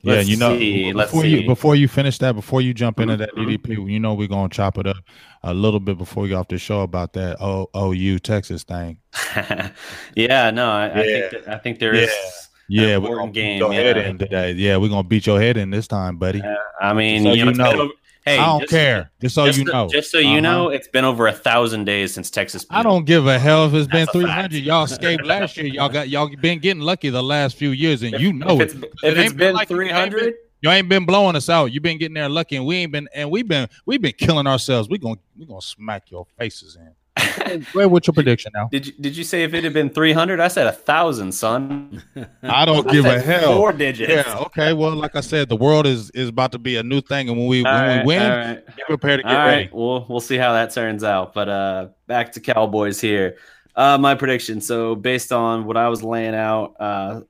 yeah, 0.03 0.20
you 0.20 0.37
know, 0.37 0.57
see. 0.57 0.93
before 0.93 1.24
you 1.26 1.47
before 1.47 1.76
you 1.76 1.87
finish 1.87 2.18
that, 2.18 2.35
before 2.35 2.62
you 2.62 2.72
jump 2.72 3.01
into 3.01 3.16
that 3.18 3.35
DDP, 3.35 3.59
mm-hmm. 3.59 3.89
you 3.89 4.01
know 4.01 4.14
we're 4.14 4.28
gonna 4.28 4.49
chop 4.49 4.78
it 4.78 4.87
up 4.87 4.97
a 5.43 5.53
little 5.53 5.81
bit 5.81 5.99
before 5.99 6.26
you 6.26 6.37
off 6.37 6.49
the 6.49 6.57
show 6.59 6.81
about 6.81 7.12
that 7.12 7.37
o, 7.41 7.68
OU 7.76 8.20
Texas 8.20 8.62
thing. 8.62 8.99
yeah, 10.16 10.51
no, 10.51 10.70
I, 10.70 10.87
yeah. 10.87 10.93
I 10.93 11.28
think 11.28 11.49
I 11.49 11.59
think 11.59 11.78
there 11.81 11.95
is 11.95 12.11
Yeah, 12.71 12.99
we're 12.99 13.16
gonna 13.16 13.33
game. 13.33 13.59
Beat 13.59 13.59
your 13.59 13.73
head 13.73 13.97
in 13.97 14.18
today. 14.18 14.53
Yeah, 14.53 14.77
we're 14.77 14.89
gonna 14.89 15.03
beat 15.03 15.27
your 15.27 15.41
head 15.41 15.57
in 15.57 15.71
this 15.71 15.89
time, 15.89 16.18
buddy. 16.18 16.41
Uh, 16.41 16.55
I 16.81 16.93
mean, 16.93 17.25
so 17.25 17.33
you, 17.33 17.47
know, 17.47 17.73
know. 17.73 17.93
Hey, 18.25 18.39
I 18.39 18.47
don't 18.47 18.61
just, 18.61 18.71
care. 18.71 19.11
Just 19.21 19.35
so 19.35 19.47
just 19.47 19.59
you 19.59 19.64
know. 19.64 19.89
Just 19.91 20.12
so 20.12 20.18
you 20.18 20.29
uh-huh. 20.29 20.41
know, 20.41 20.68
it's 20.68 20.87
been 20.87 21.05
over 21.05 21.27
a 21.27 21.33
thousand 21.33 21.85
days 21.85 22.14
since 22.14 22.31
Texas. 22.31 22.64
I 22.71 22.85
don't 22.85 23.05
give 23.07 23.27
a 23.27 23.41
hell 23.41 23.66
if 23.66 23.75
it's 23.75 23.89
been 23.89 24.07
three 24.07 24.25
hundred. 24.25 24.62
Y'all 24.62 24.85
escaped 24.91 25.25
last 25.25 25.57
year. 25.57 25.66
Y'all 25.66 25.89
got 25.89 26.09
y'all 26.09 26.31
been 26.41 26.61
getting 26.61 26.83
lucky 26.83 27.11
the 27.11 27.23
last 27.23 27.57
few 27.57 27.71
years, 27.71 28.05
and 28.05 28.14
if, 28.14 28.21
you 28.21 28.33
know 28.33 28.61
if 28.61 28.73
it's, 28.73 28.75
it. 28.75 28.85
If 29.03 29.18
it 29.18 29.18
it's 29.18 29.35
been 29.35 29.55
like 29.55 29.66
three 29.66 29.91
hundred. 29.91 30.35
Y'all 30.62 30.73
ain't 30.73 30.91
been 30.91 31.07
blowing 31.07 31.35
us 31.37 31.49
out. 31.49 31.73
You've 31.73 31.83
been 31.83 31.97
getting 31.97 32.14
there 32.14 32.29
lucky, 32.29 32.55
and 32.55 32.66
we 32.66 32.77
ain't 32.77 32.93
been, 32.93 33.09
and 33.14 33.31
we've 33.31 33.49
been, 33.49 33.66
we've 33.87 34.03
been 34.03 34.12
killing 34.12 34.47
ourselves. 34.47 34.91
We 34.91 34.99
gonna, 34.99 35.16
we 35.35 35.47
gonna 35.47 35.62
smack 35.62 36.11
your 36.11 36.27
faces 36.37 36.77
in. 36.77 36.93
Where 37.72 37.88
what's 37.88 38.06
your 38.06 38.14
prediction 38.14 38.52
now? 38.54 38.68
Did 38.70 38.86
you 38.86 38.92
did 39.00 39.16
you 39.16 39.24
say 39.24 39.42
if 39.42 39.52
it 39.54 39.64
had 39.64 39.72
been 39.72 39.90
three 39.90 40.12
hundred? 40.12 40.40
I 40.40 40.48
said 40.48 40.66
a 40.66 40.72
thousand, 40.72 41.32
son. 41.32 42.02
I 42.42 42.64
don't 42.64 42.88
give 42.88 43.04
a 43.04 43.20
hell. 43.20 43.56
Four 43.56 43.72
digits. 43.72 44.11
Yeah. 44.11 44.38
Okay. 44.38 44.72
Well, 44.72 44.94
like 44.94 45.16
I 45.16 45.20
said, 45.20 45.48
the 45.48 45.56
world 45.56 45.86
is 45.86 46.11
is 46.11 46.28
about 46.28 46.52
to 46.52 46.58
be 46.58 46.76
a 46.76 46.82
new 46.82 47.00
thing, 47.00 47.28
and 47.28 47.36
when 47.36 47.48
we 47.48 47.64
all 47.64 47.72
when 47.72 47.82
right, 47.82 48.00
we 48.00 48.06
win, 48.06 48.30
right. 48.30 48.76
get 48.76 48.86
prepared 48.86 49.20
to 49.20 49.24
get 49.24 49.32
all 49.32 49.46
ready. 49.46 49.62
Right. 49.62 49.74
We'll 49.74 50.06
we'll 50.08 50.20
see 50.20 50.36
how 50.36 50.52
that 50.52 50.72
turns 50.72 51.02
out. 51.02 51.34
But 51.34 51.48
uh, 51.48 51.88
back 52.06 52.32
to 52.32 52.40
Cowboys 52.40 53.00
here. 53.00 53.36
Uh, 53.74 53.98
my 53.98 54.14
prediction. 54.14 54.61
So 54.61 54.94
based 54.94 55.32
on 55.32 55.64
what 55.64 55.76
I 55.76 55.88
was 55.88 56.02
laying 56.02 56.34
out, 56.34 56.76
uh, 56.78 57.22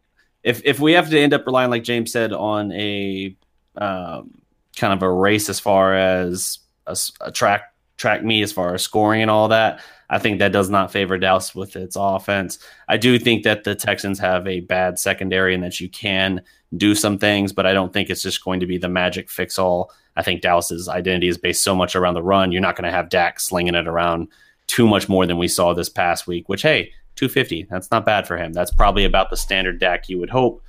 if 0.43 0.63
if 0.65 0.79
we 0.79 0.93
have 0.93 1.09
to 1.11 1.19
end 1.19 1.33
up 1.33 1.47
relying, 1.47 1.71
like 1.71 1.85
James 1.85 2.13
said, 2.13 2.33
on 2.33 2.73
a 2.73 3.37
um, 3.77 4.41
kind 4.77 4.93
of 4.93 5.03
a 5.03 5.11
race 5.11 5.49
as 5.49 5.61
far 5.61 5.95
as 5.95 6.59
a, 6.87 6.97
a 7.21 7.33
track 7.33 7.70
track 8.01 8.25
me 8.25 8.41
as 8.41 8.51
far 8.51 8.75
as 8.75 8.83
scoring 8.83 9.21
and 9.21 9.31
all 9.31 9.47
that. 9.49 9.79
I 10.09 10.19
think 10.19 10.39
that 10.39 10.53
does 10.53 10.71
not 10.71 10.91
favor 10.91 11.19
Dallas 11.19 11.55
with 11.55 11.77
its 11.77 11.97
offense. 11.99 12.59
I 12.89 12.97
do 12.97 13.19
think 13.19 13.45
that 13.45 13.65
the 13.65 13.75
Texans 13.75 14.19
have 14.19 14.47
a 14.47 14.61
bad 14.61 14.99
secondary 14.99 15.55
and 15.55 15.63
that 15.63 15.81
you 15.81 15.89
can 15.91 16.41
do 16.79 16.95
some 16.95 17.19
things, 17.19 17.53
but 17.53 17.67
I 17.67 17.75
don't 17.75 17.93
think 17.93 18.09
it's 18.09 18.23
just 18.23 18.43
going 18.43 18.59
to 18.61 18.67
be 18.67 18.79
the 18.79 18.89
magic 18.89 19.29
fix 19.29 19.59
all. 19.59 19.93
I 20.17 20.23
think 20.23 20.41
Dallas's 20.41 20.89
identity 20.89 21.29
is 21.29 21.37
based 21.37 21.63
so 21.63 21.75
much 21.77 21.95
around 21.95 22.15
the 22.15 22.23
run. 22.23 22.53
You're 22.53 22.63
not 22.63 22.75
going 22.75 22.91
to 22.91 22.97
have 22.97 23.11
Dak 23.11 23.39
slinging 23.39 23.75
it 23.75 23.87
around 23.87 24.29
too 24.67 24.89
much 24.89 25.09
more 25.09 25.27
than 25.27 25.37
we 25.37 25.47
saw 25.47 25.75
this 25.75 25.91
past 25.91 26.27
week, 26.27 26.49
which, 26.49 26.63
hey, 26.63 26.91
250, 27.17 27.67
that's 27.71 27.91
not 27.91 28.07
bad 28.07 28.27
for 28.27 28.39
him. 28.39 28.55
That's 28.55 28.73
probably 28.73 29.05
about 29.05 29.29
the 29.29 29.37
standard 29.37 29.79
Dak 29.79 30.09
you 30.09 30.19
would 30.19 30.31
hope. 30.31 30.63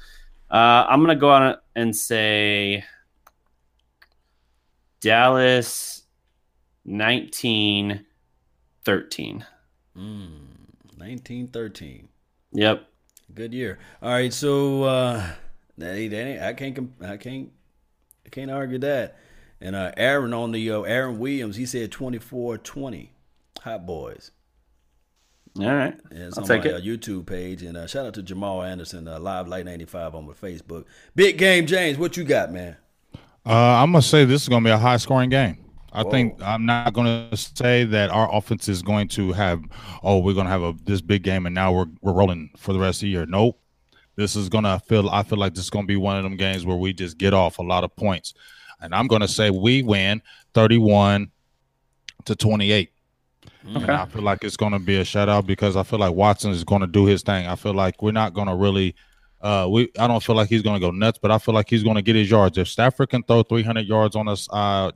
Uh, 0.52 0.86
I'm 0.90 1.00
going 1.00 1.16
to 1.16 1.20
go 1.20 1.32
on 1.32 1.56
and 1.76 1.96
say 1.96 2.84
Dallas 5.00 6.01
1913. 6.84 9.46
Mm, 9.98 10.32
1913. 10.98 12.08
Yep. 12.54 12.88
Good 13.34 13.54
year. 13.54 13.80
All 14.02 14.10
right, 14.10 14.34
so 14.34 14.84
uh 14.84 15.26
that 15.78 15.96
ain't, 15.96 16.12
that 16.12 16.28
ain't, 16.28 16.42
I 16.42 16.54
can't 16.54 16.92
I 17.02 17.18
can't 17.18 17.50
I 18.26 18.30
can't 18.30 18.52
argue 18.52 18.80
that. 18.80 19.18
And 19.60 19.76
uh 19.76 19.92
Aaron 19.98 20.34
on 20.34 20.52
the 20.52 20.72
uh, 20.72 20.82
Aaron 20.82 21.20
Williams, 21.20 21.56
he 21.56 21.66
said 21.66 21.92
24-20. 21.92 23.10
Hot 23.64 23.86
Boys. 23.86 24.32
All 25.60 25.66
right. 25.66 26.00
Yeah, 26.12 26.28
it's 26.28 26.38
I'll 26.38 26.44
on 26.44 26.48
take 26.48 26.64
my, 26.64 26.72
it. 26.72 26.76
Uh, 26.76 26.80
YouTube 26.80 27.26
page. 27.26 27.62
And 27.62 27.78
uh, 27.78 27.88
shout 27.88 28.06
out 28.06 28.14
to 28.16 28.24
Jamal 28.24 28.64
Anderson, 28.64 29.08
uh, 29.08 29.20
Live 29.20 29.48
Light 29.48 29.66
95 29.66 30.16
on 30.16 30.28
my 30.28 30.34
Facebook. 30.34 30.86
Big 31.16 31.38
game, 31.38 31.68
James. 31.68 31.98
What 31.98 32.18
you 32.18 32.24
got, 32.24 32.52
man? 32.52 32.78
Uh, 33.46 33.54
I'm 33.54 33.92
going 33.92 34.02
to 34.02 34.08
say 34.08 34.24
this 34.24 34.44
is 34.44 34.50
going 34.50 34.64
to 34.64 34.68
be 34.68 34.72
a 34.72 34.78
high 34.78 34.98
scoring 34.98 35.30
game. 35.30 35.58
I 35.94 36.04
Whoa. 36.04 36.12
think 36.12 36.42
I'm 36.42 36.66
not 36.66 36.94
going 36.94 37.30
to 37.30 37.38
say 37.38 37.84
that 37.84 38.10
our 38.10 38.34
offense 38.34 38.70
is 38.70 38.82
going 38.82 39.10
to 39.10 39.34
have, 39.34 39.62
oh, 40.04 40.20
we're 40.20 40.34
going 40.34 40.46
to 40.46 40.52
have 40.52 40.64
a 40.64 40.74
this 40.84 41.02
big 41.02 41.24
game 41.24 41.46
and 41.46 41.54
now 41.54 41.74
we're 41.74 41.88
we're 42.02 42.14
rolling 42.14 42.52
for 42.58 42.74
the 42.74 42.80
rest 42.80 43.00
of 43.00 43.02
the 43.02 43.10
year. 43.10 43.26
Nope. 43.26 43.58
This 44.16 44.36
is 44.36 44.50
going 44.50 44.66
to 44.66 44.80
feel. 44.88 45.10
I 45.10 45.24
feel 45.24 45.40
like 45.40 45.54
this 45.54 45.64
is 45.66 45.70
going 45.70 45.86
to 45.86 45.88
be 45.88 45.96
one 45.96 46.18
of 46.18 46.24
them 46.24 46.36
games 46.36 46.66
where 46.66 46.78
we 46.78 46.94
just 46.94 47.18
get 47.18 47.34
off 47.34 47.60
a 47.60 47.64
lot 47.64 47.84
of 47.84 47.96
points, 47.96 48.34
and 48.82 48.94
I'm 48.94 49.08
going 49.08 49.22
to 49.22 49.28
say 49.28 49.50
we 49.50 49.84
win 49.84 50.22
31 50.54 51.32
to 52.26 52.36
28. 52.36 52.92
Okay. 53.64 53.82
And 53.82 53.92
I 53.92 54.06
feel 54.06 54.22
like 54.22 54.44
it's 54.44 54.58
going 54.58 54.74
to 54.74 54.80
be 54.80 54.98
a 54.98 55.04
shutout 55.04 55.46
because 55.46 55.76
I 55.76 55.84
feel 55.84 56.00
like 56.00 56.14
Watson 56.14 56.52
is 56.52 56.64
going 56.64 56.82
to 56.82 56.88
do 56.88 57.06
his 57.06 57.22
thing. 57.24 57.48
I 57.48 57.56
feel 57.56 57.74
like 57.74 58.02
we're 58.02 58.12
not 58.12 58.34
going 58.34 58.48
to 58.48 58.56
really. 58.56 58.96
Uh, 59.40 59.68
we 59.68 59.90
I 59.98 60.08
don't 60.08 60.22
feel 60.22 60.36
like 60.36 60.50
he's 60.50 60.62
going 60.62 60.80
to 60.80 60.86
go 60.86 60.92
nuts, 60.92 61.18
but 61.20 61.32
I 61.32 61.40
feel 61.40 61.56
like 61.56 61.70
he's 61.70 61.82
going 61.84 61.96
to 61.96 62.02
get 62.02 62.16
his 62.16 62.30
yards. 62.30 62.58
If 62.58 62.68
Stafford 62.68 63.10
can 63.10 63.24
throw 63.24 63.42
300 63.42 63.88
yards 63.88 64.16
on 64.16 64.28
us, 64.28 64.48
uh, 64.52 64.92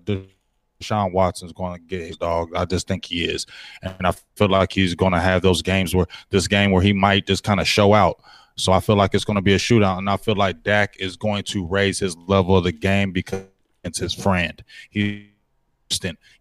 Deshaun 0.86 1.12
Watson's 1.12 1.54
going 1.54 1.76
to 1.76 1.82
get 1.82 2.02
his 2.02 2.18
dog. 2.18 2.56
I 2.56 2.66
just 2.66 2.88
think 2.88 3.06
he 3.06 3.26
is, 3.26 3.46
and 3.82 4.06
I 4.06 4.14
feel 4.36 4.50
like 4.50 4.72
he's 4.72 4.96
going 4.96 5.14
to 5.14 5.20
have 5.20 5.42
those 5.42 5.62
games 5.62 5.96
where 5.96 6.08
this 6.30 6.48
game 6.48 6.72
where 6.72 6.82
he 6.82 6.94
might 6.94 7.28
just 7.28 7.44
kind 7.44 7.60
of 7.60 7.68
show 7.68 7.94
out. 7.94 8.22
So 8.58 8.72
I 8.72 8.80
feel 8.80 8.96
like 8.96 9.14
it's 9.14 9.26
going 9.26 9.36
to 9.36 9.42
be 9.42 9.54
a 9.54 9.58
shootout, 9.58 9.98
and 9.98 10.10
I 10.10 10.18
feel 10.18 10.36
like 10.36 10.64
Dak 10.64 10.96
is 11.00 11.18
going 11.18 11.44
to 11.46 11.66
raise 11.66 12.00
his 12.00 12.16
level 12.16 12.58
of 12.58 12.64
the 12.64 12.72
game 12.72 13.12
because 13.12 13.44
it's 13.84 14.00
his 14.00 14.14
friend. 14.14 14.64
He 14.90 15.32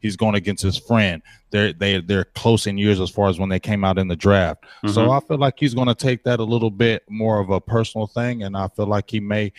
he's 0.00 0.16
going 0.16 0.34
against 0.34 0.62
his 0.62 0.78
friend. 0.78 1.22
They're 1.50 1.72
they 1.72 2.00
they're 2.00 2.24
close 2.24 2.66
in 2.66 2.78
years 2.78 3.00
as 3.00 3.10
far 3.10 3.28
as 3.28 3.38
when 3.38 3.48
they 3.48 3.60
came 3.60 3.84
out 3.84 3.98
in 3.98 4.08
the 4.08 4.16
draft. 4.16 4.62
Mm-hmm. 4.62 4.88
So 4.88 5.10
I 5.10 5.20
feel 5.20 5.38
like 5.38 5.54
he's 5.58 5.74
going 5.74 5.88
to 5.88 5.94
take 5.94 6.24
that 6.24 6.40
a 6.40 6.44
little 6.44 6.70
bit 6.70 7.04
more 7.08 7.40
of 7.40 7.50
a 7.50 7.60
personal 7.60 8.06
thing, 8.06 8.42
and 8.42 8.56
I 8.56 8.68
feel 8.68 8.86
like 8.86 9.10
he 9.10 9.20
may 9.20 9.52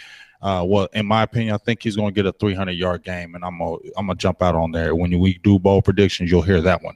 uh, 0.46 0.64
well, 0.64 0.88
in 0.94 1.08
my 1.08 1.24
opinion, 1.24 1.56
I 1.56 1.58
think 1.58 1.82
he's 1.82 1.96
going 1.96 2.10
to 2.10 2.14
get 2.14 2.28
a 2.28 2.32
300 2.32 2.74
yard 2.74 3.04
game, 3.04 3.34
and 3.34 3.44
I'm 3.44 3.58
gonna 3.58 3.78
I'm 3.98 4.06
gonna 4.06 4.16
jump 4.16 4.44
out 4.44 4.54
on 4.54 4.72
there. 4.72 4.94
When 4.94 5.18
we 5.20 5.40
do 5.40 5.58
bowl 5.58 5.82
predictions, 5.82 6.30
you'll 6.30 6.44
hear 6.44 6.62
that 6.62 6.84
one. 6.84 6.96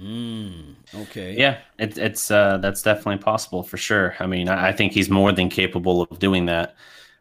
Mm, 0.00 0.76
okay. 0.94 1.34
Yeah, 1.36 1.58
it, 1.76 1.98
it's 1.98 2.30
uh, 2.30 2.58
that's 2.58 2.82
definitely 2.82 3.20
possible 3.20 3.64
for 3.64 3.78
sure. 3.78 4.14
I 4.20 4.28
mean, 4.28 4.48
I, 4.48 4.68
I, 4.68 4.72
think 4.72 4.92
he's 4.92 5.10
more 5.10 5.32
than 5.32 5.48
capable 5.48 6.02
of 6.02 6.20
doing 6.20 6.46
that. 6.46 6.76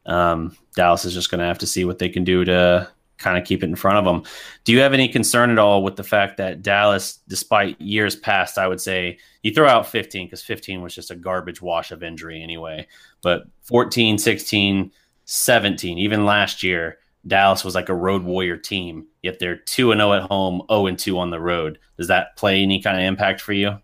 Um, 0.05 0.55
Dallas 0.75 1.05
is 1.05 1.13
just 1.15 1.31
going 1.31 1.39
to 1.39 1.47
have 1.47 1.57
to 1.59 1.67
see 1.67 1.85
what 1.85 1.97
they 1.97 2.09
can 2.09 2.23
do 2.23 2.45
to 2.45 2.87
kind 3.17 3.39
of 3.39 3.45
keep 3.45 3.63
it 3.63 3.69
in 3.69 3.75
front 3.75 3.97
of 3.97 4.05
them. 4.05 4.21
Do 4.65 4.73
you 4.73 4.79
have 4.79 4.93
any 4.93 5.07
concern 5.07 5.49
at 5.49 5.57
all 5.57 5.83
with 5.83 5.95
the 5.95 6.03
fact 6.03 6.37
that 6.37 6.61
Dallas, 6.61 7.19
despite 7.27 7.81
years 7.81 8.15
past, 8.15 8.59
I 8.59 8.67
would 8.67 8.81
say 8.81 9.17
you 9.41 9.51
throw 9.51 9.67
out 9.67 9.87
15 9.87 10.27
because 10.27 10.43
15 10.43 10.83
was 10.83 10.93
just 10.93 11.09
a 11.09 11.15
garbage 11.15 11.63
wash 11.63 11.91
of 11.91 12.03
injury 12.03 12.43
anyway, 12.43 12.85
but 13.23 13.45
14, 13.63 14.19
16 14.19 14.91
17. 15.25 15.97
Even 15.97 16.25
last 16.25 16.63
year, 16.63 16.97
Dallas 17.25 17.63
was 17.63 17.75
like 17.75 17.89
a 17.89 17.95
road 17.95 18.23
warrior 18.23 18.57
team, 18.57 19.07
yet 19.21 19.39
they're 19.39 19.55
2 19.55 19.91
and 19.91 19.99
0 19.99 20.13
at 20.13 20.23
home, 20.23 20.61
0 20.69 20.87
and 20.87 20.99
2 20.99 21.17
on 21.17 21.29
the 21.29 21.39
road. 21.39 21.79
Does 21.97 22.07
that 22.07 22.35
play 22.35 22.61
any 22.61 22.81
kind 22.81 22.97
of 22.97 23.03
impact 23.03 23.41
for 23.41 23.53
you? 23.53 23.79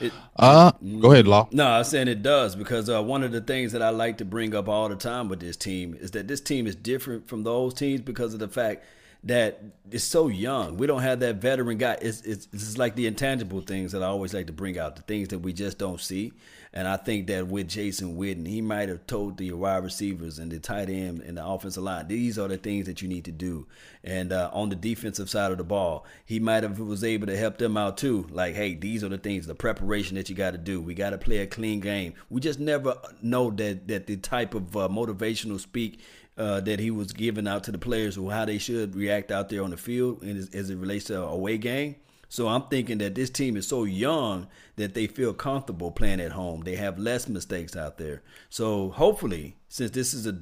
It, 0.00 0.12
uh, 0.36 0.72
go 1.00 1.12
ahead, 1.12 1.26
Law. 1.26 1.48
No, 1.52 1.66
I'm 1.66 1.84
saying 1.84 2.08
it 2.08 2.22
does 2.22 2.56
because 2.56 2.90
uh, 2.90 3.02
one 3.02 3.22
of 3.22 3.32
the 3.32 3.40
things 3.40 3.72
that 3.72 3.82
I 3.82 3.90
like 3.90 4.18
to 4.18 4.24
bring 4.24 4.54
up 4.54 4.68
all 4.68 4.88
the 4.88 4.96
time 4.96 5.28
with 5.28 5.40
this 5.40 5.56
team 5.56 5.96
is 5.98 6.10
that 6.12 6.28
this 6.28 6.40
team 6.40 6.66
is 6.66 6.74
different 6.74 7.28
from 7.28 7.44
those 7.44 7.72
teams 7.74 8.00
because 8.00 8.34
of 8.34 8.40
the 8.40 8.48
fact 8.48 8.84
that 9.24 9.62
it's 9.90 10.04
so 10.04 10.28
young. 10.28 10.76
We 10.76 10.86
don't 10.86 11.02
have 11.02 11.20
that 11.20 11.36
veteran 11.36 11.78
guy. 11.78 11.98
It's, 12.00 12.20
it's, 12.22 12.48
it's 12.52 12.78
like 12.78 12.94
the 12.94 13.06
intangible 13.06 13.60
things 13.60 13.92
that 13.92 14.02
I 14.02 14.06
always 14.06 14.34
like 14.34 14.46
to 14.46 14.52
bring 14.52 14.78
out, 14.78 14.96
the 14.96 15.02
things 15.02 15.28
that 15.28 15.40
we 15.40 15.52
just 15.52 15.78
don't 15.78 16.00
see. 16.00 16.32
And 16.76 16.86
I 16.86 16.98
think 16.98 17.28
that 17.28 17.46
with 17.46 17.68
Jason 17.68 18.18
Witten, 18.18 18.46
he 18.46 18.60
might 18.60 18.90
have 18.90 19.06
told 19.06 19.38
the 19.38 19.50
wide 19.52 19.82
receivers 19.82 20.38
and 20.38 20.52
the 20.52 20.58
tight 20.58 20.90
end 20.90 21.22
and 21.22 21.38
the 21.38 21.46
offensive 21.46 21.82
line, 21.82 22.06
these 22.06 22.38
are 22.38 22.48
the 22.48 22.58
things 22.58 22.84
that 22.84 23.00
you 23.00 23.08
need 23.08 23.24
to 23.24 23.32
do. 23.32 23.66
And 24.04 24.30
uh, 24.30 24.50
on 24.52 24.68
the 24.68 24.76
defensive 24.76 25.30
side 25.30 25.52
of 25.52 25.56
the 25.56 25.64
ball, 25.64 26.04
he 26.26 26.38
might 26.38 26.64
have 26.64 26.78
was 26.78 27.02
able 27.02 27.28
to 27.28 27.36
help 27.36 27.56
them 27.56 27.78
out 27.78 27.96
too. 27.96 28.26
Like, 28.30 28.54
hey, 28.54 28.74
these 28.74 29.02
are 29.02 29.08
the 29.08 29.16
things, 29.16 29.46
the 29.46 29.54
preparation 29.54 30.16
that 30.16 30.28
you 30.28 30.36
got 30.36 30.50
to 30.50 30.58
do. 30.58 30.82
We 30.82 30.92
got 30.92 31.10
to 31.10 31.18
play 31.18 31.38
a 31.38 31.46
clean 31.46 31.80
game. 31.80 32.12
We 32.28 32.42
just 32.42 32.60
never 32.60 32.98
know 33.22 33.50
that 33.52 33.88
that 33.88 34.06
the 34.06 34.18
type 34.18 34.52
of 34.52 34.76
uh, 34.76 34.86
motivational 34.88 35.58
speak 35.58 36.00
uh, 36.36 36.60
that 36.60 36.78
he 36.78 36.90
was 36.90 37.10
giving 37.10 37.48
out 37.48 37.64
to 37.64 37.72
the 37.72 37.78
players 37.78 38.18
or 38.18 38.30
how 38.30 38.44
they 38.44 38.58
should 38.58 38.94
react 38.94 39.32
out 39.32 39.48
there 39.48 39.62
on 39.62 39.70
the 39.70 39.78
field 39.78 40.22
as, 40.22 40.54
as 40.54 40.68
it 40.68 40.76
relates 40.76 41.06
to 41.06 41.22
a 41.22 41.26
away 41.26 41.56
game. 41.56 41.96
So 42.28 42.48
I'm 42.48 42.62
thinking 42.62 42.98
that 42.98 43.14
this 43.14 43.30
team 43.30 43.56
is 43.56 43.68
so 43.68 43.84
young 43.84 44.48
that 44.76 44.94
they 44.94 45.06
feel 45.06 45.32
comfortable 45.32 45.90
playing 45.90 46.20
at 46.20 46.32
home. 46.32 46.62
They 46.62 46.76
have 46.76 46.98
less 46.98 47.28
mistakes 47.28 47.76
out 47.76 47.98
there. 47.98 48.22
So 48.50 48.90
hopefully, 48.90 49.56
since 49.68 49.92
this 49.92 50.12
is 50.12 50.26
a, 50.26 50.38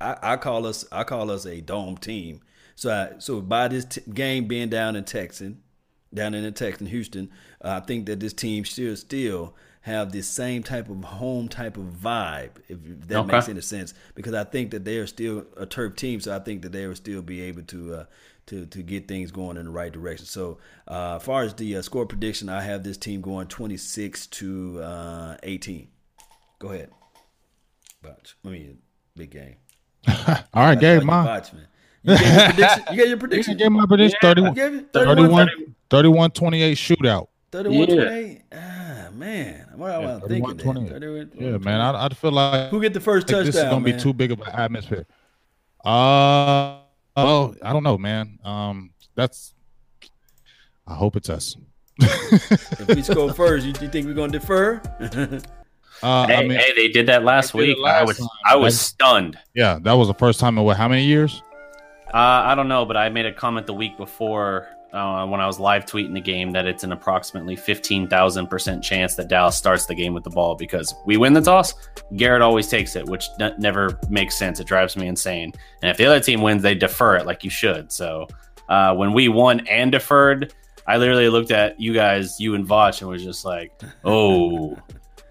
I, 0.00 0.32
I 0.32 0.36
call 0.36 0.66
us 0.66 0.84
I 0.90 1.04
call 1.04 1.30
us 1.30 1.46
a 1.46 1.60
dome 1.60 1.96
team. 1.96 2.40
So 2.74 2.90
I, 2.90 3.18
so 3.18 3.40
by 3.40 3.68
this 3.68 3.84
t- 3.84 4.00
game 4.12 4.46
being 4.46 4.68
down 4.68 4.96
in 4.96 5.04
Texas, 5.04 5.52
down 6.12 6.34
in 6.34 6.42
the 6.42 6.50
Texas, 6.50 6.88
Houston, 6.88 7.30
uh, 7.64 7.80
I 7.82 7.86
think 7.86 8.06
that 8.06 8.20
this 8.20 8.32
team 8.32 8.64
should 8.64 8.98
still 8.98 9.54
have 9.82 10.12
the 10.12 10.22
same 10.22 10.62
type 10.62 10.88
of 10.88 11.02
home 11.02 11.48
type 11.48 11.76
of 11.76 11.84
vibe, 11.84 12.50
if 12.68 12.78
that 13.08 13.18
okay. 13.18 13.32
makes 13.32 13.48
any 13.48 13.60
sense. 13.60 13.94
Because 14.14 14.32
I 14.32 14.44
think 14.44 14.70
that 14.70 14.84
they 14.84 14.96
are 14.98 15.08
still 15.08 15.44
a 15.56 15.66
turf 15.66 15.96
team, 15.96 16.20
so 16.20 16.34
I 16.34 16.38
think 16.38 16.62
that 16.62 16.72
they 16.72 16.86
will 16.86 16.94
still 16.94 17.20
be 17.20 17.40
able 17.42 17.62
to 17.62 17.94
uh, 17.94 18.04
to 18.46 18.66
to 18.66 18.82
get 18.82 19.08
things 19.08 19.30
going 19.30 19.56
in 19.56 19.66
the 19.66 19.70
right 19.70 19.92
direction. 19.92 20.26
So, 20.26 20.58
uh, 20.88 21.16
as 21.16 21.22
far 21.22 21.42
as 21.42 21.54
the 21.54 21.76
uh, 21.76 21.82
score 21.82 22.06
prediction, 22.06 22.48
I 22.48 22.62
have 22.62 22.82
this 22.82 22.96
team 22.96 23.20
going 23.20 23.48
26 23.48 24.26
to 24.28 24.82
uh, 24.82 25.36
18. 25.42 25.88
Go 26.58 26.68
ahead, 26.68 26.90
Voch. 28.02 28.34
I 28.44 28.48
mean, 28.48 28.78
big 29.16 29.30
game. 29.30 29.56
All 30.08 30.44
right, 30.54 30.78
Gary, 30.78 31.00
my 31.04 31.24
Voch, 31.24 31.52
man. 31.52 31.66
You 32.04 32.18
gave 32.18 32.28
your 32.28 32.46
prediction. 32.48 32.82
You 32.90 32.96
gave 32.96 33.08
your 33.08 33.16
prediction. 33.18 33.56
gave 33.56 33.72
my 33.72 33.86
prediction. 33.86 34.18
Yeah, 34.22 34.28
31, 34.34 34.88
31, 34.92 35.74
31, 35.90 36.30
28 36.30 36.76
shootout. 36.76 37.28
31 37.52 37.78
yeah. 37.78 37.94
28. 38.04 38.42
Ah, 38.52 39.08
man. 39.12 39.66
What 39.76 39.90
am 39.92 40.22
I 40.24 40.26
thinking? 40.26 40.58
30, 40.58 41.28
yeah, 41.38 41.58
man. 41.58 41.80
I, 41.80 42.06
I 42.06 42.08
feel 42.08 42.32
like 42.32 42.70
who 42.70 42.80
get 42.80 42.94
the 42.94 43.00
first 43.00 43.28
touchdown? 43.28 43.46
This 43.46 43.56
is 43.56 43.62
gonna 43.64 43.84
be 43.84 43.96
too 43.96 44.12
big 44.12 44.32
of 44.32 44.40
an 44.40 44.48
atmosphere. 44.48 45.06
Uh, 45.84 46.81
well, 47.16 47.54
I 47.62 47.72
don't 47.72 47.82
know, 47.82 47.98
man. 47.98 48.38
Um, 48.44 48.90
that's. 49.14 49.54
I 50.86 50.94
hope 50.94 51.16
it's 51.16 51.30
us. 51.30 51.56
if 51.98 52.88
we 52.88 53.02
score 53.02 53.32
first, 53.34 53.66
you, 53.66 53.72
you 53.80 53.88
think 53.88 54.06
we're 54.06 54.14
gonna 54.14 54.32
defer? 54.32 54.80
Uh, 56.02 56.26
hey, 56.26 56.36
I 56.36 56.42
mean, 56.42 56.58
hey, 56.58 56.72
they 56.74 56.88
did 56.88 57.06
that 57.06 57.22
last 57.22 57.54
week. 57.54 57.76
Last 57.78 58.00
I 58.00 58.04
was 58.04 58.18
time. 58.18 58.28
I 58.46 58.56
was 58.56 58.80
stunned. 58.80 59.38
Yeah, 59.54 59.78
that 59.82 59.92
was 59.92 60.08
the 60.08 60.14
first 60.14 60.40
time 60.40 60.58
in 60.58 60.64
what? 60.64 60.76
How 60.76 60.88
many 60.88 61.04
years? 61.04 61.42
Uh, 62.12 62.42
I 62.44 62.54
don't 62.54 62.68
know, 62.68 62.84
but 62.84 62.96
I 62.96 63.08
made 63.08 63.26
a 63.26 63.32
comment 63.32 63.66
the 63.66 63.74
week 63.74 63.96
before 63.96 64.68
uh, 64.92 65.26
when 65.26 65.40
I 65.40 65.46
was 65.46 65.58
live 65.58 65.86
tweeting 65.86 66.12
the 66.12 66.20
game 66.20 66.50
that 66.52 66.66
it's 66.66 66.84
an 66.84 66.92
approximately 66.92 67.56
fifteen 67.56 68.08
thousand 68.08 68.48
percent 68.48 68.84
chance 68.84 69.14
that 69.16 69.28
Dallas 69.28 69.56
starts 69.56 69.86
the 69.86 69.94
game 69.94 70.14
with 70.14 70.24
the 70.24 70.30
ball 70.30 70.54
because 70.54 70.94
we 71.06 71.16
win 71.16 71.32
the 71.32 71.40
toss. 71.40 71.74
Garrett 72.16 72.42
always 72.42 72.68
takes 72.68 72.94
it, 72.96 73.06
which 73.06 73.26
n- 73.40 73.54
never 73.58 73.98
makes 74.08 74.36
sense. 74.36 74.60
It 74.60 74.66
drives 74.66 74.96
me 74.96 75.06
insane. 75.06 75.52
And 75.82 75.90
if 75.90 75.96
the 75.96 76.06
other 76.06 76.20
team 76.20 76.42
wins, 76.42 76.62
they 76.62 76.74
defer 76.74 77.16
it 77.16 77.26
like 77.26 77.42
you 77.42 77.50
should. 77.50 77.90
So 77.90 78.26
uh, 78.68 78.94
when 78.94 79.12
we 79.12 79.28
won 79.28 79.66
and 79.66 79.90
deferred, 79.90 80.52
I 80.86 80.98
literally 80.98 81.28
looked 81.28 81.52
at 81.52 81.80
you 81.80 81.94
guys, 81.94 82.38
you 82.38 82.54
and 82.54 82.66
Voch, 82.66 83.00
and 83.00 83.10
was 83.10 83.24
just 83.24 83.44
like, 83.44 83.72
"Oh." 84.04 84.76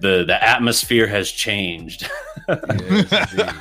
the 0.01 0.25
the 0.25 0.43
atmosphere 0.43 1.07
has 1.07 1.31
changed. 1.31 2.09
yes, 2.49 3.53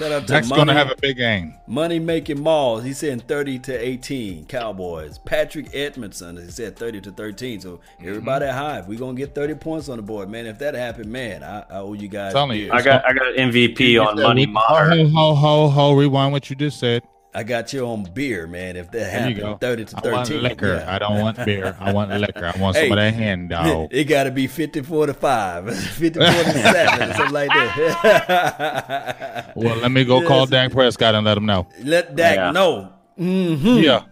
Shout 0.00 0.12
out 0.12 0.26
to 0.28 0.32
Next 0.32 0.48
going 0.48 0.66
to 0.66 0.72
have 0.72 0.90
a 0.90 0.96
big 0.96 1.18
game. 1.18 1.56
Money 1.66 1.98
making 1.98 2.40
malls. 2.40 2.84
He 2.84 2.94
said 2.94 3.28
thirty 3.28 3.58
to 3.58 3.74
eighteen 3.76 4.46
Cowboys. 4.46 5.18
Patrick 5.18 5.74
Edmondson. 5.74 6.38
He 6.38 6.50
said 6.50 6.74
thirty 6.74 7.02
to 7.02 7.12
thirteen. 7.12 7.60
So 7.60 7.80
everybody 8.00 8.46
mm-hmm. 8.46 8.56
high. 8.56 8.80
we 8.88 8.96
gonna 8.96 9.12
get 9.12 9.34
thirty 9.34 9.54
points 9.54 9.90
on 9.90 9.98
the 9.98 10.02
board, 10.02 10.30
man. 10.30 10.46
If 10.46 10.58
that 10.60 10.72
happened, 10.72 11.12
man, 11.12 11.42
I, 11.42 11.66
I 11.68 11.80
owe 11.80 11.92
you 11.92 12.08
guys. 12.08 12.32
Tell 12.32 12.46
me, 12.46 12.70
I 12.70 12.80
got 12.80 13.04
I 13.04 13.12
got 13.12 13.38
an 13.38 13.50
MVP 13.50 14.02
on 14.02 14.18
Money 14.18 14.46
Ho 14.46 15.04
ho 15.06 15.34
ho 15.34 15.68
ho! 15.68 15.92
Rewind 15.92 16.32
what 16.32 16.48
you 16.48 16.56
just 16.56 16.80
said. 16.80 17.02
I 17.32 17.44
got 17.44 17.72
you 17.72 17.86
on 17.86 18.04
beer, 18.12 18.48
man. 18.48 18.76
If 18.76 18.90
that 18.90 19.08
happened, 19.08 19.60
thirty 19.60 19.84
to 19.84 19.96
thirteen. 19.96 20.12
I 20.12 20.16
want 20.16 20.42
liquor. 20.42 20.82
Yeah. 20.84 20.94
I 20.94 20.98
don't 20.98 21.20
want 21.20 21.44
beer. 21.44 21.76
I 21.78 21.92
want 21.92 22.10
liquor. 22.20 22.52
I 22.54 22.58
want 22.58 22.76
hey, 22.76 22.84
some 22.84 22.92
of 22.92 22.96
that 22.96 23.14
hand 23.14 23.50
dog. 23.50 23.88
It 24.00 24.04
got 24.04 24.24
to 24.24 24.30
be 24.30 24.46
54 24.46 25.06
to 25.06 25.14
five, 25.14 25.76
54 25.76 26.26
to 26.26 26.52
seven, 26.52 27.14
something 27.14 27.34
like 27.34 27.50
that. 27.50 29.52
well, 29.54 29.76
let 29.76 29.92
me 29.92 30.04
go 30.04 30.20
yes. 30.20 30.28
call 30.28 30.46
Dak 30.46 30.72
Prescott 30.72 31.14
and 31.14 31.24
let 31.24 31.36
him 31.36 31.46
know. 31.46 31.68
Let 31.82 32.16
Dak 32.16 32.36
yeah. 32.36 32.50
know. 32.50 32.92
Mm-hmm. 33.18 33.78
Yeah. 33.78 34.04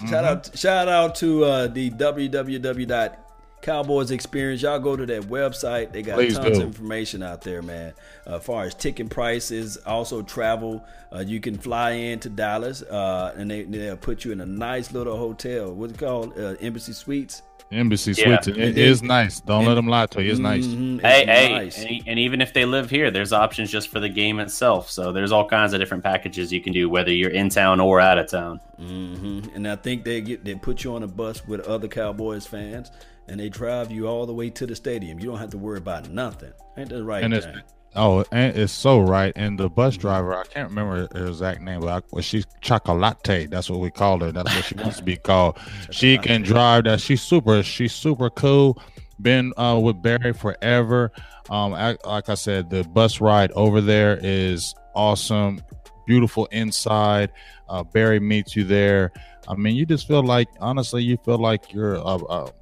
Shout 0.00 0.08
mm-hmm. 0.08 0.24
out! 0.24 0.56
Shout 0.56 0.88
out 0.88 1.14
to 1.16 1.44
uh, 1.44 1.66
the 1.66 1.90
www 1.90 3.16
Cowboys 3.62 4.10
experience, 4.10 4.60
y'all 4.62 4.80
go 4.80 4.96
to 4.96 5.06
that 5.06 5.22
website. 5.22 5.92
They 5.92 6.02
got 6.02 6.16
Please 6.16 6.36
tons 6.36 6.58
do. 6.58 6.64
of 6.64 6.68
information 6.68 7.22
out 7.22 7.42
there, 7.42 7.62
man. 7.62 7.94
Uh, 8.26 8.36
as 8.36 8.44
far 8.44 8.64
as 8.64 8.74
ticket 8.74 9.08
prices, 9.08 9.76
also 9.86 10.20
travel. 10.20 10.84
Uh, 11.12 11.20
you 11.20 11.40
can 11.40 11.56
fly 11.56 11.92
in 11.92 12.18
to 12.20 12.28
Dallas, 12.28 12.82
uh, 12.82 13.32
and 13.36 13.48
they 13.48 13.62
they'll 13.62 13.96
put 13.96 14.24
you 14.24 14.32
in 14.32 14.40
a 14.40 14.46
nice 14.46 14.92
little 14.92 15.16
hotel. 15.16 15.72
What's 15.72 15.92
it 15.92 15.98
called? 15.98 16.36
Uh, 16.36 16.56
Embassy 16.60 16.92
Suites. 16.92 17.42
Embassy 17.70 18.12
yeah. 18.12 18.40
Suites. 18.40 18.48
It 18.48 18.76
is 18.76 19.00
nice. 19.00 19.40
Don't 19.40 19.60
and, 19.60 19.68
let 19.68 19.74
them 19.76 19.86
lie 19.86 20.06
to 20.06 20.22
you. 20.22 20.32
It's 20.32 20.40
mm-hmm, 20.40 20.96
nice. 20.96 21.02
Hey, 21.02 21.26
hey, 21.26 21.52
nice. 21.52 21.84
And, 21.84 22.02
and, 22.06 22.18
even 22.18 22.40
if 22.42 22.52
they 22.52 22.64
live 22.64 22.90
here, 22.90 23.10
there's 23.10 23.32
options 23.32 23.70
just 23.70 23.88
for 23.88 23.98
the 23.98 24.08
game 24.08 24.40
itself. 24.40 24.90
So 24.90 25.12
there's 25.12 25.32
all 25.32 25.48
kinds 25.48 25.72
of 25.72 25.80
different 25.80 26.02
packages 26.02 26.52
you 26.52 26.60
can 26.60 26.72
do, 26.72 26.90
whether 26.90 27.10
you're 27.12 27.30
in 27.30 27.48
town 27.48 27.80
or 27.80 28.00
out 28.00 28.18
of 28.18 28.28
town. 28.28 28.60
Mm-hmm. 28.78 29.54
And 29.54 29.68
I 29.68 29.76
think 29.76 30.04
they 30.04 30.20
get 30.20 30.44
they 30.44 30.56
put 30.56 30.82
you 30.82 30.96
on 30.96 31.02
a 31.02 31.08
bus 31.08 31.46
with 31.46 31.60
other 31.60 31.88
Cowboys 31.88 32.46
fans 32.46 32.90
and 33.28 33.38
they 33.38 33.48
drive 33.48 33.90
you 33.90 34.06
all 34.06 34.26
the 34.26 34.34
way 34.34 34.50
to 34.50 34.66
the 34.66 34.74
stadium. 34.74 35.18
You 35.18 35.26
don't 35.26 35.38
have 35.38 35.50
to 35.50 35.58
worry 35.58 35.78
about 35.78 36.10
nothing. 36.10 36.52
Ain't 36.76 36.88
that 36.90 37.04
right? 37.04 37.22
And 37.22 37.34
it's, 37.34 37.46
oh, 37.94 38.24
and 38.32 38.56
it's 38.56 38.72
so 38.72 39.00
right. 39.00 39.32
And 39.36 39.58
the 39.58 39.68
bus 39.68 39.96
driver, 39.96 40.34
I 40.34 40.44
can't 40.44 40.68
remember 40.68 41.08
her 41.14 41.26
exact 41.26 41.60
name, 41.60 41.80
but 41.80 41.88
I, 41.88 42.06
well, 42.10 42.22
she's 42.22 42.46
Chocolate. 42.60 43.50
That's 43.50 43.70
what 43.70 43.80
we 43.80 43.90
call 43.90 44.20
her. 44.20 44.32
That's 44.32 44.54
what 44.54 44.64
she 44.64 44.74
wants 44.74 44.98
to 44.98 45.04
be 45.04 45.16
called. 45.24 45.58
she 45.90 46.18
can 46.18 46.42
drive. 46.42 46.84
That 46.84 47.00
she's 47.00 47.22
super. 47.22 47.62
She's 47.62 47.92
super 47.92 48.30
cool. 48.30 48.80
Been 49.20 49.52
uh, 49.56 49.78
with 49.82 50.02
Barry 50.02 50.32
forever. 50.32 51.12
Um, 51.50 51.74
I, 51.74 51.96
like 52.04 52.28
I 52.28 52.34
said, 52.34 52.70
the 52.70 52.82
bus 52.84 53.20
ride 53.20 53.52
over 53.52 53.80
there 53.80 54.18
is 54.22 54.74
awesome. 54.94 55.62
Beautiful 56.06 56.46
inside. 56.46 57.32
Uh, 57.68 57.84
Barry 57.84 58.20
meets 58.20 58.56
you 58.56 58.64
there. 58.64 59.12
I 59.48 59.54
mean, 59.54 59.76
you 59.76 59.86
just 59.86 60.06
feel 60.06 60.22
like, 60.22 60.48
honestly, 60.60 61.02
you 61.02 61.16
feel 61.24 61.38
like 61.38 61.72
you're 61.72 61.94
a, 61.94 62.00
a 62.00 62.52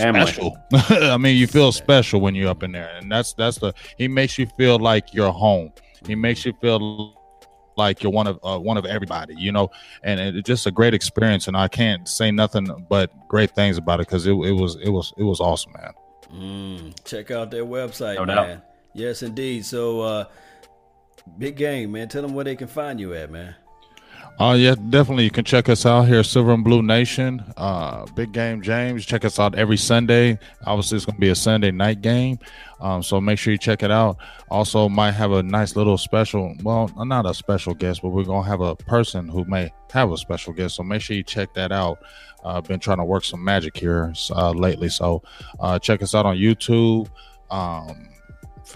Family. 0.00 0.26
special. 0.26 0.56
I 0.72 1.16
mean, 1.16 1.36
you 1.36 1.46
feel 1.46 1.72
special 1.72 2.20
when 2.20 2.34
you're 2.34 2.50
up 2.50 2.62
in 2.62 2.72
there, 2.72 2.90
and 2.96 3.10
that's 3.10 3.32
that's 3.34 3.58
the 3.58 3.72
he 3.96 4.08
makes 4.08 4.38
you 4.38 4.46
feel 4.56 4.78
like 4.78 5.14
you're 5.14 5.32
home. 5.32 5.72
He 6.06 6.14
makes 6.14 6.44
you 6.44 6.52
feel 6.60 7.16
like 7.76 8.02
you're 8.02 8.12
one 8.12 8.26
of 8.26 8.38
uh, 8.42 8.58
one 8.58 8.76
of 8.76 8.84
everybody, 8.84 9.34
you 9.36 9.52
know, 9.52 9.70
and 10.02 10.20
it's 10.20 10.46
just 10.46 10.66
a 10.66 10.70
great 10.70 10.94
experience. 10.94 11.48
And 11.48 11.56
I 11.56 11.68
can't 11.68 12.08
say 12.08 12.30
nothing 12.30 12.86
but 12.88 13.10
great 13.28 13.54
things 13.54 13.78
about 13.78 14.00
it 14.00 14.06
because 14.06 14.26
it, 14.26 14.32
it 14.32 14.52
was 14.52 14.76
it 14.76 14.90
was 14.90 15.12
it 15.16 15.24
was 15.24 15.40
awesome, 15.40 15.72
man. 15.72 15.92
Mm, 16.32 17.04
check 17.04 17.30
out 17.30 17.50
their 17.50 17.64
website, 17.64 18.16
no 18.16 18.24
man. 18.24 18.36
Doubt. 18.36 18.64
Yes, 18.94 19.22
indeed. 19.22 19.64
So, 19.64 20.00
uh, 20.00 20.24
big 21.38 21.56
game, 21.56 21.92
man. 21.92 22.08
Tell 22.08 22.22
them 22.22 22.34
where 22.34 22.44
they 22.44 22.56
can 22.56 22.68
find 22.68 23.00
you 23.00 23.14
at, 23.14 23.30
man. 23.30 23.54
Oh 24.40 24.46
uh, 24.46 24.54
yeah, 24.54 24.74
definitely. 24.88 25.24
You 25.24 25.30
can 25.30 25.44
check 25.44 25.68
us 25.68 25.84
out 25.84 26.04
here, 26.04 26.22
Silver 26.22 26.52
and 26.52 26.64
Blue 26.64 26.80
Nation. 26.80 27.44
Uh, 27.58 28.06
big 28.14 28.32
game, 28.32 28.62
James. 28.62 29.04
Check 29.04 29.26
us 29.26 29.38
out 29.38 29.54
every 29.54 29.76
Sunday. 29.76 30.38
Obviously, 30.64 30.96
it's 30.96 31.04
going 31.04 31.16
to 31.16 31.20
be 31.20 31.28
a 31.28 31.34
Sunday 31.34 31.70
night 31.70 32.00
game, 32.00 32.38
um, 32.80 33.02
so 33.02 33.20
make 33.20 33.38
sure 33.38 33.52
you 33.52 33.58
check 33.58 33.82
it 33.82 33.90
out. 33.90 34.16
Also, 34.50 34.88
might 34.88 35.10
have 35.10 35.32
a 35.32 35.42
nice 35.42 35.76
little 35.76 35.98
special. 35.98 36.54
Well, 36.62 36.90
not 36.96 37.26
a 37.26 37.34
special 37.34 37.74
guest, 37.74 38.00
but 38.00 38.08
we're 38.08 38.24
going 38.24 38.44
to 38.44 38.48
have 38.48 38.62
a 38.62 38.74
person 38.76 39.28
who 39.28 39.44
may 39.44 39.70
have 39.92 40.10
a 40.10 40.16
special 40.16 40.54
guest. 40.54 40.76
So 40.76 40.84
make 40.84 41.02
sure 41.02 41.16
you 41.16 41.22
check 41.22 41.52
that 41.52 41.70
out. 41.70 41.98
I've 42.42 42.56
uh, 42.56 42.60
been 42.62 42.80
trying 42.80 42.96
to 42.96 43.04
work 43.04 43.24
some 43.24 43.44
magic 43.44 43.76
here 43.76 44.10
uh, 44.30 44.52
lately, 44.52 44.88
so 44.88 45.22
uh, 45.60 45.78
check 45.78 46.00
us 46.00 46.14
out 46.14 46.24
on 46.24 46.38
YouTube. 46.38 47.08
Um, 47.50 48.09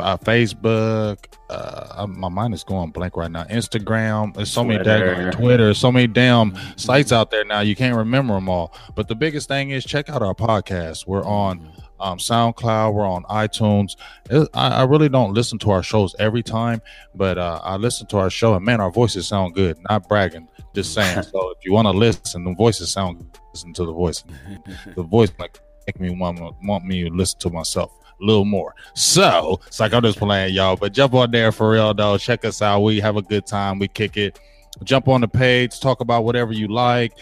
uh, 0.00 0.16
Facebook. 0.18 1.26
Uh, 1.50 2.06
my 2.08 2.28
mind 2.28 2.54
is 2.54 2.64
going 2.64 2.90
blank 2.90 3.16
right 3.16 3.30
now. 3.30 3.44
Instagram. 3.44 4.34
There's 4.34 4.50
so 4.50 4.64
Twitter. 4.64 4.84
many 4.84 5.22
damn 5.22 5.32
Twitter. 5.32 5.74
So 5.74 5.92
many 5.92 6.06
damn 6.06 6.56
sites 6.76 7.12
out 7.12 7.30
there 7.30 7.44
now. 7.44 7.60
You 7.60 7.76
can't 7.76 7.96
remember 7.96 8.34
them 8.34 8.48
all. 8.48 8.74
But 8.94 9.08
the 9.08 9.14
biggest 9.14 9.48
thing 9.48 9.70
is 9.70 9.84
check 9.84 10.08
out 10.08 10.22
our 10.22 10.34
podcast. 10.34 11.06
We're 11.06 11.24
on 11.24 11.70
um, 12.00 12.18
SoundCloud. 12.18 12.94
We're 12.94 13.08
on 13.08 13.24
iTunes. 13.24 13.96
It, 14.30 14.48
I, 14.54 14.68
I, 14.68 14.82
really 14.84 15.08
don't 15.08 15.32
listen 15.32 15.58
to 15.60 15.70
our 15.70 15.82
shows 15.82 16.14
every 16.18 16.42
time, 16.42 16.82
but 17.14 17.38
uh, 17.38 17.60
I 17.62 17.76
listen 17.76 18.06
to 18.08 18.18
our 18.18 18.30
show 18.30 18.54
and 18.54 18.64
man, 18.64 18.80
our 18.80 18.90
voices 18.90 19.28
sound 19.28 19.54
good. 19.54 19.78
Not 19.88 20.08
bragging, 20.08 20.48
just 20.74 20.92
saying. 20.92 21.22
so 21.32 21.50
if 21.50 21.64
you 21.64 21.72
want 21.72 21.86
to 21.86 21.92
listen, 21.92 22.44
the 22.44 22.54
voices 22.54 22.90
sound. 22.90 23.18
Good. 23.18 23.40
Listen 23.52 23.72
to 23.74 23.86
the 23.86 23.92
voice. 23.92 24.24
the 24.96 25.02
voice 25.02 25.30
like 25.38 25.60
make 25.86 26.00
me 26.00 26.10
want 26.10 26.40
want 26.62 26.84
me 26.84 27.04
to 27.04 27.10
listen 27.14 27.38
to 27.40 27.50
myself 27.50 27.92
a 28.20 28.24
little 28.24 28.44
more. 28.44 28.74
So 28.94 29.60
it's 29.66 29.80
like 29.80 29.92
I'm 29.92 30.02
just 30.02 30.18
playing 30.18 30.54
y'all, 30.54 30.76
but 30.76 30.92
jump 30.92 31.14
on 31.14 31.30
there 31.30 31.52
for 31.52 31.70
real 31.70 31.94
though. 31.94 32.18
Check 32.18 32.44
us 32.44 32.62
out. 32.62 32.80
We 32.80 33.00
have 33.00 33.16
a 33.16 33.22
good 33.22 33.46
time. 33.46 33.78
We 33.78 33.88
kick 33.88 34.16
it. 34.16 34.38
Jump 34.82 35.06
on 35.06 35.20
the 35.20 35.28
page, 35.28 35.78
talk 35.78 36.00
about 36.00 36.24
whatever 36.24 36.52
you 36.52 36.66
like, 36.66 37.12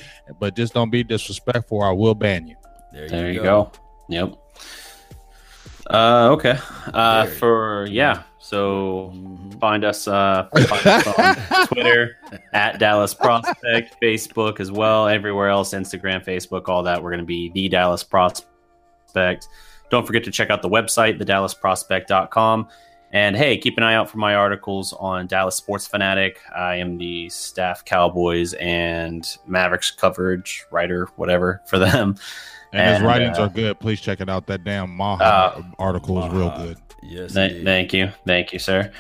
but 0.41 0.57
just 0.57 0.73
don't 0.73 0.91
be 0.91 1.05
disrespectful. 1.05 1.79
Or 1.79 1.87
I 1.87 1.93
will 1.93 2.15
ban 2.15 2.47
you. 2.47 2.57
There 2.93 3.03
you, 3.03 3.09
there 3.09 3.33
you 3.33 3.43
go. 3.43 3.65
go. 3.65 3.73
Yep. 4.09 4.35
Uh, 5.91 6.31
okay. 6.33 6.59
Uh, 6.95 7.27
for 7.27 7.87
yeah. 7.91 8.23
So 8.39 9.13
mm-hmm. 9.15 9.59
find 9.59 9.85
us, 9.85 10.09
uh, 10.09 10.49
find 10.53 10.87
us 10.87 11.07
on 11.07 11.67
Twitter 11.69 12.19
at 12.53 12.79
Dallas 12.79 13.15
Prospect, 13.15 13.97
Facebook 14.03 14.59
as 14.59 14.71
well, 14.71 15.07
everywhere 15.07 15.49
else, 15.49 15.73
Instagram, 15.73 16.25
Facebook, 16.25 16.69
all 16.69 16.83
that. 16.83 17.03
We're 17.03 17.11
going 17.11 17.21
to 17.21 17.27
be 17.27 17.51
the 17.51 17.69
Dallas 17.69 18.03
Prospect. 18.03 19.49
Don't 19.93 20.07
forget 20.07 20.25
to 20.25 20.31
check 20.31 20.49
out 20.49 20.63
the 20.63 20.71
website, 20.71 21.21
thedallasprospect.com. 21.21 22.67
And 23.13 23.37
hey, 23.37 23.59
keep 23.59 23.77
an 23.77 23.83
eye 23.83 23.95
out 23.95 24.09
for 24.09 24.17
my 24.17 24.35
articles 24.35 24.95
on 24.95 25.27
Dallas 25.27 25.55
Sports 25.55 25.87
Fanatic. 25.87 26.41
I 26.57 26.77
am 26.77 26.97
the 26.97 27.29
staff 27.29 27.85
Cowboys 27.85 28.55
and 28.55 29.37
Mavericks 29.47 29.91
coverage 29.91 30.65
writer, 30.71 31.11
whatever, 31.17 31.61
for 31.67 31.79
them. 31.79 32.17
And, 32.73 32.81
and 32.81 32.95
his 32.95 33.03
writings 33.07 33.39
uh, 33.39 33.43
are 33.43 33.49
good. 33.51 33.79
Please 33.81 34.01
check 34.01 34.23
it 34.23 34.31
out. 34.31 34.47
That 34.47 34.65
damn 34.65 34.97
Maha 34.97 35.25
uh, 35.25 35.63
article 35.79 36.15
Maha. 36.15 36.29
is 36.29 36.33
real 36.33 36.57
good. 36.57 36.79
Yes. 37.03 37.35
Th- 37.35 37.63
thank 37.63 37.93
you. 37.93 38.11
Thank 38.27 38.55
you, 38.55 38.59
sir. 38.59 38.91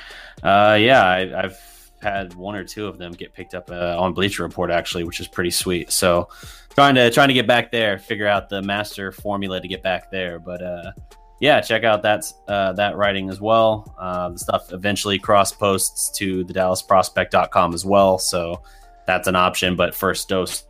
Uh, 0.43 0.77
yeah, 0.79 1.09
I, 1.09 1.41
have 1.41 1.59
had 2.03 2.35
one 2.35 2.55
or 2.55 2.65
two 2.65 2.87
of 2.87 2.99
them 2.99 3.13
get 3.13 3.33
picked 3.33 3.55
up 3.55 3.71
uh, 3.71 3.97
on 3.99 4.13
Bleacher 4.13 4.43
Report, 4.43 4.71
actually, 4.71 5.05
which 5.05 5.21
is 5.21 5.29
pretty 5.29 5.53
sweet. 5.53 5.91
So 5.91 6.29
trying 6.75 6.95
to 6.95 7.11
trying 7.11 7.29
to 7.29 7.35
get 7.35 7.47
back 7.47 7.71
there, 7.71 7.99
figure 7.99 8.27
out 8.27 8.49
the 8.49 8.63
master 8.63 9.13
formula 9.13 9.61
to 9.61 9.69
get 9.69 9.83
back 9.83 10.11
there. 10.11 10.39
But 10.39 10.63
uh, 10.63 10.93
yeah, 11.41 11.61
check 11.61 11.85
out 11.85 12.03
that 12.03 12.25
uh, 12.49 12.73
that 12.75 12.97
writing 12.97 13.29
as 13.29 13.41
well. 13.41 13.95
Uh, 13.99 14.31
the 14.31 14.39
stuff 14.39 14.73
eventually 14.73 15.19
cross 15.19 15.53
posts 15.53 16.11
to 16.19 16.45
the 16.45 16.55
DallasProspect.com 16.55 17.75
as 17.75 17.85
well, 17.85 18.19
so 18.19 18.63
that's 19.07 19.29
an 19.29 19.37
option. 19.37 19.77
But 19.77 19.95
first 19.95 20.29
dose, 20.29 20.65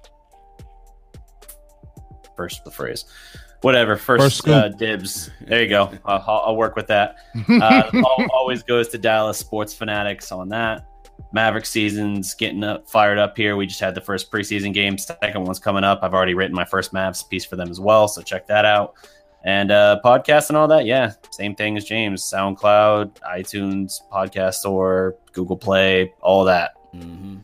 first 2.36 2.64
the 2.64 2.70
phrase. 2.70 3.04
whatever. 3.62 3.96
First, 3.96 4.44
first 4.44 4.48
uh, 4.48 4.68
dibs. 4.68 5.30
There 5.42 5.62
you 5.62 5.68
go. 5.68 5.92
I'll, 6.04 6.42
I'll 6.46 6.56
work 6.56 6.76
with 6.76 6.88
that. 6.88 7.16
Uh, 7.48 8.02
always 8.32 8.62
goes 8.62 8.88
to 8.88 8.98
Dallas 8.98 9.38
sports 9.38 9.74
fanatics 9.74 10.32
on 10.32 10.48
that. 10.50 10.86
Maverick 11.32 11.66
season's 11.66 12.34
getting 12.34 12.62
up, 12.62 12.88
fired 12.88 13.18
up 13.18 13.36
here. 13.36 13.56
We 13.56 13.66
just 13.66 13.80
had 13.80 13.94
the 13.94 14.00
first 14.00 14.30
preseason 14.30 14.72
game. 14.74 14.98
Second 14.98 15.44
one's 15.44 15.58
coming 15.58 15.84
up. 15.84 16.00
I've 16.02 16.14
already 16.14 16.34
written 16.34 16.54
my 16.54 16.64
first 16.64 16.92
Mavs 16.92 17.28
piece 17.28 17.44
for 17.44 17.56
them 17.56 17.70
as 17.70 17.80
well, 17.80 18.08
so 18.08 18.22
check 18.22 18.46
that 18.48 18.64
out. 18.64 18.94
And 19.44 19.72
uh, 19.72 20.00
podcast 20.04 20.50
and 20.50 20.56
all 20.56 20.68
that, 20.68 20.86
yeah, 20.86 21.12
same 21.30 21.54
thing 21.56 21.76
as 21.76 21.84
James. 21.84 22.22
SoundCloud, 22.22 23.18
iTunes, 23.20 24.00
Podcast 24.12 24.54
Store, 24.54 25.16
Google 25.32 25.56
Play, 25.56 26.12
all 26.20 26.44
that, 26.44 26.72
mm-hmm. 26.94 27.38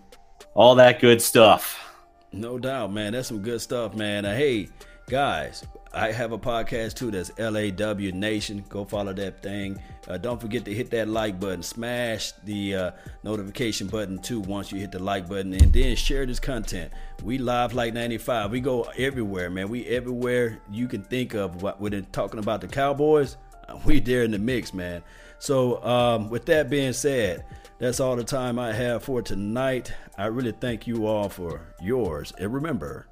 all 0.54 0.74
that 0.76 1.00
good 1.00 1.20
stuff. 1.20 1.96
No 2.32 2.58
doubt, 2.58 2.92
man. 2.92 3.14
That's 3.14 3.26
some 3.26 3.42
good 3.42 3.60
stuff, 3.60 3.94
man. 3.94 4.24
Uh, 4.24 4.36
hey, 4.36 4.68
guys, 5.08 5.64
I 5.92 6.12
have 6.12 6.32
a 6.32 6.38
podcast 6.38 6.94
too. 6.94 7.10
That's 7.10 7.30
LAW 7.38 8.10
Nation. 8.12 8.64
Go 8.68 8.84
follow 8.84 9.12
that 9.14 9.42
thing. 9.42 9.80
Uh, 10.06 10.18
don't 10.18 10.40
forget 10.40 10.64
to 10.66 10.74
hit 10.74 10.90
that 10.90 11.08
like 11.08 11.40
button. 11.40 11.62
Smash 11.62 12.32
the 12.44 12.74
uh, 12.74 12.90
notification 13.22 13.86
button 13.86 14.18
too 14.18 14.40
once 14.40 14.70
you 14.70 14.78
hit 14.78 14.92
the 14.92 14.98
like 14.98 15.28
button, 15.28 15.54
and 15.54 15.72
then 15.72 15.96
share 15.96 16.26
this 16.26 16.40
content. 16.40 16.92
We 17.24 17.38
live 17.38 17.74
like 17.74 17.94
95. 17.94 18.50
We 18.50 18.60
go 18.60 18.82
everywhere, 18.96 19.50
man. 19.50 19.68
We 19.68 19.86
everywhere 19.86 20.60
you 20.70 20.88
can 20.88 21.02
think 21.02 21.34
of. 21.34 21.62
We're 21.80 22.00
talking 22.12 22.38
about 22.38 22.60
the 22.60 22.68
Cowboys. 22.68 23.36
We 23.84 24.00
there 24.00 24.22
in 24.22 24.30
the 24.30 24.38
mix, 24.38 24.72
man. 24.72 25.02
So 25.38 25.84
um, 25.84 26.30
with 26.30 26.46
that 26.46 26.70
being 26.70 26.94
said, 26.94 27.44
that's 27.78 28.00
all 28.00 28.16
the 28.16 28.24
time 28.24 28.58
I 28.58 28.72
have 28.72 29.04
for 29.04 29.20
tonight. 29.20 29.92
I 30.16 30.26
really 30.26 30.52
thank 30.52 30.86
you 30.86 31.06
all 31.06 31.28
for 31.28 31.60
yours, 31.78 32.32
and 32.38 32.52
remember. 32.52 33.08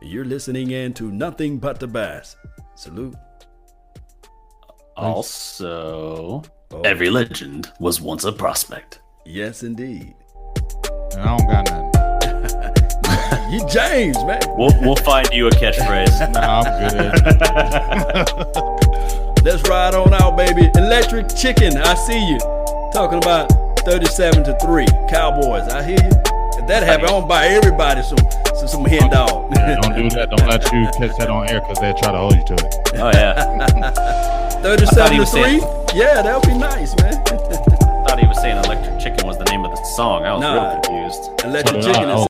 You're 0.00 0.24
listening 0.24 0.70
in 0.70 0.94
to 0.94 1.10
Nothing 1.10 1.58
But 1.58 1.80
the 1.80 1.88
Bass. 1.88 2.36
Salute. 2.76 3.16
Also, 4.96 6.42
oh. 6.70 6.80
every 6.82 7.10
legend 7.10 7.72
was 7.80 8.00
once 8.00 8.24
a 8.24 8.30
prospect. 8.32 9.00
Yes, 9.26 9.64
indeed. 9.64 10.14
And 11.12 11.20
I 11.20 11.36
don't 11.36 11.46
got 11.48 11.64
nothing. 11.70 13.52
you 13.52 13.66
James, 13.68 14.16
man. 14.24 14.40
We'll, 14.56 14.70
we'll 14.82 14.94
find 14.96 15.28
you 15.32 15.48
a 15.48 15.50
catchphrase. 15.50 16.32
nah, 16.34 16.62
I'm 16.62 16.88
good. 16.90 17.12
Let's 19.44 19.68
ride 19.68 19.94
on 19.94 20.14
out, 20.14 20.36
baby. 20.36 20.70
Electric 20.76 21.34
Chicken, 21.34 21.76
I 21.76 21.94
see 21.94 22.28
you. 22.28 22.38
Talking 22.92 23.18
about 23.18 23.50
37 23.80 24.44
to 24.44 24.56
3. 24.60 24.86
Cowboys, 25.08 25.68
I 25.68 25.82
hear 25.82 25.98
you 26.00 26.27
that 26.68 26.82
happen, 26.82 27.06
I'm 27.06 27.20
gonna 27.20 27.26
buy 27.26 27.46
everybody 27.48 28.02
some 28.02 28.18
some, 28.54 28.68
some 28.68 28.84
hen 28.84 29.10
dog. 29.10 29.50
Yeah, 29.56 29.80
don't 29.80 29.96
do 29.96 30.08
that. 30.16 30.30
Don't 30.30 30.46
let 30.48 30.64
you 30.72 30.84
catch 30.98 31.16
that 31.18 31.30
on 31.30 31.48
air 31.48 31.60
because 31.60 31.80
they'll 31.80 31.96
try 31.96 32.12
to 32.12 32.18
hold 32.18 32.36
you 32.36 32.44
to 32.44 32.54
it. 32.54 32.74
Oh 33.00 33.10
yeah. 33.12 34.60
Thirty-seven 34.62 35.18
to 35.18 35.26
three. 35.26 35.42
Saying, 35.42 35.60
yeah, 35.94 36.22
that 36.22 36.34
would 36.34 36.48
be 36.48 36.58
nice, 36.58 36.94
man. 36.96 37.14
I 37.14 38.04
thought 38.04 38.18
he 38.18 38.26
was 38.26 38.40
saying 38.40 38.56
"Electric 38.64 38.98
Chicken" 39.00 39.26
was 39.26 39.38
the 39.38 39.44
name 39.44 39.64
of 39.64 39.70
the 39.70 39.82
song. 39.96 40.24
I 40.24 40.32
was 40.32 40.42
nah, 40.42 40.54
real 40.54 40.80
confused. 40.82 41.44
Electric 41.44 41.78
uh, 41.78 41.86
Chicken 41.86 42.08
is 42.10 42.20
oh. 42.20 42.26